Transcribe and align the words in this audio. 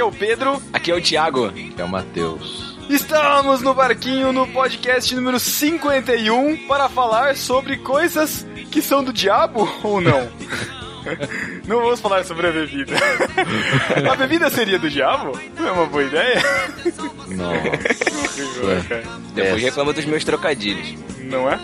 Aqui 0.00 0.02
é 0.02 0.04
o 0.04 0.12
Pedro. 0.12 0.62
Aqui 0.72 0.90
é 0.90 0.94
o 0.94 1.02
Thiago. 1.02 1.44
Aqui 1.48 1.74
é 1.76 1.84
o 1.84 1.88
Matheus. 1.88 2.78
Estamos 2.88 3.60
no 3.60 3.74
barquinho 3.74 4.32
no 4.32 4.46
podcast 4.46 5.14
número 5.14 5.38
51 5.38 6.66
para 6.66 6.88
falar 6.88 7.36
sobre 7.36 7.76
coisas 7.76 8.46
que 8.70 8.80
são 8.80 9.04
do 9.04 9.12
diabo 9.12 9.68
ou 9.82 10.00
não? 10.00 10.26
Não 11.68 11.82
vamos 11.82 12.00
falar 12.00 12.24
sobre 12.24 12.46
a 12.46 12.50
bebida. 12.50 12.94
A 14.10 14.16
bebida 14.16 14.48
seria 14.48 14.78
do 14.78 14.88
diabo? 14.88 15.38
Não 15.58 15.68
é 15.68 15.72
uma 15.72 15.86
boa 15.86 16.02
ideia? 16.02 16.42
Nossa. 17.28 19.02
Depois 19.34 19.62
reclama 19.62 19.92
dos 19.92 20.04
meus 20.06 20.24
trocadilhos. 20.24 20.94
Não 21.18 21.50
é? 21.50 21.60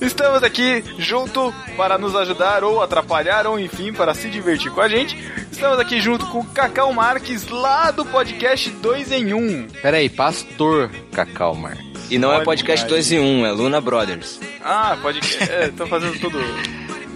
Estamos 0.00 0.42
aqui 0.42 0.82
junto 0.98 1.52
para 1.76 1.98
nos 1.98 2.16
ajudar 2.16 2.64
ou 2.64 2.82
atrapalhar, 2.82 3.46
ou 3.46 3.60
enfim, 3.60 3.92
para 3.92 4.14
se 4.14 4.28
divertir 4.30 4.72
com 4.72 4.80
a 4.80 4.88
gente. 4.88 5.16
Estamos 5.60 5.78
aqui 5.78 6.00
junto 6.00 6.24
com 6.28 6.38
o 6.38 6.44
Cacau 6.46 6.90
Marques, 6.90 7.46
lá 7.48 7.90
do 7.90 8.02
podcast 8.02 8.70
2 8.70 9.12
em 9.12 9.34
1. 9.34 9.66
Peraí, 9.82 10.08
Pastor 10.08 10.90
Cacau 11.12 11.54
Marques. 11.54 11.84
E 12.08 12.16
não 12.16 12.30
Olha 12.30 12.40
é 12.40 12.44
podcast 12.44 12.84
aí. 12.84 12.88
2 12.88 13.12
em 13.12 13.20
1, 13.20 13.44
é 13.44 13.52
Luna 13.52 13.78
Brothers. 13.78 14.40
Ah, 14.64 14.96
pode. 15.02 15.20
É, 15.38 15.68
tô 15.68 15.86
fazendo 15.86 16.18
tudo. 16.18 16.38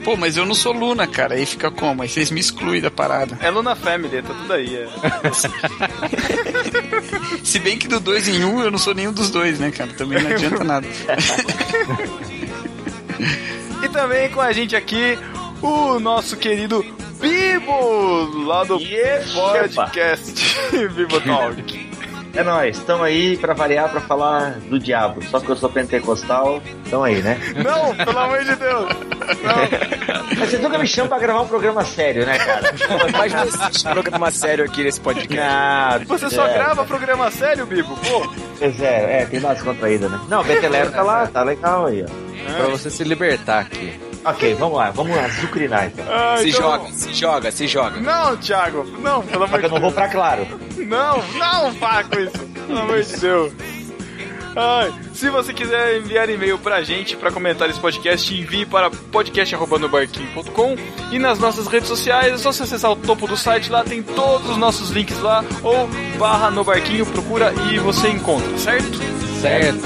Pô, 0.04 0.14
mas 0.14 0.36
eu 0.36 0.44
não 0.44 0.54
sou 0.54 0.74
Luna, 0.74 1.06
cara. 1.06 1.36
Aí 1.36 1.46
fica 1.46 1.70
como? 1.70 2.02
Aí 2.02 2.08
vocês 2.08 2.30
me 2.30 2.38
excluem 2.38 2.82
da 2.82 2.90
parada. 2.90 3.38
É 3.40 3.48
Luna 3.48 3.74
Family, 3.74 4.20
tá 4.20 4.34
tudo 4.34 4.52
aí. 4.52 4.76
É. 4.76 4.88
Se 7.42 7.58
bem 7.58 7.78
que 7.78 7.88
do 7.88 7.98
dois 7.98 8.28
em 8.28 8.44
um 8.44 8.62
eu 8.62 8.70
não 8.70 8.78
sou 8.78 8.94
nenhum 8.94 9.14
dos 9.14 9.30
dois, 9.30 9.58
né, 9.58 9.70
cara? 9.70 9.90
Também 9.94 10.22
não 10.22 10.30
adianta 10.30 10.62
nada. 10.68 10.86
E 13.82 13.88
também 13.88 14.28
com 14.28 14.42
a 14.42 14.52
gente 14.52 14.76
aqui 14.76 15.18
o 15.62 15.98
nosso 15.98 16.36
querido 16.36 16.84
Bibo, 17.20 18.44
lá 18.46 18.64
do 18.64 18.78
Yes, 18.78 19.30
podcast 19.32 20.32
Bibo 20.94 21.20
Talk. 21.20 21.94
É 22.34 22.42
nóis, 22.42 22.76
estamos 22.78 23.04
aí 23.06 23.36
pra 23.36 23.54
variar, 23.54 23.88
pra 23.88 24.00
falar 24.00 24.58
do 24.68 24.76
diabo. 24.76 25.22
Só 25.26 25.38
que 25.38 25.48
eu 25.48 25.54
sou 25.56 25.70
pentecostal, 25.70 26.60
tamo 26.90 27.04
aí, 27.04 27.22
né? 27.22 27.38
Não, 27.64 27.94
pelo 27.94 28.18
amor 28.18 28.40
de 28.44 28.56
Deus. 28.56 28.88
Não. 28.90 30.36
Mas 30.36 30.50
você 30.50 30.58
nunca 30.58 30.76
me 30.76 30.86
chama 30.86 31.10
pra 31.10 31.18
gravar 31.20 31.42
um 31.42 31.46
programa 31.46 31.84
sério, 31.84 32.26
né, 32.26 32.36
cara? 32.38 32.74
Mas 33.12 33.32
não 33.32 33.44
existe 33.44 33.84
programa 33.88 34.30
sério 34.32 34.64
aqui 34.64 34.82
nesse 34.82 35.00
podcast. 35.00 35.40
Ah, 35.40 36.00
Você 36.08 36.28
só 36.28 36.44
é, 36.48 36.54
grava 36.54 36.84
programa 36.84 37.30
sério, 37.30 37.66
Bibo? 37.66 37.96
Pô. 37.98 38.28
Pois 38.58 38.80
é, 38.82 39.20
é, 39.22 39.26
tem 39.26 39.38
mais 39.38 39.62
contraída, 39.62 40.08
né? 40.08 40.20
Não, 40.28 40.40
o 40.40 40.44
Betelero 40.44 40.90
tá 40.90 41.02
lá, 41.02 41.28
tá 41.28 41.44
legal 41.44 41.86
aí, 41.86 42.04
ó. 42.04 42.52
Pra 42.56 42.66
você 42.66 42.90
se 42.90 43.04
libertar 43.04 43.60
aqui. 43.60 43.92
Ok, 44.24 44.54
vamos 44.54 44.78
lá, 44.78 44.90
vamos 44.90 45.14
lá, 45.16 45.28
sucrinar 45.30 45.86
então. 45.86 46.04
Ah, 46.08 46.36
Se 46.38 46.48
então- 46.48 46.60
joga, 46.62 46.92
se 46.92 47.12
joga, 47.14 47.50
se 47.52 47.66
joga. 47.66 48.00
Não, 48.00 48.36
Thiago. 48.38 48.84
Não, 49.00 49.22
pelo 49.22 49.44
amor 49.44 49.58
de 49.58 49.66
eu 49.66 49.70
não 49.70 49.80
vou 49.80 49.90
Deus. 49.90 49.94
pra 49.94 50.08
claro. 50.08 50.46
Não, 50.78 51.22
não 51.38 51.74
para 51.74 52.04
com 52.04 52.18
isso. 52.20 52.38
Pelo 52.66 52.78
amor 52.78 53.02
de 53.02 53.16
Deus. 53.18 53.52
Ai, 54.56 54.92
se 55.12 55.28
você 55.30 55.52
quiser 55.52 55.98
enviar 55.98 56.30
e-mail 56.30 56.56
pra 56.56 56.80
gente 56.84 57.16
pra 57.16 57.30
comentar 57.32 57.68
esse 57.68 57.80
podcast, 57.80 58.32
envie 58.32 58.64
para 58.64 58.88
podcast@nobarquinho.com 58.88 60.76
e 61.10 61.18
nas 61.18 61.40
nossas 61.40 61.66
redes 61.66 61.88
sociais 61.88 62.32
é 62.34 62.38
só 62.38 62.52
você 62.52 62.62
acessar 62.62 62.92
o 62.92 62.96
topo 62.96 63.26
do 63.26 63.36
site, 63.36 63.68
lá 63.70 63.82
tem 63.82 64.00
todos 64.00 64.48
os 64.50 64.56
nossos 64.56 64.90
links 64.90 65.18
lá 65.20 65.44
ou 65.62 65.88
barra 66.18 66.50
no 66.52 66.62
barquinho, 66.62 67.04
procura 67.04 67.52
e 67.72 67.78
você 67.80 68.08
encontra, 68.10 68.56
certo? 68.56 68.96
Certo. 69.40 69.80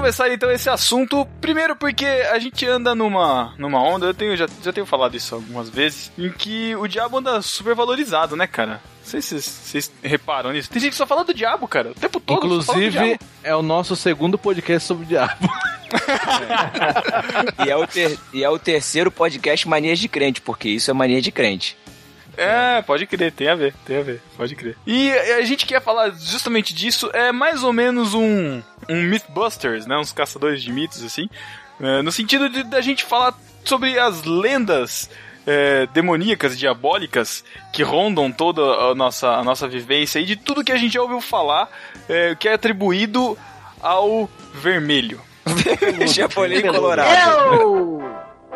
Começar 0.00 0.32
então 0.32 0.50
esse 0.50 0.70
assunto. 0.70 1.26
Primeiro 1.40 1.74
porque 1.74 2.04
a 2.06 2.38
gente 2.38 2.64
anda 2.66 2.94
numa, 2.94 3.54
numa 3.58 3.82
onda, 3.82 4.06
eu 4.06 4.14
tenho, 4.14 4.36
já, 4.36 4.46
já 4.62 4.72
tenho 4.72 4.86
falado 4.86 5.16
isso 5.16 5.34
algumas 5.34 5.68
vezes, 5.68 6.10
em 6.16 6.30
que 6.30 6.74
o 6.76 6.86
diabo 6.86 7.18
anda 7.18 7.42
super 7.42 7.74
valorizado, 7.74 8.36
né, 8.36 8.46
cara? 8.46 8.80
Não 9.02 9.10
sei 9.10 9.22
se 9.22 9.40
vocês- 9.40 9.90
reparam 10.02 10.52
nisso. 10.52 10.70
Tem 10.70 10.80
gente 10.80 10.90
que 10.90 10.96
só 10.96 11.06
fala 11.06 11.24
do 11.24 11.32
diabo, 11.34 11.66
cara. 11.66 11.90
O 11.90 11.94
tempo 11.94 12.20
todo. 12.20 12.36
só 12.62 12.72
fala 12.72 12.78
do 12.78 12.84
Inclusive, 12.84 12.90
diabo. 13.16 13.24
é 13.42 13.56
o 13.56 13.62
nosso 13.62 13.96
segundo 13.96 14.38
podcast 14.38 14.86
sobre 14.86 15.04
o 15.04 15.08
diabo. 15.08 15.48
E 17.64 17.70
é, 17.70 17.74
o 17.76 17.86
ter- 17.86 18.18
e 18.34 18.44
é 18.44 18.50
o 18.50 18.58
terceiro 18.58 19.10
podcast 19.10 19.66
Manias 19.66 19.98
de 19.98 20.06
Crente, 20.06 20.38
porque 20.40 20.68
isso 20.68 20.90
é 20.90 20.94
mania 20.94 21.22
de 21.22 21.32
crente. 21.32 21.78
É, 22.38 22.80
pode 22.82 23.04
crer, 23.06 23.32
tem 23.32 23.48
a 23.48 23.54
ver, 23.56 23.74
tem 23.84 23.98
a 23.98 24.02
ver, 24.02 24.22
pode 24.36 24.54
crer. 24.54 24.76
E 24.86 25.10
a 25.10 25.42
gente 25.42 25.66
quer 25.66 25.82
falar 25.82 26.10
justamente 26.10 26.72
disso, 26.72 27.10
é 27.12 27.32
mais 27.32 27.64
ou 27.64 27.72
menos 27.72 28.14
um, 28.14 28.62
um 28.88 29.02
Mythbusters, 29.02 29.86
né? 29.86 29.96
Uns 29.98 30.12
caçadores 30.12 30.62
de 30.62 30.72
mitos, 30.72 31.02
assim. 31.02 31.28
É, 31.80 32.00
no 32.00 32.12
sentido 32.12 32.48
de 32.48 32.62
da 32.62 32.80
gente 32.80 33.04
falar 33.04 33.34
sobre 33.64 33.98
as 33.98 34.22
lendas 34.22 35.10
é, 35.46 35.86
demoníacas, 35.86 36.56
diabólicas, 36.56 37.44
que 37.72 37.82
rondam 37.82 38.30
toda 38.30 38.62
a 38.62 38.94
nossa, 38.94 39.30
a 39.30 39.42
nossa 39.42 39.66
vivência 39.66 40.20
e 40.20 40.24
de 40.24 40.36
tudo 40.36 40.62
que 40.62 40.72
a 40.72 40.76
gente 40.76 40.94
já 40.94 41.02
ouviu 41.02 41.20
falar, 41.20 41.68
é, 42.08 42.36
que 42.36 42.48
é 42.48 42.52
atribuído 42.54 43.36
ao 43.80 44.30
vermelho. 44.54 45.20
Chapolin 46.14 46.62
Colorado. 46.62 47.54
Eu, 47.54 48.02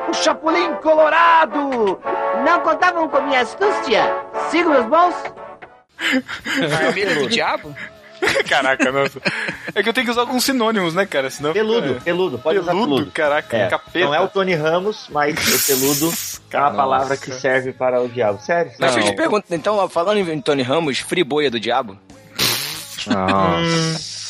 o 0.08 0.14
Chapolin 0.14 0.74
Colorado! 0.82 2.00
Não 2.44 2.60
contavam 2.60 3.08
com 3.08 3.20
minha 3.22 3.40
astúcia? 3.40 4.02
Sigo 4.50 4.70
meus 4.70 4.86
bons? 4.86 5.14
Vermelho 6.68 7.22
do 7.22 7.28
diabo? 7.28 7.74
Caraca, 8.48 8.92
nossa. 8.92 9.20
É 9.74 9.82
que 9.82 9.88
eu 9.88 9.92
tenho 9.92 10.04
que 10.06 10.10
usar 10.12 10.20
alguns 10.20 10.44
sinônimos, 10.44 10.94
né, 10.94 11.04
cara? 11.04 11.28
Senão 11.28 11.52
Peludo, 11.52 11.96
é, 11.96 12.00
peludo, 12.00 12.38
pode 12.38 12.58
usar 12.60 12.70
peludo, 12.70 12.94
peludo. 12.94 13.10
caraca, 13.10 13.56
É, 13.56 13.68
capeta. 13.68 14.06
não 14.06 14.14
é 14.14 14.20
o 14.20 14.28
Tony 14.28 14.54
Ramos, 14.54 15.08
mas 15.10 15.34
o 15.34 15.66
peludo 15.66 16.12
é 16.52 16.56
uma 16.58 16.70
palavra 16.72 17.16
que 17.16 17.32
serve 17.32 17.72
para 17.72 18.00
o 18.00 18.08
diabo. 18.08 18.40
Sério? 18.40 18.70
Mas 18.78 18.92
sério. 18.92 19.08
eu 19.08 19.10
te 19.12 19.16
pergunto, 19.16 19.46
então, 19.50 19.88
falando 19.88 20.18
em 20.18 20.40
Tony 20.40 20.62
Ramos, 20.62 21.00
friboia 21.00 21.50
do 21.50 21.58
diabo? 21.58 21.98
Nossa. 23.08 24.12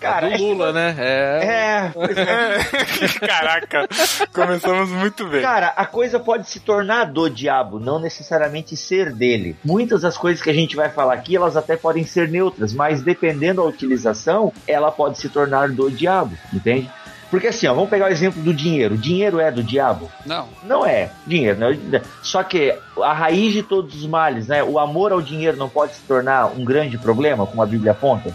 Cara, 0.00 0.28
É 0.28 0.36
do 0.36 0.44
Lula, 0.44 0.72
né? 0.72 0.94
É. 0.98 1.44
É, 1.44 1.92
é. 2.20 3.18
Caraca, 3.26 3.88
começamos 4.32 4.90
muito 4.90 5.26
bem. 5.26 5.42
Cara, 5.42 5.68
a 5.76 5.84
coisa 5.84 6.20
pode 6.20 6.48
se 6.48 6.60
tornar 6.60 7.06
do 7.06 7.28
diabo, 7.28 7.80
não 7.80 7.98
necessariamente 7.98 8.76
ser 8.76 9.12
dele. 9.12 9.56
Muitas 9.64 10.02
das 10.02 10.16
coisas 10.16 10.42
que 10.42 10.50
a 10.50 10.54
gente 10.54 10.76
vai 10.76 10.88
falar 10.88 11.14
aqui, 11.14 11.36
elas 11.36 11.56
até 11.56 11.76
podem 11.76 12.04
ser 12.04 12.28
neutras, 12.28 12.72
mas 12.72 13.02
dependendo 13.02 13.62
da 13.62 13.68
utilização, 13.68 14.52
ela 14.66 14.92
pode 14.92 15.18
se 15.18 15.28
tornar 15.28 15.68
do 15.70 15.90
diabo, 15.90 16.36
entende? 16.52 16.88
Porque 17.30 17.48
assim, 17.48 17.66
ó, 17.66 17.74
vamos 17.74 17.90
pegar 17.90 18.06
o 18.06 18.12
exemplo 18.12 18.40
do 18.42 18.54
dinheiro. 18.54 18.96
Dinheiro 18.96 19.38
é 19.38 19.50
do 19.50 19.62
diabo? 19.62 20.10
Não. 20.24 20.48
Não 20.62 20.86
é 20.86 21.10
dinheiro, 21.26 21.58
né? 21.58 22.02
Só 22.22 22.42
que 22.42 22.74
a 23.02 23.12
raiz 23.12 23.52
de 23.52 23.62
todos 23.62 23.94
os 23.94 24.06
males, 24.06 24.48
né? 24.48 24.62
O 24.62 24.78
amor 24.78 25.12
ao 25.12 25.20
dinheiro 25.20 25.56
não 25.56 25.68
pode 25.68 25.94
se 25.94 26.02
tornar 26.02 26.46
um 26.46 26.64
grande 26.64 26.96
problema, 26.96 27.46
como 27.46 27.62
a 27.62 27.66
Bíblia 27.66 27.92
aponta? 27.92 28.34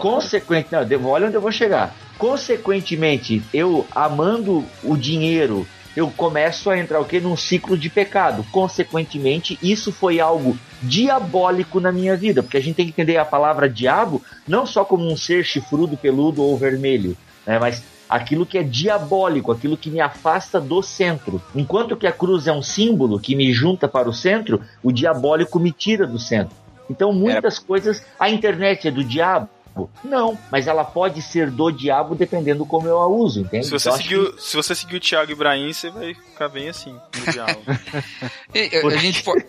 Consequentemente, 0.00 1.04
olha 1.04 1.26
onde 1.26 1.36
eu 1.36 1.40
vou 1.40 1.52
chegar. 1.52 1.94
Consequentemente, 2.18 3.42
eu 3.52 3.86
amando 3.94 4.64
o 4.82 4.96
dinheiro, 4.96 5.66
eu 5.94 6.10
começo 6.10 6.70
a 6.70 6.78
entrar 6.78 7.00
o 7.00 7.04
quê? 7.04 7.20
Num 7.20 7.36
ciclo 7.36 7.76
de 7.76 7.90
pecado. 7.90 8.44
Consequentemente, 8.50 9.58
isso 9.62 9.92
foi 9.92 10.20
algo 10.20 10.56
diabólico 10.80 11.80
na 11.80 11.92
minha 11.92 12.16
vida, 12.16 12.42
porque 12.42 12.56
a 12.56 12.62
gente 12.62 12.76
tem 12.76 12.86
que 12.86 12.92
entender 12.92 13.18
a 13.18 13.24
palavra 13.24 13.68
diabo 13.68 14.22
não 14.48 14.64
só 14.64 14.84
como 14.84 15.10
um 15.10 15.16
ser 15.16 15.44
chifrudo, 15.44 15.96
peludo 15.96 16.42
ou 16.42 16.56
vermelho, 16.56 17.16
né? 17.46 17.58
Mas 17.58 17.82
aquilo 18.08 18.46
que 18.46 18.58
é 18.58 18.62
diabólico, 18.62 19.52
aquilo 19.52 19.76
que 19.76 19.90
me 19.90 20.00
afasta 20.00 20.60
do 20.60 20.82
centro. 20.82 21.40
Enquanto 21.54 21.96
que 21.96 22.06
a 22.06 22.12
cruz 22.12 22.46
é 22.46 22.52
um 22.52 22.62
símbolo 22.62 23.18
que 23.18 23.34
me 23.34 23.52
junta 23.52 23.88
para 23.88 24.08
o 24.08 24.12
centro, 24.12 24.60
o 24.82 24.92
diabólico 24.92 25.58
me 25.58 25.72
tira 25.72 26.06
do 26.06 26.18
centro. 26.18 26.54
Então, 26.90 27.12
muitas 27.12 27.58
coisas, 27.58 28.04
a 28.18 28.28
internet 28.28 28.88
é 28.88 28.90
do 28.90 29.02
diabo. 29.02 29.48
Não, 30.04 30.38
mas 30.50 30.66
ela 30.66 30.84
pode 30.84 31.22
ser 31.22 31.50
do 31.50 31.70
diabo 31.70 32.14
dependendo 32.14 32.66
como 32.66 32.86
eu 32.86 32.98
a 33.00 33.06
uso, 33.06 33.40
entende? 33.40 33.64
Se 33.66 33.70
você, 33.72 33.88
Então, 33.88 33.98
seguir, 34.00 34.16
o- 34.16 34.38
se 34.38 34.56
você 34.56 34.74
seguir 34.74 34.96
o 34.96 35.00
Thiago 35.00 35.32
Ibrahim, 35.32 35.72
você 35.72 35.90
vai 35.90 36.14
ficar 36.14 36.48
bem 36.48 36.68
assim, 36.68 36.92
no 36.92 37.00
diabo. 37.32 37.60
E, 38.54 38.70
a- 38.76 38.86
a 38.86 38.96
gente 38.98 39.22
pode. 39.22 39.44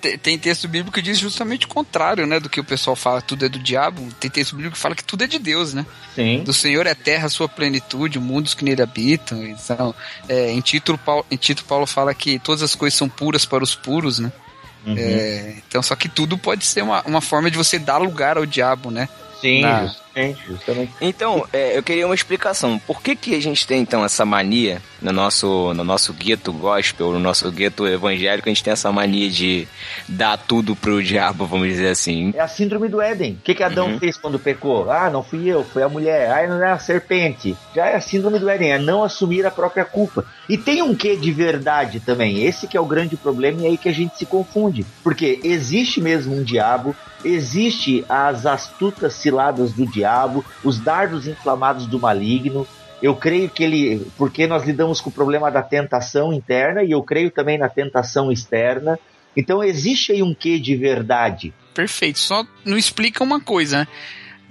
te- 0.00 0.16
Tem 0.16 0.38
texto 0.38 0.66
bíblico 0.66 0.94
que 0.94 1.02
diz 1.02 1.18
justamente 1.18 1.66
o 1.66 1.68
contrário, 1.68 2.26
né? 2.26 2.40
Do 2.40 2.48
que 2.48 2.58
o 2.58 2.64
pessoal 2.64 2.96
fala, 2.96 3.20
tudo 3.20 3.44
é 3.44 3.48
do 3.50 3.58
diabo. 3.58 4.00
Tem 4.18 4.30
texto 4.30 4.56
bíblico 4.56 4.74
que 4.76 4.80
fala 4.80 4.94
que 4.94 5.04
tudo 5.04 5.24
é 5.24 5.26
de 5.26 5.38
Deus, 5.38 5.74
né? 5.74 5.84
que 6.14 6.22
sim. 6.22 6.42
Do 6.42 6.54
Senhor 6.54 6.86
é 6.86 6.94
terra, 6.94 7.28
sua 7.28 7.46
plenitude, 7.48 8.18
mundos 8.18 8.54
que 8.54 8.64
nele 8.64 8.80
habitam. 8.82 9.44
Então, 9.44 9.94
é, 10.26 10.50
em, 10.52 10.60
Tito, 10.62 10.96
Paulo, 10.96 11.26
em 11.30 11.36
Tito, 11.36 11.64
Paulo 11.66 11.86
fala 11.86 12.14
que 12.14 12.38
todas 12.38 12.62
as 12.62 12.74
coisas 12.74 12.96
são 12.96 13.08
puras 13.10 13.44
para 13.44 13.62
os 13.62 13.74
puros, 13.74 14.18
né? 14.18 14.32
Uhum. 14.86 14.94
É, 14.96 15.56
então, 15.68 15.82
só 15.82 15.94
que 15.94 16.08
tudo 16.08 16.38
pode 16.38 16.64
ser 16.64 16.82
uma, 16.82 17.02
uma 17.02 17.20
forma 17.20 17.50
de 17.50 17.58
você 17.58 17.78
dar 17.78 17.98
lugar 17.98 18.38
ao 18.38 18.46
diabo, 18.46 18.90
né? 18.90 19.06
Sim. 19.40 19.62
Justamente, 20.10 20.46
justamente. 20.46 20.92
Então, 21.00 21.46
é, 21.52 21.76
eu 21.76 21.82
queria 21.82 22.04
uma 22.06 22.14
explicação. 22.14 22.78
Por 22.86 23.00
que, 23.02 23.14
que 23.14 23.34
a 23.34 23.40
gente 23.40 23.66
tem, 23.66 23.80
então, 23.80 24.04
essa 24.04 24.24
mania 24.24 24.82
no 25.00 25.12
nosso, 25.12 25.72
no 25.74 25.84
nosso 25.84 26.12
gueto 26.12 26.52
gospel, 26.52 27.12
no 27.12 27.20
nosso 27.20 27.50
gueto 27.50 27.86
evangélico, 27.86 28.48
a 28.48 28.50
gente 28.50 28.62
tem 28.64 28.72
essa 28.72 28.90
mania 28.92 29.30
de 29.30 29.66
dar 30.08 30.36
tudo 30.36 30.74
pro 30.76 31.02
diabo, 31.02 31.46
vamos 31.46 31.68
dizer 31.68 31.88
assim. 31.90 32.32
É 32.36 32.40
a 32.40 32.48
síndrome 32.48 32.88
do 32.88 33.00
Éden. 33.00 33.34
O 33.34 33.44
que, 33.44 33.54
que 33.54 33.62
Adão 33.62 33.88
Uhum. 33.92 33.98
fez 33.98 34.16
quando 34.16 34.38
pecou? 34.38 34.90
Ah, 34.90 35.08
não 35.10 35.22
fui 35.22 35.46
eu, 35.48 35.64
foi 35.64 35.82
a 35.82 35.88
mulher. 35.88 36.30
Ah, 36.30 36.46
não 36.46 36.62
é 36.64 36.70
a 36.72 36.78
serpente. 36.78 37.56
Já 37.74 37.86
é 37.86 37.96
a 37.96 38.00
síndrome 38.00 38.38
do 38.38 38.48
Éden, 38.48 38.72
é 38.72 38.78
não 38.78 39.02
assumir 39.04 39.46
a 39.46 39.50
própria 39.50 39.84
culpa. 39.84 40.24
E 40.48 40.58
tem 40.58 40.82
um 40.82 40.94
quê 40.94 41.16
de 41.16 41.30
verdade 41.32 42.00
também. 42.00 42.44
Esse 42.44 42.66
que 42.66 42.76
é 42.76 42.80
o 42.80 42.84
grande 42.86 43.16
problema 43.16 43.60
e 43.62 43.64
é 43.66 43.68
aí 43.70 43.78
que 43.78 43.88
a 43.88 43.94
gente 43.94 44.18
se 44.18 44.26
confunde. 44.26 44.84
Porque 45.02 45.40
existe 45.44 46.00
mesmo 46.00 46.36
um 46.36 46.42
diabo, 46.42 46.94
existe 47.24 48.04
as 48.08 48.44
astutas 48.46 49.14
ciladas 49.14 49.72
do 49.72 49.86
diabo, 49.86 49.99
os 50.64 50.78
dardos 50.78 51.26
inflamados 51.26 51.86
do 51.86 51.98
maligno. 51.98 52.66
Eu 53.02 53.16
creio 53.16 53.48
que 53.48 53.64
ele, 53.64 54.06
porque 54.18 54.46
nós 54.46 54.64
lidamos 54.64 55.00
com 55.00 55.08
o 55.08 55.12
problema 55.12 55.50
da 55.50 55.62
tentação 55.62 56.32
interna 56.32 56.82
e 56.82 56.90
eu 56.90 57.02
creio 57.02 57.30
também 57.30 57.58
na 57.58 57.68
tentação 57.68 58.30
externa. 58.30 58.98
Então 59.36 59.62
existe 59.64 60.12
aí 60.12 60.22
um 60.22 60.34
quê 60.34 60.58
de 60.58 60.76
verdade. 60.76 61.54
Perfeito. 61.74 62.18
Só 62.18 62.44
não 62.64 62.76
explica 62.76 63.24
uma 63.24 63.40
coisa, 63.40 63.80
né? 63.80 63.88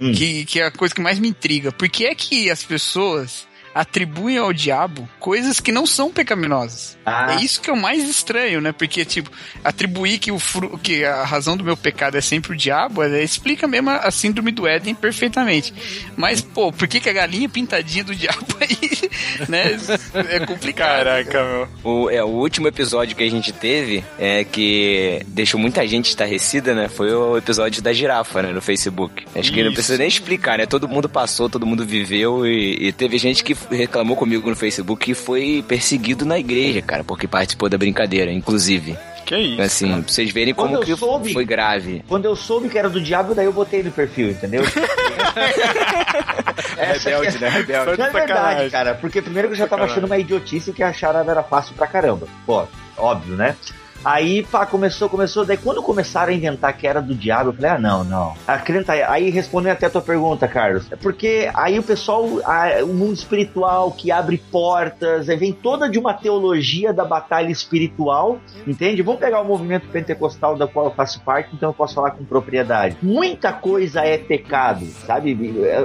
Hum. 0.00 0.12
Que, 0.12 0.44
que 0.46 0.60
é 0.60 0.66
a 0.66 0.70
coisa 0.70 0.94
que 0.94 1.00
mais 1.00 1.18
me 1.18 1.28
intriga. 1.28 1.70
Por 1.70 1.88
que 1.88 2.06
é 2.06 2.14
que 2.14 2.50
as 2.50 2.64
pessoas 2.64 3.46
atribuem 3.74 4.38
ao 4.38 4.52
diabo 4.52 5.08
coisas 5.18 5.60
que 5.60 5.72
não 5.72 5.86
são 5.86 6.10
pecaminosas? 6.10 6.98
Ah. 7.04 7.34
É 7.34 7.42
isso 7.42 7.60
que 7.60 7.70
é 7.70 7.72
o 7.72 7.76
mais 7.76 8.08
estranho, 8.08 8.60
né? 8.60 8.72
Porque, 8.72 9.04
tipo, 9.04 9.30
atribuir 9.64 10.18
que, 10.18 10.32
o 10.32 10.38
fru 10.38 10.78
que 10.78 11.04
a 11.04 11.24
razão 11.24 11.56
do 11.56 11.64
meu 11.64 11.76
pecado 11.76 12.16
é 12.16 12.20
sempre 12.20 12.52
o 12.52 12.56
diabo, 12.56 13.02
é, 13.02 13.22
explica 13.22 13.66
mesmo 13.66 13.90
a, 13.90 13.96
a 13.96 14.10
síndrome 14.10 14.50
do 14.50 14.66
Éden 14.66 14.94
perfeitamente. 14.94 15.72
Mas, 16.16 16.40
pô, 16.40 16.72
por 16.72 16.88
que, 16.88 17.00
que 17.00 17.08
a 17.08 17.12
galinha 17.12 17.48
pintadinha 17.48 18.04
do 18.04 18.14
diabo 18.14 18.46
aí, 18.60 19.10
né? 19.48 19.76
É 20.30 20.40
complicado. 20.40 21.04
Caraca, 21.04 21.44
meu. 21.44 21.68
O, 21.82 22.10
é, 22.10 22.22
o 22.22 22.28
último 22.28 22.68
episódio 22.68 23.16
que 23.16 23.24
a 23.24 23.30
gente 23.30 23.52
teve, 23.52 24.04
é 24.18 24.44
que 24.44 25.22
deixou 25.28 25.58
muita 25.58 25.86
gente 25.86 26.08
estarrecida, 26.08 26.74
né? 26.74 26.88
Foi 26.88 27.12
o 27.12 27.36
episódio 27.36 27.82
da 27.82 27.92
girafa, 27.92 28.42
né? 28.42 28.52
No 28.52 28.60
Facebook. 28.60 29.24
Acho 29.34 29.52
que 29.52 29.62
não 29.62 29.72
precisa 29.72 29.98
nem 29.98 30.08
explicar, 30.08 30.58
né? 30.58 30.66
Todo 30.66 30.88
mundo 30.88 31.08
passou, 31.08 31.48
todo 31.48 31.66
mundo 31.66 31.84
viveu 31.84 32.46
e, 32.46 32.88
e 32.88 32.92
teve 32.92 33.18
gente 33.18 33.42
que 33.44 33.54
reclamou 33.70 34.16
comigo 34.16 34.48
no 34.48 34.56
Facebook 34.56 35.04
que 35.04 35.14
foi 35.14 35.64
perseguido 35.66 36.24
na 36.24 36.38
igreja, 36.38 36.80
cara, 36.82 37.02
porque 37.04 37.26
participou 37.26 37.68
da 37.68 37.76
brincadeira, 37.78 38.30
inclusive. 38.32 38.96
Que 39.26 39.36
isso? 39.36 39.62
Assim, 39.62 40.02
pra 40.02 40.12
vocês 40.12 40.30
verem 40.32 40.52
Quando 40.54 40.72
como 40.74 40.84
que 40.84 40.96
soube- 40.96 41.32
foi 41.32 41.44
grave. 41.44 42.02
Quando 42.08 42.24
eu 42.24 42.34
soube 42.34 42.68
que 42.68 42.76
era 42.78 42.88
do 42.90 43.00
diabo, 43.00 43.34
daí 43.34 43.46
eu 43.46 43.52
botei 43.52 43.82
no 43.82 43.92
perfil, 43.92 44.30
entendeu? 44.30 44.62
Essa 46.76 47.10
Rebelde, 47.10 47.38
que 47.38 47.44
é- 47.44 47.48
né? 47.48 47.56
Rebelde. 47.56 47.98
Não 47.98 48.06
é 48.06 48.10
verdade, 48.10 48.70
cara. 48.70 48.94
Porque 48.94 49.22
primeiro 49.22 49.48
que 49.48 49.54
eu 49.54 49.58
já 49.58 49.64
tava 49.66 49.82
Sacanagem. 49.82 49.92
achando 49.98 50.06
uma 50.06 50.18
idiotice 50.18 50.72
que 50.72 50.82
a 50.82 50.92
charada 50.92 51.30
era 51.30 51.42
fácil 51.42 51.74
pra 51.74 51.86
caramba. 51.86 52.26
Pô, 52.46 52.66
óbvio, 52.96 53.36
né? 53.36 53.54
Aí, 54.04 54.42
pá, 54.44 54.64
começou, 54.64 55.08
começou. 55.08 55.44
Daí 55.44 55.56
quando 55.56 55.82
começaram 55.82 56.32
a 56.32 56.34
inventar 56.34 56.76
que 56.76 56.86
era 56.86 57.00
do 57.00 57.14
diabo, 57.14 57.50
eu 57.50 57.52
falei, 57.52 57.70
ah, 57.70 57.78
não, 57.78 58.04
não. 58.04 58.34
A 58.46 58.58
crenta, 58.58 58.92
aí 58.92 59.30
respondendo 59.30 59.72
até 59.72 59.86
a 59.86 59.90
tua 59.90 60.00
pergunta, 60.00 60.48
Carlos. 60.48 60.90
É 60.90 60.96
porque 60.96 61.50
aí 61.54 61.78
o 61.78 61.82
pessoal, 61.82 62.26
ah, 62.44 62.82
o 62.82 62.88
mundo 62.88 63.14
espiritual 63.14 63.92
que 63.92 64.10
abre 64.10 64.38
portas, 64.50 65.28
aí 65.28 65.36
vem 65.36 65.52
toda 65.52 65.88
de 65.88 65.98
uma 65.98 66.14
teologia 66.14 66.92
da 66.92 67.04
batalha 67.04 67.50
espiritual, 67.50 68.40
entende? 68.66 69.02
Vamos 69.02 69.20
pegar 69.20 69.40
o 69.40 69.44
movimento 69.44 69.88
pentecostal 69.88 70.56
da 70.56 70.66
qual 70.66 70.86
eu 70.86 70.92
faço 70.92 71.20
parte, 71.20 71.50
então 71.54 71.70
eu 71.70 71.74
posso 71.74 71.94
falar 71.94 72.12
com 72.12 72.24
propriedade. 72.24 72.96
Muita 73.02 73.52
coisa 73.52 74.00
é 74.00 74.16
pecado, 74.16 74.86
sabe? 75.06 75.36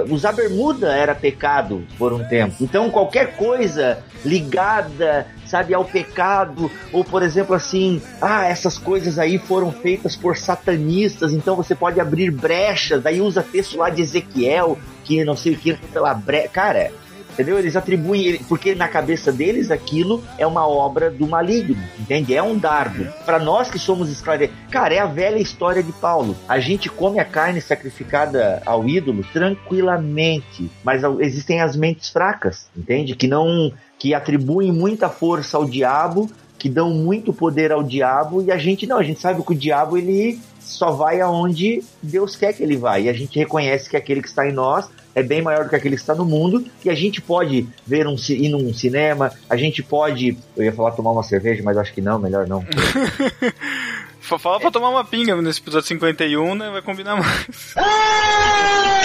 Usar 0.08 0.32
bermuda 0.32 0.92
era 0.92 1.14
pecado 1.14 1.84
por 1.98 2.12
um 2.12 2.24
tempo. 2.24 2.56
Então 2.60 2.90
qualquer 2.90 3.36
coisa 3.36 3.98
ligada, 4.24 5.26
sabe, 5.46 5.74
ao 5.74 5.84
pecado, 5.84 6.70
ou 6.92 7.04
por 7.04 7.22
exemplo 7.22 7.54
assim, 7.54 8.00
ah, 8.20 8.44
essas 8.44 8.78
coisas 8.78 9.18
aí 9.18 9.38
foram 9.38 9.72
feitas 9.72 10.16
por 10.16 10.36
satanistas, 10.36 11.32
então 11.32 11.56
você 11.56 11.74
pode 11.74 12.00
abrir 12.00 12.30
brechas, 12.30 13.02
daí 13.02 13.20
usa 13.20 13.42
texto 13.42 13.78
lá 13.78 13.90
de 13.90 14.02
Ezequiel, 14.02 14.78
que 15.04 15.24
não 15.24 15.36
sei 15.36 15.54
o 15.54 15.56
que, 15.56 15.74
pela 15.74 16.12
brecha. 16.14 16.48
Cara, 16.48 16.90
entendeu? 17.36 17.58
Eles 17.58 17.76
atribuem, 17.76 18.38
porque 18.48 18.74
na 18.74 18.88
cabeça 18.88 19.30
deles 19.30 19.70
aquilo 19.70 20.24
é 20.38 20.46
uma 20.46 20.66
obra 20.66 21.10
do 21.10 21.26
maligno, 21.26 21.76
entende? 21.98 22.34
É 22.34 22.42
um 22.42 22.58
dardo. 22.58 23.06
Para 23.26 23.38
nós 23.38 23.70
que 23.70 23.78
somos 23.78 24.10
esclarecidos, 24.10 24.56
cara, 24.70 24.94
é 24.94 24.98
a 24.98 25.06
velha 25.06 25.38
história 25.38 25.82
de 25.82 25.92
Paulo. 25.92 26.34
A 26.48 26.58
gente 26.58 26.88
come 26.88 27.20
a 27.20 27.24
carne 27.24 27.60
sacrificada 27.60 28.62
ao 28.64 28.88
ídolo 28.88 29.22
tranquilamente, 29.32 30.70
mas 30.82 31.02
existem 31.20 31.60
as 31.60 31.76
mentes 31.76 32.08
fracas, 32.08 32.68
entende? 32.74 33.14
Que 33.14 33.28
não 33.28 33.70
que 33.98 34.14
atribuem 34.14 34.72
muita 34.72 35.08
força 35.08 35.56
ao 35.56 35.64
diabo, 35.64 36.30
que 36.58 36.68
dão 36.68 36.90
muito 36.90 37.32
poder 37.32 37.72
ao 37.72 37.82
diabo 37.82 38.42
e 38.42 38.50
a 38.50 38.58
gente 38.58 38.86
não, 38.86 38.98
a 38.98 39.02
gente 39.02 39.20
sabe 39.20 39.42
que 39.42 39.52
o 39.52 39.54
diabo 39.54 39.96
ele 39.96 40.38
só 40.60 40.90
vai 40.90 41.20
aonde 41.20 41.82
Deus 42.02 42.34
quer 42.34 42.52
que 42.52 42.62
ele 42.62 42.76
vá 42.76 42.98
e 42.98 43.08
a 43.08 43.12
gente 43.12 43.38
reconhece 43.38 43.88
que 43.88 43.96
aquele 43.96 44.20
que 44.20 44.28
está 44.28 44.48
em 44.48 44.52
nós 44.52 44.88
é 45.14 45.22
bem 45.22 45.40
maior 45.40 45.64
do 45.64 45.70
que 45.70 45.76
aquele 45.76 45.96
que 45.96 46.02
está 46.02 46.14
no 46.14 46.24
mundo 46.24 46.64
e 46.84 46.90
a 46.90 46.94
gente 46.94 47.22
pode 47.22 47.66
ver 47.86 48.06
um 48.06 48.16
ir 48.28 48.48
num 48.50 48.74
cinema, 48.74 49.32
a 49.48 49.56
gente 49.56 49.82
pode, 49.82 50.36
eu 50.56 50.64
ia 50.64 50.72
falar 50.72 50.90
tomar 50.90 51.12
uma 51.12 51.22
cerveja, 51.22 51.62
mas 51.62 51.78
acho 51.78 51.92
que 51.94 52.02
não, 52.02 52.18
melhor 52.18 52.46
não. 52.46 52.64
Fa- 54.26 54.38
Fala 54.38 54.60
pra 54.60 54.70
tomar 54.70 54.90
uma 54.90 55.04
pinga 55.04 55.34
nesse 55.40 55.60
episódio 55.60 55.88
51, 55.88 56.54
né? 56.54 56.70
Vai 56.70 56.82
combinar 56.82 57.16
mais. 57.16 57.46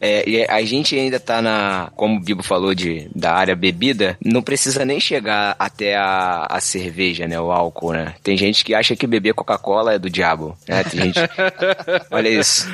É, 0.00 0.28
e 0.28 0.46
a 0.48 0.62
gente 0.62 0.96
ainda 0.96 1.20
tá 1.20 1.42
na, 1.42 1.90
como 1.94 2.16
o 2.16 2.20
Bibo 2.20 2.42
falou, 2.42 2.74
de, 2.74 3.08
da 3.14 3.34
área 3.34 3.54
bebida, 3.54 4.16
não 4.24 4.42
precisa 4.42 4.84
nem 4.84 5.00
chegar 5.00 5.54
até 5.58 5.96
a, 5.96 6.46
a 6.48 6.60
cerveja, 6.60 7.26
né, 7.26 7.40
o 7.40 7.50
álcool, 7.50 7.92
né? 7.92 8.14
Tem 8.22 8.36
gente 8.36 8.64
que 8.64 8.74
acha 8.74 8.96
que 8.96 9.06
beber 9.06 9.34
Coca-Cola 9.34 9.94
é 9.94 9.98
do 9.98 10.10
diabo, 10.10 10.56
né? 10.68 10.82
Tem 10.84 11.00
gente... 11.00 11.20
Olha 12.10 12.28
isso. 12.28 12.68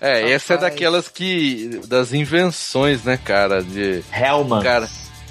É, 0.00 0.30
essa 0.32 0.54
é 0.54 0.58
daquelas 0.58 1.08
que. 1.08 1.80
das 1.86 2.12
invenções, 2.12 3.04
né, 3.04 3.16
cara? 3.22 3.62
De. 3.62 4.02
Hellman. 4.12 4.62
Cara, 4.62 4.88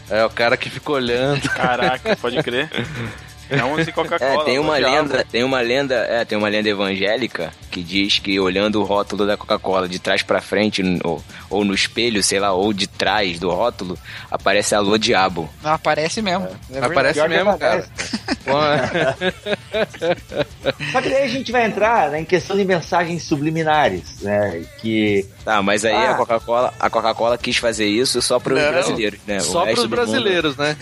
é 0.09 0.25
o 0.25 0.29
cara 0.29 0.57
que 0.57 0.69
fica 0.69 0.91
olhando. 0.91 1.41
Caraca, 1.49 2.15
pode 2.15 2.41
crer. 2.43 2.69
É 3.51 3.65
um 3.65 3.75
Coca-Cola. 3.91 4.43
É, 4.43 4.45
tem 4.45 4.57
uma 4.59 4.75
do 4.75 4.79
diabo. 4.79 4.95
lenda, 4.95 5.25
tem 5.29 5.43
uma 5.43 5.59
lenda, 5.59 5.95
é, 5.95 6.23
tem 6.23 6.37
uma 6.37 6.47
lenda 6.47 6.69
evangélica 6.69 7.51
que 7.71 7.81
diz 7.81 8.19
que 8.19 8.39
olhando 8.39 8.81
o 8.81 8.83
rótulo 8.83 9.25
da 9.25 9.37
Coca-Cola 9.37 9.87
de 9.87 9.97
trás 9.97 10.21
pra 10.21 10.41
frente 10.41 10.83
ou, 11.03 11.23
ou 11.49 11.63
no 11.65 11.73
espelho, 11.73 12.21
sei 12.21 12.39
lá, 12.39 12.51
ou 12.51 12.71
de 12.73 12.85
trás 12.87 13.39
do 13.39 13.49
rótulo, 13.49 13.97
aparece 14.29 14.75
a 14.75 14.79
lua 14.79 14.99
diabo. 14.99 15.49
Não, 15.63 15.71
aparece 15.71 16.21
mesmo. 16.21 16.47
É 16.69 16.73
verdade. 16.81 16.91
Aparece 16.93 17.27
mesmo, 17.27 17.57
cara. 17.57 17.85
Só 20.91 21.01
que 21.01 21.09
daí 21.09 21.23
a 21.23 21.27
gente 21.27 21.51
vai 21.51 21.65
entrar 21.65 22.09
né, 22.11 22.21
em 22.21 22.25
questão 22.25 22.55
de 22.55 22.63
mensagens 22.65 23.23
subliminares, 23.23 24.19
né? 24.21 24.63
Que 24.79 25.25
Tá, 25.43 25.61
mas 25.61 25.83
aí 25.85 25.93
Ah. 25.95 26.11
a 26.11 26.15
Coca-Cola, 26.15 26.73
a 26.79 26.89
Coca-Cola 26.89 27.37
quis 27.37 27.57
fazer 27.57 27.87
isso 27.87 28.21
só 28.21 28.39
para 28.39 28.53
os 28.53 28.61
Não. 28.61 28.71
brasileiros, 28.71 29.19
né? 29.25 29.37
O 29.37 29.41
Só 29.41 29.63
resto 29.63 29.89
pros 29.89 30.07
do 30.07 30.11
mundo- 30.11 30.23
brasileiros, 30.23 30.57
né? 30.57 30.77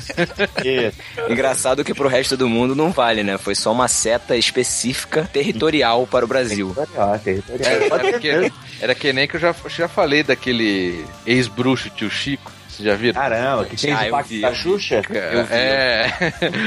que 0.62 0.92
Engraçado 1.32 1.84
que 1.84 1.94
pro 1.94 2.10
resto 2.10 2.36
do 2.36 2.48
mundo 2.50 2.76
não 2.76 2.92
vale, 2.92 3.24
né? 3.24 3.38
Foi 3.38 3.56
só 3.56 3.72
uma 3.72 3.88
seta 3.88 4.36
específica 4.36 5.30
territorial 5.32 6.06
para 6.08 6.26
o 6.26 6.28
Brasil. 6.28 6.74
Territorial, 6.86 7.20
territorial. 7.20 7.72
É, 7.72 7.86
era, 7.86 8.00
ser 8.12 8.20
que, 8.20 8.32
mesmo. 8.34 8.58
era 8.82 8.96
que 8.96 9.14
nem 9.14 9.28
que 9.28 9.36
eu 9.36 9.40
já, 9.40 9.56
já 9.68 9.88
falei 9.88 10.24
daquele 10.24 11.06
ex-bruxo 11.26 11.90
tio 11.90 12.10
Chico. 12.10 12.52
Vocês 12.70 12.88
já 12.88 12.96
viram? 12.96 13.20
Caramba, 13.20 13.66
que 13.66 13.76
fez 13.76 13.94
Ah, 13.94 14.06
o 14.08 14.10
pacto 14.12 14.40
da. 14.40 14.54
Xuxa. 14.54 15.02
eu 15.10 15.44
vi. 15.44 15.54
é. 15.54 16.10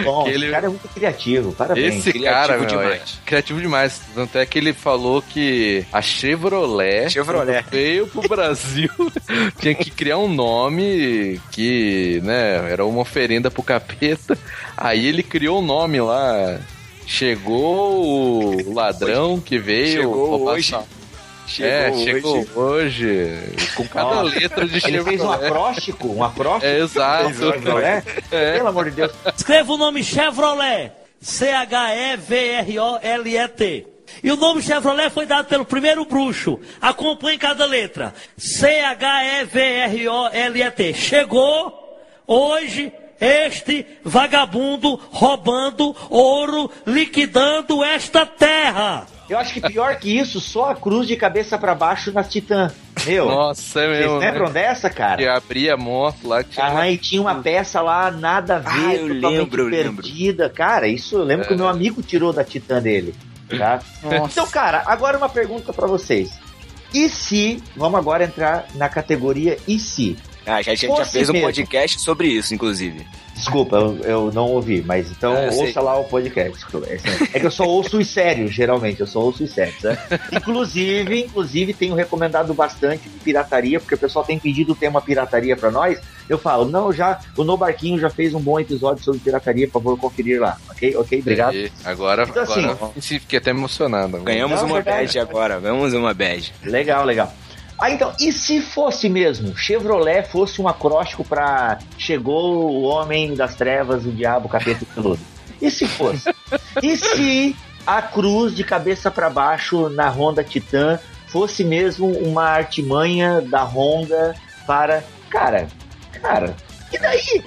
Bom, 0.04 0.24
que 0.24 0.30
esse 0.30 0.38
ele- 0.44 0.50
cara 0.50 0.66
é 0.66 0.68
muito 0.68 0.88
criativo, 0.88 1.52
parabéns. 1.52 1.94
Esse 1.96 2.12
criativo 2.12 2.34
cara, 2.48 2.58
meu, 2.58 2.66
demais. 2.66 3.18
é 3.22 3.26
criativo 3.26 3.60
demais. 3.62 4.02
Tanto 4.14 4.36
é 4.36 4.44
que 4.44 4.58
ele 4.58 4.72
falou 4.74 5.22
que 5.22 5.86
a 5.90 6.02
Chevrolet, 6.02 7.08
Chevrolet. 7.08 7.64
veio 7.70 8.06
pro 8.08 8.28
Brasil, 8.28 8.90
tinha 9.58 9.74
que 9.74 9.90
criar 9.90 10.18
um 10.18 10.28
nome 10.28 11.40
que, 11.50 12.20
né, 12.24 12.70
era 12.70 12.84
uma 12.84 13.00
oferenda 13.00 13.50
pro 13.50 13.62
capeta. 13.62 14.36
Aí 14.76 15.06
ele 15.06 15.22
criou 15.22 15.60
um 15.62 15.64
nome 15.64 15.98
lá. 16.00 16.58
Chegou 17.12 18.56
o 18.66 18.72
ladrão 18.72 19.38
que 19.38 19.58
veio. 19.58 20.00
Chegou 20.00 20.30
roubar 20.30 20.54
hoje. 20.54 20.70
sua- 20.70 20.84
Chegou 21.46 21.70
é, 21.70 21.90
hoje. 21.90 22.04
chegou 22.04 22.46
hoje. 22.54 23.38
Com 23.74 23.86
cada 23.86 24.20
Ó, 24.20 24.22
letra 24.22 24.66
de 24.66 24.78
Ele 24.88 25.04
fez 25.04 25.20
um 25.20 25.30
acróstico, 25.30 26.08
um 26.08 26.24
acróstico. 26.24 26.64
É, 26.64 26.78
exato. 26.78 27.34
Chevrolet? 27.34 28.02
É. 28.30 28.52
Pelo 28.56 28.68
amor 28.68 28.86
de 28.86 28.92
Deus. 28.92 29.12
Escreva 29.36 29.74
o 29.74 29.76
nome 29.76 30.02
Chevrolet. 30.02 30.90
C-H-E-V-R-O-L-E-T. 31.20 33.86
E 34.24 34.32
o 34.32 34.36
nome 34.36 34.62
Chevrolet 34.62 35.10
foi 35.10 35.26
dado 35.26 35.48
pelo 35.48 35.66
primeiro 35.66 36.06
bruxo. 36.06 36.58
Acompanhe 36.80 37.36
cada 37.36 37.66
letra. 37.66 38.14
C-H-E-V-R-O-L-E-T. 38.38 40.94
Chegou 40.94 41.78
hoje 42.26 42.90
este 43.24 43.86
vagabundo 44.04 44.98
roubando 45.10 45.94
ouro, 46.10 46.70
liquidando 46.86 47.82
esta 47.84 48.26
terra. 48.26 49.06
Eu 49.28 49.38
acho 49.38 49.54
que 49.54 49.60
pior 49.60 49.96
que 49.96 50.18
isso, 50.18 50.40
só 50.40 50.70
a 50.70 50.74
cruz 50.74 51.06
de 51.08 51.16
cabeça 51.16 51.56
pra 51.56 51.74
baixo 51.74 52.12
nas 52.12 52.28
Titã. 52.28 52.70
Meu, 53.06 53.24
Nossa, 53.26 53.80
é 53.80 53.86
vocês 53.88 53.98
mesmo. 54.00 54.18
lembram 54.18 54.46
Né? 54.48 54.52
dessa, 54.52 54.90
Que 54.90 54.96
cara? 54.96 55.36
abria 55.36 55.74
a 55.74 55.76
moto 55.76 56.28
lá. 56.28 56.42
Que 56.44 56.50
tinha 56.50 56.66
Ah, 56.78 56.90
e 56.90 56.98
tinha 56.98 57.22
uma 57.22 57.34
peça 57.36 57.80
lá, 57.80 58.10
nada 58.10 58.56
a 58.56 58.58
ver, 58.58 58.68
Ah, 58.70 58.94
eu 58.94 59.06
lembro, 59.06 59.62
eu 59.62 59.68
lembro. 59.68 60.02
perdida. 60.02 60.50
Cara, 60.50 60.86
isso 60.86 61.16
eu 61.16 61.22
lembro 61.24 61.46
que 61.46 61.54
o 61.54 61.56
meu 61.56 61.68
amigo 61.68 62.02
tirou 62.02 62.32
da 62.32 62.44
Titã 62.44 62.82
dele. 62.82 63.14
Tá? 63.56 63.80
Então, 64.24 64.46
cara, 64.48 64.82
agora 64.86 65.16
uma 65.16 65.28
pergunta 65.28 65.72
pra 65.72 65.86
vocês. 65.86 66.30
E 66.92 67.08
se, 67.08 67.62
vamos 67.76 67.98
agora 67.98 68.24
entrar 68.24 68.66
na 68.74 68.88
categoria 68.88 69.56
e 69.66 69.78
se? 69.78 70.16
Ah, 70.46 70.60
já, 70.62 70.72
a 70.72 70.74
gente 70.74 70.96
já 70.96 71.04
fez 71.04 71.28
um 71.28 71.32
mesmo. 71.32 71.46
podcast 71.46 72.00
sobre 72.00 72.28
isso, 72.28 72.54
inclusive. 72.54 73.06
Desculpa, 73.34 73.76
eu, 73.76 73.98
eu 74.04 74.32
não 74.32 74.46
ouvi, 74.50 74.82
mas 74.82 75.10
então 75.10 75.32
Ah, 75.34 75.46
eu 75.46 75.52
sei. 75.52 75.66
ouça 75.68 75.80
lá 75.80 75.98
o 75.98 76.04
podcast. 76.04 76.64
É 77.32 77.40
que 77.40 77.46
eu 77.46 77.50
só 77.50 77.64
ouço 77.64 77.98
os 77.98 78.06
sérios, 78.08 78.52
geralmente, 78.54 79.00
eu 79.00 79.06
só 79.06 79.20
ouço 79.20 79.42
os 79.44 79.50
sérios, 79.50 79.82
né? 79.82 79.98
Inclusive, 80.32 81.20
inclusive, 81.22 81.72
tenho 81.72 81.94
recomendado 81.94 82.52
bastante 82.52 83.08
de 83.08 83.18
pirataria, 83.20 83.80
porque 83.80 83.94
o 83.94 83.98
pessoal 83.98 84.24
tem 84.24 84.38
pedido 84.38 84.72
o 84.72 84.76
tema 84.76 85.00
pirataria 85.00 85.56
pra 85.56 85.70
nós. 85.70 85.98
Eu 86.28 86.38
falo, 86.38 86.66
não, 86.66 86.92
já, 86.92 87.18
o 87.36 87.42
No 87.44 87.56
Barquinho 87.56 87.98
já 87.98 88.10
fez 88.10 88.34
um 88.34 88.40
bom 88.40 88.60
episódio 88.60 89.02
sobre 89.02 89.20
pirataria, 89.20 89.66
por 89.66 89.74
favor, 89.82 89.98
conferir 89.98 90.40
lá, 90.40 90.56
ok? 90.70 90.96
Ok, 90.96 91.18
obrigado. 91.20 91.54
E 91.54 91.72
Agora, 91.84 92.24
Então, 92.28 92.42
assim, 92.42 92.64
agora 92.64 92.92
sim, 93.00 93.18
fiquei 93.18 93.38
até 93.38 93.50
emocionado. 93.50 94.18
Ganhamos 94.20 94.60
Não, 94.60 94.66
uma 94.66 94.74
verdade. 94.76 94.98
badge 95.06 95.18
agora, 95.18 95.58
ganhamos 95.58 95.92
uma 95.94 96.12
badge. 96.14 96.52
Legal, 96.62 97.04
legal. 97.04 97.32
Ah, 97.82 97.90
então, 97.90 98.14
e 98.20 98.30
se 98.30 98.60
fosse 98.60 99.08
mesmo, 99.08 99.56
Chevrolet 99.56 100.22
fosse 100.22 100.62
um 100.62 100.68
acróstico 100.68 101.24
pra 101.24 101.80
chegou 101.98 102.70
o 102.70 102.82
homem 102.82 103.34
das 103.34 103.56
trevas, 103.56 104.06
o 104.06 104.12
diabo, 104.12 104.46
o 104.46 104.48
capeta 104.48 104.84
e 104.84 104.86
peludo? 104.86 105.18
E 105.60 105.68
se 105.68 105.88
fosse? 105.88 106.32
e 106.80 106.96
se 106.96 107.56
a 107.84 108.00
cruz 108.00 108.54
de 108.54 108.62
cabeça 108.62 109.10
pra 109.10 109.28
baixo 109.28 109.88
na 109.88 110.08
Honda 110.08 110.44
Titan 110.44 111.00
fosse 111.26 111.64
mesmo 111.64 112.06
uma 112.06 112.44
artimanha 112.44 113.40
da 113.40 113.64
Honda 113.64 114.32
para... 114.64 115.02
Cara, 115.28 115.66
cara, 116.12 116.54
e 116.92 116.98
daí? 116.98 117.44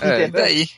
É, 0.00 0.22
E 0.24 0.28
daí? 0.28 0.68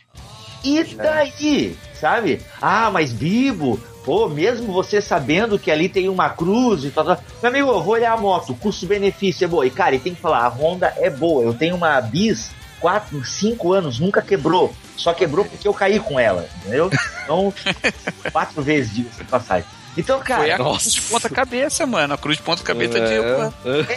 E 0.62 0.84
daí? 0.84 1.78
Sabe? 1.94 2.42
Ah, 2.60 2.90
mas 2.90 3.10
Bibo, 3.10 3.80
pô, 4.08 4.26
mesmo 4.26 4.72
você 4.72 5.02
sabendo 5.02 5.58
que 5.58 5.70
ali 5.70 5.86
tem 5.86 6.08
uma 6.08 6.30
cruz 6.30 6.82
e 6.82 6.90
tal, 6.90 7.04
tal. 7.04 7.22
Meu 7.42 7.50
amigo, 7.50 7.68
eu 7.68 7.82
vou 7.82 7.92
olhar 7.92 8.14
a 8.14 8.16
moto, 8.16 8.54
custo-benefício 8.54 9.44
é 9.44 9.46
boa. 9.46 9.66
E 9.66 9.70
cara, 9.70 9.96
e 9.96 9.98
tem 9.98 10.14
que 10.14 10.20
falar, 10.22 10.46
a 10.46 10.48
Honda 10.48 10.94
é 10.96 11.10
boa. 11.10 11.42
Eu 11.42 11.52
tenho 11.52 11.76
uma 11.76 12.00
Bis, 12.00 12.50
4, 12.80 13.22
5 13.22 13.70
anos, 13.70 14.00
nunca 14.00 14.22
quebrou. 14.22 14.72
Só 14.96 15.12
quebrou 15.12 15.44
porque 15.44 15.68
eu 15.68 15.74
caí 15.74 16.00
com 16.00 16.18
ela, 16.18 16.48
entendeu? 16.56 16.88
Então, 17.22 17.52
quatro 18.32 18.62
vezes 18.62 18.94
de 18.94 19.24
passagem. 19.24 19.68
Então, 19.98 20.20
cara. 20.20 20.42
Foi 20.42 20.50
a 20.52 20.56
cruz 20.56 20.92
de 20.92 21.00
ponta 21.02 21.28
cabeça, 21.28 21.84
mano. 21.84 22.14
A 22.14 22.18
cruz 22.18 22.36
de 22.36 22.42
ponta 22.42 22.62
cabeça 22.62 23.00
de. 23.00 23.14
É. 23.14 23.50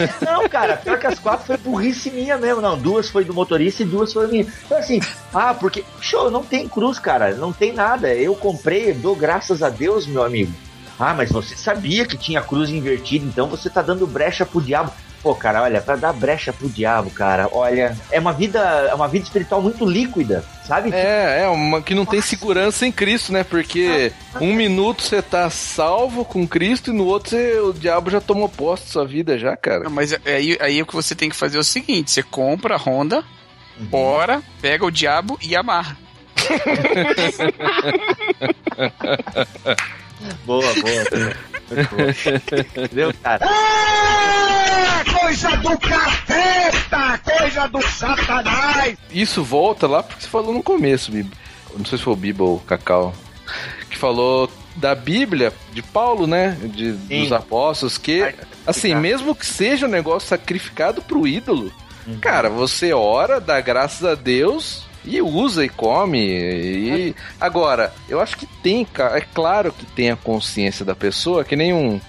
É, 0.03 0.25
não, 0.25 0.49
cara, 0.49 0.75
pior 0.77 0.97
que 0.97 1.05
as 1.05 1.19
quatro 1.19 1.45
foi 1.45 1.57
burrice 1.57 2.09
minha 2.09 2.37
mesmo. 2.37 2.59
Não, 2.59 2.77
duas 2.77 3.09
foi 3.09 3.23
do 3.23 3.33
motorista 3.33 3.83
e 3.83 3.85
duas 3.85 4.11
foi 4.11 4.27
minha. 4.27 4.47
Então, 4.65 4.77
assim, 4.77 4.99
ah, 5.33 5.53
porque. 5.53 5.85
Show, 6.01 6.31
não 6.31 6.43
tem 6.43 6.67
cruz, 6.67 6.97
cara. 6.97 7.35
Não 7.35 7.53
tem 7.53 7.71
nada. 7.71 8.13
Eu 8.13 8.35
comprei, 8.35 8.93
dou 8.93 9.15
graças 9.15 9.61
a 9.61 9.69
Deus, 9.69 10.07
meu 10.07 10.23
amigo. 10.23 10.51
Ah, 10.99 11.13
mas 11.13 11.31
você 11.31 11.55
sabia 11.55 12.05
que 12.05 12.17
tinha 12.17 12.41
cruz 12.41 12.69
invertida, 12.69 13.25
então 13.25 13.47
você 13.47 13.69
tá 13.69 13.81
dando 13.81 14.05
brecha 14.07 14.45
pro 14.45 14.61
diabo. 14.61 14.91
Pô, 15.23 15.35
cara, 15.35 15.61
olha, 15.61 15.79
pra 15.79 15.95
dar 15.95 16.11
brecha 16.13 16.51
pro 16.51 16.67
diabo, 16.67 17.11
cara, 17.11 17.47
olha, 17.51 17.95
é 18.11 18.19
uma 18.19 18.33
vida, 18.33 18.59
é 18.89 18.93
uma 18.95 19.07
vida 19.07 19.23
espiritual 19.23 19.61
muito 19.61 19.85
líquida, 19.85 20.43
sabe? 20.67 20.89
É, 20.91 21.41
é 21.43 21.47
uma 21.47 21.79
que 21.79 21.93
não 21.93 22.07
tem 22.07 22.19
segurança 22.21 22.87
em 22.87 22.91
Cristo, 22.91 23.31
né? 23.31 23.43
Porque 23.43 24.11
um 24.41 24.51
minuto 24.55 25.03
você 25.03 25.21
tá 25.21 25.47
salvo 25.51 26.25
com 26.25 26.47
Cristo 26.47 26.89
e 26.89 26.93
no 26.93 27.05
outro 27.05 27.29
você- 27.29 27.59
o 27.59 27.71
diabo 27.71 28.09
já 28.09 28.19
tomou 28.19 28.49
posse 28.49 28.85
da 28.85 28.89
sua 28.91 29.05
vida 29.05 29.37
já, 29.37 29.55
cara. 29.55 29.83
Não, 29.83 29.91
mas 29.91 30.11
aí, 30.25 30.57
aí 30.59 30.81
o 30.81 30.87
que 30.87 30.95
você 30.95 31.13
tem 31.13 31.29
que 31.29 31.35
fazer 31.35 31.57
é 31.57 31.61
o 31.61 31.63
seguinte: 31.63 32.09
você 32.09 32.23
compra 32.23 32.73
a 32.73 32.77
Honda, 32.79 33.23
bora, 33.77 34.41
pega 34.59 34.83
o 34.83 34.89
diabo 34.91 35.37
e 35.39 35.55
amarra. 35.55 35.95
Boa, 40.45 40.73
boa. 40.75 41.35
Entendeu, 42.75 43.13
cara? 43.21 43.47
Coisa 45.19 45.49
do 45.57 45.77
capeta! 45.77 47.19
Coisa 47.23 47.67
do 47.67 47.81
satanás! 47.81 48.97
Isso 49.11 49.43
volta 49.43 49.87
lá 49.87 50.03
porque 50.03 50.23
você 50.23 50.27
falou 50.27 50.53
no 50.53 50.63
começo, 50.63 51.11
Bibo. 51.11 51.31
Não 51.77 51.85
sei 51.85 51.97
se 51.97 52.03
foi 52.03 52.13
o 52.13 52.17
Bibo 52.17 52.43
ou 52.43 52.55
o 52.57 52.59
Cacau. 52.59 53.13
Que 53.89 53.97
falou 53.97 54.51
da 54.75 54.95
Bíblia, 54.95 55.53
de 55.73 55.81
Paulo, 55.81 56.27
né? 56.27 56.57
De, 56.61 56.93
Sim. 56.93 57.21
dos 57.21 57.31
apóstolos, 57.31 57.97
que, 57.97 58.33
assim, 58.65 58.95
mesmo 58.95 59.35
que 59.35 59.45
seja 59.45 59.85
um 59.85 59.89
negócio 59.89 60.27
sacrificado 60.27 61.01
pro 61.01 61.27
ídolo, 61.27 61.71
cara, 62.21 62.49
você 62.49 62.93
ora, 62.93 63.39
dá 63.39 63.59
graças 63.61 64.05
a 64.05 64.15
Deus 64.15 64.85
e 65.05 65.21
usa 65.21 65.65
e 65.65 65.69
come. 65.69 66.19
E... 66.19 67.15
Agora, 67.39 67.93
eu 68.07 68.19
acho 68.19 68.37
que 68.37 68.45
tem, 68.45 68.85
cara, 68.85 69.17
é 69.17 69.21
claro 69.21 69.71
que 69.71 69.85
tem 69.85 70.11
a 70.11 70.15
consciência 70.15 70.85
da 70.85 70.95
pessoa, 70.95 71.43
que 71.43 71.55
nem 71.55 71.73
um, 71.73 71.99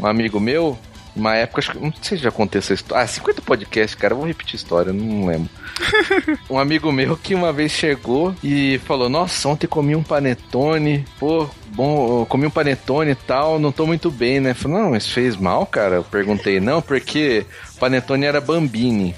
um 0.00 0.06
amigo 0.06 0.40
meu, 0.40 0.78
uma 1.16 1.34
época, 1.34 1.60
acho 1.60 1.72
que, 1.72 1.78
não 1.78 1.92
sei 2.02 2.18
se 2.18 2.24
já 2.24 2.30
contei 2.30 2.58
essa 2.58 2.74
história. 2.74 3.02
Ah, 3.02 3.06
50 3.06 3.40
podcasts, 3.40 3.94
cara, 3.94 4.12
eu 4.12 4.18
vou 4.18 4.26
repetir 4.26 4.54
a 4.54 4.56
história, 4.56 4.92
não 4.92 5.26
lembro. 5.26 5.48
um 6.50 6.58
amigo 6.58 6.92
meu 6.92 7.16
que 7.16 7.34
uma 7.34 7.52
vez 7.52 7.72
chegou 7.72 8.34
e 8.44 8.78
falou: 8.84 9.08
Nossa, 9.08 9.48
ontem 9.48 9.66
comi 9.66 9.96
um 9.96 10.02
panetone, 10.02 11.06
pô, 11.18 11.48
bom, 11.68 12.20
eu 12.20 12.26
comi 12.26 12.46
um 12.46 12.50
panetone 12.50 13.12
e 13.12 13.14
tal, 13.14 13.58
não 13.58 13.72
tô 13.72 13.86
muito 13.86 14.10
bem, 14.10 14.40
né? 14.40 14.52
Falei, 14.52 14.78
não, 14.78 14.90
mas 14.90 15.08
fez 15.08 15.36
mal, 15.36 15.64
cara? 15.64 15.96
Eu 15.96 16.04
perguntei, 16.04 16.60
não, 16.60 16.82
porque 16.82 17.46
panetone 17.80 18.26
era 18.26 18.40
bambini. 18.40 19.14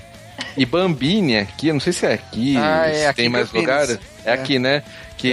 E 0.58 0.66
Bambini 0.66 1.38
aqui, 1.38 1.72
não 1.72 1.80
sei 1.80 1.92
se 1.92 2.04
é 2.06 2.12
aqui, 2.14 2.56
Ah, 2.58 2.86
é, 2.88 2.92
se 2.94 3.06
aqui 3.06 3.16
tem 3.16 3.26
em 3.26 3.28
mais 3.28 3.46
Campinas. 3.46 3.62
lugares. 3.88 3.98
É, 4.24 4.32
aqui, 4.32 4.58
né? 4.58 4.82
Que 5.16 5.28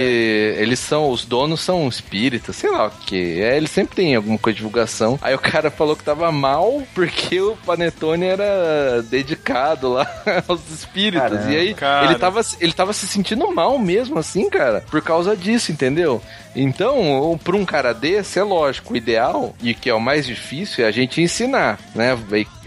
eles 0.58 0.80
são, 0.80 1.10
os 1.10 1.24
donos 1.24 1.60
são 1.60 1.86
espíritas, 1.86 2.56
sei 2.56 2.70
lá 2.70 2.86
o 2.86 2.90
que. 2.90 3.40
É, 3.40 3.56
eles 3.56 3.70
sempre 3.70 3.94
tem 3.94 4.16
alguma 4.16 4.38
coisa 4.38 4.54
de 4.54 4.58
divulgação. 4.58 5.18
Aí 5.22 5.34
o 5.34 5.38
cara 5.38 5.70
falou 5.70 5.94
que 5.94 6.02
tava 6.02 6.32
mal 6.32 6.82
porque 6.94 7.40
o 7.40 7.56
Panetone 7.64 8.24
era 8.24 9.02
dedicado 9.02 9.88
lá 9.92 10.08
aos 10.48 10.68
espíritos. 10.70 11.30
Caramba, 11.30 11.52
e 11.52 11.56
aí 11.56 11.74
cara. 11.74 12.06
ele 12.06 12.14
tava, 12.16 12.40
ele 12.60 12.72
tava 12.72 12.92
se 12.92 13.06
sentindo 13.06 13.52
mal 13.54 13.78
mesmo, 13.78 14.18
assim, 14.18 14.48
cara, 14.50 14.82
por 14.90 15.02
causa 15.02 15.36
disso, 15.36 15.70
entendeu? 15.70 16.20
Então, 16.54 17.38
pra 17.44 17.54
um 17.54 17.64
cara 17.66 17.92
desse, 17.92 18.38
é 18.38 18.42
lógico, 18.42 18.94
o 18.94 18.96
ideal, 18.96 19.54
e 19.62 19.74
que 19.74 19.90
é 19.90 19.94
o 19.94 20.00
mais 20.00 20.26
difícil, 20.26 20.84
é 20.84 20.88
a 20.88 20.90
gente 20.90 21.20
ensinar, 21.20 21.78
né? 21.94 22.18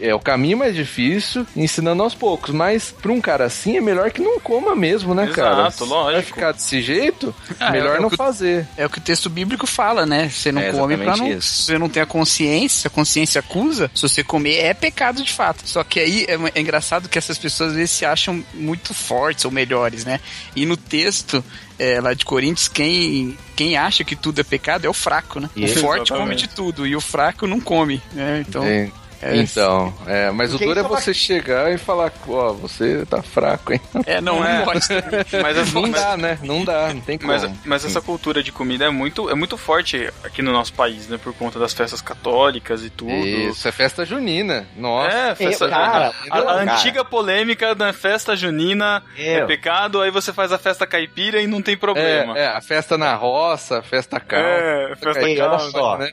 É 0.01 0.13
o 0.15 0.19
caminho 0.19 0.57
mais 0.57 0.75
difícil, 0.75 1.45
ensinando 1.55 2.03
aos 2.03 2.15
poucos. 2.15 2.51
Mas 2.53 2.91
pra 3.01 3.11
um 3.11 3.19
cara 3.21 3.45
assim, 3.45 3.77
é 3.77 3.81
melhor 3.81 4.11
que 4.11 4.21
não 4.21 4.39
coma 4.39 4.75
mesmo, 4.75 5.13
né, 5.13 5.27
cara? 5.27 5.67
Exato, 5.67 5.85
lógico. 5.85 6.13
Vai 6.13 6.21
ficar 6.21 6.51
desse 6.53 6.81
jeito, 6.81 7.33
Ah, 7.59 7.71
melhor 7.71 7.95
é 7.95 7.99
o 7.99 8.01
não 8.03 8.09
que- 8.09 8.17
fazer. 8.17 8.67
É 8.77 8.85
o 8.85 8.89
que 8.89 8.97
o 8.97 9.01
texto 9.01 9.29
bíblico 9.29 9.67
fala, 9.67 10.05
né? 10.05 10.29
Você 10.29 10.51
não 10.51 10.61
É 10.61 10.71
come 10.71 10.97
pra 10.97 11.17
não. 11.17 11.27
isso. 11.27 11.47
Se 11.53 11.63
você 11.63 11.77
não 11.77 11.89
tem 11.89 12.01
a 12.01 12.05
consciência, 12.05 12.87
a 12.87 12.91
consciência 12.91 13.39
acusa, 13.39 13.89
se 13.93 14.01
você 14.01 14.23
comer 14.23 14.57
é 14.59 14.73
pecado 14.73 15.23
de 15.23 15.31
fato. 15.31 15.61
Só 15.65 15.83
que 15.83 15.99
aí 15.99 16.25
é, 16.27 16.37
é 16.55 16.61
engraçado 16.61 17.09
que 17.09 17.17
essas 17.17 17.37
pessoas 17.37 17.71
às 17.71 17.75
vezes 17.75 17.91
se 17.91 18.05
acham 18.05 18.43
muito 18.53 18.93
fortes 18.93 19.45
ou 19.45 19.51
melhores, 19.51 20.05
né? 20.05 20.19
E 20.55 20.65
no 20.65 20.77
texto 20.77 21.43
é, 21.77 21.99
lá 22.01 22.13
de 22.13 22.25
Coríntios, 22.25 22.67
quem, 22.67 23.37
quem 23.55 23.77
acha 23.77 24.03
que 24.03 24.15
tudo 24.15 24.39
é 24.41 24.43
pecado 24.43 24.85
é 24.85 24.89
o 24.89 24.93
fraco, 24.93 25.39
né? 25.39 25.49
O 25.55 25.59
Isso, 25.59 25.79
forte 25.79 26.09
come 26.09 26.19
exatamente. 26.21 26.47
de 26.47 26.53
tudo 26.53 26.85
e 26.85 26.95
o 26.95 27.01
fraco 27.01 27.47
não 27.47 27.59
come, 27.59 28.01
né? 28.13 28.43
Então. 28.47 28.63
É, 28.65 28.89
É, 29.21 29.35
então, 29.35 29.93
é, 30.07 30.31
mas 30.31 30.51
Porque 30.51 30.63
o 30.63 30.67
duro 30.69 30.79
é 30.79 30.83
é 30.83 30.87
você 30.87 31.13
chegar 31.13 31.71
e 31.73 31.77
falar, 31.77 32.11
ó, 32.27 32.53
você 32.53 33.05
tá 33.05 33.21
fraco, 33.21 33.73
hein? 33.73 33.81
é, 34.05 34.21
não, 34.21 34.43
É. 34.45 34.63
Mas, 35.43 35.57
essa- 35.57 35.73
Não 35.73 35.81
mas- 35.83 35.91
dá, 35.91 36.17
né? 36.17 36.39
Não 36.41 36.63
dá, 36.63 36.93
não 36.93 37.01
tem 37.01 37.17
como. 37.17 37.31
Mas, 37.31 37.49
mas 37.65 37.85
essa 37.85 38.01
cultura 38.01 38.41
de 38.41 38.51
comida 38.51 38.85
é 38.85 38.89
muito, 38.89 39.29
é 39.29 39.35
muito 39.35 39.57
forte 39.57 40.09
aqui 40.23 40.41
no 40.41 40.51
nosso 40.51 40.73
país, 40.73 41.07
né? 41.07 41.17
Por 41.21 41.33
conta 41.33 41.59
das 41.59 41.73
festas 41.73 42.01
católicas 42.01 42.83
e 42.83 42.89
tudo. 42.89 43.11
Isso, 43.11 43.67
é 43.67 43.71
festa 43.71 44.05
junina. 44.05 44.65
Nossa. 44.75 45.15
É, 45.15 45.35
festa, 45.35 45.65
Eu, 45.65 45.69
cara, 45.69 46.13
a, 46.29 46.37
a 46.37 46.43
cara. 46.43 46.73
antiga 46.73 47.03
polêmica 47.05 47.75
da 47.75 47.91
festa 47.93 48.35
junina 48.35 49.03
é 49.17 49.41
Eu. 49.41 49.47
pecado, 49.47 50.01
aí 50.01 50.11
você 50.11 50.31
faz 50.31 50.51
a 50.51 50.57
festa 50.57 50.87
caipira 50.87 51.41
e 51.41 51.47
não 51.47 51.61
tem 51.61 51.75
problema. 51.77 52.37
É, 52.37 52.43
é, 52.43 52.47
a 52.47 52.61
festa 52.61 52.97
na 52.97 53.13
roça, 53.15 53.79
a 53.79 53.83
festa 53.83 54.19
calma. 54.19 54.45
É, 54.47 54.95
festa 54.95 55.23
olha 55.23 55.37
calma, 55.37 55.59
só. 55.59 55.97
né? 55.97 56.11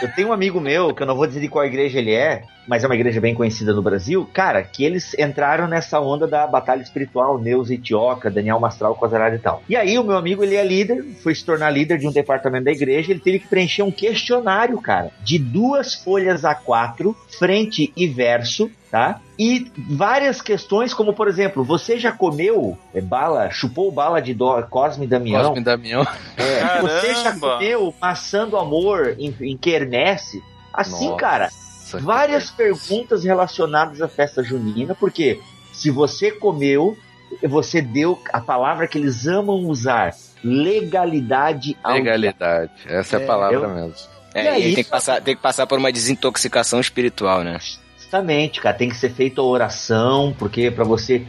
Eu 0.00 0.12
tenho 0.14 0.28
um 0.28 0.32
amigo 0.32 0.60
meu, 0.60 0.94
que 0.94 1.02
eu 1.02 1.06
não 1.06 1.16
vou 1.16 1.26
dizer 1.26 1.40
de 1.40 1.48
qual 1.48 1.64
igreja 1.64 1.98
ele 1.98 2.12
é, 2.12 2.44
mas 2.66 2.82
é 2.82 2.86
uma 2.86 2.94
igreja 2.94 3.20
bem 3.20 3.34
conhecida 3.34 3.72
no 3.72 3.82
Brasil, 3.82 4.28
cara, 4.32 4.62
que 4.62 4.84
eles 4.84 5.14
entraram 5.18 5.66
nessa 5.66 6.00
onda 6.00 6.26
da 6.26 6.46
batalha 6.46 6.82
espiritual, 6.82 7.38
Neuza 7.38 7.74
Itioca, 7.74 8.30
Daniel 8.30 8.60
Mastral, 8.60 8.94
Quasarada 8.94 9.36
e 9.36 9.38
tal. 9.38 9.62
E 9.68 9.76
aí 9.76 9.98
o 9.98 10.04
meu 10.04 10.16
amigo, 10.16 10.42
ele 10.42 10.54
é 10.54 10.64
líder, 10.64 11.04
foi 11.22 11.34
se 11.34 11.44
tornar 11.44 11.70
líder 11.70 11.98
de 11.98 12.08
um 12.08 12.12
departamento 12.12 12.64
da 12.64 12.72
igreja, 12.72 13.10
ele 13.10 13.20
teve 13.20 13.38
que 13.40 13.48
preencher 13.48 13.82
um 13.82 13.90
questionário, 13.90 14.80
cara, 14.80 15.10
de 15.22 15.38
duas 15.38 15.94
folhas 15.94 16.42
A4, 16.42 17.14
frente 17.38 17.92
e 17.96 18.06
verso, 18.06 18.70
tá? 18.90 19.20
E 19.38 19.70
várias 19.90 20.40
questões, 20.40 20.94
como 20.94 21.12
por 21.12 21.28
exemplo, 21.28 21.64
você 21.64 21.98
já 21.98 22.12
comeu 22.12 22.78
é, 22.94 23.00
bala, 23.00 23.50
chupou 23.50 23.90
bala 23.90 24.20
de 24.20 24.32
do, 24.32 24.62
Cosme 24.64 25.06
Damião? 25.06 25.48
Cosme 25.48 25.64
Damião. 25.64 26.06
É, 26.36 26.80
você 26.80 27.14
já 27.14 27.38
comeu 27.38 27.94
maçã 28.00 28.46
do 28.48 28.56
amor 28.56 29.16
em, 29.18 29.34
em 29.40 29.56
quermesse? 29.56 30.42
Assim, 30.72 31.06
Nossa, 31.06 31.16
cara, 31.16 31.48
que 31.90 31.96
várias 31.98 32.50
perguntas 32.50 33.24
relacionadas 33.24 34.00
à 34.02 34.08
festa 34.08 34.42
junina, 34.42 34.94
porque 34.94 35.40
se 35.72 35.90
você 35.90 36.30
comeu, 36.30 36.96
você 37.42 37.80
deu 37.82 38.20
a 38.32 38.40
palavra 38.40 38.86
que 38.86 38.98
eles 38.98 39.26
amam 39.26 39.56
usar, 39.66 40.14
legalidade 40.42 41.76
ao 41.82 41.94
Legalidade. 41.94 42.72
Essa 42.86 43.16
é, 43.18 43.24
a 43.24 43.26
palavra 43.26 43.56
eu- 43.56 43.68
mesmo. 43.74 43.94
E 44.34 44.38
É, 44.38 44.48
aí, 44.50 44.72
e 44.72 44.74
tem 44.74 44.84
que, 44.84 44.90
passar, 44.90 45.20
tem 45.20 45.36
que 45.36 45.42
passar 45.42 45.66
por 45.66 45.78
uma 45.78 45.92
desintoxicação 45.92 46.80
espiritual, 46.80 47.42
né? 47.44 47.58
Justamente, 47.96 48.60
cara, 48.60 48.76
tem 48.76 48.88
que 48.88 48.96
ser 48.96 49.10
feita 49.10 49.40
a 49.40 49.44
oração, 49.44 50.34
porque 50.38 50.70
pra 50.70 50.84
você. 50.84 51.24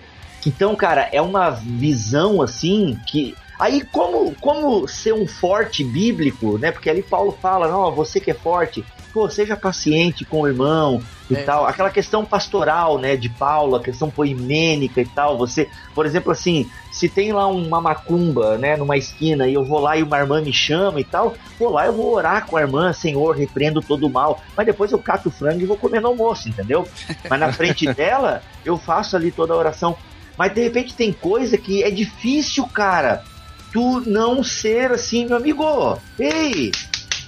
Então, 0.45 0.75
cara, 0.75 1.07
é 1.11 1.21
uma 1.21 1.49
visão 1.51 2.41
assim 2.41 2.97
que. 3.07 3.35
Aí, 3.59 3.81
como, 3.91 4.35
como 4.35 4.87
ser 4.87 5.13
um 5.13 5.25
forte 5.25 5.83
bíblico, 5.83 6.57
né? 6.57 6.71
Porque 6.71 6.89
ali 6.89 7.01
Paulo 7.01 7.37
fala, 7.41 7.69
não, 7.69 7.95
você 7.95 8.19
que 8.19 8.31
é 8.31 8.33
forte, 8.33 8.83
pô, 9.13 9.29
seja 9.29 9.55
paciente 9.55 10.25
com 10.25 10.41
o 10.41 10.47
irmão 10.47 11.01
e 11.29 11.35
É. 11.35 11.43
tal. 11.43 11.65
Aquela 11.65 11.89
questão 11.89 12.25
pastoral, 12.25 12.99
né, 12.99 13.15
de 13.15 13.29
Paulo, 13.29 13.77
a 13.77 13.81
questão 13.81 14.11
poimênica 14.11 14.99
e 14.99 15.05
tal. 15.05 15.37
Você, 15.37 15.69
por 15.95 16.05
exemplo, 16.05 16.33
assim, 16.33 16.67
se 16.91 17.07
tem 17.07 17.31
lá 17.31 17.47
uma 17.47 17.79
macumba, 17.79 18.57
né, 18.57 18.75
numa 18.75 18.97
esquina 18.97 19.47
e 19.47 19.53
eu 19.53 19.63
vou 19.63 19.79
lá 19.79 19.95
e 19.95 20.03
uma 20.03 20.17
irmã 20.17 20.41
me 20.41 20.51
chama 20.51 20.99
e 20.99 21.05
tal, 21.05 21.37
vou 21.57 21.69
lá 21.69 21.85
eu 21.85 21.93
vou 21.95 22.13
orar 22.13 22.45
com 22.45 22.57
a 22.57 22.61
irmã, 22.61 22.91
Senhor, 22.91 23.37
repreendo 23.37 23.81
todo 23.81 24.05
o 24.05 24.11
mal. 24.11 24.37
Mas 24.55 24.65
depois 24.65 24.91
eu 24.91 24.99
cato 24.99 25.29
o 25.29 25.31
frango 25.31 25.61
e 25.61 25.65
vou 25.65 25.77
comer 25.77 26.01
no 26.01 26.09
almoço, 26.09 26.49
entendeu? 26.49 26.85
Mas 27.29 27.39
na 27.39 27.53
frente 27.53 27.91
dela, 27.93 28.43
eu 28.65 28.77
faço 28.77 29.15
ali 29.15 29.31
toda 29.31 29.53
a 29.53 29.57
oração. 29.57 29.95
Mas 30.37 30.53
de 30.53 30.61
repente 30.61 30.93
tem 30.93 31.13
coisa 31.13 31.57
que 31.57 31.81
é 31.81 31.89
difícil, 31.89 32.67
cara. 32.67 33.23
Tu 33.75 34.03
não 34.07 34.41
ser 34.41 34.93
assim, 34.93 35.25
meu 35.25 35.35
amigo. 35.35 36.01
Ei, 36.17 36.71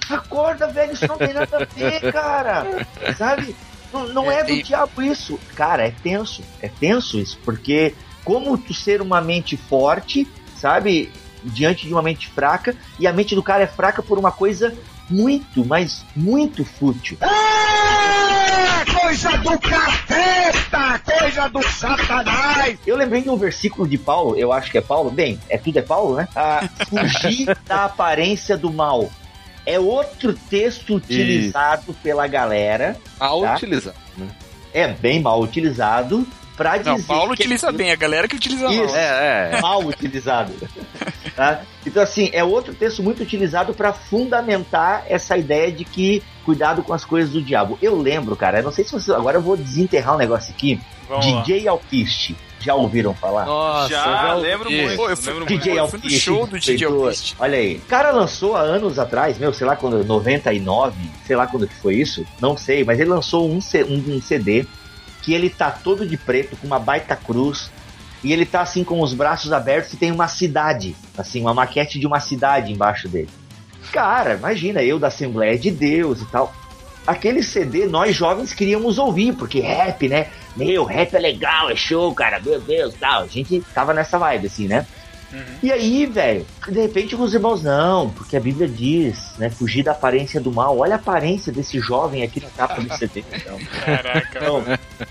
acorda, 0.10 0.66
velho, 0.72 0.94
isso 0.94 1.06
não 1.06 1.18
tem 1.18 1.34
nada 1.34 1.58
a 1.58 1.66
ver, 1.66 2.00
cara. 2.10 2.88
Sabe? 3.18 3.54
Não, 3.92 4.08
não 4.13 4.32
é, 4.32 4.39
É, 4.39 4.44
do 4.46 4.54
e- 4.54 4.63
diabo 4.63 5.01
isso. 5.01 5.38
Cara, 5.56 5.86
é 5.86 5.92
tenso. 5.92 6.42
É 6.62 6.70
tenso 6.70 7.20
isso, 7.20 7.38
porque 7.44 7.94
como 8.24 8.58
tu 8.58 8.74
ser 8.74 9.01
uma 9.01 9.20
mente 9.20 9.58
forte, 9.58 10.25
sabe? 10.56 11.12
Diante 11.44 11.86
de 11.86 11.94
uma 11.94 12.01
mente 12.01 12.30
fraca, 12.30 12.74
e 12.98 13.06
a 13.06 13.12
mente 13.12 13.36
do 13.36 13.44
cara 13.44 13.63
é 13.63 13.68
fraca 13.68 14.01
por 14.01 14.18
uma 14.18 14.32
coisa 14.32 14.74
muito, 15.10 15.66
mas 15.66 16.06
muito 16.16 16.64
fútil. 16.66 17.18
Coisa 19.02 19.38
do 19.38 19.58
capeta! 19.60 21.00
Coisa 21.00 21.48
do 21.50 21.62
satanás! 21.64 22.78
Eu 22.86 22.96
lembrei 22.98 23.22
de 23.22 23.30
um 23.30 23.38
versículo 23.38 23.88
de 23.88 23.98
Paulo, 23.98 24.36
eu 24.38 24.52
acho 24.52 24.70
que 24.72 24.78
é 24.78 24.82
Paulo, 24.82 25.10
bem, 25.10 25.40
é 25.50 25.58
tudo 25.58 25.78
é 25.78 25.82
Paulo, 25.82 26.16
né? 26.16 26.28
Ah, 26.36 26.68
fugir 26.90 27.58
da 27.66 27.86
aparência 27.86 28.58
do 28.58 28.72
mal. 28.72 29.10
É 29.66 29.79
outro 29.79 30.34
texto 30.34 30.96
utilizado 30.96 31.94
pela 32.01 32.25
galera, 32.27 32.98
Mal 33.20 33.42
Tá. 33.42 33.55
utilizado. 33.55 33.98
né? 34.18 34.27
é 34.74 34.88
bem 34.88 35.22
mal 35.22 35.42
utilizado, 35.42 36.25
pra 36.57 36.77
dizer 36.77 36.89
Não, 36.89 37.01
Paulo 37.03 37.35
que 37.35 37.43
utiliza 37.43 37.72
bem, 37.72 37.91
a 37.91 37.96
galera 37.96 38.27
que 38.27 38.35
utiliza 38.35 38.63
mal. 38.65 38.74
Isso. 38.85 38.96
É, 38.96 39.51
é. 39.53 39.61
mal 39.61 39.79
utilizado. 39.85 40.51
tá? 41.35 41.61
Então, 41.85 42.01
assim, 42.03 42.29
é 42.33 42.43
outro 42.43 42.74
texto 42.74 43.01
muito 43.03 43.22
utilizado 43.24 43.74
para 43.74 43.93
fundamentar 43.93 45.05
essa 45.07 45.37
ideia 45.37 45.72
de 45.72 45.85
que 45.85 46.22
cuidado 46.43 46.81
com 46.83 46.93
as 46.93 47.05
coisas 47.05 47.31
do 47.31 47.41
diabo. 47.41 47.77
Eu 47.81 47.96
lembro, 48.00 48.35
cara, 48.35 48.59
eu 48.59 48.63
não 48.63 48.72
sei 48.72 48.83
se 48.83 48.91
vocês. 48.91 49.15
Agora 49.15 49.37
eu 49.37 49.41
vou 49.41 49.55
desenterrar 49.55 50.15
um 50.15 50.17
negócio 50.17 50.51
aqui. 50.53 50.79
Vamos 51.07 51.25
lá. 51.31 51.41
DJ 51.41 51.67
Alpiste. 51.67 52.35
Já 52.59 52.74
ouviram 52.74 53.13
falar? 53.13 53.46
Nossa, 53.46 53.89
Já, 53.89 54.29
eu 54.31 54.39
lembro 54.39 54.65
ouvi. 54.70 54.81
muito. 54.81 54.96
Pô, 54.98 55.09
eu 55.09 55.15
fui- 55.15 55.31
lembro 55.31 55.46
DJ 55.46 55.57
muito. 55.74 55.77
Eu 55.77 55.83
Alpiste. 55.83 56.20
show 56.20 56.48
do 56.48 56.57
DJ 56.59 56.77
feitor. 56.79 57.03
Alpiste. 57.05 57.35
Olha 57.39 57.57
aí. 57.57 57.75
O 57.77 57.81
cara 57.81 58.11
lançou 58.11 58.55
há 58.57 58.61
anos 58.61 58.98
atrás, 58.98 59.37
meu, 59.37 59.53
sei 59.53 59.67
lá 59.67 59.75
quando, 59.75 60.03
99, 60.03 60.98
sei 61.25 61.35
lá 61.35 61.46
quando 61.48 61.67
que 61.67 61.75
foi 61.75 61.96
isso, 61.96 62.25
não 62.41 62.57
sei, 62.57 62.83
mas 62.83 63.00
ele 63.00 63.09
lançou 63.09 63.48
um, 63.48 63.59
um- 63.59 64.15
um 64.15 64.22
CD 64.22 64.65
que 65.27 65.33
ele 65.33 65.50
tá 65.50 65.70
todo 65.70 66.07
de 66.07 66.16
preto, 66.16 66.55
com 66.55 66.66
uma 66.66 66.79
baita 66.79 67.13
cruz, 67.13 67.70
e 68.24 68.31
ele 68.31 68.46
tá 68.46 68.61
assim 68.61 68.81
com 68.81 69.01
os 69.01 69.13
braços 69.13 69.51
abertos 69.51 69.92
e 69.92 69.98
tem 69.98 70.09
uma 70.09 70.29
cidade, 70.29 70.96
assim, 71.18 71.42
uma 71.42 71.53
maquete 71.53 72.00
de 72.00 72.07
uma 72.07 72.22
cidade 72.22 72.72
embaixo 72.72 73.09
dele. 73.09 73.27
Cara, 73.92 74.35
imagina, 74.35 74.81
eu 74.81 74.98
da 74.98 75.07
Assembleia 75.07 75.59
de 75.59 75.70
Deus 75.70 76.22
e 76.22 76.25
tal. 76.27 76.55
Aquele 77.05 77.44
CD 77.44 77.87
nós 77.87 78.16
jovens 78.16 78.53
queríamos 78.53 78.98
ouvir, 78.98 79.33
porque 79.33 79.59
rap, 79.59 80.07
né? 80.07 80.27
Meu, 80.55 80.85
rap 80.85 81.13
é 81.13 81.20
legal, 81.20 81.70
é 81.70 81.75
show, 81.75 82.13
cara, 82.16 82.40
meu 82.40 82.61
Deus, 82.61 82.94
tal. 82.94 83.24
A 83.24 83.27
gente 83.27 83.59
tava 83.74 83.94
nessa 83.94 84.18
vibe, 84.18 84.48
assim, 84.48 84.70
né? 84.70 84.87
E 85.61 85.72
aí, 85.72 86.05
velho, 86.05 86.46
de 86.68 86.79
repente 86.79 87.16
os 87.16 87.33
irmãos, 87.33 87.63
não, 87.63 88.09
porque 88.09 88.37
a 88.37 88.40
Bíblia 88.40 88.68
diz, 88.68 89.33
né, 89.37 89.50
fugir 89.50 89.83
da 89.83 89.92
aparência 89.92 90.40
do 90.40 90.51
mal. 90.51 90.77
Olha 90.77 90.94
a 90.94 90.98
aparência 90.98 91.51
desse 91.51 91.79
jovem 91.79 92.24
aqui 92.24 92.42
na 92.42 92.50
capa 92.50 92.81
do 92.81 92.94
CD. 92.98 93.24
Então, 93.33 93.59
Caraca. 93.85 94.37
então, 94.37 94.63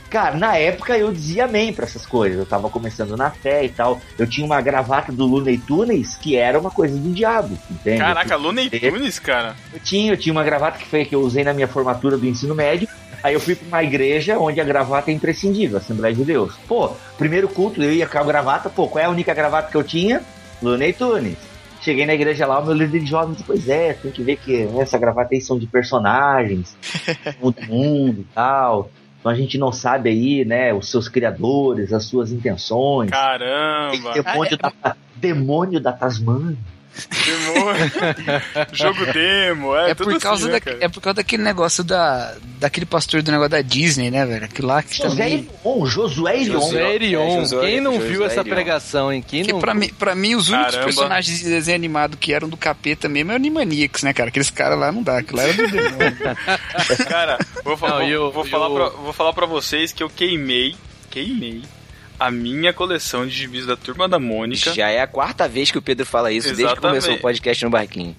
cara, 0.09 0.37
na 0.37 0.57
época 0.57 0.97
eu 0.97 1.13
dizia 1.13 1.45
amém 1.45 1.73
pra 1.73 1.85
essas 1.85 2.07
coisas. 2.07 2.39
Eu 2.39 2.47
tava 2.47 2.71
começando 2.71 3.17
na 3.17 3.31
fé 3.31 3.65
e 3.65 3.69
tal. 3.69 4.01
Eu 4.19 4.27
tinha 4.27 4.47
uma 4.47 4.61
gravata 4.61 5.13
do 5.13 5.27
Looney 5.27 5.59
Tunes 5.59 6.17
que 6.17 6.37
era 6.37 6.59
uma 6.59 6.71
coisa 6.71 6.97
do 6.97 7.13
diabo, 7.13 7.59
entende? 7.71 7.99
Caraca, 7.99 8.37
Looney 8.37 8.71
Tunes, 8.71 9.19
cara. 9.19 9.57
Eu 9.73 9.81
tinha, 9.81 10.13
eu 10.13 10.17
tinha 10.17 10.33
uma 10.33 10.45
gravata 10.45 10.79
que 10.79 10.87
foi 10.87 11.03
a 11.03 11.05
que 11.05 11.15
eu 11.15 11.21
usei 11.21 11.45
na 11.45 11.53
minha 11.53 11.69
formatura 11.69 12.17
do 12.17 12.27
ensino 12.27 12.55
médio. 12.55 12.89
Aí 13.27 13.35
eu 13.35 13.41
fui 13.41 13.57
pra 13.57 13.67
uma 13.67 13.83
igreja 13.83 14.39
onde 14.39 14.61
a 14.61 14.65
gravata 14.65 15.11
é 15.11 15.15
imprescindível, 15.15 15.79
Assembleia 15.79 16.15
de 16.15 16.25
Deus. 16.25 16.55
Pô, 16.69 16.93
primeiro 17.19 17.49
culto, 17.49 17.83
eu 17.83 17.93
ia 17.93 18.07
com 18.07 18.19
a 18.19 18.23
gravata, 18.23 18.71
pô, 18.71 18.87
qual 18.87 19.03
é 19.03 19.07
a 19.07 19.11
única 19.11 19.35
gravata 19.35 19.69
que 19.69 19.77
eu 19.77 19.83
tinha? 19.83 20.06
Looney 20.63 20.93
Tunes. 20.93 21.39
Cheguei 21.81 22.07
na 22.07 22.15
igreja 22.15 22.47
lá, 22.47 22.59
o 22.59 22.67
meu 22.67 22.75
líder 22.75 23.01
de 23.01 23.07
jovens, 23.07 23.43
pois 23.47 23.69
é, 23.69 23.93
tem 23.93 24.11
que 24.11 24.23
ver 24.23 24.37
que 24.39 24.69
essa 24.79 24.99
gravata 24.99 25.35
aí 25.35 25.41
são 25.41 25.59
de 25.59 25.67
personagens, 25.67 26.77
do 27.41 27.55
mundo 27.67 28.23
e 28.23 28.27
tal. 28.35 28.91
Então 29.21 29.31
a 29.31 29.35
gente 29.35 29.59
não 29.59 29.71
sabe 29.73 30.11
aí, 30.11 30.45
né, 30.45 30.73
os 30.73 30.91
seus 30.91 31.09
criadores, 31.09 31.93
as 31.93 32.05
suas 32.05 32.33
intenções. 32.33 33.11
Caramba. 33.11 34.13
Demônio, 34.15 34.59
da, 34.59 34.97
demônio 35.17 35.81
da 35.81 35.93
Tasmania. 35.93 36.57
Demônio. 37.25 37.93
Jogo 38.73 39.07
demo, 39.13 39.77
é, 39.77 39.91
É 39.91 39.95
tudo 39.95 40.13
por, 40.13 40.21
causa 40.21 40.45
assim, 40.45 40.53
da, 40.53 40.61
cara? 40.61 40.79
é 40.81 40.89
por 40.89 41.01
causa 41.01 41.15
daquele 41.17 41.43
negócio 41.43 41.85
da, 41.85 42.35
daquele 42.59 42.87
pastor 42.87 43.23
do 43.23 43.31
negócio 43.31 43.51
da 43.51 43.61
Disney, 43.63 44.11
né, 44.11 44.25
velho? 44.25 44.45
Aquilo 44.45 44.69
lá 44.69 44.83
que 44.83 44.97
Josué 44.97 45.11
também. 45.11 45.35
Irion, 45.65 45.87
Josué 45.87 46.37
Irion. 46.43 46.61
José 46.61 46.95
Erion. 46.95 47.23
É, 47.29 47.41
Josué- 47.41 47.67
Quem 47.67 47.81
não 47.81 47.93
Josué 47.95 48.09
viu 48.09 48.25
essa 48.25 48.41
Erion. 48.41 48.55
pregação, 48.55 49.13
hein? 49.13 49.25
Quem 49.27 49.45
Que 49.45 49.53
não 49.53 49.61
pra 49.61 49.75
mim, 49.75 49.89
pra 49.99 50.15
mim, 50.15 50.35
os 50.35 50.49
únicos 50.49 50.73
Caramba. 50.73 50.85
personagens 50.87 51.39
de 51.39 51.45
desenho 51.45 51.77
animado 51.77 52.17
que 52.17 52.33
eram 52.33 52.49
do 52.49 52.57
capeta 52.57 53.09
mesmo 53.09 53.31
é 53.33 53.35
o 53.35 53.37
Animaniacs, 53.37 54.03
né, 54.03 54.13
cara? 54.13 54.29
Aqueles 54.29 54.51
caras 54.51 54.79
lá 54.79 54.91
não 54.93 55.03
dá, 55.03 55.19
aquilo 55.19 55.39
lá 55.39 55.45
era 55.45 55.53
do 55.55 55.67
demônio. 55.69 56.17
Cara, 57.09 57.39
vou, 57.65 57.77
fa- 57.77 57.89
Não, 57.89 57.97
vou, 57.99 58.07
e 58.09 58.17
o- 58.17 58.31
vou 58.31 58.47
e 58.47 58.49
falar 58.51 58.71
pra, 58.71 58.89
vou 58.91 59.13
falar 59.13 59.33
pra 59.33 59.47
vocês 59.47 59.93
que 59.93 60.03
eu 60.03 60.09
queimei, 60.11 60.75
queimei 61.11 61.63
a 62.19 62.31
minha 62.31 62.73
coleção 62.73 63.27
de 63.27 63.33
gibis 63.33 63.67
da 63.67 63.77
Turma 63.77 64.09
da 64.09 64.19
Mônica. 64.19 64.73
Já 64.73 64.89
é 64.89 65.01
a 65.01 65.07
quarta 65.07 65.47
vez 65.49 65.71
que 65.71 65.79
o 65.79 65.83
Pedro 65.83 66.05
fala 66.07 66.33
isso 66.33 66.49
desde 66.49 66.63
que 66.65 66.71
Exatamente. 66.73 67.01
começou 67.03 67.15
o 67.15 67.21
podcast 67.21 67.65
no 67.65 67.71
barquinho. 67.71 68.17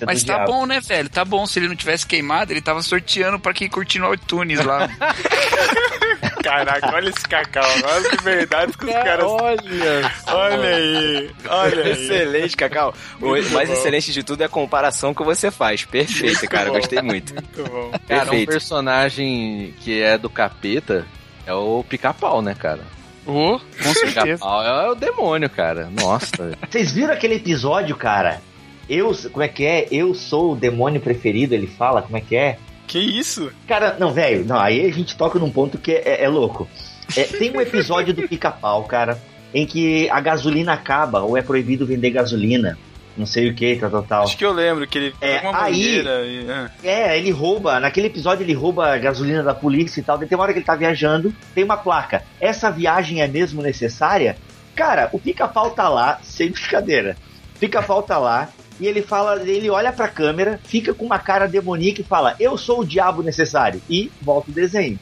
É 0.00 0.04
Mas 0.06 0.22
tá 0.24 0.34
diabo. 0.36 0.52
bom, 0.52 0.66
né, 0.66 0.80
velho? 0.80 1.08
Tá 1.08 1.24
bom. 1.24 1.46
Se 1.46 1.58
ele 1.58 1.68
não 1.68 1.76
tivesse 1.76 2.06
queimado, 2.06 2.52
ele 2.52 2.60
tava 2.60 2.82
sorteando 2.82 3.38
pra 3.38 3.52
quem 3.54 3.68
curtir 3.68 3.98
no 3.98 4.12
iTunes 4.12 4.64
lá. 4.64 4.88
Caraca, 6.42 6.94
olha 6.94 7.08
esse 7.08 7.26
cacau, 7.28 7.64
olha 7.84 8.08
as 8.10 8.22
verdades 8.22 8.76
que 8.76 8.84
os 8.84 8.92
caras. 8.92 9.24
Olha, 9.26 10.12
Olha 10.28 10.76
aí, 10.76 11.30
olha 11.48 11.82
aí. 11.84 11.92
Excelente, 11.92 12.56
Cacau. 12.56 12.94
O 13.20 13.26
Muito 13.26 13.50
mais 13.50 13.68
bom. 13.68 13.74
excelente 13.74 14.12
de 14.12 14.22
tudo 14.22 14.42
é 14.42 14.44
a 14.46 14.48
comparação 14.48 15.12
que 15.12 15.24
você 15.24 15.50
faz. 15.50 15.84
Perfeito, 15.84 16.48
cara. 16.48 16.70
bom. 16.70 16.76
Gostei 16.76 17.02
muito. 17.02 17.34
Muito 17.34 17.64
bom. 17.70 17.90
cara, 17.90 18.22
um 18.22 18.26
Perfeito. 18.26 18.48
personagem 18.50 19.74
que 19.80 20.00
é 20.02 20.16
do 20.16 20.30
capeta 20.30 21.04
é 21.46 21.52
o 21.52 21.84
pica-pau, 21.88 22.40
né, 22.40 22.54
cara? 22.54 22.80
Ô, 23.26 23.58
com 23.58 23.60
certeza. 23.94 24.22
Pica-pau 24.22 24.62
é 24.62 24.90
o 24.90 24.94
demônio, 24.94 25.50
cara. 25.50 25.90
Nossa. 25.90 26.56
Vocês 26.70 26.92
viram 26.92 27.12
aquele 27.12 27.34
episódio, 27.34 27.96
cara? 27.96 28.40
Eu, 28.88 29.12
como 29.32 29.42
é 29.42 29.48
que 29.48 29.64
é? 29.64 29.88
Eu 29.90 30.14
sou 30.14 30.52
o 30.52 30.56
demônio 30.56 31.00
preferido, 31.00 31.54
ele 31.54 31.66
fala, 31.66 32.02
como 32.02 32.16
é 32.16 32.20
que 32.20 32.36
é? 32.36 32.58
Que 32.86 32.98
isso? 33.00 33.52
Cara, 33.66 33.96
não, 33.98 34.12
velho, 34.12 34.44
não, 34.44 34.58
aí 34.60 34.86
a 34.86 34.92
gente 34.92 35.16
toca 35.16 35.38
num 35.38 35.50
ponto 35.50 35.76
que 35.76 35.92
é, 35.92 36.22
é 36.22 36.28
louco. 36.28 36.68
É, 37.16 37.24
tem 37.24 37.50
um 37.50 37.60
episódio 37.60 38.14
do 38.14 38.22
pica-pau, 38.28 38.84
cara, 38.84 39.20
em 39.52 39.66
que 39.66 40.08
a 40.08 40.20
gasolina 40.20 40.72
acaba 40.72 41.20
ou 41.22 41.36
é 41.36 41.42
proibido 41.42 41.84
vender 41.84 42.10
gasolina. 42.10 42.78
Não 43.16 43.26
sei 43.26 43.48
o 43.50 43.54
que, 43.54 43.76
tal, 43.76 43.90
tal, 43.90 44.02
tal. 44.02 44.22
Acho 44.24 44.36
que 44.36 44.44
eu 44.44 44.52
lembro 44.52 44.86
que 44.86 44.98
ele 44.98 45.14
É, 45.20 45.40
uma 45.48 45.62
aí- 45.64 46.00
e. 46.04 46.50
ah. 46.50 46.70
É, 46.82 47.18
ele 47.18 47.30
rouba, 47.30 47.80
naquele 47.80 48.08
episódio 48.08 48.44
ele 48.44 48.52
rouba 48.52 48.92
a 48.92 48.98
gasolina 48.98 49.42
da 49.42 49.54
polícia 49.54 50.00
e 50.00 50.02
tal. 50.02 50.18
Tem 50.18 50.28
uma 50.36 50.42
hora 50.44 50.52
que 50.52 50.58
ele 50.58 50.66
tá 50.66 50.74
viajando, 50.76 51.34
tem 51.54 51.64
uma 51.64 51.76
placa. 51.76 52.22
Essa 52.40 52.70
viagem 52.70 53.22
é 53.22 53.28
mesmo 53.28 53.62
necessária? 53.62 54.36
Cara, 54.74 55.08
o 55.12 55.18
pica-pau 55.18 55.70
tá 55.70 55.88
lá, 55.88 56.18
sem 56.24 56.50
brincadeira. 56.50 57.16
Pica-pau 57.58 58.02
tá 58.02 58.18
lá 58.18 58.48
e 58.78 58.86
ele 58.86 59.00
fala, 59.00 59.40
ele 59.42 59.70
olha 59.70 59.90
pra 59.90 60.06
câmera, 60.08 60.60
fica 60.64 60.92
com 60.92 61.06
uma 61.06 61.18
cara 61.18 61.46
demoníaca 61.48 62.02
e 62.02 62.04
fala: 62.04 62.36
Eu 62.38 62.58
sou 62.58 62.80
o 62.80 62.84
diabo 62.84 63.22
necessário. 63.22 63.80
E 63.88 64.10
volta 64.20 64.50
o 64.50 64.54
desenho. 64.54 64.98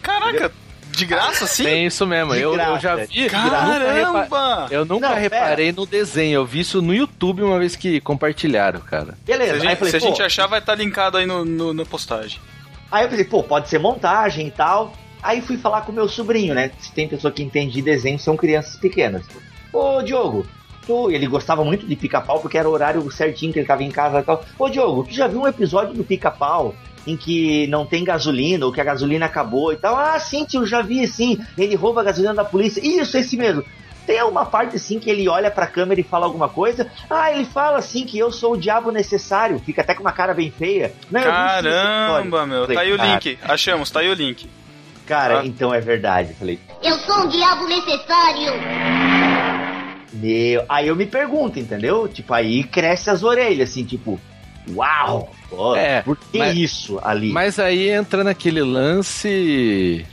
Caraca, 0.00 0.52
de 0.98 1.06
graça 1.06 1.44
assim? 1.44 1.64
Tem 1.64 1.86
isso 1.86 2.06
mesmo. 2.06 2.34
De 2.34 2.40
Eu, 2.40 2.54
eu 2.58 2.78
já 2.78 2.96
de 2.96 3.06
vi. 3.06 3.22
nunca, 3.22 3.30
Caramba! 3.30 4.66
eu 4.70 4.84
nunca 4.84 5.08
Não, 5.08 5.14
reparei 5.16 5.72
no 5.72 5.86
desenho. 5.86 6.34
Eu 6.36 6.44
vi 6.46 6.60
isso 6.60 6.82
no 6.82 6.94
YouTube 6.94 7.42
uma 7.42 7.58
vez 7.58 7.74
que 7.76 8.00
compartilharam, 8.00 8.80
cara. 8.80 9.12
Se 9.14 9.24
Beleza, 9.24 9.52
a 9.52 9.54
aí 9.54 9.58
eu 9.58 9.68
gente, 9.70 9.76
falei, 9.78 9.90
se 9.90 9.96
a 9.96 10.00
gente 10.00 10.22
achar, 10.22 10.46
vai 10.46 10.58
estar 10.58 10.74
linkado 10.74 11.16
aí 11.16 11.26
no, 11.26 11.44
no- 11.44 11.72
na 11.72 11.84
postagem. 11.84 12.40
Aí 12.90 13.04
eu 13.04 13.08
pensei, 13.08 13.24
pô, 13.24 13.42
pode 13.42 13.68
ser 13.68 13.78
montagem 13.78 14.46
e 14.46 14.50
tal. 14.50 14.92
Aí 15.22 15.40
fui 15.42 15.56
falar 15.58 15.82
com 15.82 15.92
o 15.92 15.94
meu 15.94 16.08
sobrinho, 16.08 16.54
né? 16.54 16.70
Se 16.78 16.92
tem 16.92 17.08
pessoa 17.08 17.32
que 17.32 17.42
entende 17.42 17.72
de 17.72 17.82
desenho, 17.82 18.18
são 18.18 18.36
crianças 18.36 18.76
pequenas. 18.76 19.22
Ô, 19.72 20.00
Diogo, 20.02 20.46
tu... 20.88 21.10
ele 21.10 21.26
gostava 21.28 21.62
muito 21.64 21.86
de 21.86 21.94
pica-pau 21.94 22.40
porque 22.40 22.58
era 22.58 22.68
o 22.68 22.72
horário 22.72 23.08
certinho 23.12 23.52
que 23.52 23.60
ele 23.60 23.66
tava 23.68 23.84
em 23.84 23.90
casa 23.90 24.18
e 24.18 24.22
tal. 24.24 24.42
Ô, 24.58 24.68
Diogo, 24.68 25.04
tu 25.04 25.14
já 25.14 25.28
viu 25.28 25.42
um 25.42 25.46
episódio 25.46 25.94
do 25.94 26.02
pica-pau 26.02 26.74
em 27.06 27.16
que 27.16 27.66
não 27.68 27.86
tem 27.86 28.02
gasolina 28.02 28.66
ou 28.66 28.72
que 28.72 28.80
a 28.80 28.84
gasolina 28.84 29.26
acabou 29.26 29.72
e 29.72 29.76
tal? 29.76 29.96
Ah, 29.96 30.18
sim, 30.18 30.44
tio, 30.44 30.66
já 30.66 30.82
vi 30.82 31.06
sim. 31.06 31.38
Ele 31.56 31.76
rouba 31.76 32.00
a 32.00 32.04
gasolina 32.04 32.34
da 32.34 32.44
polícia. 32.44 32.80
Isso, 32.84 33.16
esse 33.16 33.36
mesmo. 33.36 33.62
Tem 34.06 34.22
uma 34.22 34.46
parte 34.46 34.76
assim 34.76 34.98
que 34.98 35.10
ele 35.10 35.28
olha 35.28 35.50
pra 35.50 35.66
câmera 35.66 36.00
e 36.00 36.04
fala 36.04 36.24
alguma 36.24 36.48
coisa. 36.48 36.90
Ah, 37.10 37.30
ele 37.30 37.44
fala 37.44 37.76
assim 37.78 38.04
que 38.06 38.18
eu 38.18 38.32
sou 38.32 38.54
o 38.54 38.56
diabo 38.56 38.90
necessário. 38.90 39.58
Fica 39.58 39.82
até 39.82 39.94
com 39.94 40.00
uma 40.00 40.12
cara 40.12 40.32
bem 40.32 40.50
feia. 40.50 40.92
Não, 41.10 41.20
sim. 41.20 41.26
Caramba, 41.26 42.46
meu. 42.46 42.62
Falei, 42.62 42.76
Tá 42.76 42.82
aí 42.82 42.92
o 42.92 42.96
"Cara, 42.96 43.12
link. 43.12 43.38
Achamos, 43.42 43.90
tá 43.90 44.00
aí 44.00 44.08
o 44.10 44.14
link. 44.14 44.48
Cara, 45.06 45.40
Ah. 45.40 45.46
então 45.46 45.72
é 45.74 45.80
verdade. 45.80 46.34
Falei, 46.34 46.58
Eu 46.82 46.94
sou 47.00 47.24
um 47.24 47.28
diabo 47.28 47.66
necessário. 47.66 48.97
Meu. 50.18 50.64
Aí 50.68 50.88
eu 50.88 50.96
me 50.96 51.06
pergunto, 51.06 51.58
entendeu? 51.58 52.08
Tipo, 52.08 52.34
aí 52.34 52.64
cresce 52.64 53.10
as 53.10 53.22
orelhas, 53.22 53.70
assim, 53.70 53.84
tipo, 53.84 54.20
uau! 54.74 55.32
pô, 55.48 55.74
É, 55.76 56.02
por 56.02 56.16
que 56.16 56.38
mas- 56.38 56.56
isso 56.56 57.00
ali? 57.02 57.30
Mas 57.32 57.58
aí 57.58 57.88
entra 57.88 58.22
naquele 58.22 58.62
lance 58.62 60.04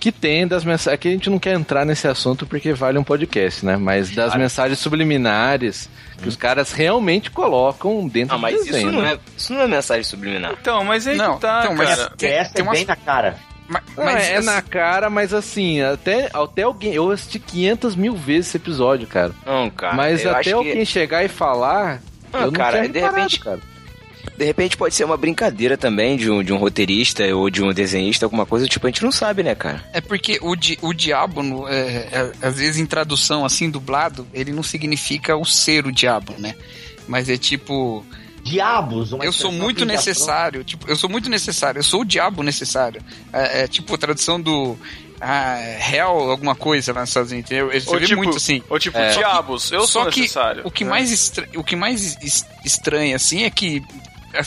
que 0.00 0.12
tem 0.12 0.46
das 0.46 0.64
mensagens. 0.64 0.94
Aqui 0.94 1.08
a 1.08 1.10
gente 1.12 1.28
não 1.30 1.38
quer 1.38 1.54
entrar 1.54 1.84
nesse 1.84 2.06
assunto 2.06 2.46
porque 2.46 2.72
vale 2.72 2.98
um 2.98 3.02
podcast, 3.04 3.64
né? 3.66 3.76
Mas 3.76 4.08
das 4.10 4.26
Claro. 4.26 4.40
mensagens 4.40 4.78
subliminares 4.78 5.88
que 6.22 6.28
os 6.28 6.36
caras 6.36 6.72
realmente 6.72 7.30
colocam 7.30 8.06
dentro 8.06 8.34
Não, 8.34 8.36
do 8.38 8.42
mas 8.42 8.56
desenho. 8.64 8.76
isso 8.88 8.92
não, 8.92 9.02
né? 9.02 9.12
é, 9.14 9.18
isso 9.36 9.52
não 9.54 9.60
é 9.62 9.66
mensagem 9.66 10.04
subliminar. 10.04 10.54
Então, 10.60 10.84
mas 10.84 11.06
aí 11.06 11.16
Não, 11.16 11.34
que 11.34 11.40
tá, 11.40 11.60
então, 11.64 11.74
mas- 11.76 11.88
cara. 11.88 12.08
Porque 12.10 12.26
tem- 12.26 12.34
essa 12.36 12.52
tem 12.54 12.60
é 12.64 12.68
umas- 12.68 12.78
bem 12.78 12.86
na 12.86 12.96
cara. 12.96 13.36
Ma- 13.68 13.82
Não, 13.96 14.04
Mas, 14.04 14.24
é 14.28 14.36
assim, 14.36 14.46
na 14.46 14.62
cara, 14.62 15.10
mas 15.10 15.34
assim, 15.34 15.80
até, 15.82 16.30
até 16.32 16.62
alguém. 16.62 16.94
Eu 16.94 17.10
assisti 17.10 17.38
500 17.38 17.94
mil 17.96 18.14
vezes 18.16 18.48
esse 18.48 18.56
episódio, 18.56 19.06
cara. 19.06 19.32
Não, 19.44 19.68
cara. 19.70 19.94
mas 19.94 20.24
eu 20.24 20.30
até 20.30 20.40
acho 20.40 20.56
alguém 20.56 20.72
que, 20.78 20.86
chegar 20.86 21.22
e 21.24 21.28
falar. 21.28 22.00
Ah, 22.32 22.38
eu 22.40 22.46
não 22.46 22.52
cara, 22.52 22.78
tinha 22.78 22.88
de 22.88 22.98
reparado, 22.98 23.16
repente- 23.18 23.40
cara. 23.40 23.60
de 24.36 24.44
repente 24.44 24.76
pode 24.76 24.94
ser 24.94 25.04
uma 25.04 25.16
brincadeira 25.16 25.76
também 25.76 26.16
de 26.16 26.30
um, 26.30 26.42
de 26.42 26.52
um 26.52 26.56
roteirista 26.56 27.24
ou 27.34 27.50
de 27.50 27.62
um 27.62 27.72
desenhista, 27.72 28.24
alguma 28.26 28.46
coisa, 28.46 28.66
tipo, 28.66 28.86
a 28.86 28.90
gente 28.90 29.02
não 29.04 29.12
sabe, 29.12 29.42
né, 29.42 29.54
cara? 29.54 29.82
É 29.92 30.00
porque 30.00 30.38
o, 30.42 30.54
di, 30.56 30.78
o 30.82 30.92
diabo, 30.94 31.42
no- 31.42 31.66
é, 31.68 32.08
é, 32.12 32.32
às 32.42 32.56
vezes 32.58 32.78
em 32.78 32.86
tradução 32.86 33.44
assim, 33.44 33.68
dublado, 33.70 34.26
ele 34.32 34.52
não 34.52 34.62
significa 34.62 35.36
o 35.36 35.44
ser 35.44 35.86
o 35.86 35.92
diabo, 35.92 36.34
né? 36.38 36.54
Mas 37.06 37.28
é 37.28 37.36
tipo, 37.38 38.04
Diabos, 38.48 39.12
uma 39.12 39.24
eu 39.24 39.32
sou 39.32 39.52
muito 39.52 39.84
necessário, 39.84 40.64
tipo, 40.64 40.88
eu 40.88 40.96
sou 40.96 41.08
muito 41.10 41.28
necessário, 41.28 41.78
eu 41.80 41.82
sou 41.84 42.00
o 42.00 42.04
diabo 42.04 42.42
necessário. 42.42 43.02
É, 43.32 43.62
é 43.62 43.68
tipo 43.68 43.94
a 43.94 43.98
tradução 43.98 44.40
do 44.40 44.76
ah, 45.20 45.58
hell, 45.92 46.30
alguma 46.30 46.54
coisa 46.54 46.92
lá 46.92 47.00
nos 47.00 47.10
Estados 47.10 47.32
Unidos, 47.32 47.50
entendeu? 47.50 47.70
Você 47.72 47.90
Ou 47.90 48.00
tipo, 48.00 48.16
muito 48.16 48.36
assim. 48.36 48.62
ou 48.70 48.78
tipo 48.78 48.96
É. 48.96 49.10
diabos, 49.10 49.70
eu 49.72 49.80
Só 49.80 50.02
sou 50.04 50.10
que 50.12 50.20
necessário. 50.22 50.62
o 50.64 50.70
que 50.70 50.84
né? 50.84 50.90
mais 50.90 51.12
estra- 51.12 51.48
o 51.56 51.64
que 51.64 51.74
mais 51.76 52.16
es- 52.22 52.46
estranha 52.64 53.16
assim 53.16 53.42
é 53.42 53.50
que 53.50 53.82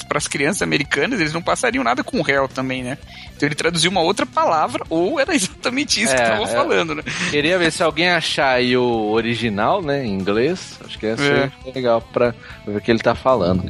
para 0.08 0.18
as 0.18 0.28
crianças 0.28 0.62
americanas 0.62 1.20
eles 1.20 1.34
não 1.34 1.42
passariam 1.42 1.84
nada 1.84 2.04
com 2.04 2.18
hell 2.28 2.48
também, 2.48 2.84
né? 2.84 2.98
Então 3.36 3.48
ele 3.48 3.56
traduziu 3.56 3.90
uma 3.90 4.02
outra 4.02 4.26
palavra 4.26 4.84
ou 4.90 5.20
era 5.20 5.34
exatamente 5.36 6.02
isso 6.02 6.14
que 6.16 6.22
É, 6.22 6.24
estavam 6.24 6.46
é. 6.46 6.48
falando, 6.48 6.96
né? 6.96 7.04
Queria 7.30 7.58
ver 7.58 7.72
se 7.72 7.82
alguém 7.84 8.10
achar 8.10 8.52
aí 8.56 8.76
o 8.78 9.10
original, 9.12 9.82
né, 9.82 10.06
em 10.06 10.14
inglês. 10.14 10.80
Acho 10.86 11.00
que 11.00 11.06
ia 11.08 11.18
ser 11.18 11.52
legal 11.74 12.02
pra 12.02 12.34
ver 12.66 12.78
o 12.78 12.82
que 12.82 12.92
ele 12.92 13.00
tá 13.00 13.16
falando. 13.16 13.64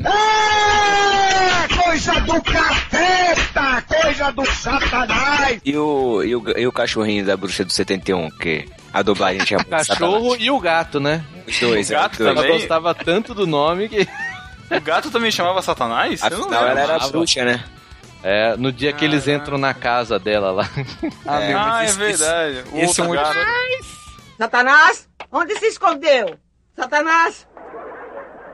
E 5.63 5.75
o, 5.77 6.23
e 6.23 6.35
o, 6.35 6.43
e 6.57 6.67
o 6.67 6.71
cachorrinho 6.71 7.25
da 7.25 7.35
bruxa 7.35 7.65
do 7.65 7.71
71, 7.71 8.29
que 8.31 8.65
a 8.93 9.01
dubladinha 9.01 9.45
tinha 9.45 9.59
O 9.61 9.65
cachorro 9.65 10.35
e 10.37 10.49
o 10.51 10.59
gato, 10.59 10.99
né? 10.99 11.23
Os 11.47 11.59
dois, 11.59 11.89
O 11.89 11.93
é, 11.93 11.95
gato 11.95 12.17
dois. 12.17 12.37
Ela 12.37 12.47
gostava 12.47 12.93
tanto 12.95 13.33
do 13.33 13.45
nome 13.47 13.89
que. 13.89 14.07
O 14.77 14.81
gato 14.81 15.11
também 15.11 15.31
chamava 15.31 15.61
Satanás? 15.61 16.21
Eu 16.21 16.29
não 16.31 16.41
Afinal, 16.45 16.67
ela 16.67 16.79
era 16.81 17.07
bruxa, 17.07 17.43
né? 17.43 17.63
É, 18.23 18.55
no 18.55 18.71
dia 18.71 18.93
que 18.93 19.03
eles 19.03 19.27
entram 19.27 19.57
na 19.57 19.73
casa 19.73 20.19
dela 20.19 20.51
lá. 20.51 20.69
Ah, 21.25 21.39
meu, 21.39 21.57
Ah, 21.59 21.83
é 21.83 21.91
verdade. 21.91 22.63
O 22.71 22.77
esse 22.79 23.01
é 23.01 23.03
um 23.03 23.11
gato. 23.11 23.35
Satanás, 24.37 25.07
onde 25.31 25.55
se 25.57 25.65
escondeu? 25.67 26.37
Satanás! 26.75 27.47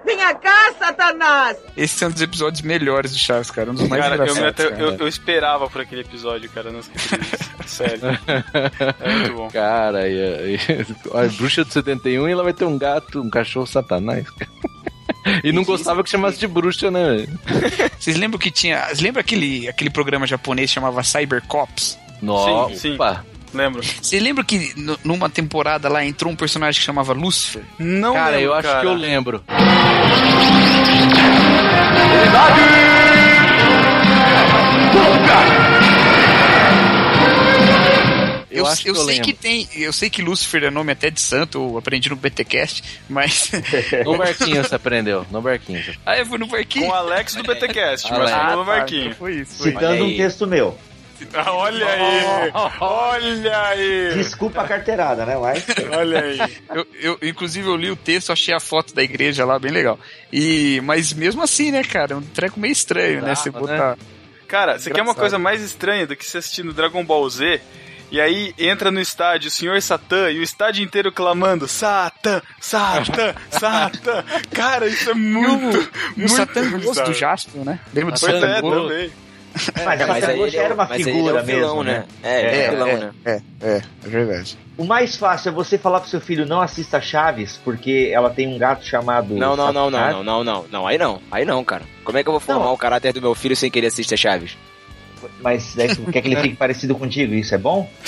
Venha 0.06 0.34
cá, 0.36 0.74
Satanás! 0.80 1.58
Esse 1.76 2.04
é 2.04 2.08
um 2.08 2.12
dos 2.12 2.22
episódios 2.22 2.62
melhores 2.62 3.12
do 3.12 3.18
Chaves, 3.18 3.52
cara. 3.52 3.72
Um 3.72 3.74
dos 3.76 3.88
mais 3.90 4.02
Cara, 4.02 4.16
eu, 4.16 4.22
engraçados. 4.24 4.48
até- 4.50 4.70
cara. 4.70 4.82
eu, 4.82 4.96
eu 5.00 5.08
esperava 5.08 5.70
por 5.70 5.82
aquele 5.82 6.02
episódio, 6.02 6.50
cara, 6.50 6.72
não 6.72 6.80
esqueci 6.80 7.18
disso. 7.18 7.57
Sério. 7.78 8.02
É 9.00 9.14
muito 9.14 9.34
bom. 9.36 9.48
Cara, 9.50 10.08
e, 10.08 10.56
e- 10.56 10.60
a 11.14 11.28
bruxa 11.38 11.64
do 11.64 11.72
71 11.72 12.28
e 12.28 12.32
ela 12.32 12.44
vai 12.44 12.54
ter 12.54 12.66
um 12.66 12.78
gato, 12.78 13.22
um 13.22 13.30
cachorro 13.30 13.66
satanás. 13.68 14.26
E 15.44 15.52
não 15.52 15.64
gostava 15.64 16.04
que 16.04 16.10
chamasse 16.10 16.40
de 16.40 16.48
bruxa, 16.48 16.90
né? 16.90 17.28
Vocês 18.00 18.16
lembram 18.18 18.40
que 18.40 18.50
tinha. 18.52 18.86
Vocês 18.86 19.00
lembram 19.02 19.22
aquele, 19.22 19.68
aquele 19.68 19.90
programa 19.90 20.26
japonês 20.26 20.70
que 20.70 20.76
chamava 20.76 21.04
Cyber 21.04 21.42
Cops? 21.48 21.98
Nossa, 22.22 22.76
sim. 22.76 22.96
opa. 22.96 23.26
Lembro. 23.54 23.82
Vocês 24.02 24.22
lembram 24.22 24.44
que 24.46 24.74
numa 25.04 25.30
temporada 25.30 25.88
lá 25.90 26.04
entrou 26.04 26.32
um 26.32 26.36
personagem 26.36 26.80
que 26.80 26.86
chamava 26.86 27.14
Lucifer? 27.14 27.64
Não 27.80 28.14
Cara, 28.14 28.32
lembro, 28.32 28.46
eu 28.46 28.54
acho 28.54 28.68
cara. 28.68 28.80
que 28.82 28.86
eu 28.88 28.94
lembro. 28.94 29.44
Eu 38.60 38.68
acho 38.68 38.84
que 38.84 38.90
eu 38.90 38.96
sei 38.96 39.06
lembro. 39.06 39.24
que 39.24 39.34
tem. 39.34 39.68
Eu 39.76 39.94
sei 39.94 40.10
que 40.10 40.22
Lucifer 40.22 40.64
é 40.64 40.70
nome 40.70 40.92
até 40.92 41.10
de 41.10 41.20
santo, 41.22 41.58
eu 41.58 41.78
aprendi 41.78 42.10
no 42.10 42.16
BTcast, 42.16 42.84
mas. 43.10 43.52
No 44.06 44.18
barquinho 44.18 44.64
você 44.64 44.76
aprendeu, 44.76 45.26
no 45.32 45.42
barquinho. 45.42 45.84
ah, 46.06 46.18
eu 46.18 46.26
fui 46.26 46.38
no 46.38 46.48
parquinho. 46.48 46.86
Com 46.86 46.92
o 46.92 46.96
Alex 46.96 47.36
do 47.36 47.44
BTcast, 47.44 48.10
mas 48.14 48.32
Ah, 48.32 48.56
no 48.56 48.60
tá, 48.60 48.64
barquinho. 48.64 49.06
então 49.06 49.16
foi 49.18 49.34
isso. 49.36 49.58
Foi. 49.58 49.72
Citando 49.72 50.06
um 50.06 50.16
texto 50.18 50.48
meu. 50.48 50.78
Ah, 51.34 51.52
olha 51.52 51.84
aí! 51.88 52.52
Olha 52.80 53.58
aí! 53.70 54.14
Desculpa 54.14 54.62
a 54.62 54.68
carteirada, 54.68 55.26
né? 55.26 55.36
Mas. 55.36 55.66
Olha 55.98 56.22
aí. 56.22 56.40
Eu, 56.74 56.88
eu, 57.02 57.20
inclusive, 57.24 57.68
eu 57.68 57.76
li 57.76 57.90
o 57.90 57.96
texto, 57.96 58.32
achei 58.32 58.54
a 58.54 58.60
foto 58.60 58.94
da 58.94 59.02
igreja 59.02 59.44
lá, 59.44 59.58
bem 59.58 59.72
legal. 59.72 60.00
E, 60.32 60.80
mas 60.84 61.14
mesmo 61.14 61.42
assim, 61.42 61.72
né, 61.72 61.84
cara? 61.84 62.14
É 62.14 62.16
um 62.18 62.22
treco 62.22 62.60
meio 62.60 62.72
estranho, 62.72 63.22
né? 63.24 63.34
Você 63.34 63.50
Brava, 63.50 63.66
botar. 63.68 63.98
Cara, 64.48 64.78
você 64.78 64.92
quer 64.92 65.02
uma 65.02 65.16
coisa 65.16 65.40
mais 65.40 65.62
estranha 65.62 66.06
do 66.06 66.16
que 66.16 66.24
você 66.26 66.38
assistindo 66.38 66.72
Dragon 66.72 67.04
Ball 67.04 67.28
Z? 67.30 67.60
E 68.10 68.22
aí 68.22 68.54
entra 68.58 68.90
no 68.90 69.02
estádio 69.02 69.50
o 69.50 69.52
Senhor 69.52 69.82
Satã 69.82 70.30
e 70.32 70.40
o 70.40 70.44
estádio 70.44 70.84
inteiro 70.84 71.12
clamando 71.12 71.68
Satã, 71.68 72.42
Satã, 72.60 73.36
Satã. 73.52 74.24
Cara, 74.54 74.88
isso 74.88 75.10
é 75.10 75.14
muito, 75.14 75.78
No 76.16 76.18
muito 76.18 76.30
Satã 76.34 76.70
Grosso 76.70 76.90
bizarro. 76.90 77.10
do 77.10 77.14
Jaspion, 77.14 77.64
né? 77.64 77.80
Lembra 77.94 78.14
do 78.14 78.20
Satã 78.20 78.48
é, 78.48 78.62
também. 78.62 79.12
Mas 79.76 79.86
Mas 79.86 80.02
essa 80.02 80.32
aí 80.32 80.42
ele 80.42 80.58
era 80.58 80.74
uma 80.74 80.86
mas 80.86 81.00
ele 81.00 81.12
figura 81.12 81.40
é 81.40 81.42
o 81.42 81.46
vilão, 81.46 81.84
mesmo, 81.84 81.84
né? 81.84 82.06
É, 82.22 82.40
ele 82.40 82.48
é, 82.48 82.66
É, 82.66 82.68
o 82.68 82.72
vilão, 82.72 82.88
é, 82.88 82.98
né? 82.98 83.12
É, 83.26 83.42
é, 83.62 83.82
é 84.06 84.10
verdade. 84.10 84.58
O 84.78 84.86
mais 84.86 85.16
fácil 85.16 85.50
é 85.50 85.52
você 85.52 85.78
falar 85.78 86.00
pro 86.00 86.10
seu 86.10 86.22
filho 86.22 86.46
não 86.46 86.62
assista 86.62 87.02
Chaves, 87.02 87.60
porque 87.64 88.12
ela 88.14 88.30
tem 88.30 88.48
um 88.48 88.58
gato 88.58 88.86
chamado. 88.86 89.34
Não, 89.34 89.56
não, 89.56 89.74
não, 89.74 89.90
não, 89.90 90.12
não, 90.12 90.24
não, 90.24 90.44
não, 90.44 90.66
não, 90.72 90.88
aí 90.88 90.98
não, 90.98 91.20
aí 91.32 91.44
não, 91.46 91.64
cara. 91.64 91.84
Como 92.04 92.18
é 92.18 92.24
que 92.24 92.30
eu 92.30 92.34
vou 92.34 92.40
formar 92.40 92.66
Não. 92.66 92.74
o 92.74 92.78
caráter 92.78 93.12
do 93.12 93.22
meu 93.22 93.34
filho 93.34 93.56
sem 93.56 93.72
querer 93.72 93.88
assistir 93.88 94.14
a 94.14 94.18
Chaves? 94.18 94.56
Mas 95.42 95.74
daí 95.76 95.96
tu 95.96 96.04
quer 96.12 96.22
que 96.22 96.28
ele 96.28 96.42
fique 96.42 96.56
parecido 96.56 96.96
contigo? 96.96 97.34
Isso 97.34 97.54
é 97.56 97.58
bom? 97.58 97.90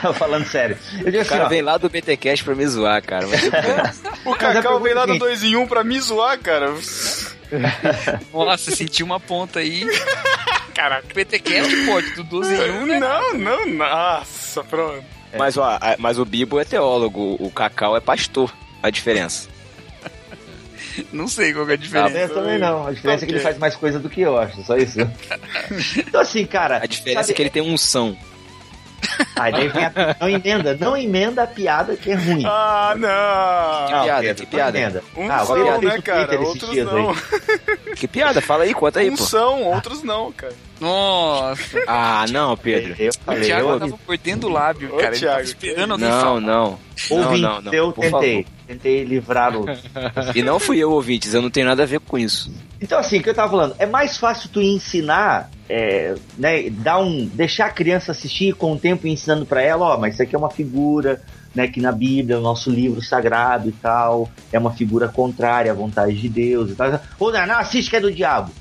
Tô 0.00 0.12
falando 0.12 0.46
sério. 0.46 0.76
Eu 0.98 1.06
digo 1.06 1.18
O 1.18 1.20
assim, 1.22 1.30
cara 1.30 1.46
ó, 1.46 1.48
vem 1.48 1.62
lá 1.62 1.78
do 1.78 1.88
BTcast 1.88 2.44
pra 2.44 2.54
me 2.54 2.66
zoar, 2.66 3.02
cara. 3.02 3.26
Mas. 3.26 4.02
O 4.24 4.34
Cacau 4.34 4.78
veio 4.80 4.94
lá 4.94 5.06
do 5.06 5.12
seguinte. 5.14 5.20
2 5.20 5.42
em 5.44 5.56
1 5.56 5.66
pra 5.66 5.82
me 5.82 5.98
zoar, 6.00 6.38
cara. 6.38 6.72
Nossa, 8.32 8.70
senti 8.70 9.02
uma 9.02 9.18
ponta 9.18 9.60
aí. 9.60 9.86
Caraca. 10.74 11.06
PTCast 11.14 11.86
pode, 11.86 12.10
do 12.14 12.24
12 12.24 12.54
em 12.54 12.70
1, 12.70 12.86
né? 12.86 12.98
Não, 13.00 13.34
não, 13.34 13.66
nossa, 13.66 14.62
pronto. 14.64 15.02
Mas, 15.36 15.56
ó, 15.56 15.78
mas 15.98 16.18
o 16.18 16.24
Bibo 16.24 16.60
é 16.60 16.64
teólogo, 16.64 17.36
o 17.40 17.50
Cacau 17.50 17.96
é 17.96 18.00
pastor. 18.00 18.52
a 18.82 18.90
diferença? 18.90 19.48
Não 21.12 21.28
sei 21.28 21.52
qual 21.52 21.64
que 21.66 21.72
é 21.72 21.74
a 21.74 21.78
diferença. 21.78 22.18
Eu 22.18 22.34
também 22.34 22.58
não. 22.58 22.86
A 22.86 22.92
diferença 22.92 23.24
é 23.24 23.26
que 23.26 23.32
ele 23.34 23.40
faz 23.40 23.58
mais 23.58 23.74
coisa 23.76 23.98
do 23.98 24.08
que 24.08 24.20
eu, 24.20 24.36
acho. 24.38 24.62
Só 24.64 24.76
isso. 24.76 24.98
então, 25.98 26.20
assim, 26.20 26.44
cara. 26.46 26.78
A 26.82 26.86
diferença 26.86 27.22
sabe- 27.22 27.32
é 27.32 27.34
que 27.34 27.42
ele 27.42 27.50
tem 27.50 27.62
unção. 27.62 28.16
Aí 29.36 29.52
daí 29.52 29.68
vem 29.68 29.84
a... 29.84 29.92
Não 30.20 30.28
emenda. 30.28 30.76
Não 30.80 30.96
emenda 30.96 31.42
a 31.42 31.46
piada 31.46 31.96
que 31.96 32.10
é 32.10 32.14
ruim. 32.14 32.42
Ah, 32.46 32.94
não! 32.96 33.96
Não, 33.96 34.04
piada, 34.04 34.22
Pedro, 34.22 34.46
que 34.46 34.50
piada. 34.50 34.78
Emenda. 34.78 35.02
Uns 35.16 35.30
ah, 35.30 35.44
são, 35.44 35.56
eu 35.56 35.80
fiz 35.80 35.88
né, 35.90 36.00
cara? 36.02 36.40
Outros 36.40 36.70
dias 36.70 36.86
não. 36.86 37.10
aí. 37.10 37.16
Que 37.96 38.06
piada? 38.06 38.40
Fala 38.42 38.64
aí, 38.64 38.74
conta 38.74 39.00
aí, 39.00 39.10
Uns 39.10 39.20
pô. 39.20 39.26
são, 39.26 39.62
outros 39.62 40.02
não, 40.02 40.30
cara. 40.32 40.52
Nossa, 40.78 41.78
Ah, 41.86 42.26
não, 42.30 42.56
Pedro. 42.56 42.94
Eu 42.98 43.10
o 43.26 43.40
Thiago 43.40 43.68
eu, 43.70 43.80
tava 43.80 43.98
mordendo 44.06 44.46
o 44.46 44.50
lábio, 44.50 44.88
Ô, 44.94 44.98
cara. 44.98 45.16
Ele 45.16 45.24
tava 45.26 45.36
Thiago, 45.36 45.42
esperando 45.42 45.90
alguém 45.92 46.08
Não, 46.08 46.20
falar. 46.20 46.40
não. 46.40 46.78
Não, 47.10 47.16
ouvinte, 47.18 47.42
não, 47.42 47.60
não. 47.62 47.72
eu 47.72 47.92
tentei. 47.92 48.10
favor. 48.10 48.44
Tentei 48.66 49.04
livrar 49.04 49.56
o. 49.56 49.64
E 50.34 50.42
não 50.42 50.58
fui 50.58 50.78
eu, 50.78 50.90
ouvintes, 50.90 51.32
eu 51.32 51.40
não 51.40 51.50
tenho 51.50 51.66
nada 51.66 51.84
a 51.84 51.86
ver 51.86 52.00
com 52.00 52.18
isso. 52.18 52.50
Então, 52.80 52.98
assim, 52.98 53.18
o 53.18 53.22
que 53.22 53.30
eu 53.30 53.34
tava 53.34 53.50
falando, 53.50 53.74
é 53.78 53.86
mais 53.86 54.18
fácil 54.18 54.50
tu 54.52 54.60
ensinar, 54.60 55.50
é, 55.68 56.14
né, 56.36 56.68
dar 56.68 56.98
um, 56.98 57.24
deixar 57.26 57.66
a 57.66 57.70
criança 57.70 58.12
assistir 58.12 58.54
com 58.54 58.72
o 58.72 58.78
tempo 58.78 59.06
ensinando 59.06 59.46
pra 59.46 59.62
ela, 59.62 59.94
ó, 59.94 59.98
mas 59.98 60.14
isso 60.14 60.22
aqui 60.22 60.34
é 60.34 60.38
uma 60.38 60.50
figura, 60.50 61.22
né, 61.54 61.66
que 61.66 61.80
na 61.80 61.90
Bíblia, 61.90 62.36
é 62.36 62.38
o 62.38 62.42
nosso 62.42 62.70
livro 62.70 63.02
sagrado 63.02 63.68
e 63.68 63.72
tal, 63.72 64.28
é 64.52 64.58
uma 64.58 64.72
figura 64.72 65.08
contrária 65.08 65.72
à 65.72 65.74
vontade 65.74 66.14
de 66.20 66.28
Deus 66.28 66.70
e 66.70 66.74
tal. 66.74 67.00
Ou 67.18 67.32
não, 67.32 67.46
não, 67.46 67.58
assiste 67.58 67.88
que 67.88 67.96
é 67.96 68.00
do 68.00 68.12
diabo. 68.12 68.52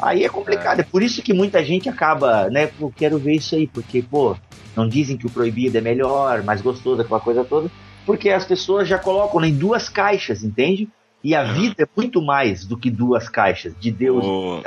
Aí 0.00 0.24
é 0.24 0.28
complicado, 0.28 0.80
é. 0.80 0.82
por 0.82 1.00
isso 1.00 1.22
que 1.22 1.32
muita 1.32 1.64
gente 1.64 1.88
acaba, 1.88 2.50
né, 2.50 2.66
pô, 2.66 2.90
quero 2.90 3.16
ver 3.18 3.34
isso 3.34 3.54
aí, 3.54 3.68
porque, 3.68 4.02
pô, 4.02 4.36
não 4.74 4.88
dizem 4.88 5.16
que 5.16 5.26
o 5.26 5.30
proibido 5.30 5.78
é 5.78 5.80
melhor, 5.80 6.42
mais 6.42 6.60
gostoso, 6.60 7.00
aquela 7.00 7.20
coisa 7.20 7.44
toda, 7.44 7.70
porque 8.04 8.30
as 8.30 8.44
pessoas 8.44 8.88
já 8.88 8.98
colocam 8.98 9.44
em 9.44 9.54
duas 9.54 9.88
caixas, 9.88 10.42
entende? 10.42 10.88
E 11.22 11.34
a 11.34 11.44
vida 11.44 11.76
é 11.78 11.86
muito 11.96 12.20
mais 12.20 12.64
do 12.64 12.76
que 12.76 12.90
duas 12.90 13.28
caixas 13.28 13.74
de 13.78 13.90
Deus. 13.90 14.24
Ô, 14.24 14.62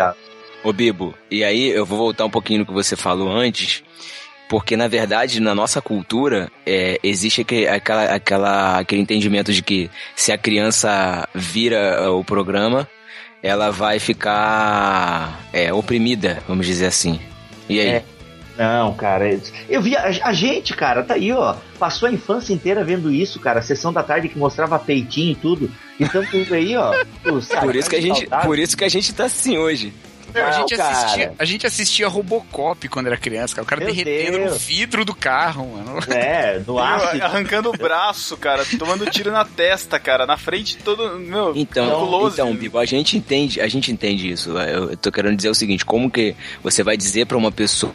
ô 0.64 0.74
Bibo, 0.74 1.14
e 1.30 1.44
aí 1.44 1.70
eu 1.70 1.86
vou 1.86 1.98
voltar 1.98 2.26
um 2.26 2.30
pouquinho 2.30 2.60
no 2.60 2.66
que 2.66 2.72
você 2.74 2.96
falou 2.96 3.30
antes, 3.30 3.84
porque 4.50 4.78
na 4.78 4.88
verdade 4.88 5.40
na 5.42 5.54
nossa 5.54 5.82
cultura 5.82 6.50
é, 6.66 6.98
existe 7.04 7.42
aquele, 7.42 7.68
aquela, 7.68 8.04
aquela, 8.06 8.80
aquele 8.80 9.02
entendimento 9.02 9.52
de 9.52 9.62
que 9.62 9.90
se 10.16 10.32
a 10.32 10.38
criança 10.38 11.28
vira 11.34 12.10
uh, 12.10 12.18
o 12.18 12.24
programa, 12.24 12.88
ela 13.44 13.70
vai 13.70 14.00
ficar 14.00 15.46
é, 15.52 15.74
oprimida, 15.74 16.42
vamos 16.48 16.66
dizer 16.66 16.88
assim. 16.88 17.20
E 17.68 17.80
aí? 17.80 17.88
É. 17.88 18.15
Não, 18.58 18.94
cara, 18.94 19.38
eu 19.70 19.82
vi 19.82 19.96
a, 19.98 20.04
a 20.24 20.34
gente, 20.34 20.74
cara, 20.74 21.04
tá 21.04 21.16
aí, 21.16 21.32
ó, 21.32 21.56
passou 21.78 22.08
a 22.08 22.12
infância 22.12 22.54
inteira 22.54 22.84
vendo 22.84 23.12
isso, 23.12 23.40
cara, 23.40 23.60
a 23.60 23.62
sessão 23.64 23.92
da 23.92 24.02
tarde 24.02 24.30
que 24.30 24.38
mostrava 24.40 24.80
peitinho 24.80 25.32
e 25.34 25.36
tudo, 25.36 25.72
então 26.00 26.26
tudo 26.26 26.54
aí, 26.54 26.76
ó. 26.78 26.94
por 27.62 27.76
isso 27.76 27.90
que 27.90 27.96
a 27.98 28.02
gente, 28.02 28.20
saudável. 28.22 28.46
por 28.48 28.60
isso 28.60 28.78
que 28.78 28.84
a 28.86 28.90
gente 28.90 29.14
tá 29.14 29.26
assim 29.26 29.58
hoje. 29.58 29.94
Meu, 30.34 30.44
a, 30.46 30.50
Não, 30.52 30.58
gente 30.60 30.76
cara. 30.76 30.90
assistia, 30.92 31.34
a 31.40 31.46
gente 31.46 31.66
assistia 31.66 32.08
Robocop 32.10 32.90
quando 32.90 33.08
era 33.08 33.16
criança, 33.16 33.56
cara. 33.56 33.64
O 33.64 33.68
cara 33.70 33.86
Meu 33.86 33.94
derretendo 33.94 34.38
no 34.40 34.46
Deus. 34.48 34.66
vidro 34.66 35.06
do 35.06 35.16
carro, 35.16 35.66
mano. 35.66 36.00
É, 36.14 36.60
no 36.68 36.78
ácido. 36.78 37.24
Arrancando 37.24 37.70
o 37.70 37.72
braço, 37.78 38.36
cara, 38.36 38.66
tomando 38.78 39.10
tiro 39.10 39.32
na 39.32 39.46
testa, 39.46 39.98
cara, 39.98 40.26
na 40.26 40.36
frente 40.36 40.76
todo. 40.78 41.18
Meu, 41.20 41.54
Então, 41.56 41.90
close. 42.06 42.34
então, 42.36 42.54
Bibo, 42.54 42.78
a 42.78 42.84
gente 42.86 43.16
entende, 43.16 43.62
a 43.62 43.68
gente 43.70 43.90
entende 43.94 44.30
isso. 44.30 44.50
Eu, 44.58 44.90
eu 44.92 44.98
tô 44.98 45.10
querendo 45.10 45.38
dizer 45.38 45.50
o 45.50 45.56
seguinte, 45.56 45.86
como 45.86 46.12
que 46.12 46.36
você 46.62 46.84
vai 46.84 46.98
dizer 46.98 47.26
pra 47.28 47.38
uma 47.38 47.52
pessoa 47.52 47.94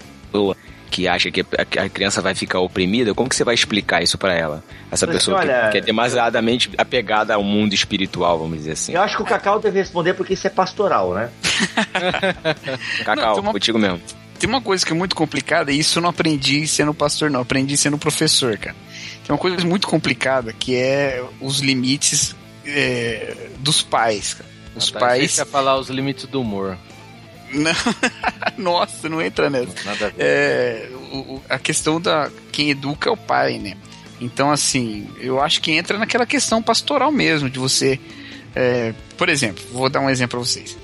que 0.91 1.07
acha 1.07 1.31
que 1.31 1.41
a, 1.57 1.89
criança 1.89 2.21
vai 2.21 2.35
ficar 2.35 2.59
oprimida, 2.59 3.15
como 3.15 3.29
que 3.29 3.37
você 3.37 3.45
vai 3.45 3.55
explicar 3.55 4.03
isso 4.03 4.19
pra 4.19 4.35
ela? 4.35 4.65
Essa 4.91 5.07
Mas, 5.07 5.17
pessoa 5.17 5.39
olha, 5.39 5.67
que, 5.67 5.71
que 5.73 5.79
é 5.79 5.81
demasiadamente 5.81 6.69
apegada 6.77 7.33
ao 7.35 7.45
mundo 7.45 7.73
espiritual, 7.75 8.39
vamos 8.41 8.59
dizer 8.59 8.73
assim. 8.73 8.93
Eu 8.93 9.01
acho 9.03 9.17
que 9.17 9.23
o 9.23 9.27
Cacau 9.27 9.61
deve 9.61 9.79
responder 9.79 10.15
porque 10.15 10.35
isso 10.35 10.47
é 10.47 10.51
pastoral, 10.51 11.15
né? 11.15 11.31
Cacau, 13.05 13.37
Não, 13.37 13.43
uma- 13.43 13.53
contigo 13.53 13.79
mesmo. 13.79 14.01
Tem 14.39 14.49
uma 14.49 14.63
coisa 14.63 14.85
que 14.87 14.91
é 14.93 14.95
muito 14.95 15.15
complicada, 15.15 15.71
e 15.71 15.79
isso 15.79 15.99
eu 15.99 16.03
não 16.03 16.09
aprendi 16.09 16.67
sendo 16.67 16.95
pastor, 16.95 17.31
não. 17.31 17.41
Aprendi 17.43 17.77
sendo 17.77 17.99
professor, 17.99 18.57
cara. 18.57 18.75
Tem 19.23 19.35
uma 19.35 19.39
coisa 19.39 19.65
muito 19.67 19.87
complicada 19.87 20.51
que 20.53 20.75
é 20.75 21.23
os 21.43 21.61
limites 21.61 22.35
é, 22.65 23.37
dos 23.59 23.83
pais, 23.83 24.33
cara. 24.35 24.49
Os 24.75 24.91
Tá, 24.91 24.99
pais. 24.99 25.19
Deixa 25.21 25.45
falar 25.45 25.77
os 25.77 25.91
limites 25.91 26.25
do 26.27 26.41
humor. 26.41 26.79
Não. 27.53 27.73
Nossa, 28.57 29.09
não 29.09 29.21
entra 29.21 29.49
nessa. 29.51 29.75
Nada 29.85 30.07
a 30.07 30.09
ver. 30.11 30.15
É, 30.19 30.89
o- 31.13 31.41
a 31.49 31.59
questão 31.59 32.01
da 32.01 32.31
quem 32.53 32.71
educa 32.71 33.09
é 33.09 33.13
o 33.13 33.17
pai, 33.17 33.59
né? 33.59 33.75
Então, 34.21 34.51
assim, 34.51 35.09
eu 35.19 35.41
acho 35.41 35.61
que 35.61 35.73
entra 35.73 35.97
naquela 35.99 36.27
questão 36.27 36.63
pastoral 36.63 37.11
mesmo, 37.11 37.49
de 37.49 37.59
você. 37.59 37.99
é, 38.55 38.93
por 39.17 39.29
exemplo, 39.29 39.63
vou 39.73 39.89
dar 39.89 40.01
um 40.01 40.11
exemplo 40.11 40.39
pra 40.39 40.47
vocês. 40.47 40.77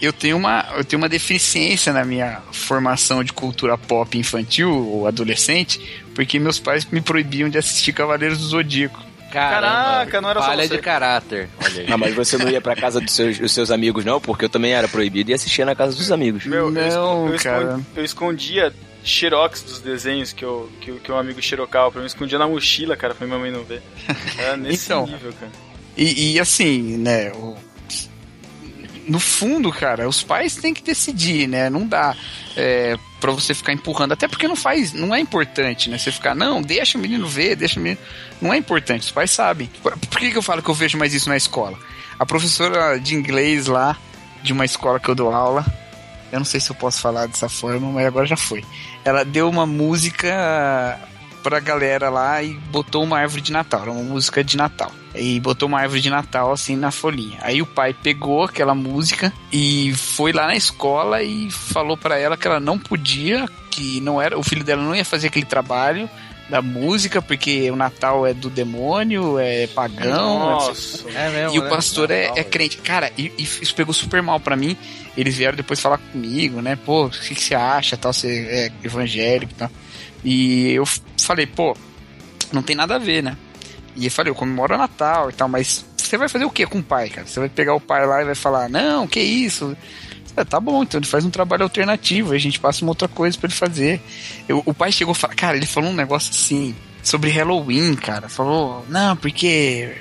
Eu 0.00 0.12
tenho, 0.12 0.36
uma, 0.36 0.64
eu 0.76 0.84
tenho 0.84 1.02
uma 1.02 1.08
deficiência 1.08 1.92
na 1.92 2.04
minha 2.04 2.40
formação 2.52 3.24
de 3.24 3.32
cultura 3.32 3.76
pop 3.76 4.16
infantil 4.16 4.70
ou 4.70 5.08
adolescente, 5.08 5.80
porque 6.14 6.38
meus 6.38 6.58
pais 6.60 6.84
me 6.84 7.00
proibiam 7.00 7.48
de 7.48 7.58
assistir 7.58 7.92
Cavaleiros 7.92 8.38
do 8.38 8.44
Zodíaco. 8.46 9.02
Caraca, 9.32 10.20
não 10.20 10.30
era 10.30 10.40
só 10.40 10.46
Falha 10.46 10.66
você. 10.66 10.76
de 10.76 10.82
caráter. 10.82 11.48
Olha 11.62 11.80
aí. 11.82 11.86
Ah, 11.92 11.96
mas 11.98 12.14
você 12.14 12.36
não 12.38 12.48
ia 12.48 12.60
pra 12.60 12.74
casa 12.74 13.00
dos 13.00 13.12
seus, 13.14 13.38
dos 13.38 13.52
seus 13.52 13.70
amigos, 13.70 14.04
não? 14.04 14.20
Porque 14.20 14.44
eu 14.44 14.48
também 14.48 14.72
era 14.72 14.88
proibido 14.88 15.30
e 15.30 15.34
assistia 15.34 15.64
na 15.66 15.74
casa 15.74 15.96
dos 15.96 16.10
amigos. 16.10 16.44
Meu, 16.46 16.66
eu 16.66 16.70
Não, 16.70 17.28
eu, 17.32 17.38
cara. 17.38 17.62
escon- 17.64 17.82
eu 17.96 18.04
escondia 18.04 18.72
xerox 19.04 19.62
dos 19.62 19.80
desenhos 19.80 20.32
que, 20.32 20.44
eu, 20.44 20.70
que, 20.80 20.90
o- 20.90 20.98
que 21.00 21.10
um 21.12 21.16
amigo 21.18 21.40
xerocava 21.42 21.90
pra 21.90 22.00
mim. 22.00 22.04
Eu 22.06 22.08
escondia 22.08 22.38
na 22.38 22.46
mochila, 22.48 22.96
cara, 22.96 23.14
pra 23.14 23.26
minha 23.26 23.38
mãe 23.38 23.50
não 23.50 23.64
ver. 23.64 23.82
Era 24.38 24.56
nesse 24.58 24.86
Então. 24.86 25.06
nível, 25.06 25.32
cara. 25.38 25.52
E, 25.96 26.32
e 26.34 26.40
assim, 26.40 26.96
né? 26.96 27.30
o- 27.32 27.56
no 29.08 29.18
fundo, 29.18 29.72
cara, 29.72 30.06
os 30.06 30.22
pais 30.22 30.54
têm 30.56 30.74
que 30.74 30.82
decidir, 30.82 31.48
né? 31.48 31.70
Não 31.70 31.86
dá 31.86 32.14
é, 32.58 32.98
para 33.20 33.30
você 33.30 33.54
ficar 33.54 33.72
empurrando, 33.72 34.12
até 34.12 34.26
porque 34.26 34.48
não 34.48 34.56
faz, 34.56 34.92
não 34.92 35.14
é 35.14 35.20
importante, 35.20 35.88
né? 35.88 35.96
Você 35.96 36.10
ficar, 36.10 36.34
não, 36.34 36.60
deixa 36.60 36.98
o 36.98 37.00
menino 37.00 37.28
ver, 37.28 37.54
deixa 37.54 37.78
o 37.78 37.82
menino. 37.82 38.00
Não 38.42 38.52
é 38.52 38.56
importante, 38.56 39.02
os 39.02 39.10
pais 39.12 39.30
sabem. 39.30 39.70
Por, 39.80 39.96
por 39.96 40.18
que, 40.18 40.32
que 40.32 40.36
eu 40.36 40.42
falo 40.42 40.60
que 40.60 40.68
eu 40.68 40.74
vejo 40.74 40.98
mais 40.98 41.14
isso 41.14 41.28
na 41.28 41.36
escola? 41.36 41.78
A 42.18 42.26
professora 42.26 42.98
de 42.98 43.14
inglês 43.14 43.68
lá, 43.68 43.96
de 44.42 44.52
uma 44.52 44.64
escola 44.64 44.98
que 44.98 45.08
eu 45.08 45.14
dou 45.14 45.32
aula, 45.32 45.64
eu 46.32 46.40
não 46.40 46.44
sei 46.44 46.58
se 46.58 46.68
eu 46.68 46.74
posso 46.74 47.00
falar 47.00 47.26
dessa 47.26 47.48
forma, 47.48 47.92
mas 47.92 48.04
agora 48.04 48.26
já 48.26 48.36
foi. 48.36 48.64
Ela 49.04 49.24
deu 49.24 49.48
uma 49.48 49.64
música 49.64 50.98
pra 51.42 51.60
galera 51.60 52.10
lá 52.10 52.42
e 52.42 52.54
botou 52.54 53.02
uma 53.02 53.18
árvore 53.18 53.40
de 53.40 53.52
Natal, 53.52 53.82
era 53.82 53.90
uma 53.90 54.02
música 54.02 54.42
de 54.44 54.56
Natal. 54.56 54.92
E 55.14 55.40
botou 55.40 55.68
uma 55.68 55.80
árvore 55.80 56.00
de 56.00 56.10
Natal 56.10 56.52
assim 56.52 56.76
na 56.76 56.90
folhinha. 56.90 57.38
Aí 57.42 57.60
o 57.62 57.66
pai 57.66 57.94
pegou 57.94 58.44
aquela 58.44 58.74
música 58.74 59.32
e 59.52 59.92
foi 59.94 60.32
lá 60.32 60.46
na 60.46 60.54
escola 60.54 61.22
e 61.22 61.50
falou 61.50 61.96
pra 61.96 62.18
ela 62.18 62.36
que 62.36 62.46
ela 62.46 62.60
não 62.60 62.78
podia, 62.78 63.46
que 63.70 64.00
não 64.00 64.20
era, 64.20 64.38
o 64.38 64.42
filho 64.42 64.64
dela 64.64 64.82
não 64.82 64.94
ia 64.94 65.04
fazer 65.04 65.28
aquele 65.28 65.46
trabalho 65.46 66.08
da 66.48 66.62
música 66.62 67.20
porque 67.20 67.70
o 67.70 67.76
Natal 67.76 68.26
é 68.26 68.32
do 68.32 68.48
demônio, 68.48 69.38
é 69.38 69.66
pagão, 69.66 70.38
Nossa. 70.38 71.08
É 71.10 71.30
mesmo, 71.30 71.56
e 71.56 71.58
o 71.58 71.64
né? 71.64 71.68
pastor 71.68 72.10
é, 72.10 72.22
Natal, 72.22 72.38
é 72.38 72.44
crente. 72.44 72.78
Cara, 72.78 73.12
e, 73.18 73.32
e 73.36 73.42
isso 73.42 73.74
pegou 73.74 73.92
super 73.92 74.22
mal 74.22 74.40
pra 74.40 74.56
mim. 74.56 74.76
Eles 75.16 75.36
vieram 75.36 75.56
depois 75.56 75.80
falar 75.80 75.98
comigo, 75.98 76.62
né? 76.62 76.76
Pô, 76.76 77.06
o 77.06 77.10
que, 77.10 77.34
que 77.34 77.42
você 77.42 77.54
acha? 77.54 77.96
Tal, 77.96 78.12
você 78.12 78.46
é 78.50 78.86
evangélico 78.86 79.52
e 79.52 79.56
tal. 79.56 79.70
E 80.24 80.72
eu 80.72 80.84
falei, 81.20 81.46
pô, 81.46 81.76
não 82.52 82.62
tem 82.62 82.74
nada 82.76 82.96
a 82.96 82.98
ver, 82.98 83.22
né? 83.22 83.36
E 83.96 84.04
eu 84.06 84.10
falei, 84.10 84.30
eu 84.30 84.34
comemoro 84.34 84.76
Natal 84.76 85.30
e 85.30 85.32
tal, 85.32 85.48
mas 85.48 85.84
você 85.96 86.16
vai 86.16 86.28
fazer 86.28 86.44
o 86.44 86.50
que 86.50 86.66
com 86.66 86.78
o 86.78 86.82
pai, 86.82 87.08
cara? 87.08 87.26
Você 87.26 87.40
vai 87.40 87.48
pegar 87.48 87.74
o 87.74 87.80
pai 87.80 88.06
lá 88.06 88.22
e 88.22 88.24
vai 88.24 88.34
falar, 88.34 88.68
não, 88.68 89.06
que 89.06 89.20
isso? 89.20 89.76
Tá 90.48 90.60
bom, 90.60 90.84
então 90.84 91.00
ele 91.00 91.06
faz 91.06 91.24
um 91.24 91.30
trabalho 91.30 91.64
alternativo, 91.64 92.32
a 92.32 92.38
gente 92.38 92.60
passa 92.60 92.84
uma 92.84 92.92
outra 92.92 93.08
coisa 93.08 93.36
pra 93.36 93.48
ele 93.48 93.56
fazer. 93.56 94.00
Eu- 94.48 94.62
o 94.64 94.72
pai 94.72 94.92
chegou 94.92 95.12
cara, 95.36 95.56
ele 95.56 95.66
falou 95.66 95.90
um 95.90 95.94
negócio 95.94 96.30
assim, 96.30 96.76
sobre 97.02 97.30
Halloween, 97.30 97.96
cara. 97.96 98.28
Falou, 98.28 98.84
não, 98.88 99.16
porque 99.16 99.96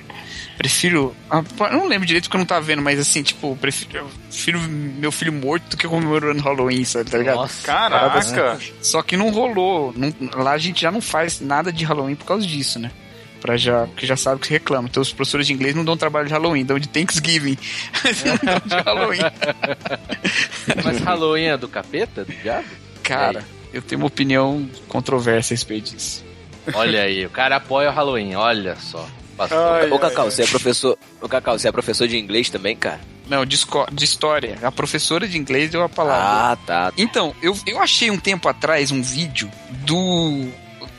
prefiro. 0.57 1.15
ah, 1.29 1.43
Eu 1.71 1.77
não 1.77 1.87
lembro 1.87 2.05
direito 2.07 2.25
porque 2.25 2.37
eu 2.37 2.39
não 2.39 2.45
tava 2.45 2.61
vendo, 2.61 2.81
mas 2.81 2.99
assim, 2.99 3.21
tipo, 3.23 3.55
prefiro, 3.57 3.97
eu 3.97 4.09
prefiro 4.29 4.59
meu 4.59 5.11
filho 5.11 5.31
morto 5.31 5.69
do 5.71 5.77
que 5.77 5.87
comemorando 5.87 6.41
Halloween, 6.41 6.83
sabe, 6.83 7.09
tá 7.09 7.17
ligado? 7.17 7.35
Nossa, 7.35 7.65
Caraca. 7.65 8.59
Só 8.81 9.01
que 9.01 9.15
não 9.15 9.29
rolou. 9.29 9.93
não- 9.95 10.13
lá 10.43 10.51
a 10.53 10.57
gente 10.57 10.81
já 10.81 10.91
não 10.91 11.01
faz 11.01 11.39
nada 11.41 11.71
de 11.71 11.85
Halloween 11.85 12.15
por 12.15 12.25
causa 12.25 12.45
disso, 12.45 12.79
né? 12.79 12.91
Pra 13.39 13.55
já, 13.55 13.85
porque 13.85 14.07
já 14.07 14.17
sabe 14.17 14.41
que 14.41 14.47
se 14.47 14.53
reclama. 14.53 14.87
Então 14.89 15.01
os 15.01 15.13
professores 15.13 15.45
de 15.45 15.53
inglês 15.53 15.75
não 15.75 15.85
dão 15.85 15.95
trabalho 15.95 16.25
de 16.27 16.33
Halloween, 16.33 16.65
dão 16.65 16.79
de 16.79 16.87
Thanksgiving. 16.89 17.55
Não 18.25 18.37
dão 18.43 18.61
de 18.79 18.83
Halloween. 18.83 19.19
Mas 20.83 20.99
Halloween 20.99 21.45
é 21.45 21.57
do 21.57 21.67
capeta, 21.67 22.25
do 22.25 22.33
diabo? 22.33 22.65
Cara, 23.03 23.43
eu 23.71 23.81
tenho 23.81 24.01
uma 24.01 24.07
opinião 24.07 24.67
controversa 24.87 25.53
a 25.53 25.55
respeito 25.55 25.95
disso. 25.95 26.25
Olha 26.73 27.03
aí, 27.03 27.25
o 27.25 27.29
cara 27.29 27.57
apoia 27.57 27.89
o 27.89 27.93
Halloween, 27.93 28.35
olha 28.35 28.75
só. 28.77 29.07
Ai, 29.39 29.89
Ô, 29.91 29.99
Cacau, 29.99 30.29
você 30.31 30.43
é 30.43 30.47
professor. 30.47 30.97
Ô, 31.21 31.27
Cacau, 31.29 31.57
você 31.57 31.67
é 31.67 31.71
professor 31.71 32.07
de 32.07 32.17
inglês 32.17 32.49
também, 32.49 32.75
cara? 32.75 32.99
Não, 33.27 33.45
de, 33.45 33.57
de 33.91 34.05
história. 34.05 34.57
A 34.63 34.71
professora 34.71 35.27
de 35.27 35.37
inglês 35.37 35.69
deu 35.69 35.83
a 35.83 35.89
palavra. 35.89 36.53
Ah, 36.53 36.57
tá. 36.65 36.93
Então, 36.97 37.35
eu, 37.41 37.57
eu 37.65 37.79
achei 37.81 38.09
um 38.09 38.17
tempo 38.17 38.47
atrás 38.49 38.89
um 38.91 39.01
vídeo 39.01 39.51
do. 39.85 40.49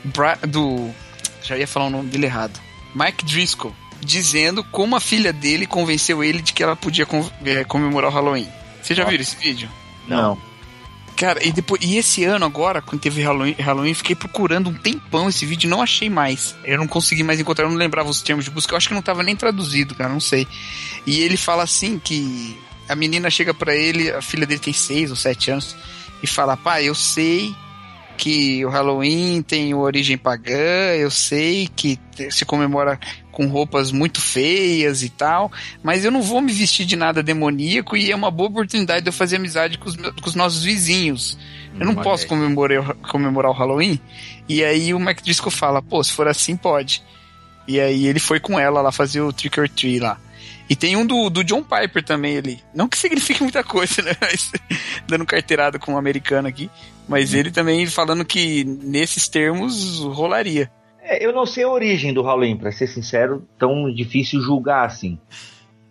Bra- 0.05 0.37
do. 0.47 0.89
Já 1.43 1.57
ia 1.57 1.67
falar 1.67 1.87
o 1.87 1.89
nome 1.89 2.09
dele 2.09 2.25
errado. 2.27 2.59
Mike 2.95 3.25
Driscoll, 3.25 3.75
dizendo 3.99 4.63
como 4.63 4.95
a 4.95 4.99
filha 4.99 5.33
dele 5.33 5.65
convenceu 5.65 6.23
ele 6.23 6.41
de 6.41 6.53
que 6.53 6.61
ela 6.63 6.75
podia 6.75 7.05
com- 7.05 7.27
é, 7.45 7.63
comemorar 7.63 8.09
o 8.11 8.13
Halloween. 8.13 8.47
Vocês 8.81 8.95
já 8.95 9.03
viram 9.03 9.21
esse 9.23 9.35
vídeo? 9.35 9.69
Não. 10.07 10.37
Cara, 11.19 11.45
e 11.45 11.51
depois 11.51 11.81
e 11.83 11.97
esse 11.97 12.23
ano 12.23 12.45
agora, 12.45 12.81
quando 12.81 13.01
teve 13.01 13.21
Halloween, 13.21 13.53
Halloween, 13.59 13.93
fiquei 13.93 14.15
procurando 14.15 14.69
um 14.69 14.73
tempão 14.73 15.27
esse 15.27 15.45
vídeo 15.45 15.69
não 15.69 15.81
achei 15.81 16.09
mais. 16.09 16.55
Eu 16.63 16.77
não 16.77 16.87
consegui 16.87 17.23
mais 17.23 17.41
encontrar, 17.41 17.65
eu 17.65 17.69
não 17.69 17.75
lembrava 17.75 18.09
os 18.09 18.21
termos 18.21 18.45
de 18.45 18.51
busca, 18.51 18.71
eu 18.73 18.77
acho 18.77 18.87
que 18.87 18.93
não 18.93 19.01
tava 19.01 19.21
nem 19.21 19.35
traduzido, 19.35 19.93
cara, 19.93 20.09
não 20.09 20.21
sei. 20.21 20.47
E 21.05 21.19
ele 21.19 21.35
fala 21.35 21.63
assim 21.63 21.99
que 21.99 22.57
a 22.87 22.95
menina 22.95 23.29
chega 23.29 23.53
pra 23.53 23.75
ele, 23.75 24.09
a 24.09 24.21
filha 24.21 24.47
dele 24.47 24.61
tem 24.61 24.71
seis 24.71 25.09
ou 25.09 25.17
sete 25.17 25.51
anos, 25.51 25.75
e 26.23 26.27
fala: 26.27 26.55
"Pai, 26.55 26.85
eu 26.85 26.95
sei 26.95 27.53
que 28.19 28.65
o 28.65 28.69
Halloween 28.69 29.41
tem 29.41 29.73
origem 29.73 30.17
pagã, 30.17 30.93
eu 30.97 31.09
sei 31.09 31.69
que 31.73 31.97
se 32.29 32.43
comemora 32.43 32.99
com 33.31 33.47
roupas 33.47 33.93
muito 33.93 34.19
feias 34.19 35.01
e 35.03 35.09
tal, 35.09 35.49
mas 35.81 36.03
eu 36.03 36.11
não 36.11 36.21
vou 36.21 36.41
me 36.41 36.51
vestir 36.51 36.85
de 36.85 36.97
nada 36.97 37.23
demoníaco 37.23 37.95
e 37.95 38.11
é 38.11 38.15
uma 38.15 38.29
boa 38.29 38.49
oportunidade 38.49 39.03
de 39.03 39.07
eu 39.09 39.13
fazer 39.13 39.37
amizade 39.37 39.77
com 39.77 39.87
os, 39.87 39.95
meus- 39.95 40.13
com 40.19 40.27
os 40.29 40.35
nossos 40.35 40.61
vizinhos. 40.63 41.37
Eu 41.79 41.85
não 41.85 41.93
Hum, 41.93 42.03
posso 42.03 42.23
aí. 42.23 42.29
comemorar, 42.29 42.93
comemorar 43.09 43.51
o 43.51 43.55
Halloween. 43.55 43.97
E 44.49 44.63
aí 44.65 44.93
o 44.93 44.99
Mac 44.99 45.21
Disco 45.21 45.49
fala, 45.49 45.81
pô, 45.81 46.03
se 46.03 46.11
for 46.11 46.27
assim, 46.27 46.57
pode. 46.57 47.01
E 47.65 47.79
aí 47.79 48.05
ele 48.05 48.19
foi 48.19 48.39
com 48.41 48.59
ela 48.59 48.81
lá 48.81 48.91
fazer 48.91 49.21
o 49.21 49.31
Trick 49.31 49.57
or 49.59 49.69
Treat 49.69 49.99
lá. 50.01 50.19
E 50.69 50.75
tem 50.75 50.95
um 50.97 51.05
do, 51.05 51.29
do 51.29 51.43
John 51.43 51.63
Piper 51.63 52.03
também 52.03 52.37
ali. 52.37 52.59
Não 52.75 52.87
que 52.89 52.97
signifique 52.97 53.41
muita 53.41 53.63
coisa, 53.63 54.01
né? 54.01 54.11
Mas, 54.19 54.51
dando 55.07 55.25
carteirada 55.25 55.79
com 55.79 55.93
um 55.93 55.97
americano 55.97 56.47
aqui. 56.49 56.69
Mas 57.09 57.33
ele 57.33 57.49
também 57.51 57.85
falando 57.87 58.23
que 58.23 58.63
nesses 58.63 59.27
termos 59.27 59.99
rolaria. 59.99 60.71
É, 61.01 61.25
eu 61.25 61.33
não 61.33 61.45
sei 61.45 61.63
a 61.63 61.69
origem 61.69 62.13
do 62.13 62.21
Halloween, 62.21 62.55
pra 62.55 62.71
ser 62.71 62.85
sincero, 62.87 63.43
tão 63.57 63.91
difícil 63.91 64.39
julgar 64.41 64.85
assim. 64.85 65.17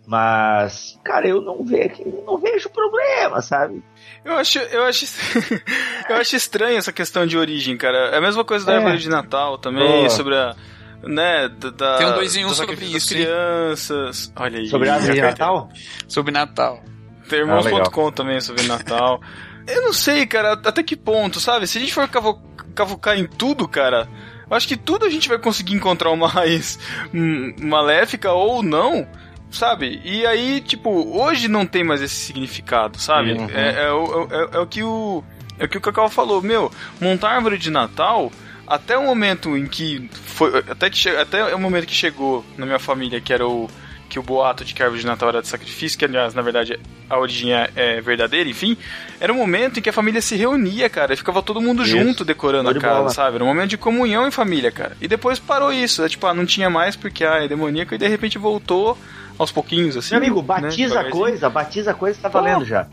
Mas, 0.07 0.97
cara, 1.03 1.27
eu 1.27 1.39
não 1.41 1.63
vejo, 1.63 2.03
não 2.25 2.37
vejo 2.39 2.69
problema, 2.69 3.41
sabe? 3.43 3.83
Eu 4.25 4.33
acho, 4.33 4.57
eu 4.57 4.83
acho, 4.85 5.05
eu 6.09 6.15
acho 6.15 6.35
estranho 6.35 6.77
essa 6.77 6.91
questão 6.91 7.27
de 7.27 7.37
origem, 7.37 7.77
cara. 7.77 7.97
É 8.15 8.17
a 8.17 8.21
mesma 8.21 8.43
coisa 8.43 8.65
da 8.65 8.73
É. 8.73 8.75
árvore 8.77 8.97
de 8.97 9.09
Natal 9.09 9.57
também, 9.59 10.05
Oh. 10.05 10.09
sobre 10.09 10.35
a, 10.35 10.55
né, 11.03 11.47
da, 11.49 11.69
da 11.69 11.97
Tem 11.97 12.07
um 12.07 12.13
dois 12.13 12.35
em 12.35 12.43
um 12.43 12.47
do 12.47 12.55
sobre 12.55 12.85
isso, 12.85 13.09
crianças. 13.09 14.33
Olha 14.35 14.57
aí. 14.59 14.67
Sobre 14.67 14.89
a 14.89 14.95
árvore 14.95 15.13
de 15.13 15.21
Natal? 15.21 15.69
Sobre 16.07 16.31
Natal. 16.31 16.81
Tem 17.29 17.41
Ah, 17.41 18.11
também 18.11 18.41
sobre 18.41 18.63
Natal. 18.63 19.19
Eu 19.73 19.81
não 19.83 19.93
sei, 19.93 20.25
cara, 20.25 20.53
até 20.53 20.81
que 20.83 20.95
ponto, 20.95 21.39
sabe? 21.39 21.67
Se 21.67 21.77
a 21.77 21.81
gente 21.81 21.93
for 21.93 22.07
cavo- 22.07 22.41
cavucar 22.75 23.17
em 23.17 23.25
tudo, 23.27 23.67
cara, 23.67 24.07
eu 24.49 24.55
acho 24.55 24.67
que 24.67 24.77
tudo 24.77 25.05
a 25.05 25.09
gente 25.09 25.27
vai 25.29 25.37
conseguir 25.37 25.73
encontrar 25.75 26.11
uma 26.11 26.27
raiz 26.27 26.79
hum, 27.13 27.53
maléfica 27.61 28.31
ou 28.31 28.61
não, 28.63 29.07
sabe? 29.51 30.01
E 30.03 30.25
aí, 30.25 30.61
tipo, 30.61 30.89
hoje 31.19 31.47
não 31.47 31.65
tem 31.65 31.83
mais 31.83 32.01
esse 32.01 32.15
significado, 32.15 32.99
sabe? 32.99 33.33
Uhum. 33.33 33.47
É, 33.53 33.85
é 33.85 33.91
o- 33.91 34.27
é- 34.31 34.57
é 34.57 34.59
o 34.59 34.67
que 34.67 34.83
o. 34.83 35.23
É 35.57 35.65
o 35.65 35.67
que 35.69 35.77
o 35.77 35.81
Cacau 35.81 36.09
falou, 36.09 36.41
meu, 36.41 36.71
montar 37.01 37.31
árvore 37.31 37.57
de 37.57 37.69
Natal, 37.69 38.31
até 38.65 38.97
o 38.97 39.03
momento 39.03 39.57
em 39.57 39.65
que 39.67 40.09
foi. 40.13 40.57
Até, 40.69 40.89
que 40.89 41.09
até 41.09 41.53
o 41.53 41.59
momento 41.59 41.85
que 41.85 41.93
chegou 41.93 42.45
na 42.57 42.65
minha 42.65 42.79
família, 42.79 43.19
que 43.19 43.33
era 43.33 43.45
o. 43.45 43.69
Que 44.09 44.17
o 44.17 44.23
boato 44.23 44.65
de 44.65 44.73
que 44.73 44.81
a 44.81 44.85
árvore 44.85 45.01
de 45.01 45.07
Natal 45.07 45.29
era 45.29 45.41
de 45.41 45.47
sacrifício, 45.47 45.97
que 45.97 46.03
aliás, 46.03 46.33
na 46.33 46.41
verdade, 46.41 46.79
a 47.07 47.17
origem 47.19 47.53
é, 47.53 47.69
é 47.75 48.01
verdadeira, 48.01 48.49
enfim, 48.49 48.75
era 49.19 49.31
um 49.31 49.37
momento 49.37 49.79
em 49.79 49.81
que 49.81 49.89
a 49.89 49.93
família 49.93 50.21
se 50.21 50.35
reunia, 50.35 50.89
cara, 50.89 51.13
e 51.13 51.17
ficava 51.17 51.43
todo 51.43 51.61
mundo 51.61 51.83
Isso. 51.83 51.91
junto 51.91 52.25
decorando 52.25 52.69
a 52.69 52.73
casa, 52.73 52.97
bola. 52.97 53.09
sabe? 53.11 53.35
Era 53.35 53.43
um 53.43 53.47
momento 53.47 53.69
de 53.69 53.77
comunhão 53.77 54.27
em 54.27 54.31
família, 54.31 54.71
cara. 54.71 54.97
E 54.99 55.07
depois 55.07 55.37
parou 55.37 55.71
isso, 55.71 56.03
é, 56.03 56.09
tipo, 56.09 56.25
ah, 56.25 56.33
não 56.33 56.45
tinha 56.45 56.69
mais 56.69 56.95
porque 56.95 57.23
ah, 57.23 57.43
é 57.43 57.47
demoníaco, 57.47 57.93
e 57.93 57.97
de 57.99 58.07
repente 58.07 58.37
voltou 58.37 58.97
aos 59.37 59.51
pouquinhos, 59.51 59.95
assim. 59.95 60.15
Meu 60.15 60.17
amigo, 60.19 60.41
né, 60.41 60.47
batiza 60.47 60.71
a 60.71 60.87
devagarzinho. 60.87 61.11
coisa, 61.11 61.49
batiza 61.49 61.91
a 61.91 61.93
coisa, 61.93 62.19
tá 62.19 62.27
valendo 62.27 62.65
já. 62.65 62.87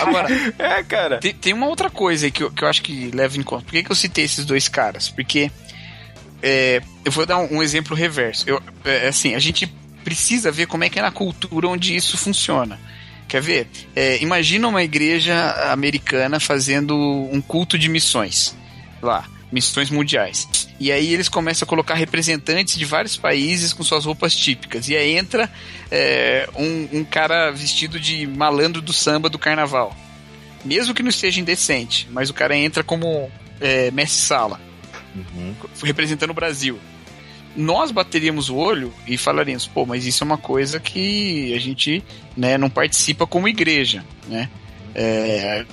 Agora, 0.00 0.28
É, 0.58 0.82
cara. 0.82 1.18
Tem, 1.18 1.34
tem 1.34 1.52
uma 1.52 1.66
outra 1.66 1.90
coisa 1.90 2.26
aí 2.26 2.30
que 2.30 2.42
eu, 2.42 2.50
que 2.50 2.64
eu 2.64 2.68
acho 2.68 2.82
que 2.82 3.10
leva 3.12 3.36
em 3.36 3.42
conta. 3.42 3.64
Por 3.64 3.72
que, 3.72 3.82
que 3.82 3.92
eu 3.92 3.96
citei 3.96 4.24
esses 4.24 4.46
dois 4.46 4.68
caras? 4.68 5.10
Porque 5.10 5.50
é, 6.42 6.80
eu 7.04 7.12
vou 7.12 7.26
dar 7.26 7.38
um, 7.38 7.58
um 7.58 7.62
exemplo 7.62 7.94
reverso. 7.94 8.48
Eu, 8.48 8.60
é, 8.84 9.08
assim, 9.08 9.34
a 9.34 9.38
gente 9.38 9.72
precisa 10.02 10.50
ver 10.50 10.66
como 10.66 10.84
é 10.84 10.88
que 10.88 10.98
é 10.98 11.02
na 11.02 11.10
cultura 11.10 11.68
onde 11.68 11.94
isso 11.94 12.16
funciona. 12.18 12.78
Quer 13.28 13.40
ver? 13.40 13.68
É, 13.96 14.22
imagina 14.22 14.68
uma 14.68 14.82
igreja 14.82 15.34
americana 15.72 16.38
fazendo 16.38 16.96
um 17.32 17.40
culto 17.40 17.78
de 17.78 17.88
missões. 17.88 18.54
Lá, 19.00 19.26
missões 19.50 19.90
mundiais. 19.90 20.68
E 20.78 20.92
aí 20.92 21.14
eles 21.14 21.28
começam 21.28 21.64
a 21.64 21.68
colocar 21.68 21.94
representantes 21.94 22.76
de 22.76 22.84
vários 22.84 23.16
países 23.16 23.72
com 23.72 23.82
suas 23.82 24.04
roupas 24.04 24.36
típicas. 24.36 24.88
E 24.88 24.96
aí 24.96 25.16
entra 25.16 25.50
é, 25.90 26.48
um, 26.54 26.98
um 26.98 27.04
cara 27.04 27.50
vestido 27.50 27.98
de 27.98 28.26
malandro 28.26 28.82
do 28.82 28.92
samba 28.92 29.28
do 29.28 29.38
carnaval 29.38 29.96
mesmo 30.64 30.94
que 30.94 31.02
não 31.02 31.10
esteja 31.10 31.40
indecente, 31.40 32.08
mas 32.10 32.30
o 32.30 32.34
cara 32.34 32.56
entra 32.56 32.82
como 32.82 33.30
é, 33.60 33.90
mestre 33.90 34.20
sala, 34.20 34.60
representando 35.82 36.30
o 36.30 36.34
Brasil. 36.34 36.78
Nós 37.54 37.90
bateríamos 37.90 38.48
o 38.48 38.56
olho 38.56 38.92
e 39.06 39.18
falaríamos, 39.18 39.66
pô, 39.66 39.84
mas 39.84 40.06
isso 40.06 40.24
é 40.24 40.26
uma 40.26 40.38
coisa 40.38 40.80
que 40.80 41.54
a 41.54 41.58
gente 41.60 42.02
né, 42.36 42.56
não 42.56 42.70
participa 42.70 43.26
como 43.26 43.46
igreja, 43.48 44.04
né? 44.26 44.48
É, 44.94 45.64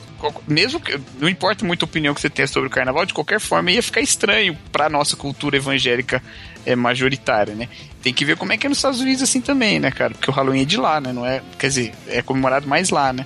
mesmo 0.48 0.80
que 0.80 1.00
não 1.20 1.30
importa 1.30 1.66
muito 1.66 1.84
a 1.84 1.86
opinião 1.86 2.14
que 2.14 2.22
você 2.22 2.30
tenha 2.30 2.48
sobre 2.48 2.68
o 2.68 2.72
carnaval, 2.72 3.06
de 3.06 3.14
qualquer 3.14 3.40
forma 3.40 3.72
ia 3.72 3.84
ficar 3.84 4.02
estranho 4.02 4.58
para 4.72 4.90
nossa 4.90 5.16
cultura 5.16 5.58
evangélica 5.58 6.22
é, 6.66 6.76
majoritária, 6.76 7.56
né? 7.56 7.70
Tem 8.02 8.14
que 8.14 8.26
ver 8.26 8.36
como 8.36 8.52
é 8.52 8.58
que 8.58 8.66
é 8.66 8.70
nos 8.70 8.78
Estados 8.78 9.00
Unidos 9.00 9.24
assim 9.24 9.42
também, 9.42 9.80
né, 9.80 9.92
cara? 9.92 10.14
Porque 10.14 10.30
o 10.30 10.34
Halloween 10.34 10.62
é 10.62 10.66
de 10.66 10.78
lá, 10.78 11.00
né? 11.00 11.14
Não 11.14 11.26
é, 11.26 11.42
quer 11.58 11.68
dizer, 11.68 11.94
é 12.08 12.22
comemorado 12.22 12.68
mais 12.68 12.90
lá, 12.90 13.14
né? 13.14 13.26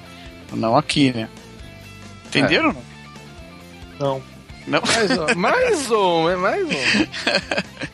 Não 0.51 0.77
aqui, 0.77 1.11
né? 1.11 1.27
Entenderam? 2.27 2.75
Não. 3.99 4.21
Não. 4.21 4.23
Não. 4.65 4.81
Mais 4.81 5.11
um, 5.11 5.35
mais 5.35 5.91
um, 5.91 6.29
é 6.29 6.35
mais 6.35 6.65
um. 6.65 7.87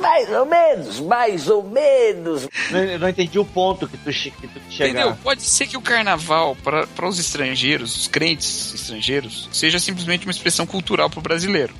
Mais 0.00 0.30
ou 0.30 0.46
menos, 0.46 1.00
mais 1.00 1.48
ou 1.48 1.62
menos. 1.62 2.48
Não- 2.70 2.78
Eu 2.82 2.98
não 2.98 3.08
entendi 3.08 3.38
o 3.38 3.44
ponto 3.44 3.86
que 3.86 3.96
tu, 3.98 4.04
que 4.10 4.48
tu 4.48 4.60
chegar. 4.70 4.88
Entendeu? 4.90 5.16
Pode 5.22 5.42
ser 5.42 5.66
que 5.66 5.76
o 5.76 5.80
carnaval, 5.82 6.56
para 6.64 7.06
os 7.08 7.18
estrangeiros, 7.18 7.94
os 7.96 8.08
crentes 8.08 8.72
estrangeiros, 8.74 9.48
seja 9.52 9.78
simplesmente 9.78 10.24
uma 10.26 10.30
expressão 10.32 10.66
cultural 10.66 11.10
para 11.10 11.18
o 11.18 11.22
brasileiro. 11.22 11.74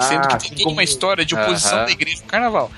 Sendo 0.00 0.24
Ah, 0.24 0.26
que 0.28 0.36
assim 0.36 0.48
tem 0.50 0.58
toda 0.58 0.64
como- 0.64 0.76
uma 0.76 0.84
história 0.84 1.24
de 1.24 1.34
oposição 1.34 1.78
Aham. 1.78 1.84
da 1.86 1.90
igreja 1.92 2.20
no 2.22 2.26
carnaval. 2.28 2.70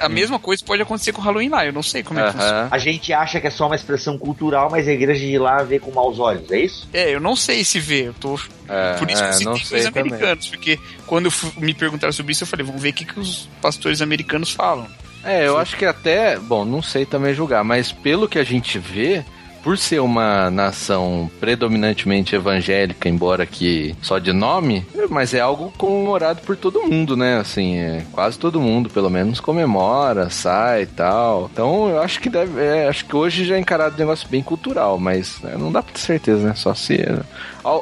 A 0.00 0.08
mesma 0.08 0.38
coisa 0.38 0.64
pode 0.64 0.80
acontecer 0.82 1.12
com 1.12 1.20
o 1.20 1.24
Halloween 1.24 1.48
lá, 1.48 1.66
eu 1.66 1.72
não 1.72 1.82
sei 1.82 2.02
como 2.02 2.18
é 2.20 2.24
que 2.26 2.32
funciona. 2.32 2.68
A 2.70 2.78
gente 2.78 3.12
acha 3.12 3.40
que 3.40 3.46
é 3.46 3.50
só 3.50 3.66
uma 3.66 3.76
expressão 3.76 4.16
cultural, 4.16 4.68
mas 4.70 4.88
a 4.88 4.92
igreja 4.92 5.20
de 5.26 5.38
lá 5.38 5.62
vê 5.62 5.78
com 5.78 5.90
maus 5.90 6.18
olhos, 6.18 6.50
é 6.50 6.60
isso? 6.60 6.88
É, 6.92 7.14
eu 7.14 7.20
não 7.20 7.36
sei 7.36 7.62
se 7.64 7.78
vê, 7.78 8.08
eu 8.08 8.14
tô. 8.14 8.38
É, 8.68 8.94
Por 8.94 9.10
isso 9.10 9.22
que 9.22 9.28
é, 9.28 9.28
eu 9.28 9.32
citei 9.34 9.46
não 9.46 9.90
os 9.90 9.96
americanos, 9.96 10.48
porque 10.48 10.78
quando 11.06 11.30
me 11.58 11.74
perguntaram 11.74 12.12
sobre 12.12 12.32
isso, 12.32 12.44
eu 12.44 12.46
falei, 12.48 12.64
vamos 12.64 12.80
ver 12.80 12.90
o 12.90 12.92
que, 12.94 13.04
que 13.04 13.20
os 13.20 13.48
pastores 13.60 14.00
americanos 14.00 14.50
falam. 14.50 14.86
É, 15.24 15.46
eu 15.46 15.58
acho 15.58 15.76
que 15.76 15.84
até, 15.84 16.38
bom, 16.38 16.64
não 16.64 16.82
sei 16.82 17.04
também 17.06 17.32
julgar, 17.34 17.62
mas 17.62 17.92
pelo 17.92 18.26
que 18.28 18.38
a 18.38 18.44
gente 18.44 18.78
vê, 18.78 19.24
por 19.62 19.78
ser 19.78 20.00
uma 20.00 20.50
nação 20.50 21.30
predominantemente 21.40 22.34
evangélica, 22.34 23.08
embora 23.08 23.46
que 23.46 23.94
só 24.02 24.18
de 24.18 24.32
nome, 24.32 24.84
mas 25.08 25.32
é 25.34 25.40
algo 25.40 25.72
comemorado 25.78 26.40
por 26.42 26.56
todo 26.56 26.82
mundo, 26.82 27.16
né? 27.16 27.38
Assim, 27.38 27.76
é, 27.76 28.04
quase 28.12 28.38
todo 28.38 28.60
mundo, 28.60 28.90
pelo 28.90 29.08
menos, 29.08 29.40
comemora, 29.40 30.30
sai 30.30 30.82
e 30.82 30.86
tal. 30.86 31.48
Então, 31.52 31.88
eu 31.88 32.02
acho 32.02 32.20
que 32.20 32.28
deve, 32.28 32.60
é, 32.60 32.88
acho 32.88 33.04
que 33.04 33.14
hoje 33.14 33.44
já 33.44 33.56
é 33.56 33.58
encarado 33.58 33.94
um 33.94 33.98
negócio 33.98 34.28
bem 34.28 34.42
cultural, 34.42 34.98
mas 34.98 35.38
né, 35.40 35.54
não 35.58 35.70
dá 35.70 35.82
pra 35.82 35.92
ter 35.92 36.00
certeza, 36.00 36.48
né? 36.48 36.54
Só 36.54 36.74
se 36.74 36.98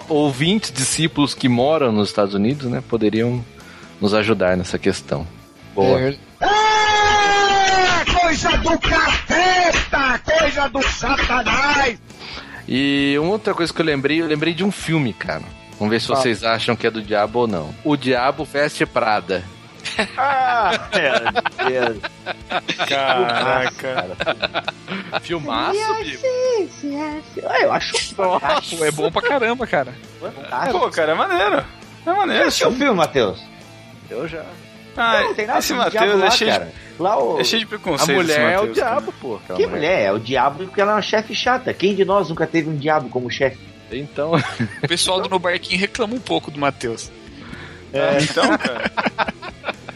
ouvintes, 0.08 0.70
discípulos 0.70 1.34
que 1.34 1.48
moram 1.48 1.92
nos 1.92 2.08
Estados 2.08 2.34
Unidos, 2.34 2.70
né, 2.70 2.82
poderiam 2.86 3.44
nos 4.00 4.14
ajudar 4.14 4.56
nessa 4.56 4.78
questão. 4.78 5.26
Boa. 5.74 6.00
É, 6.00 6.16
Coisa 8.20 8.56
do 8.58 8.78
Coisa 10.18 10.68
do 10.68 10.82
satanás! 10.82 11.98
E 12.68 13.16
uma 13.18 13.30
outra 13.32 13.54
coisa 13.54 13.72
que 13.72 13.80
eu 13.80 13.86
lembrei, 13.86 14.20
eu 14.20 14.26
lembrei 14.26 14.54
de 14.54 14.62
um 14.64 14.70
filme, 14.70 15.12
cara. 15.12 15.42
Vamos 15.78 15.90
ver 15.90 16.00
se 16.00 16.08
vocês 16.08 16.44
acham 16.44 16.76
que 16.76 16.86
é 16.86 16.90
do 16.90 17.00
diabo 17.02 17.40
ou 17.40 17.46
não. 17.48 17.74
O 17.84 17.96
Diabo 17.96 18.44
Veste 18.44 18.84
Prada. 18.84 19.42
Ah, 20.16 20.70
Deus. 21.66 21.98
Caraca. 22.86 24.10
Filmaço, 25.22 25.78
Bibo. 26.04 26.22
Ah, 27.48 27.60
eu 27.62 27.72
acho 27.72 28.14
Pô, 28.14 28.84
é 28.84 28.90
bom 28.90 29.10
pra 29.10 29.22
caramba, 29.22 29.66
cara. 29.66 29.94
fantástico. 30.20 30.78
Pô, 30.80 30.90
cara, 30.90 31.12
é 31.12 31.14
maneiro. 31.14 31.56
É 31.56 31.64
Você 32.04 32.12
maneiro. 32.12 32.46
assistiu 32.46 32.68
o 32.68 32.72
filme, 32.72 32.94
Matheus? 32.94 33.42
Eu 34.08 34.28
já. 34.28 34.44
Ah, 34.96 35.22
não 35.22 35.34
tem 35.34 35.46
nada 35.46 35.58
esse 35.58 35.72
de 35.72 35.78
Matheus 35.78 36.04
diabo 36.04 36.18
lá, 36.18 36.26
é 36.26 36.30
cheio, 36.30 36.50
de, 36.52 36.58
cara. 36.58 36.72
Lá 36.98 37.18
o... 37.22 37.40
é 37.40 37.44
cheio 37.44 37.60
de 37.60 37.66
A 37.66 37.68
preconceito. 37.68 38.16
mulher 38.16 38.54
esse 38.54 38.54
é 38.54 38.60
o 38.60 38.72
diabo, 38.72 39.12
pô. 39.20 39.40
Que 39.56 39.66
mulher? 39.66 40.00
É 40.02 40.12
o 40.12 40.18
diabo 40.18 40.64
porque 40.64 40.80
ela 40.80 40.92
é 40.92 40.94
uma 40.96 41.02
chefe 41.02 41.34
chata. 41.34 41.72
Quem 41.72 41.94
de 41.94 42.04
nós 42.04 42.28
nunca 42.28 42.46
teve 42.46 42.68
um 42.68 42.76
diabo 42.76 43.08
como 43.08 43.30
chefe? 43.30 43.58
Então, 43.92 44.32
O 44.82 44.88
pessoal 44.88 45.20
do 45.20 45.28
No 45.28 45.38
Barquinho 45.38 45.80
reclama 45.80 46.14
um 46.14 46.20
pouco 46.20 46.50
do 46.50 46.58
Matheus. 46.60 47.10
Então, 48.22 48.56
cara. 48.56 48.90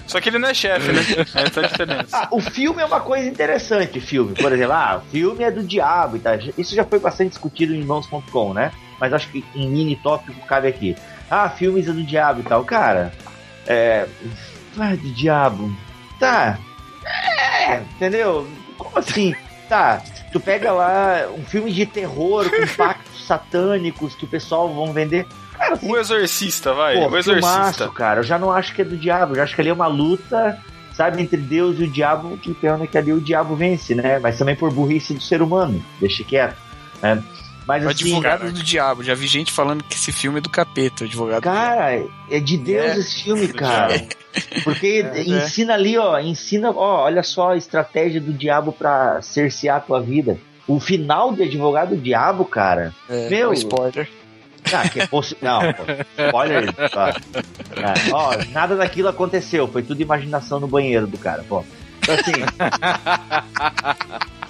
Só 0.06 0.20
que 0.20 0.28
ele 0.28 0.38
não 0.38 0.48
é 0.48 0.54
chefe, 0.54 0.92
né? 0.92 1.00
Essa 1.34 1.60
é 1.60 1.64
a 1.64 1.68
diferença. 1.68 2.16
Ah, 2.16 2.28
o 2.30 2.40
filme 2.40 2.80
é 2.82 2.84
uma 2.84 3.00
coisa 3.00 3.26
interessante, 3.28 4.00
filme. 4.00 4.34
Por 4.34 4.52
exemplo, 4.52 4.72
ah, 4.74 5.02
o 5.04 5.10
filme 5.10 5.42
é 5.42 5.50
do 5.50 5.62
diabo 5.62 6.16
e 6.16 6.20
tal. 6.20 6.34
Isso 6.58 6.74
já 6.74 6.84
foi 6.84 6.98
bastante 6.98 7.30
discutido 7.30 7.74
em 7.74 7.78
irmãos.com, 7.80 8.52
né? 8.52 8.70
Mas 9.00 9.12
acho 9.12 9.28
que 9.30 9.44
um 9.56 9.66
mini 9.68 9.96
tópico 9.96 10.46
cabe 10.46 10.68
aqui. 10.68 10.94
Ah, 11.30 11.48
filmes 11.48 11.88
é 11.88 11.92
do 11.92 12.02
diabo 12.02 12.40
e 12.40 12.44
tal. 12.44 12.64
Cara, 12.64 13.12
é. 13.66 14.06
Ah, 14.78 14.90
do 14.94 15.08
diabo. 15.10 15.70
Tá. 16.18 16.58
É, 17.04 17.76
entendeu? 17.96 18.46
Como 18.76 18.98
assim? 18.98 19.34
Tá. 19.68 20.02
Tu 20.32 20.40
pega 20.40 20.72
lá 20.72 21.26
um 21.36 21.44
filme 21.44 21.72
de 21.72 21.86
terror 21.86 22.48
com 22.50 22.66
pactos 22.76 23.24
satânicos 23.26 24.14
que 24.14 24.24
o 24.24 24.28
pessoal 24.28 24.72
vão 24.72 24.92
vender. 24.92 25.26
Cara, 25.56 25.74
assim, 25.74 25.90
O 25.90 25.96
Exorcista, 25.96 26.72
vai. 26.74 26.94
Pô, 26.94 27.08
o 27.08 27.16
Exorcista. 27.16 27.34
filmaço, 27.34 27.92
cara. 27.92 28.20
Eu 28.20 28.24
já 28.24 28.38
não 28.38 28.50
acho 28.50 28.74
que 28.74 28.82
é 28.82 28.84
do 28.84 28.96
diabo. 28.96 29.32
Eu 29.32 29.36
já 29.36 29.42
acho 29.44 29.54
que 29.54 29.60
ali 29.60 29.70
é 29.70 29.72
uma 29.72 29.86
luta, 29.86 30.58
sabe, 30.92 31.22
entre 31.22 31.36
Deus 31.36 31.78
e 31.78 31.84
o 31.84 31.88
diabo. 31.90 32.36
Que 32.38 32.52
pena 32.52 32.86
que 32.86 32.98
ali 32.98 33.12
o 33.12 33.20
diabo 33.20 33.54
vence, 33.54 33.94
né? 33.94 34.18
Mas 34.18 34.36
também 34.38 34.56
por 34.56 34.72
burrice 34.72 35.14
do 35.14 35.22
ser 35.22 35.40
humano. 35.40 35.82
Deixa 36.00 36.24
quieto. 36.24 36.56
Né? 37.00 37.22
Mas 37.66 37.84
O 37.84 37.88
assim, 37.88 38.04
advogado 38.04 38.52
do 38.52 38.62
diabo. 38.62 39.02
Já 39.02 39.14
vi 39.14 39.26
gente 39.26 39.52
falando 39.52 39.82
que 39.84 39.94
esse 39.94 40.12
filme 40.12 40.38
é 40.38 40.40
do 40.40 40.50
capeta, 40.50 41.04
o 41.04 41.06
advogado. 41.06 41.40
do 41.40 41.44
cara, 41.44 42.04
é 42.30 42.40
de 42.40 42.58
Deus 42.58 42.84
É. 42.84 42.98
esse 42.98 43.22
filme, 43.24 43.48
cara. 43.48 44.06
Porque 44.64 45.04
É, 45.14 45.22
ensina 45.22 45.74
ali, 45.74 45.96
ó. 45.96 46.18
Ensina, 46.18 46.70
ó, 46.70 47.04
olha 47.04 47.22
só 47.22 47.52
a 47.52 47.56
estratégia 47.56 48.20
do 48.20 48.32
diabo 48.32 48.72
pra 48.72 49.20
cercear 49.22 49.78
a 49.78 49.80
tua 49.80 50.00
vida. 50.00 50.38
O 50.66 50.80
final 50.80 51.32
de 51.34 51.42
Advogado 51.42 51.90
do 51.90 51.96
Diabo, 52.00 52.42
cara. 52.44 52.92
É, 53.08 53.28
Meu, 53.28 53.48
é 53.48 53.50
um 53.50 53.52
spoiler. 53.52 54.08
Ah, 54.72 54.88
que 54.88 54.98
é 55.02 55.06
possi... 55.06 55.36
Não, 55.42 55.60
pô, 55.74 55.82
spoiler. 56.26 56.72
Tá. 56.90 57.14
Ah, 57.76 57.94
ó, 58.12 58.34
nada 58.50 58.74
daquilo 58.74 59.08
aconteceu. 59.08 59.68
Foi 59.68 59.82
tudo 59.82 60.00
imaginação 60.00 60.58
no 60.58 60.66
banheiro 60.66 61.06
do 61.06 61.18
cara, 61.18 61.44
pô. 61.46 61.62
Então, 62.02 62.14
assim. 62.14 62.32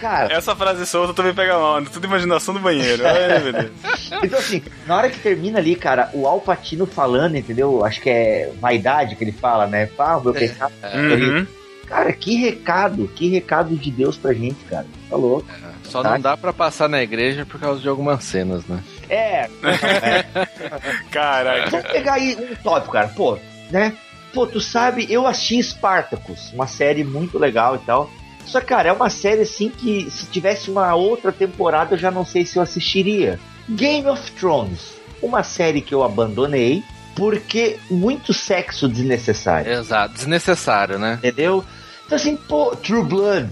cara, 0.00 0.32
Essa 0.32 0.54
frase 0.56 0.84
solta 0.86 1.12
também 1.14 1.34
pega 1.34 1.58
mal, 1.58 1.80
né? 1.80 1.88
Tudo 1.92 2.06
imaginação 2.06 2.54
do 2.54 2.60
banheiro. 2.60 3.02
Ai, 3.06 3.38
meu 3.40 3.52
Deus. 3.52 3.72
então 4.22 4.38
assim, 4.38 4.62
na 4.86 4.96
hora 4.96 5.10
que 5.10 5.18
termina 5.18 5.58
ali, 5.58 5.74
cara, 5.76 6.10
o 6.12 6.26
Alpatino 6.26 6.86
falando, 6.86 7.36
entendeu? 7.36 7.84
Acho 7.84 8.00
que 8.00 8.10
é 8.10 8.52
vaidade 8.60 9.16
que 9.16 9.24
ele 9.24 9.32
fala, 9.32 9.66
né? 9.66 9.88
Ah, 9.98 10.16
o 10.18 10.24
meu 10.24 10.32
pecado. 10.34 10.72
Ele- 10.82 11.30
Uhum. 11.30 11.46
Cara, 11.86 12.12
que 12.12 12.34
recado, 12.34 13.06
que 13.14 13.28
recado 13.28 13.76
de 13.76 13.90
Deus 13.92 14.16
pra 14.16 14.32
gente, 14.32 14.56
cara. 14.64 14.84
Tá 15.08 15.14
louco. 15.16 15.46
Só 15.84 16.02
Tá. 16.02 16.10
não 16.10 16.20
dá 16.20 16.36
pra 16.36 16.52
passar 16.52 16.88
na 16.88 17.00
igreja 17.00 17.46
por 17.46 17.60
causa 17.60 17.80
de 17.80 17.88
algumas 17.88 18.24
cenas, 18.24 18.64
né? 18.66 18.82
É, 19.08 19.48
Caraca. 21.10 21.70
Vamos 21.70 21.86
pegar 21.92 22.14
aí 22.14 22.36
um 22.36 22.54
tópico, 22.56 22.92
cara. 22.92 23.08
Pô, 23.08 23.38
né? 23.70 23.92
Pô, 24.32 24.46
tu 24.46 24.60
sabe, 24.60 25.06
eu 25.08 25.26
assisti 25.26 25.62
Spartacus, 25.62 26.52
uma 26.52 26.66
série 26.66 27.04
muito 27.04 27.38
legal 27.38 27.76
e 27.76 27.78
tal. 27.78 28.10
Só, 28.46 28.60
cara, 28.60 28.88
é 28.88 28.92
uma 28.92 29.10
série 29.10 29.42
assim 29.42 29.68
que 29.68 30.10
se 30.10 30.26
tivesse 30.26 30.70
uma 30.70 30.94
outra 30.94 31.32
temporada 31.32 31.94
eu 31.94 31.98
já 31.98 32.10
não 32.10 32.24
sei 32.24 32.46
se 32.46 32.56
eu 32.56 32.62
assistiria. 32.62 33.38
Game 33.68 34.06
of 34.08 34.30
Thrones, 34.32 34.94
uma 35.20 35.42
série 35.42 35.80
que 35.80 35.94
eu 35.94 36.02
abandonei 36.02 36.82
porque 37.16 37.78
muito 37.90 38.32
sexo 38.34 38.86
desnecessário, 38.88 39.72
Exato, 39.72 40.14
desnecessário, 40.14 40.98
né? 40.98 41.14
entendeu? 41.14 41.64
Então 42.04 42.16
assim, 42.16 42.36
pô, 42.36 42.76
True 42.76 43.02
Blood, 43.02 43.50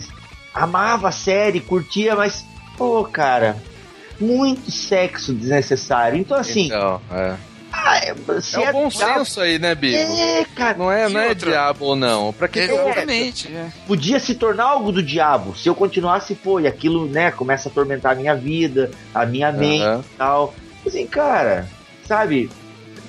amava 0.52 1.08
a 1.08 1.12
série, 1.12 1.60
curtia, 1.60 2.14
mas, 2.14 2.44
pô, 2.76 3.02
cara, 3.04 3.56
muito 4.20 4.70
sexo 4.70 5.32
desnecessário. 5.32 6.18
Então 6.18 6.36
assim, 6.36 6.66
Então, 6.66 7.00
é. 7.10 7.36
Ah, 7.76 7.96
é- 7.98 8.40
se 8.40 8.56
É 8.62 8.70
o 8.70 8.72
bom 8.72 8.88
diabo- 8.88 9.18
senso 9.24 9.40
aí, 9.40 9.58
né, 9.58 9.74
Bibo? 9.74 9.96
É, 9.96 10.44
cara, 10.54 10.78
Não 10.78 10.90
é, 10.92 11.08
E 11.08 11.12
não 11.12 11.20
é 11.20 11.28
outra? 11.28 11.50
diabo 11.50 11.84
ou 11.86 11.96
não. 11.96 12.32
Pra 12.32 12.48
que 12.48 12.60
Exatamente. 12.60 13.48
é. 13.54 13.66
podia 13.86 14.18
se 14.20 14.34
tornar 14.34 14.64
algo 14.64 14.92
do 14.92 15.02
diabo 15.02 15.56
se 15.56 15.68
eu 15.68 15.74
continuasse, 15.74 16.34
pô, 16.34 16.60
e 16.60 16.66
aquilo, 16.66 17.06
né, 17.06 17.30
começa 17.30 17.68
a 17.68 17.72
atormentar 17.72 18.12
a 18.12 18.14
minha 18.14 18.34
vida, 18.34 18.90
a 19.14 19.26
minha 19.26 19.50
mente 19.52 19.82
e 19.84 20.16
tal. 20.16 20.54
Assim, 20.86 21.06
cara, 21.06 21.68
sabe? 22.06 22.50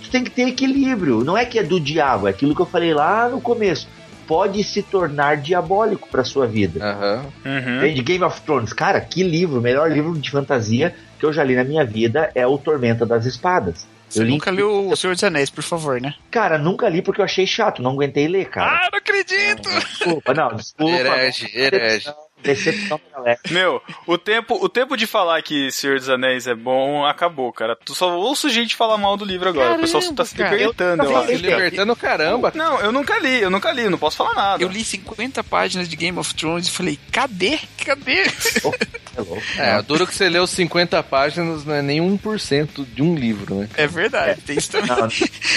Tu 0.01 0.09
tem 0.09 0.23
que 0.23 0.29
ter 0.31 0.47
equilíbrio. 0.47 1.23
Não 1.23 1.37
é 1.37 1.45
que 1.45 1.59
é 1.59 1.63
do 1.63 1.79
diabo, 1.79 2.27
é 2.27 2.31
aquilo 2.31 2.55
que 2.55 2.61
eu 2.61 2.65
falei 2.65 2.93
lá 2.93 3.27
no 3.29 3.41
começo. 3.41 3.87
Pode 4.27 4.63
se 4.63 4.81
tornar 4.81 5.37
diabólico 5.37 6.07
pra 6.09 6.23
sua 6.23 6.47
vida. 6.47 6.83
Aham. 6.83 7.25
Uhum. 7.45 7.77
Entende? 7.77 8.01
Game 8.01 8.23
of 8.23 8.41
Thrones, 8.41 8.73
cara, 8.73 8.99
que 8.99 9.21
livro, 9.21 9.59
o 9.59 9.61
melhor 9.61 9.91
livro 9.91 10.17
de 10.17 10.31
fantasia 10.31 10.95
que 11.19 11.25
eu 11.25 11.31
já 11.31 11.43
li 11.43 11.55
na 11.55 11.63
minha 11.63 11.85
vida 11.85 12.31
é 12.33 12.45
o 12.47 12.57
Tormenta 12.57 13.05
das 13.05 13.25
Espadas. 13.25 13.85
Você 14.09 14.19
eu 14.19 14.23
li, 14.23 14.31
nunca 14.31 14.51
leu 14.51 14.89
O 14.89 14.95
Senhor 14.95 15.13
dos 15.13 15.23
Anéis, 15.23 15.49
por 15.49 15.63
favor, 15.63 15.99
né? 15.99 16.13
cara, 16.31 16.57
nunca 16.57 16.87
li 16.87 17.01
porque 17.01 17.21
eu 17.21 17.25
achei 17.25 17.45
chato, 17.47 17.81
não 17.81 17.91
aguentei 17.91 18.27
ler, 18.27 18.49
cara. 18.49 18.85
Ah, 18.85 18.89
não 18.91 18.99
acredito! 18.99 19.69
Desculpa, 19.69 20.33
não, 20.33 20.55
desculpa. 20.55 20.91
Herege, 20.91 21.51
herege. 21.53 22.13
Decepção, 22.45 22.99
galera. 23.13 23.39
Meu, 23.49 23.81
o 24.07 24.17
tempo, 24.17 24.55
o 24.63 24.69
tempo 24.69 24.95
de 24.95 25.07
falar 25.07 25.41
que 25.41 25.71
Senhor 25.71 25.97
dos 25.99 26.09
Anéis 26.09 26.47
é 26.47 26.55
bom 26.55 27.05
acabou, 27.05 27.51
cara. 27.51 27.75
Tu 27.75 27.93
só 27.95 28.15
ouço 28.17 28.49
gente 28.49 28.75
falar 28.75 28.97
mal 28.97 29.17
do 29.17 29.25
livro 29.25 29.49
agora. 29.49 29.73
o 29.75 29.79
pessoal 29.79 30.01
só 30.03 30.13
tá 30.13 30.25
se 30.25 30.35
Caramba, 30.35 30.55
libertando, 30.57 31.03
eu, 31.03 31.11
Eu- 31.11 31.17
acho. 31.17 31.27
Se 31.27 31.35
libertando, 31.37 31.95
caramba. 31.95 32.51
Não, 32.55 32.79
eu 32.81 32.91
nunca 32.91 33.17
li, 33.19 33.41
eu 33.41 33.49
nunca 33.49 33.71
li, 33.71 33.89
não 33.89 33.97
posso 33.97 34.17
falar 34.17 34.33
nada. 34.33 34.63
Eu 34.63 34.67
li 34.69 34.83
50 34.83 35.43
páginas 35.43 35.87
de 35.89 35.95
Game 35.95 36.17
of 36.17 36.33
Thrones 36.35 36.67
e 36.67 36.71
falei, 36.71 36.99
cadê? 37.11 37.59
Cadê? 37.83 38.23
É 39.17 39.21
louco. 39.21 39.41
É, 39.57 39.81
duro 39.81 40.05
que 40.05 40.13
você 40.13 40.27
leu 40.29 40.45
50 40.45 41.01
páginas, 41.03 41.63
não 41.65 41.73
é 41.73 41.81
nem 41.81 41.99
1% 42.01 42.85
de 42.93 43.01
um 43.01 43.15
livro, 43.15 43.55
né? 43.55 43.69
É 43.75 43.87
verdade, 43.87 44.41
tem 44.41 44.57
isso 44.57 44.71
também. 44.71 44.89
Não, 44.89 45.07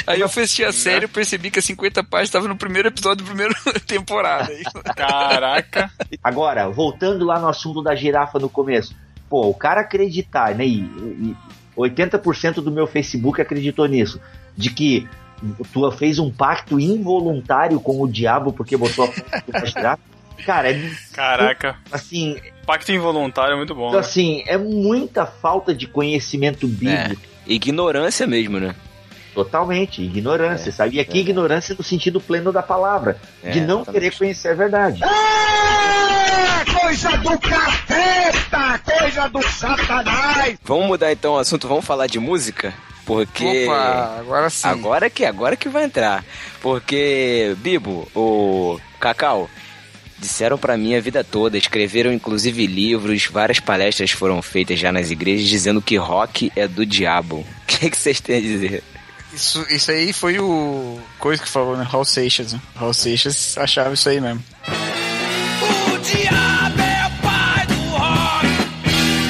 Aí 0.07 0.20
eu 0.20 0.28
fui 0.28 0.45
assistir 0.45 0.64
a 0.64 0.72
série 0.72 1.07
e 1.07 1.09
percebi 1.09 1.51
que 1.51 1.59
as 1.59 1.64
50 1.64 2.05
páginas 2.05 2.28
estavam 2.28 2.49
no 2.49 2.57
primeiro 2.57 2.89
episódio 2.89 3.24
da 3.24 3.28
primeira 3.30 3.55
temporada. 3.86 4.49
Caraca. 4.95 5.91
Agora, 6.22 6.68
voltando 6.79 7.24
lá 7.24 7.41
no 7.41 7.49
assunto 7.49 7.83
da 7.83 7.93
girafa 7.97 8.39
no 8.39 8.49
começo. 8.49 8.95
Pô, 9.29 9.49
o 9.49 9.55
cara 9.55 9.81
acreditar, 9.81 10.55
né? 10.55 10.64
E, 10.64 10.79
e 10.79 11.37
80% 11.76 12.62
do 12.62 12.70
meu 12.70 12.87
Facebook 12.87 13.43
acreditou 13.43 13.87
nisso. 13.87 14.20
De 14.57 14.70
que 14.70 15.09
tu 15.72 15.91
fez 15.91 16.20
um 16.20 16.31
pacto 16.31 16.79
involuntário 16.79 17.81
com 17.81 18.01
o 18.01 18.07
diabo 18.07 18.53
porque 18.53 18.76
botou 18.76 19.12
a 19.53 19.64
girafa. 19.66 20.03
Cara, 20.47 20.70
é 20.70 20.91
Caraca. 21.12 21.76
assim, 21.91 22.37
Pacto 22.64 22.93
involuntário 22.93 23.55
é 23.55 23.57
muito 23.57 23.74
bom. 23.74 23.89
então, 23.89 24.01
né? 24.01 24.07
assim, 24.07 24.45
é 24.47 24.57
muita 24.57 25.26
falta 25.26 25.74
de 25.74 25.89
conhecimento 25.89 26.68
bíblico. 26.68 27.20
Ignorância 27.45 28.24
mesmo, 28.24 28.61
né? 28.61 28.72
Totalmente, 29.45 30.03
ignorância, 30.03 30.72
sabe? 30.72 30.97
E 30.97 31.01
aqui 31.01 31.20
ignorância 31.20 31.72
no 31.78 31.84
sentido 31.84 32.20
pleno 32.20 32.51
da 32.51 32.61
palavra, 32.61 33.16
de 33.41 33.61
É, 33.61 33.61
não 33.61 33.82
exatamente. 33.82 33.93
querer 33.93 34.18
conhecer 34.18 34.49
a 34.49 34.55
verdade. 34.55 35.01
É 35.05 36.80
coisa 36.80 37.16
do 37.18 37.39
capeta, 37.39 38.80
coisa 38.84 39.28
do 39.28 39.43
satanás. 39.43 40.59
Vamos 40.64 40.86
mudar 40.89 41.12
então 41.12 41.34
o 41.34 41.39
assunto, 41.39 41.68
vamos 41.68 41.84
falar 41.84 42.09
de 42.09 42.18
música? 42.18 42.74
Porque. 43.07 43.66
Opa, 43.68 44.16
agora 44.18 44.51
sim. 44.51 44.66
Agora 44.66 45.09
que 45.09 45.24
agora 45.24 45.55
que 45.57 45.68
vai 45.68 45.84
entrar. 45.84 46.24
Porque, 46.61 47.55
Bibo, 47.59 48.09
o 48.16 48.78
Cacau, 48.99 49.49
disseram 50.18 50.59
pra 50.59 50.76
mim 50.76 50.97
a 50.97 51.01
vida 51.01 51.22
toda, 51.22 51.57
escreveram 51.57 52.12
inclusive 52.12 52.66
livros, 52.66 53.26
várias 53.26 53.61
palestras 53.61 54.11
foram 54.11 54.43
feitas 54.43 54.80
já 54.80 54.91
nas 54.91 55.12
igrejas 55.12 55.47
dizendo 55.47 55.80
que 55.80 55.97
rock 55.97 56.51
é 56.57 56.66
do 56.66 56.84
diabo. 56.84 57.47
O 57.68 57.80
que, 57.80 57.91
que 57.91 57.97
vocês 57.97 58.20
têm 58.20 58.39
a 58.39 58.41
dizer? 58.41 58.82
Isso, 59.39 59.64
isso 59.70 59.91
aí 59.93 60.12
foi 60.12 60.41
o 60.41 60.99
coisa 61.16 61.41
que 61.41 61.49
falou, 61.49 61.76
né? 61.76 61.86
Raul 61.89 62.05
Seixas, 62.05 62.53
né? 62.53 62.61
Raul 62.74 62.93
Seixas 62.93 63.57
achava 63.57 63.95
isso 63.95 64.09
aí 64.09 64.20
mesmo. 64.20 64.43
O 64.66 65.99
diabo 65.99 66.80
é 66.80 67.07
o 67.07 67.22
pai 67.22 67.66
do 67.68 67.74
rock. 67.97 68.47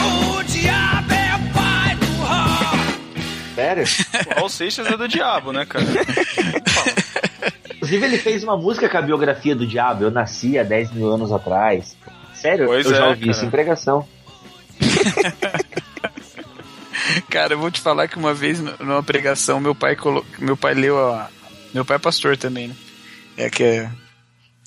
O 0.01 0.43
diabo 0.45 1.13
é 1.13 1.37
o 1.37 1.53
pai 1.53 1.95
do 1.97 2.07
rock. 2.23 3.55
Sério? 3.55 3.85
O 4.31 4.35
Raul 4.37 4.49
Seixas 4.49 4.87
é 4.87 4.97
do 4.97 5.07
diabo, 5.07 5.53
né, 5.53 5.67
cara? 5.67 5.85
Inclusive, 7.75 8.07
ele 8.07 8.17
fez 8.17 8.43
uma 8.43 8.57
música 8.57 8.89
com 8.89 8.97
a 8.97 9.03
biografia 9.03 9.55
do 9.55 9.67
diabo. 9.67 10.05
Eu 10.05 10.11
nasci 10.11 10.59
há 10.59 10.63
10 10.63 10.93
mil 10.93 11.13
anos 11.13 11.31
atrás. 11.31 11.95
Sério? 12.33 12.65
Pois 12.65 12.87
eu 12.87 12.93
já 12.93 13.05
é, 13.05 13.09
ouvi 13.11 13.27
cara. 13.27 13.31
isso 13.33 13.45
em 13.45 13.51
pregação. 13.51 14.09
Cara, 17.31 17.55
eu 17.55 17.59
vou 17.59 17.71
te 17.71 17.81
falar 17.81 18.09
que 18.09 18.17
uma 18.19 18.35
vez 18.35 18.61
numa 18.61 19.03
pregação 19.03 19.61
meu 19.61 19.75
pai 19.75 19.97
colo... 19.97 20.25
meu 20.39 20.57
pai 20.57 20.75
leu 20.75 20.99
a 21.15 21.29
meu 21.75 21.85
pai 21.85 21.97
é 21.97 21.99
pastor 22.01 22.37
também, 22.37 22.69
né? 22.69 22.77
É 23.37 23.51
que 23.51 23.63
é- 23.63 23.91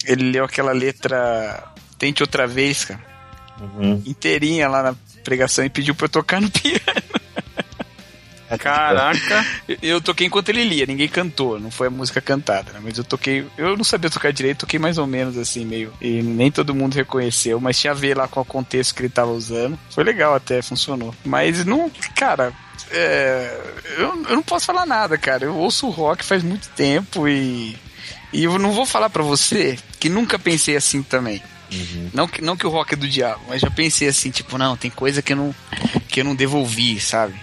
ele 0.05 0.31
leu 0.31 0.43
aquela 0.45 0.71
letra 0.71 1.63
Tente 1.97 2.23
outra 2.23 2.47
vez, 2.47 2.85
cara, 2.85 2.99
Uhum. 3.59 4.01
inteirinha 4.05 4.67
lá 4.67 4.81
na 4.81 4.95
pregação 5.23 5.63
e 5.63 5.69
pediu 5.69 5.93
pra 5.93 6.05
eu 6.05 6.09
tocar 6.09 6.41
no 6.41 6.49
piano. 6.51 6.79
Caraca. 8.57 9.45
Eu- 9.81 10.01
toquei 10.01 10.27
enquanto 10.27 10.49
ele 10.49 10.63
lia, 10.63 10.85
ninguém 10.85 11.07
cantou, 11.07 11.59
não 11.59 11.71
foi 11.71 11.87
a 11.87 11.91
música 11.91 12.19
cantada, 12.21 12.71
né? 12.73 12.79
Mas 12.83 12.97
eu 12.97 13.03
toquei, 13.03 13.45
eu 13.57 13.75
não 13.77 13.83
sabia 13.83 14.09
tocar 14.09 14.31
direito, 14.33 14.59
toquei 14.59 14.79
mais 14.79 14.97
ou 14.97 15.07
menos 15.07 15.37
assim, 15.37 15.65
meio. 15.65 15.93
E 16.01 16.21
nem 16.21 16.51
todo 16.51 16.73
mundo 16.75 16.95
reconheceu, 16.95 17.59
mas 17.59 17.79
tinha 17.79 17.91
a 17.91 17.95
ver 17.95 18.17
lá 18.17 18.27
com 18.27 18.39
o 18.41 18.45
contexto 18.45 18.93
que 18.95 19.01
ele 19.01 19.09
tava 19.09 19.31
usando. 19.31 19.77
Foi 19.91 20.03
legal 20.03 20.33
até, 20.35 20.61
funcionou. 20.61 21.13
Mas 21.23 21.63
não, 21.65 21.89
cara. 22.15 22.53
é, 22.91 23.59
eu, 23.97 24.23
eu 24.29 24.35
não 24.35 24.43
posso 24.43 24.65
falar 24.65 24.85
nada, 24.85 25.17
cara. 25.17 25.45
Eu 25.45 25.55
ouço 25.55 25.89
rock 25.89 26.23
faz 26.25 26.43
muito 26.43 26.67
tempo 26.69 27.27
e. 27.27 27.75
E 28.33 28.45
eu 28.45 28.57
não 28.57 28.71
vou 28.71 28.85
falar 28.85 29.09
pra 29.09 29.21
você 29.23 29.77
que 29.99 30.07
nunca 30.07 30.39
pensei 30.39 30.75
assim 30.77 31.03
também. 31.03 31.41
Não, 32.13 32.27
que, 32.27 32.41
não 32.41 32.57
que 32.57 32.67
o 32.67 32.69
rock 32.69 32.93
é 32.93 32.97
do 32.97 33.07
diabo, 33.07 33.41
mas 33.47 33.61
já 33.61 33.69
pensei 33.69 34.07
assim, 34.07 34.29
tipo, 34.29 34.57
não, 34.57 34.75
tem 34.75 34.91
coisa 34.91 35.21
que 35.21 35.31
eu 35.31 35.37
não, 35.37 35.55
que 36.09 36.19
eu 36.19 36.25
não 36.25 36.35
devolvi, 36.35 36.99
sabe? 36.99 37.33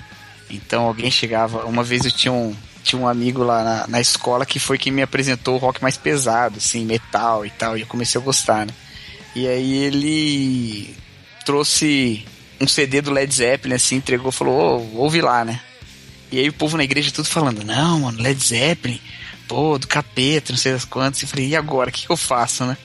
Então 0.50 0.84
alguém 0.84 1.10
chegava. 1.10 1.64
Uma 1.64 1.82
vez 1.82 2.04
eu 2.04 2.12
tinha 2.12 2.32
um, 2.32 2.54
tinha 2.82 3.00
um 3.00 3.08
amigo 3.08 3.42
lá 3.42 3.62
na, 3.62 3.86
na 3.86 4.00
escola 4.00 4.46
que 4.46 4.58
foi 4.58 4.78
quem 4.78 4.92
me 4.92 5.02
apresentou 5.02 5.56
o 5.56 5.58
rock 5.58 5.82
mais 5.82 5.96
pesado, 5.96 6.58
assim, 6.58 6.84
metal 6.84 7.44
e 7.44 7.50
tal, 7.50 7.76
e 7.76 7.82
eu 7.82 7.86
comecei 7.86 8.20
a 8.20 8.24
gostar, 8.24 8.66
né? 8.66 8.72
E 9.34 9.46
aí 9.46 9.84
ele 9.84 10.94
trouxe 11.44 12.24
um 12.60 12.66
CD 12.66 13.00
do 13.00 13.10
Led 13.10 13.32
Zeppelin, 13.32 13.74
assim, 13.74 13.96
entregou, 13.96 14.32
falou, 14.32 14.82
ô, 14.94 15.02
ouve 15.02 15.20
lá, 15.20 15.44
né? 15.44 15.60
E 16.30 16.38
aí 16.38 16.48
o 16.48 16.52
povo 16.52 16.76
na 16.76 16.84
igreja 16.84 17.10
tudo 17.10 17.28
falando, 17.28 17.64
não, 17.64 18.00
mano, 18.00 18.20
Led 18.20 18.42
Zeppelin, 18.42 19.00
pô, 19.46 19.78
do 19.78 19.86
capeta, 19.86 20.52
não 20.52 20.58
sei 20.58 20.72
das 20.72 20.84
quantas. 20.84 21.22
E 21.22 21.26
falei, 21.26 21.48
e 21.48 21.56
agora, 21.56 21.90
o 21.90 21.92
que 21.92 22.08
eu 22.10 22.16
faço, 22.16 22.64
né? 22.64 22.76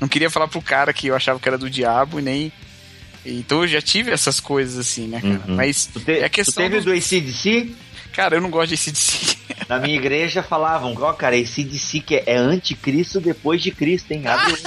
Não 0.00 0.08
queria 0.08 0.30
falar 0.30 0.48
pro 0.48 0.60
cara 0.60 0.92
que 0.92 1.06
eu 1.06 1.16
achava 1.16 1.38
que 1.38 1.48
era 1.48 1.58
do 1.58 1.70
diabo 1.70 2.18
e 2.18 2.22
nem. 2.22 2.52
Então 3.24 3.62
eu 3.62 3.68
já 3.68 3.80
tive 3.80 4.10
essas 4.10 4.40
coisas 4.40 4.78
assim, 4.78 5.06
né, 5.06 5.20
cara? 5.20 5.40
Uhum. 5.48 5.56
Mas 5.56 5.86
Tu, 5.86 6.00
te- 6.00 6.12
é 6.18 6.24
a 6.24 6.28
tu 6.28 6.32
questão. 6.32 6.62
teve 6.64 6.80
do- 6.80 6.86
do 6.86 6.92
ACDC? 6.92 7.70
Cara, 8.12 8.36
eu 8.36 8.40
não 8.40 8.50
gosto 8.50 8.68
de 8.68 8.74
ACDC. 8.74 9.36
Na 9.68 9.78
minha 9.78 9.96
igreja 9.96 10.42
falavam, 10.42 10.94
ó, 11.00 11.12
cara, 11.12 11.36
ACDC 11.36 12.00
que 12.00 12.16
é, 12.16 12.24
é 12.26 12.36
anticristo 12.36 13.20
depois 13.20 13.62
de 13.62 13.70
Cristo, 13.70 14.10
hein? 14.12 14.26
Abre 14.26 14.52
o- 14.52 14.58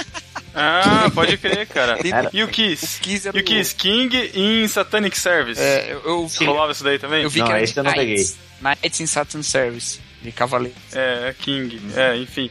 Ah, 0.54 1.10
pode 1.14 1.36
crer, 1.36 1.66
cara. 1.66 1.98
Era- 2.02 2.30
E 2.32 2.42
o 2.42 2.48
Kiss? 2.48 2.96
O 2.98 3.00
Kiss 3.02 3.28
E 3.28 3.40
o 3.40 3.44
Kiss 3.44 3.74
King 3.74 4.30
em 4.34 4.66
Satanic 4.66 5.18
Service? 5.18 5.60
É, 5.60 5.92
eu, 5.92 6.02
eu, 6.04 6.30
Rolava 6.46 6.72
isso 6.72 6.82
daí 6.82 6.98
também? 6.98 7.22
eu 7.22 7.28
vi 7.30 7.40
Não, 7.40 7.46
que 7.46 7.52
era 7.52 7.62
esse 7.62 7.76
eu 7.78 7.84
não 7.84 7.92
Knights. 7.92 8.36
Knights 8.62 9.00
in 9.00 9.06
Saturn 9.06 9.44
Service. 9.44 10.00
De 10.22 10.32
cavaleiro. 10.32 10.74
É, 10.92 11.34
King. 11.38 11.78
É, 11.94 12.16
enfim. 12.16 12.50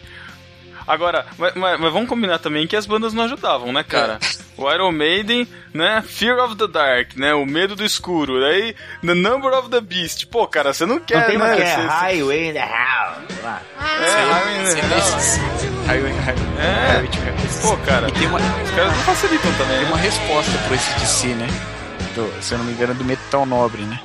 Agora, 0.88 1.25
mas, 1.38 1.53
mas- 1.55 1.79
mas 1.79 1.91
vamos 1.93 2.07
combinar 2.07 2.38
também 2.39 2.67
que 2.67 2.75
as 2.75 2.86
bandas 2.86 3.11
não 3.13 3.23
ajudavam, 3.23 3.73
né, 3.73 3.83
cara? 3.83 4.19
O 4.57 4.71
Iron 4.71 4.91
Maiden, 4.91 5.47
né? 5.73 6.03
Fear 6.05 6.38
of 6.45 6.55
the 6.55 6.67
Dark, 6.67 7.15
né? 7.15 7.33
O 7.33 7.45
medo 7.45 7.75
do 7.75 7.83
escuro. 7.83 8.39
Daí, 8.39 8.75
The 9.05 9.13
Number 9.15 9.51
of 9.53 9.69
the 9.69 9.81
Beast. 9.81 10.27
Pô, 10.27 10.47
cara, 10.47 10.73
você 10.73 10.86
não 10.86 10.99
quer, 10.99 11.19
Não 11.21 11.27
tem 11.27 11.38
né? 11.38 11.43
uma 11.45 11.55
que 11.55 11.61
é 11.63 11.75
Highway 11.75 12.49
in 12.49 12.53
the 12.53 12.59
House. 12.59 13.17
lá. 13.43 13.61
É, 13.99 14.31
Highway 14.31 14.61
in 14.61 14.63
the 14.63 14.79
Hell. 14.79 15.86
Highway, 15.88 16.13
Highway, 16.13 16.45
É. 16.59 17.61
Pô, 17.61 17.77
cara, 17.86 18.11
tem 18.11 18.27
uma, 18.27 18.38
os 18.39 18.71
caras 18.71 18.95
não 18.95 19.03
facilitam 19.03 19.51
também, 19.53 19.77
tem 19.79 19.88
uma 19.88 19.97
resposta 19.97 20.51
pro 20.65 20.73
ACDC, 20.75 21.27
né? 21.29 21.47
Do, 22.13 22.31
se 22.43 22.53
eu 22.53 22.57
não 22.59 22.65
me 22.65 22.71
engano, 22.73 22.91
é 22.93 22.95
do 22.95 23.03
Metal 23.03 23.45
Nobre, 23.45 23.81
né? 23.81 23.99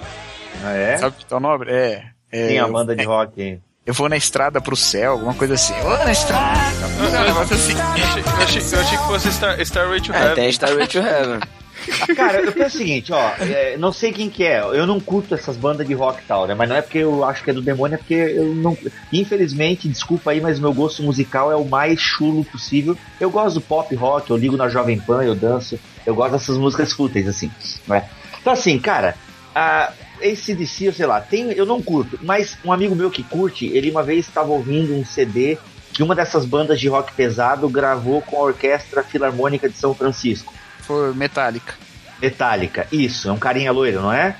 Ah, 0.64 0.72
é? 0.72 0.96
Sabe 0.96 1.16
Metal 1.18 1.40
Nobre? 1.40 1.70
É. 1.72 2.04
é 2.32 2.46
Tem 2.48 2.58
a 2.58 2.62
eu- 2.62 2.72
banda 2.72 2.96
de 2.96 3.04
rock 3.04 3.40
aí. 3.40 3.60
Eu 3.90 3.94
vou 3.94 4.08
na 4.08 4.16
estrada 4.16 4.60
pro 4.60 4.76
céu, 4.76 5.10
alguma 5.14 5.34
coisa 5.34 5.54
assim. 5.54 5.74
Eu 5.76 5.82
vou 5.82 5.98
na 5.98 6.12
estrada. 6.12 6.60
Um 6.86 7.24
negócio 7.24 7.56
assim. 7.56 7.72
Eu 7.72 8.04
achei, 8.04 8.22
eu 8.22 8.36
achei- 8.44 8.78
eu 8.78 8.80
achei 8.82 8.98
que 8.98 9.04
fosse 9.04 9.32
Star, 9.32 9.60
Starway 9.62 10.00
to 10.00 10.12
É, 10.12 10.16
Heaven. 10.22 10.34
tem 10.36 10.48
Starway 10.50 10.86
to 10.86 10.98
Heaven. 10.98 11.40
Cara, 12.14 12.40
eu 12.40 12.52
penso 12.52 12.76
o 12.76 12.78
seguinte, 12.78 13.12
ó, 13.12 13.32
é, 13.40 13.76
não 13.78 13.92
sei 13.92 14.12
quem 14.12 14.30
que 14.30 14.44
é, 14.44 14.60
eu 14.60 14.86
não 14.86 15.00
curto 15.00 15.34
essas 15.34 15.56
bandas 15.56 15.84
de 15.88 15.92
rock 15.94 16.20
e 16.22 16.24
tal, 16.24 16.46
né? 16.46 16.54
Mas 16.54 16.68
não 16.68 16.76
é 16.76 16.82
porque 16.82 16.98
eu 16.98 17.24
acho 17.24 17.42
que 17.42 17.50
é 17.50 17.52
do 17.52 17.60
demônio, 17.60 17.96
é 17.96 17.98
porque 17.98 18.14
eu 18.14 18.54
não. 18.54 18.78
Infelizmente, 19.12 19.88
desculpa 19.88 20.30
aí, 20.30 20.40
mas 20.40 20.60
meu 20.60 20.72
gosto 20.72 21.02
musical 21.02 21.50
é 21.50 21.56
o 21.56 21.64
mais 21.64 21.98
chulo 22.00 22.44
possível. 22.44 22.96
Eu 23.18 23.28
gosto 23.28 23.54
do 23.54 23.60
pop 23.60 23.92
rock, 23.96 24.30
eu 24.30 24.36
ligo 24.36 24.56
na 24.56 24.68
Jovem 24.68 25.00
Pan, 25.00 25.24
eu 25.24 25.34
danço, 25.34 25.80
eu 26.06 26.14
gosto 26.14 26.30
dessas 26.30 26.56
músicas 26.56 26.92
fúteis, 26.92 27.26
assim, 27.26 27.50
né? 27.88 28.04
Então, 28.40 28.52
assim, 28.52 28.78
cara, 28.78 29.16
a 29.52 29.90
ACDC, 30.22 30.84
eu 30.88 30.92
sei 30.92 31.06
lá, 31.06 31.20
tem, 31.20 31.52
eu 31.52 31.66
não 31.66 31.82
curto, 31.82 32.18
mas 32.22 32.56
um 32.64 32.72
amigo 32.72 32.94
meu 32.94 33.10
que 33.10 33.22
curte, 33.22 33.66
ele 33.66 33.90
uma 33.90 34.02
vez 34.02 34.26
estava 34.26 34.50
ouvindo 34.50 34.94
um 34.94 35.04
CD 35.04 35.58
que 35.92 36.02
uma 36.02 36.14
dessas 36.14 36.44
bandas 36.44 36.78
de 36.78 36.88
rock 36.88 37.12
pesado 37.14 37.68
gravou 37.68 38.22
com 38.22 38.36
a 38.36 38.40
Orquestra 38.44 39.02
Filarmônica 39.02 39.68
de 39.68 39.76
São 39.76 39.94
Francisco. 39.94 40.54
Foi 40.80 41.12
Metallica. 41.14 41.74
Metallica, 42.20 42.86
isso, 42.92 43.28
é 43.28 43.32
um 43.32 43.38
carinha 43.38 43.72
loiro, 43.72 44.00
não 44.02 44.12
é? 44.12 44.36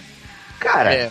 Cara, 0.58 0.94
É, 0.94 1.10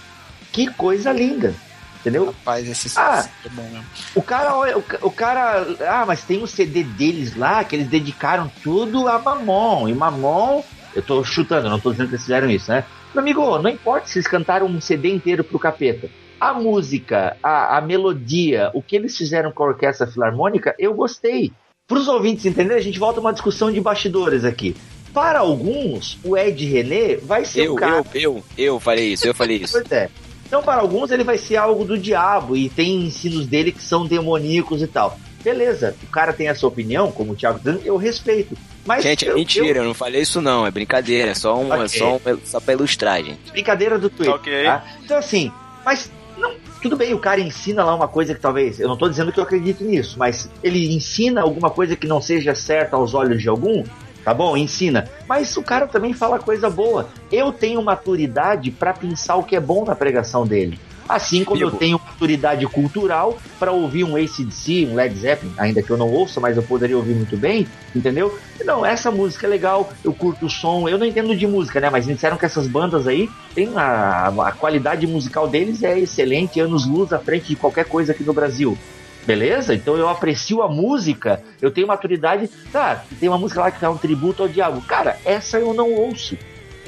que 0.52 0.68
coisa 0.68 1.12
linda. 1.12 1.54
Entendeu? 2.00 2.28
rapaz, 2.28 2.66
esse 2.68 2.98
Ah. 2.98 3.28
é 3.46 3.50
bom 3.50 3.64
mesmo. 3.64 3.86
O 4.16 4.22
cara, 4.22 4.56
o, 4.56 4.84
o 5.02 5.12
cara. 5.12 5.68
Ah, 5.82 6.06
mas 6.08 6.24
tem 6.24 6.42
um 6.42 6.48
CD 6.48 6.82
deles 6.82 7.36
lá 7.36 7.62
que 7.66 7.76
eles 7.76 7.90
dedicaram 7.90 8.50
tudo 8.64 9.08
a 9.10 9.20
Mamon. 9.20 9.90
E 9.90 9.94
Mamon. 9.94 10.64
Eu 10.96 11.02
tô 11.02 11.24
chutando, 11.26 11.70
não 11.70 11.80
tô 11.80 11.92
dizendo 11.92 12.08
que 12.08 12.16
eles 12.16 12.24
fizeram 12.24 12.50
isso, 12.50 12.72
né? 12.72 12.86
Meu 13.14 13.22
amigo, 13.22 13.58
não 13.60 13.70
importa 13.70 14.08
se 14.08 14.20
eles 14.20 14.28
cantaram 14.28 14.68
um 14.68 14.80
CD 14.80 15.10
inteiro 15.10 15.44
pro 15.44 15.58
capeta. 15.58 16.10
A 16.40 16.54
música, 16.54 17.36
a, 17.44 17.78
a 17.78 17.82
melodia, 17.82 18.72
o 18.74 18.82
que 18.82 18.96
eles 18.96 19.18
fizeram 19.18 19.52
com 19.52 19.64
a 19.64 19.68
orquestra 19.68 20.08
filarmônica, 20.08 20.76
eu 20.78 20.94
gostei. 20.94 21.52
Para 21.88 21.98
os 21.98 22.08
ouvintes 22.08 22.46
entenderem, 22.46 22.78
a 22.78 22.84
gente 22.84 23.00
volta 23.00 23.20
a 23.20 23.22
uma 23.22 23.34
discussão 23.34 23.72
de 23.72 23.82
bastidores 23.82 24.46
aqui. 24.46 24.76
Para 25.12 25.40
alguns, 25.40 26.20
o 26.24 26.38
Ed 26.38 26.64
René 26.66 27.16
vai 27.16 27.44
ser 27.44 27.64
Eu, 27.66 27.74
o 27.74 27.76
cara. 27.76 28.06
eu, 28.14 28.36
eu, 28.36 28.44
eu 28.58 28.80
falei 28.80 29.14
isso, 29.14 29.28
eu 29.28 29.34
falei 29.34 29.58
isso. 29.58 29.74
Pois 29.74 29.92
é. 29.92 30.08
Então, 30.46 30.62
para 30.62 30.82
alguns, 30.82 31.12
ele 31.12 31.24
vai 31.24 31.38
ser 31.38 31.58
algo 31.58 31.84
do 31.84 31.98
diabo 31.98 32.56
e 32.56 32.70
tem 32.70 33.06
ensinos 33.06 33.48
dele 33.48 33.72
que 33.72 33.82
são 33.82 34.06
demoníacos 34.06 34.82
e 34.82 34.88
tal. 34.88 35.20
Beleza, 35.44 35.96
o 36.04 36.08
cara 36.08 36.34
tem 36.34 36.48
essa 36.50 36.68
opinião, 36.68 37.12
como 37.12 37.32
o 37.32 37.36
Thiago 37.36 37.60
tá 37.60 37.72
dizendo, 37.72 37.86
eu 37.88 37.96
respeito. 37.98 38.58
Mas 38.86 39.04
Gente, 39.04 39.26
é 39.28 39.32
eu- 39.32 39.36
mentira, 39.36 39.80
eu 39.80 39.84
não 39.86 39.94
falei 39.94 40.22
isso 40.22 40.42
não, 40.42 40.66
é 40.68 40.72
brincadeira, 40.72 41.32
é 41.32 41.34
só, 41.36 41.58
um, 41.58 41.74
é 41.74 41.78
Ok. 41.78 41.88
só, 42.00 42.16
um, 42.16 42.38
só 42.44 42.60
pra 42.60 42.74
ilustrar, 42.74 43.18
gente. 43.24 43.40
eu- 43.48 43.52
brincadeira 43.54 43.98
do 43.98 44.10
Twitter. 44.10 44.34
Ok. 44.36 44.64
tá? 44.64 44.84
Então, 45.04 45.18
assim, 45.18 45.52
mas 45.86 46.12
não, 46.38 46.54
tudo 46.82 46.96
bem, 46.98 47.14
o 47.14 47.20
cara 47.20 47.40
ensina 47.40 47.84
lá 47.84 47.96
uma 47.96 48.08
coisa 48.08 48.34
que 48.36 48.42
talvez, 48.42 48.80
eu 48.80 48.88
não 48.88 48.98
tô 48.98 49.08
dizendo 49.08 49.32
que 49.32 49.40
eu 49.40 49.44
acredito 49.44 49.84
nisso, 49.84 50.18
mas 50.20 50.50
ele 50.64 50.94
ensina 50.94 51.42
alguma 51.42 51.70
coisa 51.70 51.96
que 51.96 52.08
não 52.08 52.22
seja 52.22 52.54
certa 52.56 52.96
aos 52.96 53.14
olhos 53.14 53.42
de 53.42 53.48
algum, 53.50 53.84
tá 54.26 54.34
bom? 54.34 54.58
Ensina. 54.58 55.10
Mas 55.28 55.56
o 55.56 55.62
cara 55.64 55.88
também 55.88 56.14
fala 56.14 56.38
coisa 56.40 56.70
boa. 56.70 57.08
Eu 57.32 57.52
tenho 57.54 57.82
maturidade 57.82 58.72
pra 58.72 58.94
pensar 58.94 59.36
o 59.36 59.44
que 59.44 59.56
é 59.56 59.60
bom 59.60 59.86
na 59.86 59.96
pregação 59.96 60.46
dele. 60.46 60.80
Assim 61.10 61.44
como 61.44 61.60
eu 61.60 61.72
tenho 61.72 62.00
maturidade 62.00 62.64
cultural 62.68 63.40
pra 63.58 63.72
ouvir 63.72 64.04
um 64.04 64.16
ACDC, 64.16 64.88
um 64.92 64.94
Led 64.94 65.18
Zeppelin, 65.18 65.52
ainda 65.58 65.82
que 65.82 65.90
eu 65.90 65.98
não 65.98 66.08
ouça, 66.08 66.40
mas 66.40 66.56
eu 66.56 66.62
poderia 66.62 66.96
ouvir 66.96 67.16
muito 67.16 67.36
bem, 67.36 67.68
entendeu? 67.96 68.38
Não, 68.64 68.86
essa 68.86 69.10
música 69.10 69.48
é 69.48 69.50
legal, 69.50 69.92
eu 70.04 70.14
curto 70.14 70.46
o 70.46 70.50
som, 70.50 70.88
eu 70.88 71.00
não 71.00 71.06
entendo 71.08 71.36
de 71.36 71.48
música, 71.48 71.80
né? 71.80 71.90
Mas 71.90 72.06
me 72.06 72.14
disseram 72.14 72.38
que 72.38 72.46
essas 72.46 72.68
bandas 72.68 73.08
aí, 73.08 73.28
tem 73.56 73.76
a, 73.76 74.28
a 74.28 74.52
qualidade 74.52 75.08
musical 75.08 75.48
deles 75.48 75.82
é 75.82 75.98
excelente, 75.98 76.60
anos 76.60 76.86
luz 76.86 77.12
à 77.12 77.18
frente 77.18 77.48
de 77.48 77.56
qualquer 77.56 77.86
coisa 77.86 78.12
aqui 78.12 78.24
no 78.24 78.34
Brasil. 78.34 78.78
Beleza? 79.26 79.74
Então 79.74 79.98
eu 79.98 80.08
aprecio 80.08 80.62
a 80.62 80.68
música, 80.68 81.42
eu 81.62 81.72
tenho 81.72 81.88
maturidade. 81.88 82.50
Tá, 82.72 83.04
tem 83.20 83.30
uma 83.30 83.38
música 83.38 83.62
lá 83.62 83.72
que 83.72 83.84
é 83.84 83.90
um 83.90 83.98
tributo 83.98 84.44
ao 84.44 84.50
diabo. 84.50 84.82
Cara, 84.82 85.18
essa 85.26 85.60
eu 85.60 85.74
não 85.74 85.92
ouço. 85.92 86.38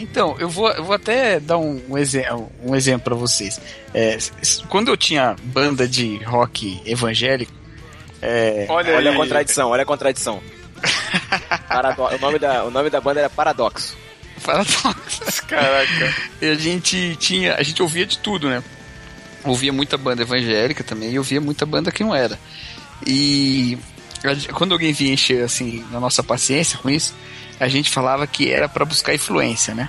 Então, 0.02 0.36
eu 0.39 0.49
vou, 0.49 0.70
eu 0.72 0.84
vou 0.84 0.95
até 0.95 1.39
dar 1.39 1.58
um, 1.58 1.82
um, 1.89 1.97
exe- 1.97 2.26
um 2.64 2.76
exemplo 2.76 3.04
pra 3.04 3.16
vocês. 3.16 3.60
É, 3.93 4.18
quando 4.70 4.88
eu 4.89 4.97
tinha 4.97 5.36
banda 5.43 5.88
de 5.88 6.18
rock 6.24 6.82
evangélico, 6.86 7.52
é, 8.22 8.66
Olha, 8.70 8.95
Olha 8.95 9.12
a 9.12 9.16
contradição, 9.16 9.70
olha 9.70 9.84
a 9.84 9.86
contradição. 9.86 10.41
Parado- 11.68 12.02
o, 12.04 12.18
nome 12.20 12.39
da, 12.39 12.64
o 12.66 12.72
nome 12.72 12.89
da 12.89 12.99
banda 13.02 13.20
era 13.20 13.30
Paradoxo. 13.30 13.95
paradoxo, 14.43 15.43
Caraca. 15.47 16.16
e 16.41 16.45
a 16.47 16.56
gente 16.56 17.16
tinha, 17.18 17.56
a 17.56 17.64
gente 17.64 17.82
ouvia 17.82 18.06
de 18.06 18.18
tudo, 18.20 18.49
né? 18.49 18.64
Ouvia 19.43 19.72
muita 19.74 19.97
banda 19.97 20.22
evangélica 20.22 20.84
também 20.84 21.12
e 21.12 21.18
ouvia 21.18 21.41
muita 21.41 21.66
banda 21.66 21.91
que 21.91 22.04
não 22.04 22.14
era. 22.16 22.39
E 23.06 23.78
a 24.24 24.54
quando 24.54 24.72
alguém 24.74 24.93
vinha 24.93 25.14
encher 25.14 25.43
assim 25.43 25.84
na 25.91 25.99
nossa 25.99 26.22
paciência 26.24 26.78
com 26.78 26.89
isso, 26.89 27.16
a 27.62 27.68
gente 27.68 27.91
falava 27.91 28.26
que 28.26 28.51
era 28.51 28.68
pra 28.68 28.84
buscar 28.84 29.14
influência, 29.14 29.76
né? 29.76 29.88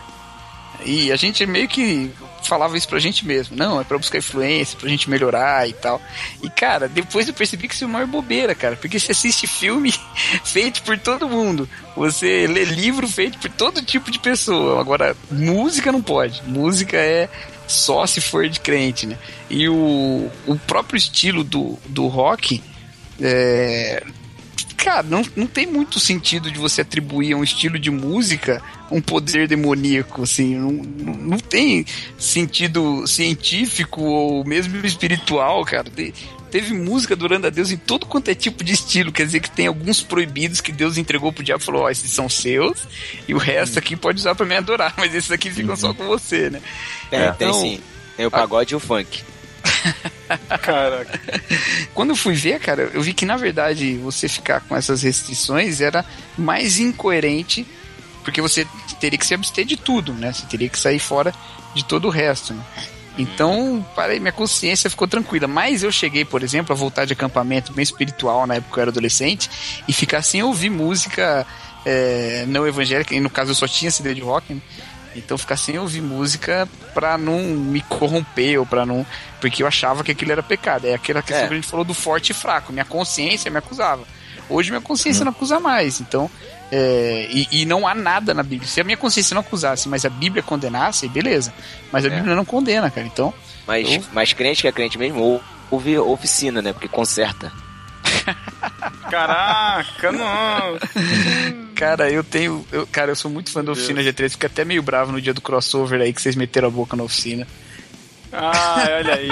E 0.85 1.11
a 1.11 1.16
gente 1.16 1.47
meio 1.47 1.66
que 1.66 2.11
falava 2.43 2.77
isso 2.77 2.87
pra 2.87 2.99
gente 2.99 3.25
mesmo. 3.25 3.57
Não, 3.57 3.81
é 3.81 3.85
pra 3.85 3.97
buscar 3.97 4.18
influência, 4.18 4.79
pra 4.79 4.91
gente 4.91 5.09
melhorar 5.09 5.66
e 5.66 5.73
tal. 5.73 5.99
E, 6.43 6.51
cara, 6.51 6.87
depois 6.87 7.27
eu 7.27 7.33
percebi 7.33 7.66
que 7.68 7.75
isso 7.75 7.85
é 7.85 7.87
uma 7.87 8.05
bobeira, 8.05 8.55
cara. 8.55 8.77
Porque 8.77 8.99
você 8.99 9.12
assiste 9.12 9.47
filme 9.47 9.95
feito 10.45 10.83
por 10.83 10.99
todo 10.99 11.29
mundo. 11.29 11.66
Você 11.97 12.47
lê 12.47 12.64
livro 12.64 13.09
feito 13.09 13.39
por 13.39 13.51
todo 13.51 13.81
tipo 13.81 14.11
de 14.11 14.18
pessoa. 14.18 14.79
Agora, 14.79 15.16
música 15.31 15.91
não 15.91 16.03
pode. 16.03 16.43
Música 16.47 16.99
é 16.99 17.27
só 17.66 18.07
se 18.07 18.20
for 18.20 18.51
de 18.51 18.61
crente, 18.61 19.07
né? 19.07 19.16
E 19.49 19.66
o, 19.66 20.31
o 20.47 20.59
próprio 20.66 20.99
estilo 20.99 21.43
do, 21.43 21.79
do 21.87 22.07
rock 22.07 22.62
é, 23.18 24.03
cara, 24.85 25.03
não, 25.03 25.22
não 25.37 25.47
tem 25.47 25.66
muito 25.66 25.99
sentido 26.01 26.51
de 26.51 26.59
você 26.59 26.80
atribuir 26.83 27.33
a 27.33 27.37
um 27.37 27.45
estilo 27.45 27.78
de 27.78 27.91
música 27.91 28.62
um 28.91 29.01
poder 29.01 29.49
demoníaco, 29.49 30.22
assim, 30.22 30.55
não, 30.57 30.70
não, 30.72 31.14
não 31.14 31.39
tem 31.39 31.87
sentido 32.18 33.07
científico 33.07 34.03
ou 34.03 34.45
mesmo 34.45 34.85
espiritual, 34.87 35.64
cara. 35.64 35.89
Te- 35.91 36.12
teve 36.51 36.74
música 36.74 37.14
adorando 37.14 37.47
a 37.47 37.51
Deus 37.51 37.70
em 37.70 37.76
todo 37.78 38.05
quanto 38.05 38.28
é 38.28 38.35
tipo 38.35 38.62
de 38.62 38.72
estilo, 38.74 39.11
quer 39.11 39.24
dizer 39.24 39.41
que 39.41 39.51
tem 39.51 39.66
alguns 39.66 40.03
proibidos 40.03 40.61
que 40.61 40.70
Deus 40.70 40.99
entregou 40.99 41.33
pro 41.33 41.43
diabo 41.43 41.62
e 41.62 41.66
falou, 41.66 41.83
ó, 41.85 41.91
esses 41.91 42.11
são 42.11 42.28
seus, 42.28 42.87
e 43.26 43.33
o 43.35 43.39
resto 43.39 43.78
aqui 43.78 43.97
pode 43.97 44.18
usar 44.18 44.35
pra 44.35 44.45
me 44.45 44.55
adorar, 44.57 44.93
mas 44.99 45.14
esses 45.14 45.30
aqui 45.30 45.51
ficam 45.51 45.74
só 45.76 45.95
com 45.95 46.05
você, 46.07 46.51
né? 46.51 46.61
Tem, 47.11 47.18
É. 47.20 47.33
tem 47.33 47.49
Então, 47.49 47.61
sim. 47.61 47.80
Tem 48.16 48.26
o 48.26 48.30
pagode 48.30 48.74
e 48.74 48.76
o 48.76 48.80
funk. 48.80 49.22
Caraca. 50.63 51.21
Quando 51.95 52.11
eu 52.11 52.17
fui 52.17 52.35
ver, 52.35 52.59
cara, 52.61 52.91
eu 52.93 53.03
vi 53.03 53.13
que 53.13 53.27
na 53.27 53.37
verdade 53.37 53.97
você 53.99 54.29
ficar 54.29 54.61
com 54.61 54.77
essas 54.77 55.03
restrições 55.03 55.81
era 55.81 56.05
mais 56.37 56.79
incoerente, 56.79 57.67
porque 58.25 58.41
você 58.41 58.67
teria 59.01 59.19
que 59.19 59.27
se 59.27 59.35
abster 59.35 59.65
de 59.65 59.77
tudo, 59.77 60.13
né? 60.13 60.33
Você 60.33 60.47
teria 60.47 60.69
que 60.69 60.79
sair 60.79 60.99
fora 60.99 61.35
de 61.75 61.85
todo 61.85 62.07
o 62.07 62.11
resto. 62.11 62.55
Né? 62.55 62.65
Então, 63.19 63.85
parei, 63.95 64.19
minha 64.19 64.33
consciência 64.33 64.89
ficou 64.89 65.07
tranquila. 65.07 65.47
Mas 65.47 65.83
eu 65.83 65.93
cheguei, 65.93 66.25
por 66.25 66.43
exemplo, 66.43 66.73
a 66.73 66.77
voltar 66.77 67.05
de 67.05 67.13
acampamento 67.13 67.73
bem 67.73 67.83
espiritual 67.83 68.47
na 68.47 68.55
época 68.55 68.73
que 68.73 68.79
eu 68.79 68.83
era 68.83 68.91
adolescente 68.91 69.51
e 69.87 69.93
ficar 69.93 70.23
sem 70.23 70.43
ouvir 70.43 70.71
música 70.71 71.47
é, 71.85 72.45
não 72.47 72.67
evangélica, 72.67 73.15
e 73.15 73.21
no 73.21 73.29
caso 73.29 73.51
eu 73.51 73.55
só 73.55 73.67
tinha 73.67 73.91
CD 73.91 74.15
de 74.15 74.21
rock, 74.21 74.55
né? 74.55 74.61
Então 75.15 75.37
ficar 75.39 75.57
sem 75.57 75.79
ouvir 75.79 76.01
música 76.01 76.69
pra 76.95 77.17
não 77.19 77.39
me 77.41 77.81
corromper 77.83 78.59
ou 78.59 78.67
pra 78.67 78.87
não. 78.87 79.05
Porque 79.41 79.63
eu 79.63 79.67
achava 79.67 80.03
que 80.05 80.13
aquilo 80.13 80.33
era 80.33 80.43
pecado. 80.43 80.87
É 80.87 80.95
aquela 80.95 81.21
questão 81.23 81.45
É. 81.45 81.49
que 81.49 81.53
a 81.55 81.57
gente 81.57 81.69
falou 81.69 81.85
do 81.85 81.95
forte 81.95 82.31
e 82.31 82.35
fraco. 82.35 82.73
Minha 82.73 82.85
consciência 82.85 83.51
me 83.51 83.59
acusava. 83.59 84.05
Hoje 84.49 84.71
minha 84.71 84.81
consciência 84.81 85.25
não 85.25 85.33
acusa 85.33 85.59
mais. 85.61 86.01
Então. 86.01 86.31
é, 86.75 87.29
e, 87.31 87.49
e 87.63 87.67
não 87.67 87.87
há 87.87 87.95
nada 87.95 88.33
na 88.33 88.43
Bíblia. 88.43 88.67
Se 88.67 88.81
a 88.81 88.85
minha 88.85 88.97
consciência 88.97 89.35
não 89.35 89.43
acusasse, 89.43 89.89
mas 89.91 90.07
a 90.07 90.09
Bíblia 90.09 90.43
condenasse, 90.43 91.07
beleza. 91.07 91.53
Mas 91.93 92.05
a 92.07 92.09
É. 92.09 92.11
Bíblia 92.17 92.35
não 92.35 92.47
condena, 92.47 92.91
cara. 92.91 93.07
Então. 93.07 93.35
Mas, 93.67 93.91
Eu- 93.93 94.03
mas 94.11 94.33
crente 94.33 94.63
que 94.63 94.69
é 94.69 94.73
crente 94.73 94.97
mesmo, 94.99 95.21
ou- 95.21 95.43
ouve 95.71 95.99
oficina, 95.99 96.63
né? 96.63 96.73
Porque 96.73 96.89
conserta. 96.89 97.53
Caraca, 99.11 100.12
não. 100.12 100.79
Cara, 101.75 102.11
eu 102.11 102.23
tenho. 102.25 102.66
Eu, 102.70 102.87
cara, 102.87 103.11
eu 103.11 103.16
sou 103.16 103.31
muito 103.31 103.51
fã 103.51 103.62
da 103.64 103.73
oficina 103.73 104.03
G3, 104.03 104.31
fiquei 104.31 104.47
até 104.47 104.64
meio 104.64 104.83
bravo 104.83 105.12
no 105.12 105.20
dia 105.20 105.35
do 105.35 105.41
crossover 105.41 106.01
aí 106.01 106.12
que 106.12 106.23
vocês 106.23 106.37
meteram 106.37 106.68
a 106.68 106.70
boca 106.70 106.97
na 106.97 107.03
oficina. 107.03 107.47
Ah, 108.33 108.85
olha 108.99 109.14
aí. 109.14 109.31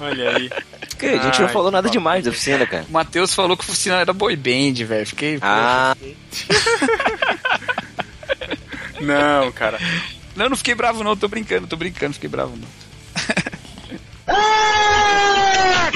Olha 0.00 0.36
aí. 0.36 0.50
Que, 0.98 1.06
a 1.06 1.22
gente 1.22 1.40
não 1.40 1.46
Ai, 1.46 1.52
falou 1.52 1.70
nada 1.70 1.88
demais 1.90 2.24
da 2.24 2.30
oficina, 2.30 2.66
cara. 2.66 2.84
O 2.88 2.92
Matheus 2.92 3.34
falou 3.34 3.56
que 3.56 3.64
a 3.64 3.70
oficina 3.70 3.96
era 3.96 4.12
boy 4.12 4.34
band, 4.36 4.84
velho. 4.84 5.06
Fiquei. 5.06 5.38
Ah, 5.42 5.94
Não, 9.00 9.52
cara. 9.52 9.78
Não, 10.34 10.48
não 10.48 10.56
fiquei 10.56 10.74
bravo, 10.74 11.04
não, 11.04 11.16
tô 11.16 11.28
brincando, 11.28 11.66
tô 11.66 11.76
brincando, 11.76 12.14
fiquei 12.14 12.28
bravo, 12.28 12.56
não. 12.56 12.68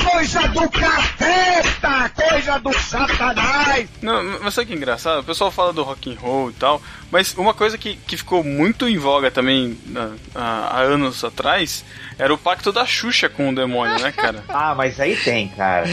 É 0.01 0.11
coisa 0.11 0.49
do 0.49 0.69
capeta, 0.71 2.09
coisa 2.15 2.59
do 2.59 2.73
satanás. 2.73 3.89
Não, 4.03 4.23
mas 4.43 4.55
sabe 4.55 4.69
que 4.69 4.73
é 4.73 4.77
engraçado? 4.77 5.21
O 5.21 5.25
pessoal 5.25 5.51
fala 5.51 5.73
do 5.73 5.83
rock 5.83 6.13
and 6.13 6.19
roll 6.19 6.51
e 6.51 6.55
tal, 6.55 6.81
mas 7.11 7.35
uma 7.37 7.53
coisa 7.55 7.77
que, 7.79 7.97
que 7.97 8.17
ficou 8.17 8.43
muito 8.43 8.89
em 8.89 8.99
voga 8.99 9.31
também 9.31 9.79
na- 9.87 10.13
há, 10.35 10.79
há 10.79 10.81
anos 10.81 11.23
atrás 11.25 11.85
era 12.19 12.33
o 12.33 12.39
pacto 12.39 12.73
da 12.73 12.85
Xuxa 12.87 13.29
com 13.29 13.51
o 13.51 13.55
demônio, 13.55 13.99
né, 14.01 14.13
cara? 14.13 14.43
Ah, 14.49 14.75
mas 14.75 14.99
aí 15.01 15.17
tem, 15.17 15.49
cara. 15.49 15.87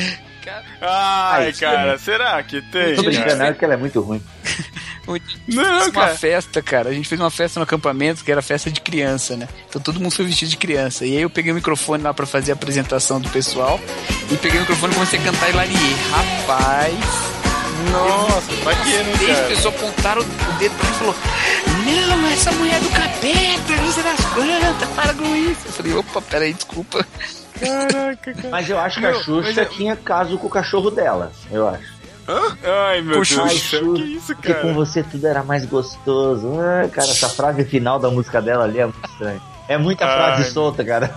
Ai, 0.81 1.49
isso 1.49 1.59
cara, 1.59 1.77
também. 1.81 1.97
será 1.97 2.41
que 2.43 2.61
tem? 2.61 2.95
Tô 2.95 3.03
brincando, 3.03 3.43
é 3.43 3.51
porque 3.51 3.65
ela 3.65 3.73
é 3.73 3.77
muito 3.77 3.99
ruim. 4.01 4.21
Não, 5.07 5.79
Fiz 5.79 5.87
uma 5.87 5.91
cara. 5.91 6.15
festa, 6.15 6.61
cara. 6.61 6.89
A 6.89 6.93
gente 6.93 7.07
fez 7.07 7.19
uma 7.19 7.31
festa 7.31 7.59
no 7.59 7.63
acampamento 7.63 8.23
que 8.23 8.31
era 8.31 8.41
festa 8.41 8.69
de 8.69 8.81
criança, 8.81 9.35
né? 9.37 9.47
Então 9.69 9.81
todo 9.81 9.99
mundo 9.99 10.11
foi 10.11 10.25
vestido 10.25 10.49
de 10.49 10.57
criança. 10.57 11.05
E 11.05 11.15
aí 11.15 11.21
eu 11.21 11.29
peguei 11.29 11.51
o 11.51 11.55
microfone 11.55 12.03
lá 12.03 12.13
pra 12.13 12.25
fazer 12.25 12.51
a 12.51 12.55
apresentação 12.55 13.19
do 13.21 13.29
pessoal. 13.29 13.79
E 14.31 14.35
peguei 14.35 14.57
o 14.57 14.61
microfone 14.61 14.91
e 14.91 14.95
comecei 14.95 15.19
a 15.19 15.23
cantar 15.23 15.49
e 15.49 15.53
lariei. 15.53 15.95
Rapaz. 16.11 16.95
Nossa, 17.91 18.47
tá 18.63 18.71
aqui, 18.71 18.89
né, 18.91 19.13
cara? 19.33 19.47
pessoas 19.47 19.75
apontaram 19.75 20.21
o 20.21 20.53
dedo 20.57 20.75
pra 20.75 20.87
mim 20.89 20.91
e 20.91 20.97
falou: 20.97 21.15
Não, 21.85 22.27
essa 22.29 22.51
mulher 22.53 22.75
é 22.75 22.79
do 22.79 22.89
capeta, 22.89 23.81
não 23.81 23.91
sei 23.91 24.03
das 24.03 24.25
quantas, 24.25 24.89
para 24.89 25.13
com 25.13 25.35
isso. 25.35 25.61
Eu 25.67 25.71
falei: 25.73 25.93
opa, 25.93 26.21
peraí, 26.21 26.53
desculpa. 26.53 27.05
Caraca, 27.59 28.33
cara. 28.33 28.49
Mas 28.49 28.69
eu 28.69 28.79
acho 28.79 28.95
que 28.99 29.01
Meu, 29.07 29.17
a 29.19 29.23
Xuxa 29.23 29.61
é- 29.61 29.65
tinha 29.65 29.95
caso 29.95 30.37
com 30.37 30.47
o 30.47 30.49
cachorro 30.49 30.89
dela, 30.91 31.31
eu 31.51 31.67
acho. 31.69 31.96
Ai, 32.63 33.01
meu 33.01 33.19
Puxa, 33.19 33.35
Deus 33.43 33.73
Ai, 33.73 33.79
que 33.95 34.03
isso, 34.03 34.35
porque 34.35 34.53
com 34.53 34.61
cara? 34.61 34.73
você 34.73 35.01
tudo 35.03 35.25
era 35.27 35.43
mais 35.43 35.65
gostoso. 35.65 36.59
Ah, 36.59 36.87
cara, 36.89 37.07
essa 37.09 37.29
frase 37.29 37.63
final 37.63 37.99
da 37.99 38.09
música 38.09 38.41
dela 38.41 38.65
ali 38.65 38.79
é 38.79 38.85
muito 38.85 39.09
estranha. 39.09 39.41
É 39.69 39.77
muita 39.77 40.05
Ai, 40.05 40.15
frase 40.15 40.41
meu 40.43 40.51
solta, 40.51 40.85
cara. 40.85 41.13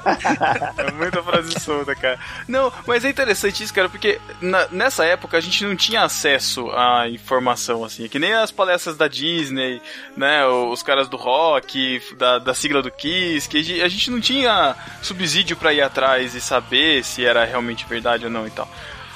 É 0.77 0.91
muita 0.91 1.23
frase 1.23 1.61
solta, 1.61 1.95
cara. 1.95 2.19
Não, 2.49 2.73
mas 2.85 3.05
é 3.05 3.09
interessante 3.09 3.63
isso, 3.63 3.73
cara, 3.73 3.89
porque 3.89 4.21
na- 4.41 4.67
nessa 4.73 5.05
época 5.05 5.37
a 5.37 5.41
gente 5.41 5.65
não 5.65 5.77
tinha 5.77 6.03
acesso 6.03 6.69
à 6.73 7.09
informação, 7.09 7.85
assim, 7.85 8.09
que 8.09 8.19
nem 8.19 8.33
as 8.33 8.51
palestras 8.51 8.97
da 8.97 9.07
Disney, 9.07 9.81
né, 10.17 10.45
os 10.47 10.83
caras 10.83 11.09
do 11.09 11.17
rock, 11.17 12.03
da, 12.19 12.41
da 12.41 12.53
sigla 12.53 12.83
do 12.83 12.91
Kiss, 12.91 13.49
que 13.49 13.59
a 13.59 13.63
gente- 13.63 13.83
a 13.83 13.89
gente 13.89 14.11
não 14.11 14.21
tinha 14.21 14.75
subsídio 15.01 15.57
pra 15.57 15.73
ir 15.73 15.81
atrás 15.83 16.35
e 16.35 16.41
saber 16.41 17.05
se 17.05 17.25
era 17.25 17.45
realmente 17.45 17.87
verdade 17.89 18.25
ou 18.25 18.31
não 18.33 18.49
e 18.49 18.51
tal. 18.51 18.69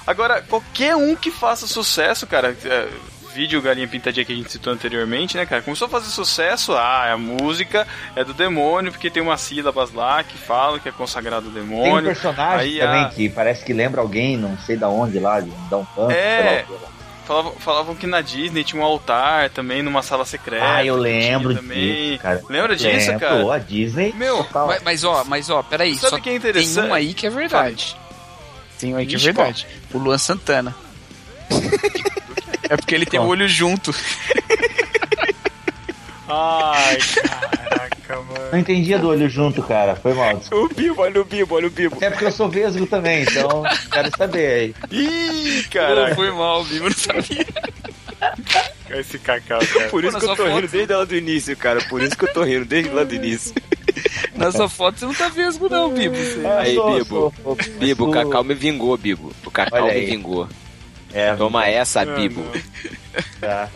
Agora, 0.07 0.43
qualquer 0.43 0.95
um 0.97 1.15
que 1.17 1.31
faça 1.31 1.67
sucesso, 1.67 2.27
cara, 2.27 2.57
é, 2.65 2.89
vídeo 3.35 3.61
Galinha 3.63 3.89
Pintadinha 3.89 4.25
que 4.25 4.33
a 4.33 4.37
gente 4.37 4.53
citou 4.53 4.73
anteriormente, 4.73 5.37
né, 5.37 5.47
cara, 5.47 5.63
começou 5.63 5.87
a 5.87 5.91
fazer 5.91 6.09
sucesso, 6.11 6.73
ah, 6.75 7.13
a 7.13 7.17
música 7.17 7.87
é 8.15 8.23
do 8.23 8.35
demônio, 8.35 8.93
porque 8.93 9.11
tem 9.11 9.23
umas 9.23 9.41
sílabas 9.41 9.93
lá 9.93 10.23
que 10.23 10.37
falam 10.39 10.79
que 10.79 10.89
é 10.89 10.93
consagrado 10.93 11.47
ao 11.47 11.53
Tem 11.53 11.63
um 11.63 11.67
demônio. 11.67 12.05
personagem 12.05 12.75
Aí 12.75 12.79
também 12.79 13.03
a- 13.05 13.09
que 13.09 13.29
parece 13.31 13.65
que 13.65 13.73
lembra 13.73 14.01
alguém, 14.03 14.37
não 14.37 14.57
sei 14.59 14.77
da 14.77 14.89
onde 14.89 15.19
lá, 15.19 15.41
de 15.41 15.51
dar 15.71 15.79
um 15.79 15.85
pano. 15.85 16.11
É. 16.13 16.65
Falavam, 17.27 17.53
falavam 17.53 17.95
que 17.95 18.07
na 18.07 18.21
Disney 18.21 18.63
tinha 18.63 18.83
um 18.83 18.85
altar 18.85 19.49
também, 19.49 19.83
numa 19.83 20.03
sala 20.03 20.27
secreta. 20.27 20.63
Ah, 20.75 20.85
eu 20.85 20.95
lembro 20.95 21.55
também. 21.55 22.11
disso, 22.11 22.23
cara. 22.23 22.43
Lembra 22.51 22.77
disso, 22.77 23.11
Lembro, 23.11 23.19
cara? 23.27 23.55
A 23.55 23.59
Disney. 23.59 24.13
Meu. 24.15 24.47
Mas, 24.67 24.83
mas 24.83 25.05
ó, 25.05 25.25
mas 25.25 25.49
ó, 25.49 25.63
peraí, 25.63 25.95
Sabe 25.97 26.11
só 26.11 26.17
o 26.17 26.21
que 26.21 26.29
é 26.29 26.33
tem 26.33 26.37
interessante? 26.37 26.87
um 26.91 26.93
aí 26.93 27.15
que 27.15 27.27
é 27.27 27.31
verdade. 27.31 27.97
Tem 28.79 28.95
um 28.95 28.97
aí 28.97 29.07
que 29.07 29.15
é 29.17 29.19
verdade. 29.19 29.67
O 29.93 29.99
Luan 29.99 30.19
Santana. 30.19 30.75
é 32.69 32.77
porque 32.77 32.95
ele 32.95 33.07
tem 33.07 33.21
o 33.21 33.25
olho 33.25 33.49
junto. 33.49 33.95
Ai, 36.29 36.99
caraca, 36.99 38.17
mano. 38.23 38.51
Não 38.53 38.59
entendia 38.59 38.99
do 38.99 39.09
olho 39.09 39.29
junto, 39.29 39.63
cara. 39.63 39.95
Foi 39.95 40.15
mal. 40.15 40.37
desculpa. 40.37 40.73
o 40.73 40.77
Bibo, 40.77 41.03
olha 41.03 41.21
o 41.21 41.25
Bibo, 41.25 41.55
olha 41.55 41.67
o 41.67 41.71
Bibo. 41.71 41.97
É 42.01 42.11
porque 42.11 42.25
eu 42.25 42.33
sou 42.33 42.49
vesgo 42.49 42.87
também, 42.87 43.23
então 43.23 43.63
quero 43.93 44.11
saber 44.17 44.47
aí. 44.47 44.75
Ih, 44.91 45.65
caraca. 45.71 46.15
foi 46.15 46.31
mal, 46.33 46.65
vivo, 46.65 46.89
não 46.89 46.97
sabia. 46.97 47.47
Esse 48.91 49.19
cacau, 49.19 49.59
cara. 49.61 49.89
Por 49.91 50.03
Pô, 50.03 50.09
isso 50.09 50.13
na 50.13 50.19
que 50.21 50.25
eu 50.25 50.29
tô 50.31 50.37
foto- 50.37 50.55
rindo 50.55 50.69
desde 50.69 50.93
lá 50.95 51.05
do 51.05 51.17
início, 51.17 51.57
cara. 51.57 51.81
Por 51.85 52.03
isso 52.03 52.17
que 52.17 52.25
eu 52.25 52.33
tô 52.33 52.43
rindo 52.45 52.65
desde 52.65 52.91
lá 52.91 53.05
do 53.05 53.15
início. 53.17 53.55
Na 54.37 54.51
sua 54.53 54.69
foto 54.69 54.99
você 54.99 55.07
não 55.07 55.15
tá 55.15 55.29
vesgo, 55.29 55.69
não, 55.69 55.93
Bibo. 55.93 56.17
É, 56.17 56.59
Aí, 56.59 56.77
Bibo. 56.99 57.33
Bibo, 57.79 58.09
o 58.09 58.11
Cacau 58.11 58.43
me 58.45 58.55
vingou, 58.55 58.97
Bibo. 58.97 59.33
O 59.45 59.51
Cacau 59.51 59.87
me 59.87 60.05
vingou. 60.07 60.49
É, 61.13 61.35
Toma 61.37 61.67
essa, 61.67 62.05
Bibo. 62.05 62.41
não. 62.43 63.23
tá. 63.41 63.71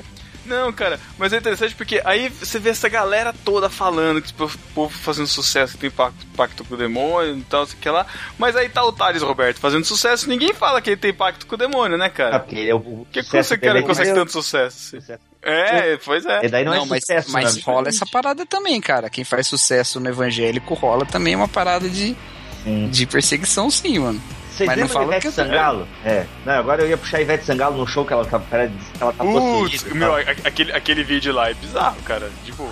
Não, 0.48 0.72
cara, 0.72 0.98
mas 1.18 1.32
é 1.32 1.36
interessante 1.38 1.74
porque 1.74 2.00
aí 2.04 2.28
você 2.28 2.58
vê 2.58 2.70
essa 2.70 2.88
galera 2.88 3.32
toda 3.44 3.68
falando 3.68 4.20
que 4.22 4.28
tipo, 4.28 4.44
o 4.46 4.50
povo 4.74 4.96
fazendo 4.98 5.26
sucesso, 5.26 5.74
que 5.74 5.78
tem 5.80 5.90
pacto, 5.90 6.26
pacto 6.36 6.64
com 6.64 6.74
o 6.74 6.78
demônio 6.78 7.36
e 7.36 7.42
tal, 7.42 7.66
sei 7.66 7.78
que 7.80 7.88
lá. 7.88 8.06
Mas 8.38 8.56
aí 8.56 8.68
tá 8.68 8.82
o 8.84 8.92
Thales 8.92 9.22
Roberto 9.22 9.58
fazendo 9.60 9.84
sucesso, 9.84 10.28
ninguém 10.28 10.52
fala 10.54 10.80
que 10.80 10.90
ele 10.90 10.96
tem 10.96 11.12
pacto 11.12 11.46
com 11.46 11.54
o 11.54 11.58
demônio, 11.58 11.98
né, 11.98 12.06
Ah, 12.06 12.10
cara? 12.10 12.38
porque 12.40 12.56
ele 12.56 12.70
é 12.70 12.74
o 12.74 12.80
Por 12.80 13.06
que, 13.12 13.22
você 13.22 13.58
cara 13.58 13.78
é 13.78 13.82
consegue 13.82 14.08
que- 14.10 14.14
tanto 14.16 14.32
sucesso? 14.32 14.78
Sucesso. 14.96 15.20
É, 15.42 15.96
pois 16.04 16.26
é. 16.26 16.46
E 16.46 16.48
daí 16.48 16.64
não, 16.64 16.74
Não, 16.74 16.82
é 16.82 16.86
mas, 16.86 17.00
sucesso, 17.00 17.30
mas 17.30 17.56
né? 17.56 17.62
rola 17.64 17.88
essa 17.88 18.04
parada 18.06 18.44
também, 18.44 18.80
cara. 18.80 19.08
Quem 19.08 19.22
faz 19.24 19.46
sucesso 19.46 20.00
no 20.00 20.08
evangélico 20.08 20.74
rola 20.74 21.06
também 21.06 21.36
uma 21.36 21.46
parada 21.48 21.88
de, 21.88 22.16
Sim. 22.64 22.88
de 22.90 23.06
perseguição, 23.06 23.70
sim, 23.70 23.98
mano. 24.00 24.20
Vocês 24.58 24.66
Mas 24.66 24.76
não 24.78 24.86
lembram 24.86 25.00
da 25.00 25.06
que 25.06 25.10
Ivete 25.12 25.26
eu- 25.26 25.32
Sangalo? 25.32 25.88
É. 26.04 26.24
Não, 26.44 26.52
agora 26.54 26.82
eu 26.82 26.88
ia 26.88 26.96
puxar 26.98 27.18
a 27.18 27.20
Ivete 27.20 27.44
Sangalo 27.44 27.76
no 27.78 27.86
show 27.86 28.04
que 28.04 28.12
ela 28.12 28.24
tá, 28.24 28.40
ela 28.50 28.70
ela 29.00 29.12
tá 29.12 29.24
Putz, 29.24 29.84
meu, 29.92 30.10
tá? 30.12 30.16
a- 30.18 30.48
aquele, 30.48 30.72
aquele 30.72 31.04
vídeo 31.04 31.32
lá 31.32 31.48
é 31.50 31.54
bizarro, 31.54 31.96
cara. 32.04 32.28
De 32.44 32.50
boa. 32.52 32.68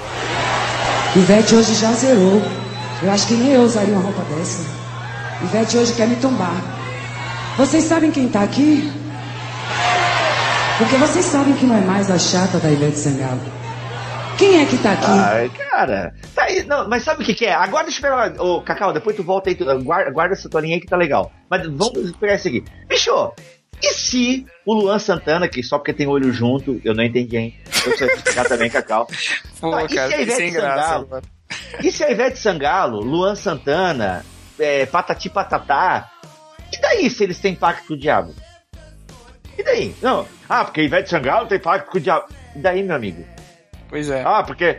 Ivete 1.14 1.54
hoje 1.54 1.74
já 1.76 1.92
zerou. 1.92 2.42
Eu 3.02 3.10
acho 3.12 3.26
que 3.28 3.34
nem 3.34 3.52
eu 3.52 3.62
usaria 3.62 3.94
uma 3.94 4.02
roupa 4.02 4.22
dessa. 4.34 4.66
Ivete 5.42 5.76
hoje 5.76 5.92
quer 5.92 6.08
me 6.08 6.16
tombar. 6.16 6.56
Vocês 7.56 7.84
sabem 7.84 8.10
quem 8.10 8.28
tá 8.28 8.42
aqui? 8.42 8.92
Porque 10.78 10.96
vocês 10.96 11.24
sabem 11.24 11.54
que 11.54 11.64
não 11.64 11.76
é 11.76 11.80
mais 11.80 12.10
a 12.10 12.18
chata 12.18 12.58
da 12.58 12.68
Ivete 12.70 12.98
Sangalo. 12.98 13.40
Quem 14.38 14.60
é 14.60 14.66
que 14.66 14.76
tá 14.78 14.92
aqui? 14.92 15.06
Ai, 15.06 15.48
cara. 15.48 16.14
Tá 16.34 16.44
aí, 16.44 16.62
não, 16.64 16.86
mas 16.88 17.02
sabe 17.02 17.22
o 17.22 17.26
que, 17.26 17.34
que 17.34 17.46
é? 17.46 17.54
Agora 17.54 17.84
deixa 17.84 17.98
eu 17.98 18.02
pegar. 18.02 18.42
Ô, 18.42 18.60
Cacau, 18.60 18.92
depois 18.92 19.16
tu 19.16 19.22
volta 19.22 19.48
aí, 19.48 19.54
tu, 19.54 19.64
guarda, 19.82 20.10
guarda 20.10 20.34
essa 20.34 20.48
tua 20.48 20.60
linha 20.60 20.74
aí 20.76 20.80
que 20.80 20.86
tá 20.86 20.96
legal. 20.96 21.32
Mas 21.48 21.62
vamos 21.66 22.12
pegar 22.12 22.34
isso 22.34 22.48
aqui. 22.48 22.62
Bicho, 22.86 23.32
E 23.82 23.92
se 23.94 24.46
o 24.66 24.74
Luan 24.74 24.98
Santana, 24.98 25.48
que 25.48 25.62
só 25.62 25.78
porque 25.78 25.92
tem 25.94 26.06
olho 26.06 26.30
junto, 26.32 26.80
eu 26.84 26.94
não 26.94 27.02
entendi 27.02 27.36
ainda, 27.36 27.54
eu 27.86 27.96
sei 27.96 28.08
explicar 28.08 28.44
também, 28.48 28.68
Cacau. 28.70 29.06
Pô, 29.60 29.74
Ah, 29.74 29.84
e 29.84 29.88
cara, 29.88 30.08
se 30.08 30.14
a 30.14 30.16
que 30.18 30.22
Ivete 30.22 30.50
graça. 30.50 30.82
Sangalo? 30.88 31.08
mano. 31.10 31.22
E 31.82 31.90
se 31.92 32.04
a 32.04 32.10
Ivete 32.10 32.38
Sangalo, 32.38 33.00
Luan 33.00 33.34
Santana, 33.34 34.24
é, 34.58 34.84
Patati 34.86 35.30
Patatá, 35.30 36.10
e 36.72 36.78
daí 36.80 37.08
se 37.08 37.22
eles 37.24 37.38
têm 37.38 37.54
pacto 37.54 37.88
com 37.88 37.94
o 37.94 37.98
diabo? 37.98 38.34
E 39.56 39.62
daí? 39.62 39.94
Não. 40.02 40.26
Ah, 40.48 40.64
porque 40.64 40.80
a 40.82 40.84
Ivete 40.84 41.08
Sangalo 41.08 41.46
tem 41.46 41.58
pacto 41.58 41.90
com 41.90 41.96
o 41.96 42.00
diabo. 42.00 42.26
E 42.54 42.58
daí, 42.58 42.82
meu 42.82 42.96
amigo? 42.96 43.24
Pois 43.88 44.10
é. 44.10 44.22
Ah, 44.24 44.42
porque. 44.42 44.78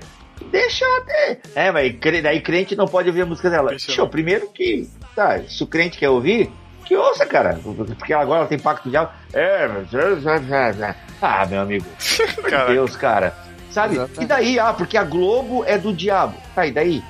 Deixa 0.52 0.86
eu 0.86 1.02
ter. 1.06 1.40
É, 1.56 1.72
mas 1.72 1.96
cre- 2.00 2.22
daí 2.22 2.40
crente 2.42 2.76
não 2.76 2.86
pode 2.88 3.10
ouvir 3.10 3.22
a 3.24 3.26
música 3.26 3.50
dela. 3.50 3.70
Deixa 3.70 3.86
eu- 3.86 3.88
Deixa 3.88 4.02
eu, 4.02 4.08
primeiro 4.10 4.48
que. 4.50 4.88
Tá, 5.16 5.40
se 5.48 5.64
o 5.64 5.68
crente 5.68 5.98
quer 5.98 6.10
ouvir, 6.10 6.52
que 6.86 6.96
ouça, 6.96 7.26
cara. 7.26 7.60
Porque 7.98 8.14
agora 8.14 8.42
ela 8.42 8.48
tem 8.48 8.60
pacto 8.60 8.84
com 8.84 8.90
o 8.90 8.92
diabo. 8.92 9.12
É. 9.34 9.68
Ah, 11.20 11.48
meu 11.48 11.62
amigo. 11.62 11.84
De 12.00 12.42
Caraca. 12.44 12.72
Deus, 12.72 12.96
cara. 12.96 13.34
Sabe? 13.72 13.96
Exatamente. 13.96 14.24
E 14.24 14.28
daí? 14.28 14.60
Ah, 14.60 14.72
porque 14.72 14.96
a 14.96 15.04
Globo 15.04 15.64
é 15.66 15.76
do 15.76 15.92
diabo. 15.92 16.38
Tá, 16.54 16.68
e 16.68 16.72
daí? 16.72 17.04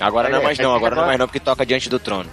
Agora 0.00 0.30
não 0.30 0.38
é 0.38 0.42
mais 0.42 0.58
É, 0.58 0.62
não, 0.62 0.72
é, 0.72 0.76
agora 0.76 0.94
não 0.96 1.02
é 1.02 1.06
mais 1.08 1.18
não, 1.18 1.26
porque 1.26 1.38
toca 1.40 1.66
diante 1.66 1.90
do 1.90 1.98
trono. 1.98 2.30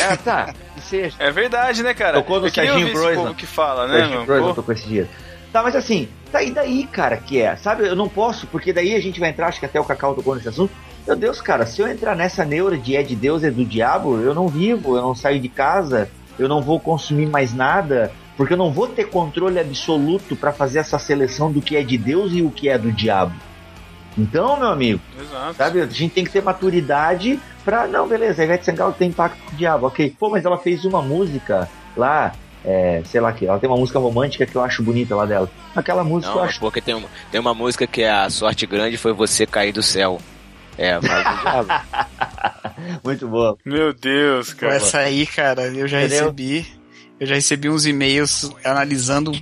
É, 0.00 0.16
tá. 0.16 0.54
Seja. 0.80 1.14
É 1.18 1.30
verdade, 1.30 1.82
né, 1.82 1.92
cara? 1.92 2.14
Tocou 2.14 2.40
no 2.40 2.48
Serginho 2.50 2.86
esse 2.86 2.94
Groisman. 2.94 3.22
povo 3.24 3.34
que 3.34 3.44
fala, 3.46 3.86
né, 3.86 3.98
Serginho 3.98 4.24
Pô, 4.26 4.54
tocou 4.54 4.72
esse 4.74 4.88
dia. 4.88 5.06
Tá, 5.52 5.62
mas 5.62 5.76
assim, 5.76 6.08
tá 6.30 6.42
e 6.42 6.50
daí, 6.50 6.86
cara, 6.86 7.16
que 7.16 7.40
é? 7.40 7.54
Sabe, 7.56 7.86
eu 7.86 7.94
não 7.94 8.08
posso, 8.08 8.46
porque 8.46 8.72
daí 8.72 8.94
a 8.94 9.00
gente 9.00 9.20
vai 9.20 9.28
entrar, 9.28 9.48
acho 9.48 9.60
que 9.60 9.66
até 9.66 9.78
o 9.78 9.84
Cacau 9.84 10.14
tocou 10.14 10.34
nesse 10.34 10.48
assunto. 10.48 10.72
Meu 11.06 11.14
Deus, 11.14 11.40
cara, 11.40 11.66
se 11.66 11.82
eu 11.82 11.88
entrar 11.88 12.16
nessa 12.16 12.44
neura 12.44 12.78
de 12.78 12.96
é 12.96 13.02
de 13.02 13.14
Deus, 13.14 13.44
é 13.44 13.50
do 13.50 13.64
diabo, 13.64 14.18
eu 14.20 14.34
não 14.34 14.48
vivo, 14.48 14.96
eu 14.96 15.02
não 15.02 15.14
saio 15.14 15.40
de 15.40 15.48
casa, 15.48 16.08
eu 16.38 16.48
não 16.48 16.62
vou 16.62 16.80
consumir 16.80 17.26
mais 17.26 17.52
nada, 17.52 18.10
porque 18.36 18.54
eu 18.54 18.56
não 18.56 18.72
vou 18.72 18.88
ter 18.88 19.10
controle 19.10 19.58
absoluto 19.58 20.34
pra 20.34 20.52
fazer 20.52 20.78
essa 20.78 20.98
seleção 20.98 21.52
do 21.52 21.60
que 21.60 21.76
é 21.76 21.82
de 21.82 21.98
Deus 21.98 22.32
e 22.32 22.40
o 22.40 22.50
que 22.50 22.68
é 22.68 22.78
do 22.78 22.90
diabo. 22.90 23.34
Então, 24.16 24.58
meu 24.58 24.68
amigo, 24.68 25.00
Exato. 25.20 25.54
Sabe? 25.54 25.80
A 25.80 25.86
gente 25.86 26.14
tem 26.14 26.24
que 26.24 26.30
ter 26.30 26.42
maturidade 26.42 27.40
pra. 27.64 27.86
Não, 27.86 28.06
beleza, 28.06 28.42
a 28.42 28.44
Ivete 28.44 28.64
Sangalo 28.64 28.92
tem 28.92 29.10
pacto 29.10 29.42
com 29.44 29.52
o 29.52 29.56
diabo, 29.56 29.86
ok. 29.86 30.14
Pô, 30.18 30.28
mas 30.30 30.44
ela 30.44 30.58
fez 30.58 30.84
uma 30.84 31.02
música 31.02 31.68
lá, 31.96 32.32
é, 32.64 33.02
sei 33.04 33.20
lá 33.20 33.32
que. 33.32 33.46
Ela 33.46 33.58
tem 33.58 33.68
uma 33.68 33.78
música 33.78 33.98
romântica 33.98 34.46
que 34.46 34.54
eu 34.56 34.62
acho 34.62 34.82
bonita 34.82 35.14
lá 35.16 35.26
dela. 35.26 35.50
Aquela 35.74 36.04
música 36.04 36.32
Não, 36.32 36.40
eu 36.40 36.44
acho. 36.44 36.60
porque 36.60 36.80
tem 36.80 36.94
uma, 36.94 37.08
tem 37.30 37.40
uma 37.40 37.54
música 37.54 37.86
que 37.86 38.02
é 38.02 38.10
A 38.10 38.30
Sorte 38.30 38.66
Grande 38.66 38.96
Foi 38.96 39.12
Você 39.12 39.46
Cair 39.46 39.72
do 39.72 39.82
Céu. 39.82 40.20
É. 40.78 40.98
Muito 43.04 43.28
boa. 43.28 43.56
Meu 43.64 43.92
Deus, 43.92 44.52
Com 44.52 44.60
cara. 44.60 44.74
essa 44.76 44.98
aí, 44.98 45.26
cara, 45.26 45.66
eu 45.66 45.86
já 45.86 46.00
Entendeu? 46.00 46.24
recebi. 46.24 46.66
Eu 47.20 47.26
já 47.26 47.34
recebi 47.34 47.68
uns 47.68 47.86
e-mails 47.86 48.50
analisando 48.64 49.32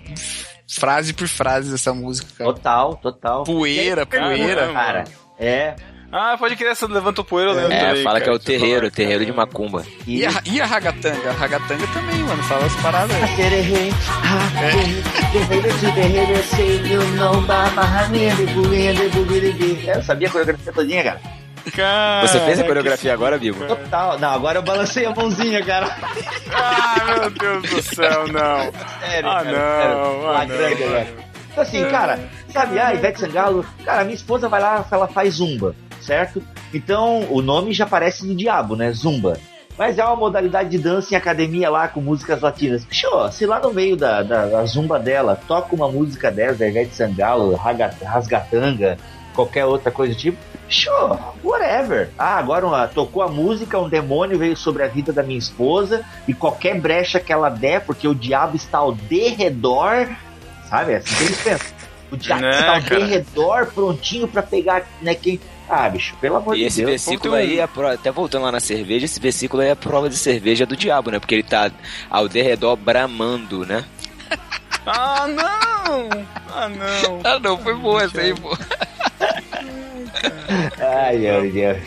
frase 0.69 1.13
por 1.13 1.29
frase 1.29 1.71
dessa 1.71 1.95
música, 1.95 2.29
cara. 2.37 2.53
Total, 2.53 2.97
total. 2.97 3.45
Poeira, 3.45 4.05
poeira. 4.05 4.73
Cara, 4.73 5.05
é. 5.39 5.77
Ah, 6.13 6.37
pode 6.37 6.57
crer, 6.57 6.73
essa 6.73 6.87
levantou 6.89 7.25
poeira, 7.25 7.53
eu 7.53 7.57
lembro 7.57 7.73
É, 7.73 7.87
também, 7.89 8.03
fala 8.03 8.19
que 8.19 8.25
é 8.25 8.27
cara, 8.27 8.37
o 8.37 8.41
terreiro, 8.41 8.87
o 8.89 8.91
terreiro 8.91 9.25
de 9.25 9.33
Macumba. 9.33 9.85
E, 10.07 10.19
E 10.19 10.27
a, 10.27 10.31
e 10.45 10.61
a 10.61 10.67
ragatanga? 10.67 11.31
A 11.31 11.33
ragatanga 11.33 11.87
também, 11.89 12.19
mano, 12.25 12.43
fala 12.43 12.67
as 12.67 12.75
paradas. 12.83 13.17
É, 13.17 13.27
Eu 19.97 20.03
sabia 20.03 20.29
a 20.29 20.31
coreografia 20.31 20.73
todinha, 20.73 21.05
cara. 21.05 21.21
Cara, 21.77 22.27
Você 22.27 22.41
fez 22.41 22.59
a 22.59 22.65
coreografia 22.65 23.13
agora, 23.13 23.39
Bibo? 23.39 23.65
Total. 23.67 24.19
Não, 24.19 24.31
agora 24.33 24.59
eu 24.59 24.63
balancei 24.63 25.05
a 25.05 25.15
mãozinha, 25.15 25.63
cara. 25.65 25.95
Ah, 26.53 26.97
meu 27.21 27.31
Deus 27.31 27.71
do 27.71 27.83
céu, 27.95 28.27
não. 28.29 28.73
Sério, 29.01 29.31
Ah, 29.31 29.45
cara, 29.45 29.47
não, 29.53 29.81
sério. 29.81 30.31
ah, 30.31 30.47
não. 30.47 30.57
velho. 30.57 31.07
Então 31.53 31.63
assim, 31.63 31.85
cara, 31.91 32.19
sabe, 32.53 32.79
a 32.79 32.95
Ivete 32.95 33.21
Sangalo, 33.21 33.65
cara, 33.85 34.05
minha 34.05 34.15
esposa 34.15 34.49
vai 34.49 34.61
lá, 34.61 34.85
ela 34.91 35.09
faz 35.09 35.35
zumba, 35.35 35.75
certo? 36.01 36.43
Então, 36.73 37.27
o 37.31 37.41
nome 37.43 37.73
já 37.73 37.87
parece 37.87 38.27
do 38.27 38.35
diabo, 38.35 38.77
né? 38.77 38.91
Zumba. 38.93 39.37
Mas 39.79 39.99
é 39.99 40.05
uma 40.05 40.17
modalidade 40.17 40.69
de 40.69 40.79
dança 40.79 41.15
em 41.15 41.17
academia 41.17 41.71
lá 41.71 41.89
com 41.89 42.01
músicas 42.01 42.41
latinas. 42.43 42.85
Bicho, 42.85 43.07
se 43.33 43.47
lá 43.47 43.59
no 43.61 43.73
meio 43.73 43.97
da, 43.97 44.23
da, 44.23 44.47
da 44.47 44.65
zumba 44.67 44.99
dela 44.99 45.41
toca 45.49 45.75
uma 45.75 45.89
música 45.89 46.31
dessa, 46.31 46.57
da 46.59 46.69
Ivete 46.69 46.95
Sangalo, 46.95 47.55
rasgatanga, 48.05 48.99
qualquer 49.35 49.65
outra 49.65 49.91
coisa 49.91 50.13
do 50.15 50.19
tipo, 50.19 50.37
Sure, 50.69 51.19
whatever. 51.43 52.11
Ah, 52.17 52.37
agora 52.37 52.65
uma- 52.65 52.87
tocou 52.87 53.23
a 53.25 53.29
música, 53.29 53.77
um 53.79 53.89
demônio 53.89 54.39
veio 54.39 54.57
sobre 54.57 54.85
a 54.85 54.87
vida 54.87 55.13
da 55.13 55.21
minha 55.23 55.39
esposa 55.39 56.05
e 56.29 56.35
qualquer 56.35 56.79
brecha 56.81 57.19
que 57.19 57.33
ela 57.33 57.49
der, 57.49 57.81
porque 57.81 58.07
o 58.07 58.15
diabo 58.15 58.55
está 58.55 58.79
ao 58.79 58.93
derredor, 58.93 60.07
sabe? 60.69 60.93
É 60.93 60.97
assim 60.99 61.15
que 61.17 61.23
eles 61.25 61.43
pensam. 61.43 61.67
O 62.13 62.17
diabo 62.17 62.43
Né, 62.43 62.51
está 62.51 62.67
ao 62.77 62.83
cara? 62.83 63.01
derredor, 63.01 63.67
prontinho 63.73 64.29
pra 64.29 64.43
pegar, 64.43 64.83
né, 65.03 65.15
quem... 65.15 65.41
Ah, 65.73 65.89
bicho, 65.89 66.17
pelo 66.21 66.37
amor 66.37 66.57
E 66.57 66.61
de 66.61 66.65
esse 66.67 66.79
Deus. 66.79 66.91
versículo 66.91 67.21
Ponto 67.21 67.33
um. 67.33 67.35
aí, 67.37 67.61
é 67.61 67.67
pro- 67.67 67.87
até 67.87 68.11
voltando 68.11 68.43
lá 68.43 68.51
na 68.51 68.59
cerveja, 68.61 69.05
esse 69.05 69.21
versículo 69.21 69.63
aí 69.63 69.69
é 69.69 69.75
prova 69.77 70.09
de 70.09 70.17
cerveja 70.17 70.67
do 70.67 70.77
diabo, 70.77 71.11
né? 71.13 71.21
Porque 71.21 71.35
ele 71.37 71.43
tá 71.45 71.71
ao 72.11 72.29
derredor 72.29 72.77
bramando, 72.77 73.65
né? 73.65 73.85
Ah, 74.87 75.27
não! 75.29 76.09
Ah, 76.49 76.69
não. 76.69 77.21
Ah, 77.23 77.39
não, 77.39 77.59
foi 77.59 77.75
boa 77.75 78.03
essa 78.03 78.21
aí, 78.21 78.35
pô. 78.35 78.57
Ai, 80.79 81.19
meu 81.19 81.51
Deus. 81.53 81.79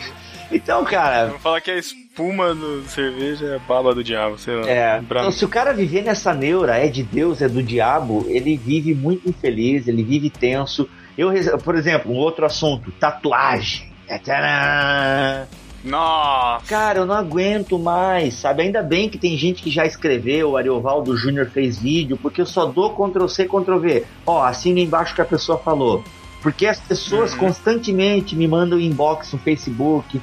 Então, 0.52 0.84
cara, 0.84 1.26
Vou 1.26 1.38
falar 1.38 1.60
que 1.60 1.70
a 1.70 1.76
espuma 1.76 2.54
do 2.54 2.84
cerveja 2.84 3.46
é 3.46 3.56
a 3.56 3.58
baba 3.58 3.94
do 3.94 4.04
diabo, 4.04 4.38
sei 4.38 4.54
lá. 4.54 4.68
É, 4.70 4.98
então, 5.02 5.32
se 5.32 5.44
o 5.44 5.48
cara 5.48 5.72
viver 5.74 6.02
nessa 6.02 6.32
neura, 6.32 6.76
é 6.78 6.86
de 6.86 7.02
Deus, 7.02 7.42
é 7.42 7.48
do 7.48 7.62
diabo, 7.62 8.24
ele 8.28 8.56
vive 8.56 8.94
muito 8.94 9.28
infeliz, 9.28 9.88
ele 9.88 10.04
vive 10.04 10.30
tenso. 10.30 10.88
Eu, 11.16 11.30
por 11.58 11.74
exemplo, 11.76 12.12
um 12.12 12.16
outro 12.16 12.44
assunto, 12.44 12.90
tatuagem. 12.92 13.88
Tcharam! 14.22 15.46
Nossa! 15.84 16.64
Cara, 16.66 17.00
eu 17.00 17.06
não 17.06 17.14
aguento 17.14 17.78
mais, 17.78 18.34
sabe? 18.34 18.62
Ainda 18.62 18.82
bem 18.82 19.08
que 19.08 19.18
tem 19.18 19.36
gente 19.36 19.62
que 19.62 19.70
já 19.70 19.84
escreveu, 19.84 20.50
o 20.52 20.56
Ariovaldo 20.56 21.14
Júnior 21.16 21.46
fez 21.50 21.78
vídeo, 21.78 22.18
porque 22.20 22.40
eu 22.40 22.46
só 22.46 22.64
dou 22.66 22.90
Ctrl 22.90 23.26
C, 23.28 23.44
Ctrl 23.44 23.78
V. 23.78 24.04
Ó, 24.26 24.42
assina 24.42 24.80
embaixo 24.80 25.14
que 25.14 25.20
a 25.20 25.26
pessoa 25.26 25.58
falou. 25.58 26.02
Porque 26.42 26.66
as 26.66 26.80
pessoas 26.80 27.32
Uhum. 27.32 27.38
constantemente 27.38 28.34
me 28.34 28.48
mandam 28.48 28.80
inbox 28.80 29.32
no 29.32 29.38
Facebook. 29.38 30.20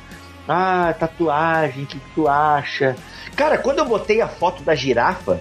Ah, 0.48 0.94
tatuagem, 1.00 1.84
o 1.84 1.88
que 1.88 2.00
tu 2.16 2.28
acha? 2.28 2.96
Cara, 3.36 3.58
quando 3.58 3.80
eu 3.80 3.86
botei 3.86 4.20
a 4.22 4.28
foto 4.28 4.64
da 4.64 4.74
girafa, 4.76 5.40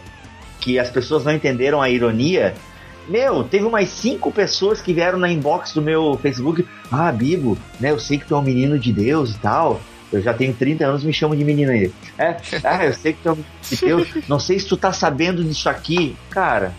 que 0.61 0.79
as 0.79 0.91
pessoas 0.91 1.25
não 1.25 1.33
entenderam 1.33 1.81
a 1.81 1.89
ironia, 1.89 2.55
meu, 3.11 3.45
teve 3.45 3.65
umas 3.65 3.89
cinco 3.89 4.31
pessoas 4.33 4.81
que 4.81 4.93
vieram 4.95 5.19
na 5.19 5.31
inbox 5.31 5.73
do 5.75 5.83
meu 5.83 6.19
Facebook. 6.23 6.67
Ah, 6.91 7.11
Bibo, 7.13 7.59
né? 7.79 7.91
Eu 7.91 7.99
sei 7.99 8.19
que 8.19 8.25
tu 8.27 8.35
é 8.35 8.39
um 8.39 8.43
menino 8.43 8.79
de 8.79 8.93
Deus 8.93 9.35
e 9.35 9.39
tal. 9.39 9.81
Eu 10.13 10.21
já 10.23 10.35
tenho 10.35 10.53
30 10.55 10.85
anos, 10.87 11.05
me 11.05 11.13
chamo 11.13 11.37
de 11.37 11.45
menino 11.45 11.71
aí. 11.71 11.93
É, 12.19 12.37
ah, 12.65 12.85
eu 12.85 12.95
sei 12.95 13.13
que 13.13 13.21
tu 13.23 13.29
é 13.29 13.33
um 13.33 13.37
menino 13.37 13.55
de 13.69 13.77
Deus. 13.77 14.29
Não 14.29 14.41
sei 14.41 14.59
se 14.59 14.67
tu 14.67 14.77
tá 14.77 14.93
sabendo 14.93 15.45
disso 15.45 15.69
aqui. 15.69 16.17
Cara, 16.31 16.75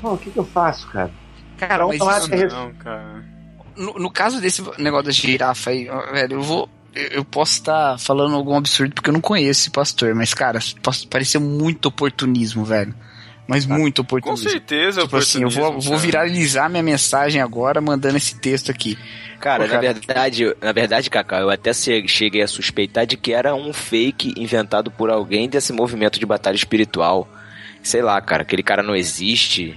pô, 0.00 0.12
o 0.12 0.18
que 0.18 0.30
que 0.30 0.38
eu 0.38 0.44
faço, 0.44 0.86
cara? 0.88 1.10
Cara, 1.56 1.86
mas 1.86 1.98
Vamos 1.98 2.14
lá, 2.14 2.20
isso, 2.20 2.30
res- 2.30 2.52
Não, 2.52 2.72
cara. 2.74 3.24
no, 3.76 3.92
no 3.94 4.10
caso 4.10 4.40
desse 4.40 4.62
negócio 4.78 5.06
da 5.06 5.12
girafa 5.12 5.70
aí, 5.70 5.88
velho, 6.12 6.34
eu 6.34 6.42
vou. 6.42 6.68
Eu 6.92 7.24
posso 7.24 7.52
estar 7.52 7.98
falando 8.00 8.34
algum 8.34 8.56
absurdo 8.56 8.94
porque 8.94 9.10
eu 9.10 9.14
não 9.14 9.20
conheço 9.20 9.60
esse 9.60 9.70
pastor, 9.70 10.12
mas, 10.14 10.34
cara, 10.34 10.58
pareceu 11.08 11.40
muito 11.40 11.86
oportunismo, 11.86 12.64
velho. 12.64 12.92
Mas 13.50 13.66
muito 13.66 14.00
Ah, 14.02 14.04
Com 14.04 14.16
oportunismo. 14.16 14.48
certeza, 14.50 15.02
Tipo 15.02 15.16
assim, 15.16 15.42
eu 15.42 15.50
vou, 15.50 15.62
oportunismo, 15.64 15.90
vou 15.90 15.98
viralizar 15.98 16.68
minha 16.70 16.82
mensagem 16.82 17.40
agora 17.42 17.80
mandando 17.80 18.16
esse 18.16 18.36
texto 18.36 18.70
aqui. 18.70 18.96
Cara, 19.40 19.64
Pô, 19.64 19.68
na 19.74 19.80
cara. 19.80 19.92
verdade, 19.94 20.54
na 20.60 20.70
verdade, 20.72 21.10
Cacau, 21.10 21.40
eu 21.40 21.50
até 21.50 21.72
cheguei 21.72 22.42
a 22.42 22.46
suspeitar 22.46 23.06
de 23.06 23.16
que 23.16 23.32
era 23.32 23.54
um 23.54 23.72
fake 23.72 24.34
inventado 24.36 24.90
por 24.90 25.10
alguém 25.10 25.48
desse 25.48 25.72
movimento 25.72 26.20
de 26.20 26.26
batalha 26.26 26.54
espiritual. 26.54 27.28
Sei 27.82 28.02
lá, 28.02 28.20
cara, 28.20 28.42
aquele 28.42 28.62
cara 28.62 28.82
não 28.82 28.94
existe. 28.94 29.76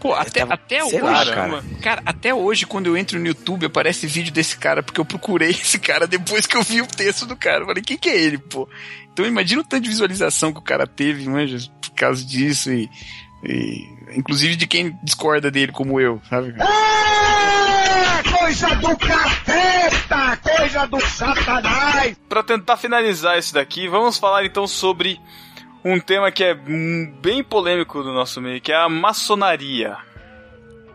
Pô, 0.00 0.14
até, 0.14 0.40
tava- 0.40 0.54
até 0.54 0.80
sei 0.86 1.02
hoje, 1.02 1.12
lá, 1.12 1.26
cara. 1.26 1.64
cara. 1.82 2.02
até 2.06 2.32
hoje, 2.32 2.64
quando 2.66 2.86
eu 2.86 2.96
entro 2.96 3.18
no 3.18 3.26
YouTube, 3.26 3.66
aparece 3.66 4.06
vídeo 4.06 4.32
desse 4.32 4.56
cara, 4.56 4.80
porque 4.80 5.00
eu 5.00 5.04
procurei 5.04 5.50
esse 5.60 5.78
cara 5.78 6.06
depois 6.06 6.46
que 6.46 6.56
eu 6.56 6.62
vi 6.62 6.80
o 6.80 6.86
texto 6.86 7.26
do 7.26 7.34
cara. 7.36 7.62
Eu 7.62 7.66
falei, 7.66 7.82
quem 7.82 7.98
que 7.98 8.08
é 8.08 8.16
ele, 8.16 8.38
pô? 8.38 8.68
Então 9.18 9.26
imagina 9.26 9.62
o 9.62 9.64
tanto 9.64 9.82
de 9.82 9.88
visualização 9.88 10.52
que 10.52 10.60
o 10.60 10.62
cara 10.62 10.86
teve, 10.86 11.28
manja, 11.28 11.58
por 11.80 11.90
causa 11.90 12.24
disso 12.24 12.70
e. 12.72 12.88
e- 13.42 14.14
inclusive 14.16 14.54
de 14.54 14.64
quem 14.64 14.96
discorda 15.02 15.50
dele, 15.50 15.72
como 15.72 16.00
eu, 16.00 16.22
sabe? 16.30 16.54
É 16.56 18.38
coisa 18.38 18.76
do 18.76 18.96
capeta, 18.96 20.36
coisa 20.36 20.86
do 20.86 21.00
satanás. 21.00 22.16
Pra 22.28 22.44
tentar 22.44 22.76
finalizar 22.76 23.36
isso 23.36 23.54
daqui, 23.54 23.88
vamos 23.88 24.18
falar 24.18 24.44
então 24.44 24.68
sobre 24.68 25.20
um 25.84 25.98
tema 25.98 26.30
que 26.30 26.44
é 26.44 26.54
bem 26.54 27.42
polêmico 27.42 28.00
do 28.04 28.12
nosso 28.12 28.40
meio, 28.40 28.60
que 28.60 28.70
é 28.70 28.76
a 28.76 28.88
maçonaria. 28.88 29.96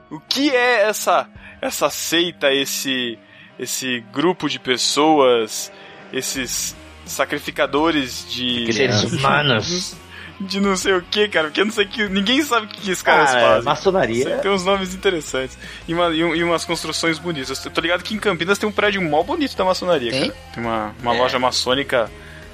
O 0.10 0.22
que 0.22 0.50
é 0.50 0.84
essa 0.88 1.30
essa 1.62 1.90
seita, 1.90 2.54
esse 2.54 3.20
esse 3.60 4.00
grupo 4.14 4.48
de 4.50 4.60
pessoas, 4.60 5.70
esses 6.14 6.74
sacrificadores 7.06 8.26
de 8.30 8.72
Seres 8.74 9.04
humanos. 9.04 9.96
de 10.40 10.60
não 10.60 10.76
sei 10.76 10.94
o 10.94 11.02
que, 11.02 11.28
cara, 11.28 11.48
porque 11.48 11.62
eu 11.62 11.66
não 11.66 11.72
sei 11.72 11.86
que. 11.86 12.08
Ninguém 12.10 12.44
sabe 12.44 12.66
o 12.66 12.70
que, 12.70 12.90
esses 12.92 13.04
caras 13.04 13.34
Ah, 13.34 13.38
é, 13.38 13.42
fazem. 13.42 13.64
maçonaria. 13.64 14.24
Sei 14.24 14.36
que 14.36 14.42
Tem 14.42 14.52
uns 14.52 14.66
nomes 14.66 14.94
interessantes. 14.94 15.58
E, 15.88 15.94
uma- 15.94 16.10
e 16.10 16.24
um- 16.24 16.36
e 16.36 16.44
umas 16.44 16.66
construções 16.66 17.20
bonitas. 17.20 17.64
Eu 17.64 17.72
tô 17.72 17.80
ligado 17.82 18.04
que 18.04 18.14
em 18.14 18.20
Campinas 18.20 18.58
tem 18.58 18.68
um 18.68 18.72
prédio 18.72 19.02
mó 19.02 19.24
bonito 19.24 19.56
da 19.56 19.64
maçonaria, 19.64 20.12
Tem? 20.12 20.30
cara. 20.32 20.42
Tem 20.54 20.64
uma, 20.64 20.96
uma 21.02 21.14
loja 21.14 21.38
maçônica 21.40 22.10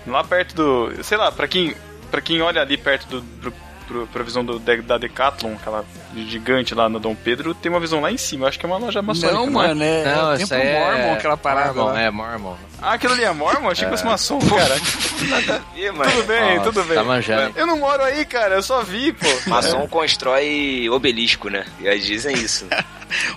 lá 0.06 0.24
perto 0.24 0.56
do. 0.56 1.04
Sei 1.04 1.18
lá, 1.18 1.32
pra 1.32 1.48
quem, 1.48 1.74
pra 2.12 2.22
quem 2.22 2.42
olha 2.42 2.62
ali 2.62 2.78
perto 2.78 3.08
do. 3.08 3.22
Pro, 3.42 3.54
pro, 3.90 4.06
pra 4.08 4.24
visão 4.24 4.46
do, 4.46 4.60
da 4.60 4.98
Decathlon, 5.00 5.56
aquela 5.56 5.84
gigante 6.16 6.76
lá 6.76 6.88
no 6.88 7.00
Dom 7.00 7.16
Pedro, 7.16 7.56
tem 7.56 7.72
uma 7.72 7.80
visão 7.80 8.00
lá 8.00 8.12
em 8.12 8.18
cima. 8.18 8.46
Eu 8.46 8.50
acho 8.50 8.60
que 8.60 8.66
é 8.66 8.70
uma 8.70 8.78
loja 8.78 9.02
maçônica. 9.02 9.34
Não, 9.34 9.48
é? 9.48 9.50
mano, 9.50 9.84
é, 9.84 10.02
é 10.02 10.16
Não, 10.16 10.30
o 10.30 10.36
isso 10.36 10.48
templo 10.48 10.64
aí 10.64 10.68
é... 10.68 10.80
Mormon, 10.80 11.14
aquela 11.14 11.38
parada 11.38 11.74
Mormon, 11.74 11.94
lá. 11.94 12.02
É, 12.02 12.12
Mormon. 12.12 12.56
Ah, 12.80 12.94
aquilo 12.94 13.14
ali 13.14 13.24
é 13.24 13.32
Mormon? 13.32 13.70
Achei 13.70 13.86
que 13.86 13.92
fosse 13.92 14.06
maçom, 14.06 14.40
cara. 14.40 14.76
Ih, 15.76 15.92
mano. 15.92 16.12
Tudo 16.12 16.24
bem, 16.28 16.58
Nossa, 16.58 16.72
tudo 16.72 16.84
bem. 16.84 16.98
tá 16.98 17.04
manjando. 17.04 17.60
Eu 17.60 17.66
não 17.66 17.78
moro 17.78 18.04
aí, 18.04 18.24
cara, 18.26 18.56
eu 18.56 18.64
só 18.64 18.84
vi, 18.84 19.12
pô. 19.12 19.28
Maçom 19.48 19.88
constrói 19.90 20.88
obelisco, 20.90 21.50
né? 21.50 21.66
E 21.80 21.88
eles 21.88 22.06
dizem 22.06 22.36
isso. 22.38 22.66
né? 22.70 22.84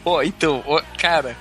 Ó, 0.04 0.22
então, 0.22 0.62
ó, 0.66 0.82
cara, 0.98 1.34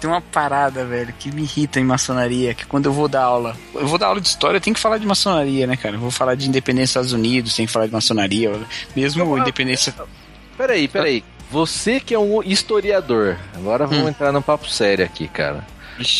tem 0.00 0.08
uma 0.08 0.20
parada, 0.20 0.84
velho, 0.84 1.12
que 1.18 1.30
me 1.30 1.42
irrita 1.42 1.80
em 1.80 1.84
maçonaria, 1.84 2.54
que 2.54 2.66
quando 2.66 2.86
eu 2.86 2.92
vou 2.92 3.08
dar 3.08 3.22
aula, 3.22 3.56
eu 3.74 3.86
vou 3.86 3.98
dar 3.98 4.06
aula 4.06 4.20
de 4.20 4.28
história, 4.28 4.56
eu 4.56 4.60
tenho 4.60 4.74
que 4.74 4.80
falar 4.80 4.98
de 4.98 5.06
maçonaria, 5.06 5.66
né, 5.66 5.76
cara? 5.76 5.96
Eu 5.96 6.00
vou 6.00 6.10
falar 6.10 6.34
de 6.34 6.48
independência 6.48 7.00
dos 7.00 7.08
Estados 7.08 7.12
Unidos, 7.12 7.54
tem 7.54 7.66
que 7.66 7.72
falar 7.72 7.86
de 7.86 7.92
maçonaria, 7.92 8.52
mesmo 8.94 9.38
independência... 9.38 9.94
Peraí, 10.56 10.86
peraí. 10.86 11.24
Você 11.50 12.00
que 12.00 12.14
é 12.14 12.18
um 12.18 12.42
historiador, 12.42 13.36
agora 13.54 13.86
vamos 13.86 14.08
entrar 14.08 14.32
num 14.32 14.42
papo 14.42 14.68
sério 14.68 15.04
aqui, 15.04 15.28
cara. 15.28 15.66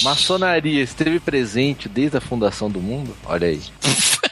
Maçonaria 0.02 0.82
esteve 0.82 1.18
presente 1.18 1.88
desde 1.88 2.18
a 2.18 2.20
fundação 2.20 2.70
do 2.70 2.80
mundo? 2.80 3.16
Olha 3.24 3.48
aí. 3.48 3.62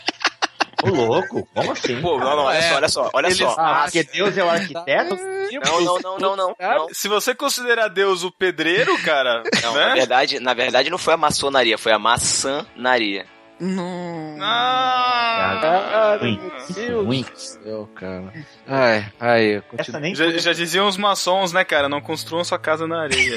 Ô, 0.83 0.89
louco, 0.89 1.49
como 1.55 1.72
assim? 1.72 2.01
Pô, 2.01 2.18
não, 2.18 2.37
não, 2.37 2.45
olha 2.45 2.62
só, 2.62 2.74
olha 2.76 2.89
só, 2.89 3.11
olha 3.12 3.31
só. 3.31 3.55
Ah, 3.59 3.83
porque 3.85 4.03
Deus 4.05 4.37
é 4.37 4.45
o 4.45 4.49
arquiteto? 4.51 5.16
Não, 5.64 5.81
não, 5.81 6.18
não, 6.18 6.37
não, 6.37 6.37
não. 6.37 6.89
Se 6.93 7.09
você 7.09 7.35
considerar 7.35 7.89
Deus 7.89 8.22
o 8.22 8.31
pedreiro, 8.31 8.97
cara, 9.03 9.43
Não, 9.62 9.74
na 9.74 9.89
né? 9.89 9.95
verdade, 9.95 10.41
na 10.41 10.55
verdade 10.55 10.91
não 10.91 10.99
foi 10.99 11.14
a 11.14 11.16
maçonaria, 11.16 11.76
foi 11.76 11.93
a 11.93 11.99
maçanaria. 11.99 13.26
Não... 13.61 14.39
Ah, 14.41 16.16
Ruim. 16.18 16.41
Meu 16.76 17.05
Ruim. 17.05 17.22
Deus 17.22 17.59
do 17.59 17.62
céu, 17.64 17.89
cara. 17.95 18.33
Ai, 18.66 19.12
ai, 19.20 19.45
eu 19.57 20.14
já, 20.14 20.31
já 20.31 20.53
diziam 20.55 20.89
os 20.89 20.97
maçons, 20.97 21.53
né, 21.53 21.62
cara? 21.62 21.87
Não 21.87 22.01
construam 22.01 22.43
sua 22.43 22.59
casa 22.59 22.87
na 22.87 23.03
areia. 23.03 23.37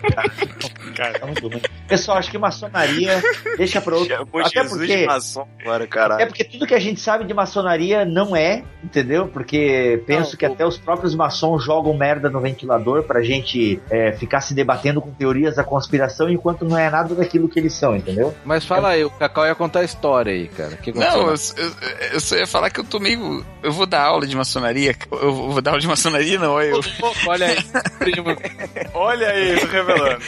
cara, 0.96 1.18
tá 1.18 1.26
muito 1.26 1.46
ruim. 1.46 1.60
Pessoal, 1.88 2.18
acho 2.18 2.30
que 2.30 2.38
maçonaria 2.38 3.22
deixa 3.58 3.80
pra 3.80 3.94
outro. 3.94 4.08
Chamou 4.16 4.40
Até 4.40 4.62
Jesus 4.62 4.78
porque, 4.78 4.96
de 4.96 5.06
maçom 5.06 5.46
agora, 5.60 5.86
caralho. 5.86 6.22
é 6.22 6.26
porque 6.26 6.44
tudo 6.44 6.66
que 6.66 6.74
a 6.74 6.80
gente 6.80 7.00
sabe 7.00 7.24
de 7.24 7.34
maçonaria 7.34 8.04
não 8.04 8.34
é, 8.34 8.62
entendeu? 8.82 9.28
Porque 9.28 10.02
penso 10.06 10.32
Não, 10.32 10.38
que 10.38 10.46
o- 10.46 10.52
até 10.52 10.66
os 10.66 10.78
próprios 10.78 11.14
maçons 11.14 11.62
jogam 11.64 11.94
merda 11.96 12.30
no 12.30 12.40
ventilador 12.40 13.02
pra 13.02 13.22
gente 13.22 13.80
é, 13.90 14.12
ficar 14.12 14.40
se 14.40 14.54
debatendo 14.54 15.00
com 15.00 15.10
teorias 15.12 15.56
da 15.56 15.64
conspiração 15.64 16.28
enquanto 16.30 16.64
não 16.64 16.78
é 16.78 16.88
nada 16.90 17.14
daquilo 17.14 17.48
que 17.48 17.58
eles 17.58 17.74
são, 17.74 17.94
entendeu? 17.96 18.34
Mas 18.44 18.64
fala 18.64 18.90
aí, 18.90 19.04
o 19.04 19.10
Cacau 19.10 19.46
ia 19.46 19.54
contar 19.54 19.80
a 19.80 19.84
história 19.84 20.32
aí, 20.32 20.48
cara. 20.48 20.76
Que? 20.76 20.92
Não, 20.92 21.28
eu, 21.28 21.34
eu, 21.56 21.72
eu 22.14 22.20
só 22.20 22.36
ia 22.36 22.46
falar 22.46 22.70
que 22.70 22.80
eu 22.80 22.84
tô 22.84 22.98
meio. 22.98 23.44
Eu 23.62 23.72
vou 23.72 23.86
dar 23.86 24.02
aula 24.02 24.26
de 24.26 24.36
maçonaria. 24.36 24.94
Eu 25.12 25.32
vou 25.32 25.60
dar 25.62 25.72
aula 25.72 25.80
de 25.80 25.86
maçonaria, 25.88 26.38
não, 26.38 26.60
eu. 26.60 26.80
Olha 27.26 27.46
aí, 27.46 27.56
primo. 27.98 28.28
olha 28.92 29.28
aí, 29.28 29.54
revelando. 29.54 30.18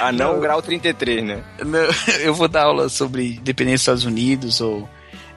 Ah, 0.00 0.12
não, 0.12 0.38
grau 0.40 0.60
33, 0.78 1.24
né? 1.24 1.42
Eu 2.20 2.34
vou 2.34 2.48
dar 2.48 2.64
aula 2.64 2.88
sobre 2.88 3.36
independência 3.36 3.92
dos 3.92 4.02
Estados 4.02 4.04
Unidos 4.04 4.60
ou 4.60 4.88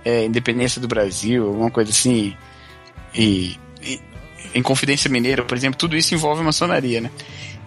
é, 0.06 0.26
independência 0.26 0.80
do 0.82 0.88
Brasil, 0.88 1.48
alguma 1.48 1.70
coisa 1.72 1.92
assim. 1.92 2.36
E, 3.14 3.58
e- 3.82 4.00
em 4.54 4.62
Confidência 4.62 5.10
Mineira, 5.10 5.44
por 5.44 5.56
exemplo, 5.58 5.78
tudo 5.78 5.96
isso 5.96 6.14
envolve 6.14 6.44
maçonaria, 6.44 7.02
né? 7.02 7.12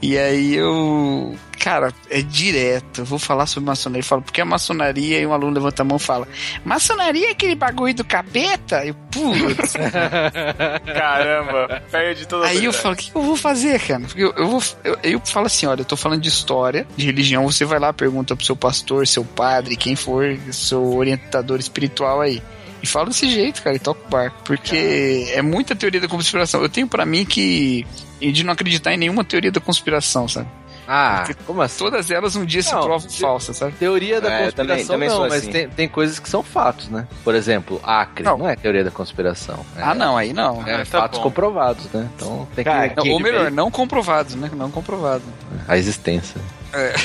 E 0.02 0.18
aí 0.18 0.54
eu. 0.54 1.34
Cara, 1.64 1.94
é 2.10 2.20
direto. 2.20 3.00
Eu 3.00 3.04
vou 3.06 3.18
falar 3.18 3.46
sobre 3.46 3.66
maçonaria. 3.66 4.00
Eu 4.00 4.04
falo, 4.04 4.20
porque 4.20 4.38
a 4.38 4.44
maçonaria, 4.44 5.18
e 5.18 5.26
um 5.26 5.32
aluno 5.32 5.54
levanta 5.54 5.80
a 5.80 5.84
mão 5.84 5.96
e 5.96 6.00
fala: 6.00 6.28
Maçonaria 6.62 7.28
é 7.28 7.30
aquele 7.30 7.54
bagulho 7.54 7.94
do 7.94 8.04
capeta? 8.04 8.84
Eu, 8.84 8.92
putz. 9.10 9.72
Caramba, 10.94 11.82
perde 11.90 12.28
toda 12.28 12.44
a 12.44 12.48
Aí 12.50 12.66
eu 12.66 12.72
falo, 12.72 12.94
o 12.94 12.98
que 12.98 13.10
eu 13.14 13.22
vou 13.22 13.34
fazer, 13.34 13.80
cara? 13.80 14.02
Porque 14.02 14.22
eu, 14.22 14.34
eu 14.36 14.46
vou. 14.46 14.62
Eu, 14.84 14.98
eu 15.02 15.20
falo 15.24 15.46
assim, 15.46 15.64
olha, 15.64 15.80
eu 15.80 15.86
tô 15.86 15.96
falando 15.96 16.20
de 16.20 16.28
história, 16.28 16.86
de 16.98 17.06
religião, 17.06 17.50
você 17.50 17.64
vai 17.64 17.78
lá, 17.78 17.94
pergunta 17.94 18.36
pro 18.36 18.44
seu 18.44 18.54
pastor, 18.54 19.06
seu 19.06 19.24
padre, 19.24 19.74
quem 19.74 19.96
for, 19.96 20.36
seu 20.52 20.94
orientador 20.94 21.58
espiritual 21.58 22.20
aí. 22.20 22.42
E 22.82 22.86
fala 22.86 23.06
desse 23.06 23.30
jeito, 23.30 23.62
cara, 23.62 23.74
e 23.74 23.78
toca 23.78 24.06
o 24.06 24.10
barco. 24.10 24.36
Porque 24.44 25.32
é 25.32 25.40
muita 25.40 25.74
teoria 25.74 26.02
da 26.02 26.08
conspiração. 26.08 26.60
Eu 26.60 26.68
tenho 26.68 26.86
pra 26.86 27.06
mim 27.06 27.24
que. 27.24 27.86
de 28.20 28.44
não 28.44 28.52
acreditar 28.52 28.92
em 28.92 28.98
nenhuma 28.98 29.24
teoria 29.24 29.50
da 29.50 29.60
conspiração, 29.60 30.28
sabe? 30.28 30.46
Ah, 30.86 31.24
como 31.46 31.62
assim? 31.62 31.78
Todas 31.84 32.10
elas 32.10 32.36
um 32.36 32.44
dia 32.44 32.62
se 32.62 32.72
Não, 32.72 32.82
provam 32.82 33.08
te- 33.08 33.20
falsas, 33.20 33.56
sabe? 33.56 33.72
Teoria 33.72 34.20
da 34.20 34.28
É, 34.30 34.46
eu 34.48 34.52
também- 34.52 34.76
conspiração 34.76 34.94
também 34.94 35.08
não, 35.08 35.20
mas 35.20 35.34
assim. 35.42 35.50
tem, 35.52 35.68
tem 35.68 35.88
coisas 35.88 36.18
que 36.18 36.28
são 36.28 36.42
fatos, 36.42 36.88
né? 36.90 37.06
Por 37.24 37.34
exemplo, 37.34 37.80
Acre 37.82 38.24
não, 38.24 38.38
Não. 38.38 38.48
é 38.48 38.56
teoria 38.56 38.84
da 38.84 38.90
conspiração. 38.90 39.64
É, 39.76 39.82
Ah, 39.82 39.94
não, 39.94 40.16
aí 40.16 40.32
não. 40.32 40.66
É, 40.66 40.74
Ah, 40.74 40.78
tá 40.78 40.84
fatos 40.84 41.18
bom. 41.18 41.24
comprovados, 41.24 41.86
né? 41.92 42.08
Então 42.16 42.46
tem 42.54 42.64
Cara, 42.64 42.88
que 42.90 42.96
Não, 42.96 43.08
ou 43.14 43.20
melhor, 43.20 43.50
não 43.50 43.70
comprovados, 43.70 44.34
né? 44.34 44.50
Não 44.54 44.70
comprovado. 44.70 45.22
a 45.66 45.76
existência. 45.76 46.40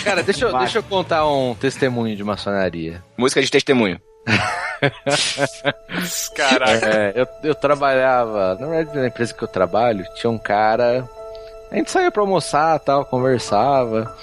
Cara, 0.04 0.24
deixa, 0.24 0.46
eu- 0.46 0.58
deixa 0.58 0.80
eu 0.80 0.84
contar 0.84 1.28
um 1.28 1.54
testemunho 1.56 2.16
de 2.16 2.24
maçonaria. 2.24 3.04
Música 3.18 3.42
de 3.42 3.50
testemunho. 3.52 4.00
Caraca. 6.36 6.86
É, 6.88 7.14
eu, 7.16 7.28
eu 7.44 7.56
trabalhava, 7.56 8.58
na 8.60 8.68
verdade, 8.68 8.98
na 9.00 9.08
empresa 9.08 9.34
que 9.34 9.44
eu 9.44 9.48
trabalho, 9.48 10.06
tinha 10.16 10.30
um 10.30 10.38
cara. 10.38 11.08
A 11.72 11.76
gente 11.76 11.92
saía 11.92 12.12
pra 12.12 12.24
almoçar 12.24 12.80
tal, 12.80 13.06
conversava. 13.06 14.16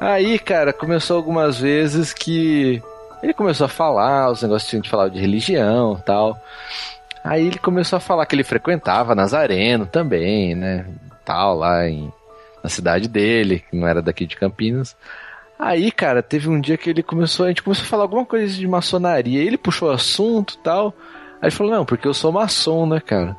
Aí, 0.00 0.38
cara, 0.38 0.72
começou 0.72 1.16
algumas 1.16 1.58
vezes 1.58 2.12
que 2.12 2.82
ele 3.22 3.32
começou 3.32 3.64
a 3.64 3.68
falar, 3.68 4.30
os 4.30 4.42
negócios 4.42 4.72
a 4.72 4.76
gente 4.76 4.90
falava 4.90 5.10
de 5.10 5.20
religião 5.20 6.02
tal. 6.04 6.38
Aí 7.22 7.46
ele 7.46 7.58
começou 7.58 7.96
a 7.96 8.00
falar 8.00 8.26
que 8.26 8.34
ele 8.34 8.44
frequentava 8.44 9.14
Nazareno 9.14 9.86
também, 9.86 10.54
né? 10.54 10.84
Tal, 11.24 11.56
lá 11.56 11.88
em, 11.88 12.12
na 12.62 12.68
cidade 12.68 13.08
dele, 13.08 13.64
que 13.70 13.76
não 13.76 13.88
era 13.88 14.02
daqui 14.02 14.26
de 14.26 14.36
Campinas. 14.36 14.94
Aí, 15.58 15.90
cara, 15.90 16.22
teve 16.22 16.50
um 16.50 16.60
dia 16.60 16.76
que 16.76 16.90
ele 16.90 17.02
começou, 17.02 17.46
a 17.46 17.48
gente 17.48 17.62
começou 17.62 17.84
a 17.84 17.88
falar 17.88 18.02
alguma 18.02 18.26
coisa 18.26 18.52
de 18.52 18.66
maçonaria. 18.66 19.42
Ele 19.42 19.56
puxou 19.56 19.88
o 19.88 19.92
assunto 19.92 20.58
tal. 20.58 20.92
Aí 21.40 21.48
ele 21.48 21.50
falou, 21.50 21.72
não, 21.72 21.84
porque 21.86 22.06
eu 22.06 22.12
sou 22.12 22.32
maçom, 22.32 22.86
né, 22.86 23.00
cara? 23.00 23.34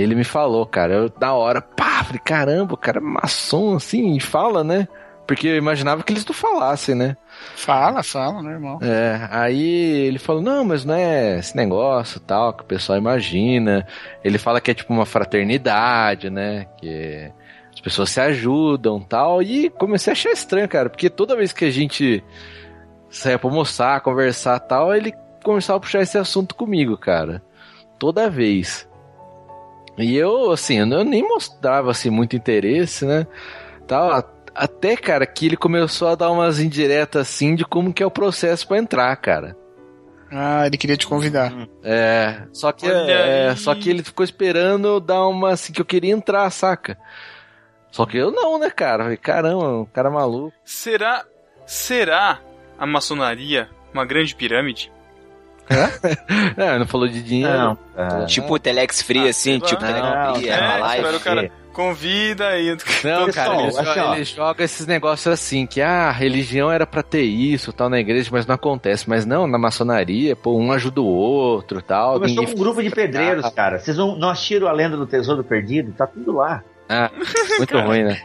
Ele 0.00 0.14
me 0.14 0.22
falou, 0.22 0.64
cara, 0.64 0.94
eu 0.94 1.12
na 1.20 1.34
hora, 1.34 1.60
pá, 1.60 2.04
falei, 2.04 2.20
caramba, 2.24 2.74
o 2.74 2.76
cara 2.76 2.98
é 2.98 3.00
maçom 3.00 3.74
assim, 3.74 4.16
e 4.16 4.20
fala, 4.20 4.62
né? 4.62 4.86
Porque 5.26 5.48
eu 5.48 5.56
imaginava 5.56 6.04
que 6.04 6.12
eles 6.12 6.24
não 6.24 6.32
falassem, 6.32 6.94
né? 6.94 7.16
Fala, 7.56 8.02
fala, 8.04 8.40
normal. 8.40 8.78
É, 8.80 9.28
aí 9.30 10.06
ele 10.06 10.20
falou, 10.20 10.40
não, 10.40 10.64
mas 10.64 10.84
não 10.84 10.94
é 10.94 11.40
esse 11.40 11.56
negócio 11.56 12.20
tal, 12.20 12.52
que 12.54 12.62
o 12.62 12.66
pessoal 12.66 12.96
imagina. 12.96 13.84
Ele 14.24 14.38
fala 14.38 14.60
que 14.60 14.70
é 14.70 14.74
tipo 14.74 14.92
uma 14.92 15.04
fraternidade, 15.04 16.30
né? 16.30 16.66
Que 16.78 17.30
as 17.74 17.80
pessoas 17.80 18.08
se 18.08 18.20
ajudam 18.20 19.00
tal. 19.00 19.42
E 19.42 19.68
comecei 19.68 20.12
a 20.12 20.14
achar 20.14 20.30
estranho, 20.30 20.68
cara, 20.68 20.88
porque 20.88 21.10
toda 21.10 21.36
vez 21.36 21.52
que 21.52 21.64
a 21.64 21.70
gente 21.70 22.24
saia 23.10 23.38
pra 23.38 23.50
almoçar, 23.50 24.00
conversar 24.00 24.60
tal, 24.60 24.94
ele 24.94 25.12
começava 25.42 25.76
a 25.76 25.80
puxar 25.80 26.00
esse 26.02 26.16
assunto 26.16 26.54
comigo, 26.54 26.96
cara. 26.96 27.42
Toda 27.98 28.30
vez. 28.30 28.87
E 29.98 30.16
eu, 30.16 30.52
assim, 30.52 30.78
eu 30.78 31.04
nem 31.04 31.22
mostrava 31.22 31.90
assim 31.90 32.08
muito 32.08 32.36
interesse, 32.36 33.04
né? 33.04 33.26
Tal, 33.86 34.22
até, 34.54 34.96
cara, 34.96 35.26
que 35.26 35.46
ele 35.46 35.56
começou 35.56 36.08
a 36.08 36.14
dar 36.14 36.30
umas 36.30 36.60
indiretas 36.60 37.22
assim 37.22 37.54
de 37.54 37.64
como 37.64 37.92
que 37.92 38.02
é 38.02 38.06
o 38.06 38.10
processo 38.10 38.66
pra 38.66 38.78
entrar, 38.78 39.14
cara. 39.16 39.56
Ah, 40.30 40.66
ele 40.66 40.76
queria 40.76 40.96
te 40.96 41.06
convidar. 41.06 41.52
É, 41.82 42.42
só 42.52 42.70
que 42.70 42.86
é, 42.86 43.54
só 43.56 43.74
que 43.74 43.88
ele 43.88 44.02
ficou 44.02 44.22
esperando 44.22 45.00
dar 45.00 45.26
uma 45.26 45.50
assim 45.50 45.72
que 45.72 45.80
eu 45.80 45.86
queria 45.86 46.12
entrar, 46.12 46.48
saca? 46.50 46.98
Só 47.90 48.04
que 48.04 48.18
eu 48.18 48.30
não, 48.30 48.58
né, 48.58 48.70
cara? 48.70 49.04
Falei, 49.04 49.16
caramba, 49.16 49.80
um 49.80 49.84
cara 49.86 50.10
maluco. 50.10 50.52
Será. 50.64 51.24
Será 51.66 52.40
a 52.78 52.86
maçonaria 52.86 53.68
uma 53.92 54.04
grande 54.04 54.34
pirâmide? 54.34 54.92
É, 56.56 56.78
não 56.78 56.86
falou 56.86 57.08
de 57.08 57.22
dinheiro. 57.22 57.52
Não, 57.56 57.78
cara. 57.94 58.26
Tipo 58.26 58.54
o 58.54 58.58
Telex 58.58 59.02
Free, 59.02 59.28
assim, 59.28 59.58
sei 59.58 59.60
tipo. 59.60 59.80
Telex 59.80 59.98
Free, 59.98 60.46
Não, 60.48 60.52
era 60.52 60.66
uma 60.66 60.74
é, 60.74 60.78
live. 60.78 60.96
espero 60.96 61.16
o 61.16 61.20
cara 61.20 61.52
convida 61.72 62.58
e. 62.58 62.76
Não, 63.04 63.30
cara, 63.30 63.54
ele, 63.56 63.68
assim, 63.68 63.84
joga, 63.84 64.14
ele 64.16 64.24
joga 64.24 64.64
esses 64.64 64.86
negócios 64.86 65.32
assim, 65.32 65.64
que 65.66 65.80
ah, 65.80 66.08
a 66.08 66.12
religião 66.12 66.72
era 66.72 66.84
pra 66.84 67.04
ter 67.04 67.22
isso, 67.22 67.72
tal, 67.72 67.88
na 67.88 68.00
igreja, 68.00 68.28
mas 68.32 68.46
não 68.46 68.56
acontece. 68.56 69.08
Mas 69.08 69.24
não, 69.24 69.46
na 69.46 69.58
maçonaria, 69.58 70.34
pô, 70.34 70.56
um 70.56 70.72
ajuda 70.72 71.00
o 71.00 71.06
outro, 71.06 71.80
tal. 71.80 72.14
Começou 72.14 72.36
ninguém 72.36 72.54
com 72.54 72.60
um 72.60 72.64
grupo 72.64 72.82
de 72.82 72.90
pedreiros, 72.90 73.48
cara. 73.50 73.78
Vocês 73.78 73.96
não, 73.96 74.16
não 74.16 74.30
assistiram 74.30 74.66
a 74.66 74.72
lenda 74.72 74.96
do 74.96 75.06
tesouro 75.06 75.44
perdido? 75.44 75.92
Tá 75.92 76.06
tudo 76.06 76.32
lá. 76.32 76.64
Ah, 76.88 77.10
muito 77.58 77.78
ruim, 77.78 78.02
né? 78.02 78.20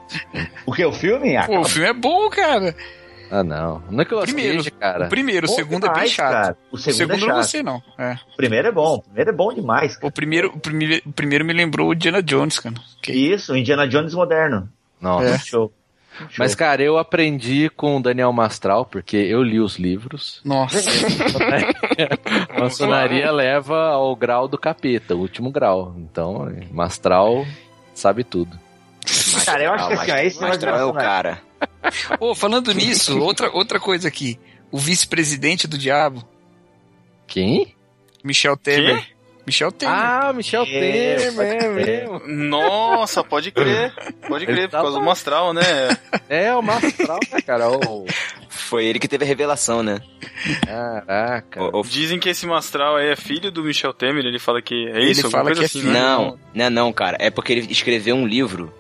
O 0.66 0.72
que? 0.72 0.84
O 0.86 0.92
filme? 0.92 1.36
Ah, 1.36 1.46
Pô, 1.46 1.60
o 1.60 1.66
filme 1.66 1.90
é 1.90 1.94
bom, 1.94 2.30
cara. 2.30 2.76
Ah, 3.36 3.44
não. 3.44 3.82
Nicolas 3.90 4.26
Primeiro, 4.26 4.58
Cage, 4.58 4.70
cara. 4.72 5.06
o 5.08 5.10
primeiro, 5.10 5.48
o 5.48 5.50
Bom 5.50 5.56
segundo 5.56 5.86
é 5.86 5.90
bem 5.90 5.94
demais, 5.96 6.12
chato. 6.12 6.32
cara. 6.32 6.58
O 6.72 6.78
segundo 6.78 7.12
é 7.12 7.16
eu 7.16 7.20
não 7.20 7.28
chato. 7.28 7.36
gostei, 7.38 7.64
não. 7.64 7.82
É. 7.98 8.14
O 8.32 8.36
primeiro 8.38 8.68
é 8.68 8.72
bom. 8.72 8.96
O 8.98 9.02
primeiro 9.02 9.30
é 9.30 9.34
bom 9.34 9.54
demais. 9.54 9.98
O 10.04 10.12
primeiro, 10.12 10.50
o 10.50 10.60
primeiro, 10.60 11.02
o 11.04 11.12
primeiro 11.12 11.44
me 11.44 11.52
lembrou 11.54 11.90
o 11.90 11.94
Indiana 11.96 12.22
Jones, 12.22 12.60
cara. 12.60 12.76
Que- 13.02 13.12
Isso, 13.12 13.56
Indiana 13.58 13.88
Jones 13.88 14.14
moderno. 14.14 14.70
Nossa. 15.02 15.30
É. 15.30 15.40
Show. 15.40 15.74
Mas, 16.38 16.54
cara, 16.54 16.84
eu 16.84 17.00
aprendi 17.00 17.72
com 17.76 17.98
o 17.98 18.00
Daniel 18.00 18.32
Mastral, 18.32 18.86
porque 18.86 19.18
eu 19.18 19.42
li 19.42 19.60
os 19.60 19.80
livros. 19.80 20.40
Nossa. 20.46 20.78
Maçonaria 22.60 23.32
leva 23.32 23.88
ao 23.90 24.16
grau 24.16 24.48
do 24.48 24.58
capeta, 24.58 25.16
o 25.16 25.20
último 25.20 25.50
grau. 25.52 25.96
Então, 25.98 26.48
Mastral 26.72 27.46
sabe 27.94 28.24
tudo. 28.24 28.60
Cara, 29.46 29.64
eu 29.64 29.74
acho 29.74 29.88
que 29.88 29.94
assim, 29.96 30.12
ó, 30.12 30.16
esse 30.18 30.42
Mastral 30.42 30.80
é 30.80 30.86
o 30.86 30.94
cara. 30.94 31.40
Ô, 32.20 32.34
falando 32.36 32.74
nisso, 32.74 33.20
outra, 33.20 33.50
outra 33.52 33.80
coisa 33.80 34.08
aqui. 34.08 34.40
O 34.72 34.78
vice-presidente 34.78 35.68
do 35.68 35.78
diabo, 35.78 36.28
Quem? 37.28 37.76
Michel 38.24 38.56
Temer. 38.58 39.12
Michel 39.46 39.72
Temer. 39.74 39.94
Ah, 39.96 40.32
Michel 40.34 40.64
É, 40.64 40.66
Temer, 41.16 41.54
é 41.64 41.68
mesmo. 41.70 42.22
Nossa, 42.28 43.24
pode 43.24 43.52
crer. 43.52 43.94
Pode 44.28 44.46
crer, 44.46 44.58
Ele 44.60 44.68
por 44.68 44.72
tá 44.72 44.82
causa 44.82 44.98
do. 44.98 45.04
Mastral, 45.06 45.54
né? 45.54 45.62
É, 46.30 46.56
o 46.56 46.62
Mastral, 46.62 47.20
né, 47.32 47.42
cara? 47.42 47.66
Foi 48.48 48.86
ele 48.86 49.00
que 49.00 49.08
teve 49.08 49.26
a 49.26 49.28
revelação, 49.28 49.84
né? 49.84 50.00
caraca. 50.66 51.62
O- 51.64 51.80
o- 51.82 51.84
Dizem 51.84 52.20
que 52.20 52.30
esse 52.30 52.46
Mastral 52.46 52.96
aí 52.96 53.10
é 53.10 53.16
filho 53.16 53.52
do 53.52 53.64
Michel 53.64 53.94
Temer, 53.94 54.26
ele 54.26 54.40
fala 54.40 54.62
que 54.62 54.74
é 54.88 54.98
Ele 55.02 55.12
isso, 55.12 55.30
fala 55.30 55.44
alguma 55.50 55.56
coisa 55.56 55.60
que 55.60 55.66
é 55.66 55.68
assim, 55.68 55.82
filho. 55.82 55.92
né? 55.94 56.00
Não, 56.00 56.40
não, 56.54 56.70
não, 56.70 56.94
cara. 56.94 57.18
É 57.20 57.30
porque 57.30 57.52
ele 57.54 57.72
escreveu 57.72 58.16
um 58.16 58.26
livro. 58.26 58.74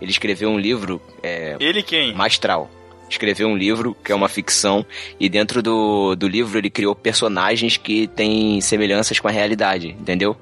Ele 0.00 0.10
escreveu 0.10 0.50
um 0.50 0.58
livro, 0.58 1.00
é, 1.22 1.56
Ele 1.58 1.82
quem? 1.82 2.12
Mastral. 2.14 2.70
Escreveu 3.08 3.46
um 3.48 3.56
livro 3.56 3.94
que 4.04 4.10
é 4.10 4.14
uma 4.14 4.28
ficção 4.28 4.84
e 5.18 5.28
dentro 5.28 5.62
do, 5.62 6.16
do 6.16 6.26
livro 6.26 6.58
ele 6.58 6.68
criou 6.68 6.94
personagens 6.94 7.76
que 7.76 8.08
têm 8.08 8.60
semelhanças 8.60 9.20
com 9.20 9.28
a 9.28 9.30
realidade, 9.30 9.90
entendeu? 9.90 10.36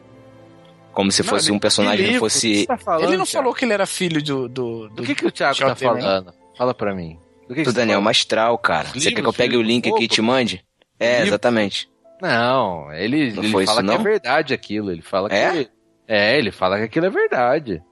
Como 0.92 1.10
se 1.12 1.22
Não, 1.22 1.28
fosse 1.28 1.48
ele- 1.48 1.56
um 1.56 1.58
personagem 1.58 1.98
Que 1.98 2.02
que 2.04 2.10
livro? 2.12 2.26
Que 2.26 2.32
fosse 2.32 2.54
você 2.60 2.66
tá 2.66 2.78
falando, 2.78 3.02
Ele 3.08 3.16
não 3.16 3.24
Thiago? 3.26 3.42
falou 3.44 3.54
que 3.54 3.64
ele 3.64 3.72
era 3.74 3.84
filho 3.86 4.22
do. 4.22 4.48
do, 4.48 4.88
do 4.88 4.94
Do 4.94 5.02
que, 5.02 5.14
que 5.14 5.26
o 5.26 5.30
Thiago 5.30 5.52
Michel 5.54 5.68
tá 5.68 5.74
Temer, 5.74 6.02
falando? 6.02 6.32
Fala 6.56 6.72
pra 6.74 6.94
mim. 6.94 7.18
Do 7.48 7.48
que 7.48 7.54
que 7.56 7.62
do 7.64 7.70
você 7.72 7.76
Daniel 7.76 7.96
fala? 7.96 8.04
Mastral, 8.04 8.56
cara. 8.58 8.86
Os 8.86 8.92
Você 9.02 9.10
quer 9.10 9.16
que 9.16 9.20
eu 9.20 9.24
livros, 9.24 9.36
pegue 9.36 9.56
o 9.56 9.62
link 9.62 9.88
aqui 9.88 10.04
e 10.04 10.08
te 10.08 10.22
mande? 10.22 10.64
É, 10.98 11.16
Livro? 11.16 11.28
exatamente. 11.30 11.88
Não, 12.22 12.90
ele, 12.94 13.32
Não 13.32 13.42
ele 13.42 13.52
foi 13.52 13.66
fala 13.66 13.80
isso, 13.80 13.88
que 13.88 13.92
é 13.94 13.96
não? 13.98 14.04
verdade 14.04 14.54
aquilo. 14.54 14.90
Ele 14.92 15.02
fala 15.02 15.28
É? 15.30 15.50
que. 15.64 15.70
É, 16.08 16.38
ele 16.38 16.50
fala 16.52 16.78
que 16.78 16.84
aquilo 16.84 17.06
é 17.06 17.10
verdade. 17.10 17.82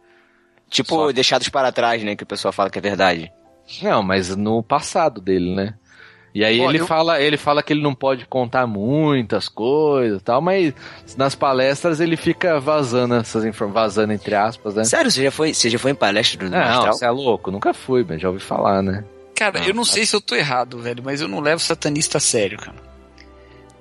Tipo, 0.72 0.94
Só- 0.96 1.12
deixados 1.12 1.48
para 1.48 1.70
trás, 1.70 2.02
né? 2.02 2.16
Que 2.16 2.24
o 2.24 2.26
pessoal 2.26 2.50
fala 2.50 2.68
que 2.70 2.78
é 2.78 2.82
verdade. 2.82 3.30
Não, 3.82 4.02
mas 4.02 4.34
no 4.34 4.62
passado 4.62 5.20
dele, 5.20 5.54
né? 5.54 5.74
E 6.34 6.42
aí 6.44 6.58
Ó, 6.60 6.70
ele 6.70 6.80
eu- 6.80 6.86
fala, 6.86 7.20
ele 7.20 7.36
fala 7.36 7.62
que 7.62 7.74
ele 7.74 7.82
não 7.82 7.94
pode 7.94 8.24
contar 8.24 8.66
muitas 8.66 9.48
coisas 9.50 10.20
e 10.20 10.24
tal, 10.24 10.40
mas 10.40 10.72
nas 11.16 11.34
palestras 11.34 12.00
ele 12.00 12.16
fica 12.16 12.58
vazando 12.58 13.14
essas 13.16 13.44
informações, 13.44 13.84
vazando 13.94 14.12
entre 14.14 14.34
aspas, 14.34 14.74
né? 14.74 14.82
Sério, 14.84 15.10
você 15.10 15.22
já 15.24 15.30
foi, 15.30 15.52
você 15.52 15.68
já 15.68 15.78
foi 15.78 15.90
em 15.90 15.94
palestra 15.94 16.38
do 16.38 16.50
Não, 16.50 16.86
você 16.86 17.04
é 17.04 17.10
louco, 17.10 17.50
nunca 17.50 17.74
fui, 17.74 18.02
mas 18.08 18.20
já 18.20 18.28
ouvi 18.30 18.40
falar, 18.40 18.82
né? 18.82 19.04
Cara, 19.36 19.60
Não, 19.60 19.66
eu 19.66 19.74
não 19.74 19.84
sei 19.84 20.06
se 20.06 20.16
eu 20.16 20.20
tô 20.22 20.34
errado, 20.34 20.78
velho, 20.78 21.02
mas 21.04 21.20
eu 21.20 21.28
não 21.28 21.40
levo 21.40 21.60
satanista 21.60 22.16
a 22.16 22.20
sério, 22.20 22.56
cara. 22.58 22.76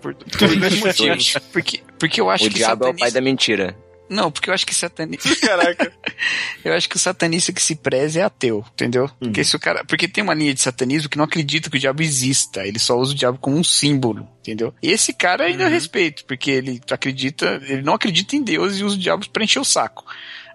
Por, 0.01 0.13
por 0.13 0.25
dois 0.59 0.79
motivos. 0.81 1.37
Porque, 1.53 1.79
porque 1.97 2.19
eu 2.19 2.29
acho 2.29 2.45
O 2.45 2.49
que 2.49 2.55
diabo 2.55 2.85
é 2.85 2.89
o 2.89 2.89
pai 2.91 3.09
satanista... 3.09 3.19
da 3.19 3.23
mentira. 3.23 3.77
Não, 4.11 4.29
porque 4.29 4.49
eu 4.49 4.53
acho 4.53 4.67
que 4.67 4.75
satanista. 4.75 5.33
Caraca. 5.39 5.89
Eu 6.63 6.73
acho 6.73 6.87
que 6.87 6.97
o 6.97 6.99
satanista 6.99 7.51
que 7.51 7.61
se 7.61 7.75
preze 7.75 8.19
é 8.19 8.23
ateu, 8.23 8.63
entendeu? 8.73 9.05
Hum. 9.05 9.27
Porque 9.27 9.43
se 9.43 9.55
o 9.55 9.59
cara, 9.59 9.83
porque 9.85 10.07
tem 10.07 10.23
uma 10.23 10.33
linha 10.33 10.53
de 10.53 10.61
satanismo 10.61 11.09
que 11.09 11.17
não 11.17 11.23
acredita 11.23 11.69
que 11.69 11.77
o 11.77 11.79
diabo 11.79 12.03
exista, 12.03 12.67
ele 12.67 12.77
só 12.77 12.95
usa 12.99 13.13
o 13.13 13.15
diabo 13.15 13.39
como 13.39 13.57
um 13.57 13.63
símbolo, 13.63 14.27
entendeu? 14.41 14.73
E 14.83 14.91
esse 14.91 15.13
cara 15.13 15.45
ainda 15.45 15.67
respeito, 15.67 16.25
porque 16.25 16.51
ele 16.51 16.81
acredita, 16.91 17.59
ele 17.65 17.81
não 17.81 17.93
acredita 17.93 18.35
em 18.35 18.43
Deus 18.43 18.77
e 18.77 18.83
usa 18.83 18.95
o 18.95 18.99
diabo 18.99 19.27
pra 19.29 19.43
encher 19.43 19.59
o 19.59 19.65
saco. 19.65 20.05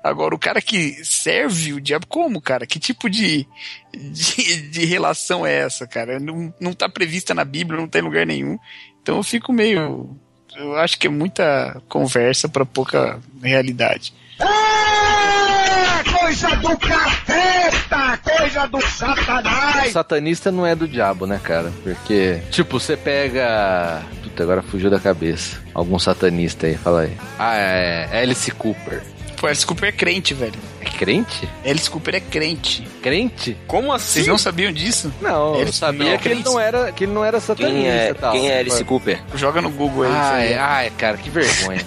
Agora, 0.04 0.34
o 0.34 0.38
cara 0.38 0.60
que 0.60 1.04
serve 1.04 1.72
o 1.72 1.80
diabo, 1.80 2.06
como, 2.06 2.40
cara? 2.40 2.66
Que 2.66 2.78
tipo 2.78 3.10
de, 3.10 3.44
de, 3.92 4.68
de 4.68 4.84
relação 4.84 5.44
é 5.44 5.54
essa, 5.56 5.86
cara? 5.86 6.20
Não, 6.20 6.54
não 6.60 6.72
tá 6.72 6.88
prevista 6.88 7.34
na 7.34 7.44
Bíblia, 7.44 7.80
não 7.80 7.88
tá 7.88 7.98
em 7.98 8.02
lugar 8.02 8.24
nenhum. 8.24 8.56
Então 9.02 9.16
eu 9.16 9.22
fico 9.22 9.52
meio. 9.52 10.16
Eu 10.58 10.76
acho 10.78 10.98
que 10.98 11.06
é 11.06 11.10
muita 11.10 11.80
conversa 11.88 12.48
pra 12.48 12.64
pouca 12.64 13.18
realidade. 13.42 14.12
É 14.38 16.18
coisa 16.18 16.48
do 16.56 16.76
capeta, 16.78 18.18
coisa 18.22 18.66
do 18.66 18.78
O 18.78 18.82
satanás. 18.82 19.92
satanista 19.92 20.50
não 20.50 20.66
é 20.66 20.74
do 20.74 20.88
diabo, 20.88 21.26
né, 21.26 21.40
cara? 21.42 21.72
Porque, 21.82 22.40
tipo, 22.50 22.78
você 22.80 22.96
pega. 22.96 24.02
Puta, 24.22 24.42
agora 24.42 24.62
fugiu 24.62 24.90
da 24.90 24.98
cabeça. 24.98 25.60
Algum 25.74 25.98
satanista 25.98 26.66
aí, 26.66 26.76
fala 26.76 27.02
aí. 27.02 27.16
Ah, 27.38 27.54
é 27.56 28.22
Alice 28.22 28.50
Cooper. 28.52 29.02
Pô, 29.36 29.46
Alice 29.46 29.66
Cooper 29.66 29.88
é 29.90 29.92
crente, 29.92 30.32
velho. 30.32 30.54
É 30.80 30.84
crente? 30.84 31.48
Alice 31.64 31.90
Cooper 31.90 32.14
é 32.14 32.20
crente. 32.20 32.86
Crente? 33.02 33.56
Como 33.66 33.92
assim? 33.92 34.14
Vocês 34.14 34.26
não 34.26 34.38
sabiam 34.38 34.72
disso? 34.72 35.12
Não, 35.20 35.54
eu 35.56 35.60
Alice 35.62 35.78
sabia 35.78 36.12
Cooper 36.12 36.14
é 36.14 36.18
que 36.18 36.28
ele 36.28 36.42
não 36.42 36.58
era, 36.60 36.92
que 36.92 37.04
ele 37.04 37.12
não 37.12 37.24
era 37.24 37.38
satanista 37.38 37.74
Quem 37.76 37.88
é, 37.90 38.10
e 38.10 38.14
tal. 38.14 38.32
quem 38.32 38.48
é 38.50 38.58
Alice 38.60 38.84
Cooper? 38.84 39.20
Joga 39.34 39.60
no 39.60 39.70
Google 39.70 40.04
aí. 40.04 40.12
Ai, 40.12 40.54
ai, 40.54 40.92
cara, 40.96 41.16
que 41.18 41.28
vergonha. 41.28 41.84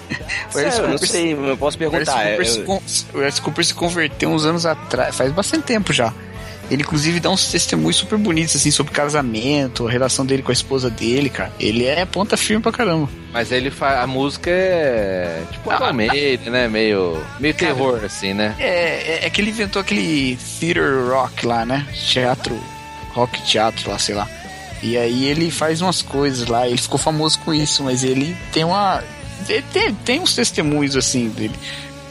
O 0.54 0.58
Alice 0.58 0.70
Sério, 0.76 0.78
eu 0.84 0.88
não 0.88 0.98
sei, 0.98 1.32
eu 1.32 1.56
posso 1.56 1.76
o 1.78 1.80
Alice 1.82 1.90
perguntar. 1.90 2.12
Cooper, 2.12 2.46
eu- 2.46 2.82
se 2.86 3.06
o 3.14 3.20
Alice 3.20 3.40
Cooper 3.42 3.64
se 3.64 3.74
converteu 3.74 4.30
uns 4.30 4.44
anos 4.44 4.64
atrás, 4.64 5.16
faz 5.16 5.32
bastante 5.32 5.64
tempo 5.64 5.92
já. 5.92 6.12
Ele, 6.70 6.82
inclusive, 6.82 7.18
dá 7.18 7.28
uns 7.30 7.50
testemunhos 7.50 7.96
super 7.96 8.16
bonitos, 8.16 8.54
assim, 8.54 8.70
sobre 8.70 8.92
casamento, 8.92 9.88
a 9.88 9.90
relação 9.90 10.24
dele 10.24 10.42
com 10.42 10.50
a 10.50 10.54
esposa 10.54 10.88
dele, 10.88 11.28
cara. 11.28 11.52
Ele 11.58 11.84
é 11.84 12.04
ponta 12.04 12.36
firme 12.36 12.62
pra 12.62 12.70
caramba. 12.70 13.08
Mas 13.32 13.50
ele 13.50 13.70
faz. 13.70 13.98
A 13.98 14.06
música 14.06 14.50
é. 14.50 15.42
Tipo, 15.50 15.70
Ah, 15.70 15.76
Iron 15.76 15.92
Maiden, 15.94 16.50
né? 16.50 16.68
Meio. 16.68 17.20
Meio 17.40 17.54
Cara, 17.54 17.74
terror, 17.74 18.00
assim, 18.04 18.34
né? 18.34 18.54
É, 18.58 18.68
é, 18.68 19.26
é 19.26 19.30
que 19.30 19.40
ele 19.40 19.50
inventou 19.50 19.80
aquele 19.80 20.38
theater 20.60 21.08
rock 21.10 21.44
lá, 21.44 21.64
né? 21.66 21.86
Teatro, 21.92 22.58
rock 23.12 23.42
teatro 23.42 23.90
lá, 23.90 23.98
sei 23.98 24.14
lá. 24.14 24.28
E 24.82 24.96
aí 24.96 25.26
ele 25.26 25.50
faz 25.50 25.82
umas 25.82 26.00
coisas 26.02 26.46
lá, 26.48 26.66
ele 26.66 26.78
ficou 26.78 26.98
famoso 26.98 27.38
com 27.40 27.52
isso, 27.52 27.82
mas 27.82 28.02
ele 28.04 28.36
tem 28.52 28.64
uma. 28.64 29.02
ele 29.48 29.64
Tem, 29.72 29.92
tem 29.94 30.20
uns 30.20 30.34
testemunhos 30.34 30.96
assim 30.96 31.28
dele. 31.28 31.54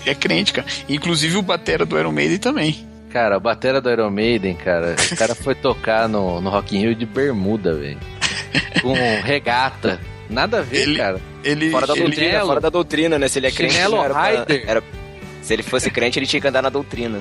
É 0.05 0.13
crente, 0.13 0.51
cara. 0.53 0.67
Inclusive 0.87 1.37
o 1.37 1.41
batera 1.41 1.85
do 1.85 1.97
Iron 1.97 2.11
Maiden 2.11 2.37
também. 2.37 2.88
Cara, 3.11 3.37
a 3.37 3.39
batera 3.39 3.81
do 3.81 3.89
Iron 3.89 4.09
Maiden, 4.11 4.53
cara, 4.55 4.95
o 5.11 5.15
cara 5.15 5.33
foi 5.33 5.55
tocar 5.55 6.07
no, 6.07 6.39
no 6.39 6.49
Rock 6.49 6.77
in 6.77 6.81
Rio 6.81 6.95
de 6.95 7.05
bermuda, 7.05 7.73
velho. 7.73 7.97
Com 8.81 8.93
regata. 9.23 9.99
Nada 10.29 10.59
a 10.59 10.61
ver, 10.61 10.81
Ele- 10.83 10.97
cara. 10.97 11.19
Ele, 11.43 11.71
Fora 11.71 11.87
da 11.87 11.93
ele- 11.93 12.01
doutrina, 12.03 12.29
Chinelo. 12.31 12.47
fora 12.47 12.59
da 12.61 12.69
doutrina, 12.69 13.17
né? 13.19 13.27
Se 13.27 13.39
ele 13.39 13.47
é 13.47 13.51
crente, 13.51 13.73
Chinelo 13.73 13.97
era 14.03 14.13
pra- 14.13 14.45
era- 14.67 14.83
Se 15.41 15.53
ele 15.53 15.63
fosse 15.63 15.89
crente, 15.89 16.19
ele 16.19 16.27
tinha 16.27 16.39
que 16.41 16.47
andar 16.47 16.61
na 16.61 16.69
doutrina. 16.69 17.19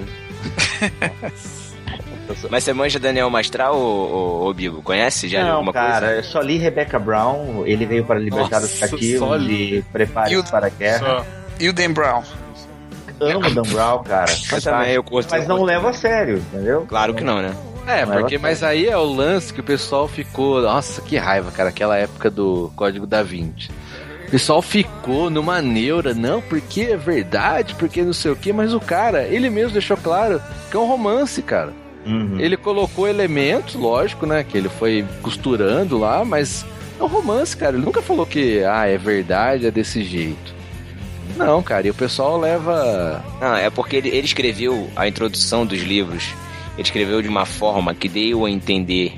Mas 2.50 2.62
você 2.64 2.72
manja 2.74 2.98
Daniel 2.98 3.30
Mastral 3.30 3.74
ou, 3.76 4.10
ou, 4.10 4.40
ou 4.44 4.54
Bibo? 4.54 4.82
Conhece 4.82 5.26
já 5.28 5.42
Não, 5.44 5.52
alguma 5.52 5.72
cara, 5.72 6.06
coisa? 6.08 6.14
eu 6.20 6.22
só 6.24 6.40
li 6.40 6.58
Rebecca 6.58 6.98
Brown, 6.98 7.64
ele 7.66 7.86
veio 7.86 8.04
para 8.04 8.18
libertar 8.18 8.58
os 8.58 8.62
Nossa, 8.78 8.88
cativos 8.88 9.18
só 9.28 9.36
e 9.38 9.78
E 9.78 9.82
prepare 9.90 10.36
o- 10.36 10.44
para 10.44 10.66
a 10.66 10.70
guerra. 10.70 10.98
Só. 10.98 11.26
E 11.58 11.68
o 11.68 11.72
Dan 11.72 11.92
Brown? 11.92 12.22
Amo 13.20 13.50
Dan 13.50 13.62
Brown, 13.62 14.02
cara. 14.02 14.32
Mas 14.50 14.64
também 14.64 14.92
eu 14.92 15.02
curto. 15.02 15.28
Mas 15.30 15.46
não 15.46 15.62
leva 15.62 15.90
a 15.90 15.92
sério, 15.92 16.38
entendeu? 16.38 16.86
Claro 16.88 17.14
que 17.14 17.24
não, 17.24 17.42
né? 17.42 17.54
É, 17.86 18.04
Não, 18.04 18.18
porque, 18.18 18.36
mas 18.36 18.62
aí 18.62 18.86
é 18.86 18.96
o 18.98 19.02
lance 19.02 19.50
que 19.52 19.60
o 19.60 19.64
pessoal 19.64 20.06
ficou. 20.06 20.60
Nossa, 20.60 21.00
que 21.00 21.16
raiva, 21.16 21.50
cara, 21.50 21.70
aquela 21.70 21.96
época 21.96 22.30
do 22.30 22.70
Código 22.76 23.06
da 23.06 23.22
Vinci. 23.22 23.70
O 24.26 24.30
pessoal 24.30 24.60
ficou 24.60 25.30
numa 25.30 25.62
neura, 25.62 26.12
não, 26.12 26.42
porque 26.42 26.82
é 26.82 26.98
verdade, 26.98 27.74
porque 27.76 28.02
não 28.02 28.12
sei 28.12 28.30
o 28.30 28.36
que, 28.36 28.52
mas 28.52 28.74
o 28.74 28.80
cara, 28.80 29.22
ele 29.22 29.48
mesmo 29.48 29.72
deixou 29.72 29.96
claro 29.96 30.38
que 30.70 30.76
é 30.76 30.78
um 30.78 30.86
romance, 30.86 31.40
cara. 31.40 31.72
Uhum. 32.04 32.38
Ele 32.38 32.58
colocou 32.58 33.08
elementos, 33.08 33.74
lógico, 33.74 34.26
né? 34.26 34.44
Que 34.44 34.58
ele 34.58 34.68
foi 34.68 35.02
costurando 35.22 35.96
lá, 35.96 36.26
mas 36.26 36.66
é 37.00 37.02
um 37.02 37.06
romance, 37.06 37.56
cara. 37.56 37.74
Ele 37.74 37.86
nunca 37.86 38.02
falou 38.02 38.26
que, 38.26 38.62
ah, 38.64 38.86
é 38.86 38.98
verdade, 38.98 39.66
é 39.66 39.70
desse 39.70 40.04
jeito. 40.04 40.57
Não, 41.36 41.62
cara, 41.62 41.86
e 41.86 41.90
o 41.90 41.94
pessoal 41.94 42.38
leva. 42.38 43.24
Não, 43.40 43.54
é 43.56 43.70
porque 43.70 43.96
ele, 43.96 44.08
ele 44.08 44.26
escreveu 44.26 44.90
a 44.96 45.06
introdução 45.06 45.64
dos 45.66 45.80
livros. 45.80 46.24
Ele 46.74 46.82
escreveu 46.82 47.20
de 47.22 47.28
uma 47.28 47.44
forma 47.46 47.94
que 47.94 48.08
deu 48.08 48.44
a 48.44 48.50
entender, 48.50 49.14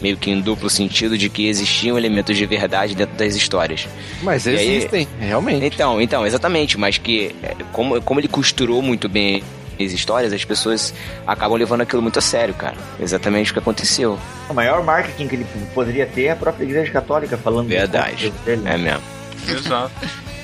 meio 0.00 0.16
que 0.16 0.30
em 0.30 0.40
duplo 0.40 0.68
sentido, 0.70 1.16
de 1.18 1.28
que 1.28 1.46
existiam 1.48 1.96
elementos 1.98 2.36
de 2.36 2.46
verdade 2.46 2.94
dentro 2.94 3.14
das 3.16 3.34
histórias. 3.34 3.86
Mas 4.22 4.46
E 4.46 4.50
aí- 4.50 4.76
existem, 4.76 5.08
realmente. 5.20 5.64
Então, 5.66 6.00
então, 6.00 6.26
exatamente, 6.26 6.78
mas 6.78 6.98
que 6.98 7.34
é, 7.42 7.54
como, 7.72 8.00
como 8.02 8.20
ele 8.20 8.28
costurou 8.28 8.80
muito 8.82 9.08
bem 9.08 9.42
as 9.78 9.90
histórias, 9.92 10.32
as 10.32 10.44
pessoas 10.44 10.94
acabam 11.26 11.58
levando 11.58 11.80
aquilo 11.80 12.00
muito 12.00 12.18
a 12.18 12.22
sério, 12.22 12.54
cara. 12.54 12.76
Exatamente 13.00 13.50
o 13.50 13.54
que 13.54 13.58
aconteceu. 13.58 14.18
O 14.48 14.54
maior 14.54 14.82
marketing 14.84 15.26
que 15.28 15.34
ele 15.34 15.46
poderia 15.74 16.06
ter 16.06 16.24
é 16.24 16.30
a 16.30 16.36
própria 16.36 16.64
Igreja 16.64 16.92
Católica 16.92 17.36
falando 17.36 17.68
Verdade. 17.68 18.32
dele. 18.44 18.62
É 18.66 18.76
mesmo. 18.78 19.02
Exato. 19.48 19.90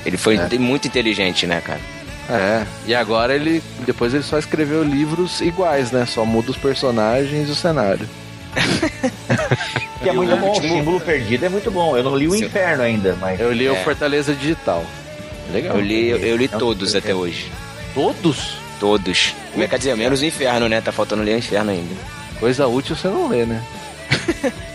Ele 0.04 0.16
foi 0.16 0.36
É. 0.36 0.58
muito 0.58 0.86
inteligente, 0.88 1.46
né, 1.46 1.60
cara? 1.60 1.80
É, 2.28 2.64
e 2.86 2.94
agora 2.94 3.34
ele. 3.34 3.60
Depois 3.80 4.14
ele 4.14 4.22
só 4.22 4.38
escreveu 4.38 4.82
livros 4.84 5.40
iguais, 5.40 5.90
né? 5.90 6.06
Só 6.06 6.24
muda 6.24 6.50
os 6.52 6.56
personagens 6.56 7.48
e 7.48 7.50
o 7.50 7.54
cenário. 7.56 8.08
Que 10.02 10.08
é 10.08 10.12
muito 10.12 10.36
bom, 10.36 10.52
o 10.52 10.54
símbolo 10.60 11.00
perdido 11.00 11.44
é 11.46 11.48
muito 11.48 11.70
bom. 11.70 11.96
Eu 11.96 12.02
não 12.04 12.16
li 12.16 12.28
o 12.28 12.32
Sim. 12.32 12.44
Inferno 12.44 12.82
ainda, 12.82 13.16
mas. 13.20 13.38
Eu 13.40 13.52
li 13.52 13.68
o 13.68 13.74
É. 13.74 13.82
Fortaleza 13.84 14.32
Digital. 14.34 14.84
Legal. 15.52 15.76
Eu 15.76 15.82
li, 15.82 16.08
eu 16.10 16.36
li 16.36 16.48
todos 16.48 16.94
até 16.94 17.14
hoje. 17.14 17.50
Todos? 17.94 18.54
Todos. 18.78 19.34
Mas, 19.56 19.68
Quer 19.68 19.78
dizer, 19.78 19.96
menos 19.96 20.20
o 20.22 20.24
inferno, 20.24 20.68
né? 20.68 20.80
Tá 20.80 20.92
faltando 20.92 21.22
ler 21.22 21.34
o 21.34 21.38
inferno 21.38 21.70
ainda. 21.72 21.94
Coisa 22.38 22.66
útil 22.66 22.94
você 22.96 23.08
não 23.08 23.28
lê, 23.28 23.44
né? 23.44 23.60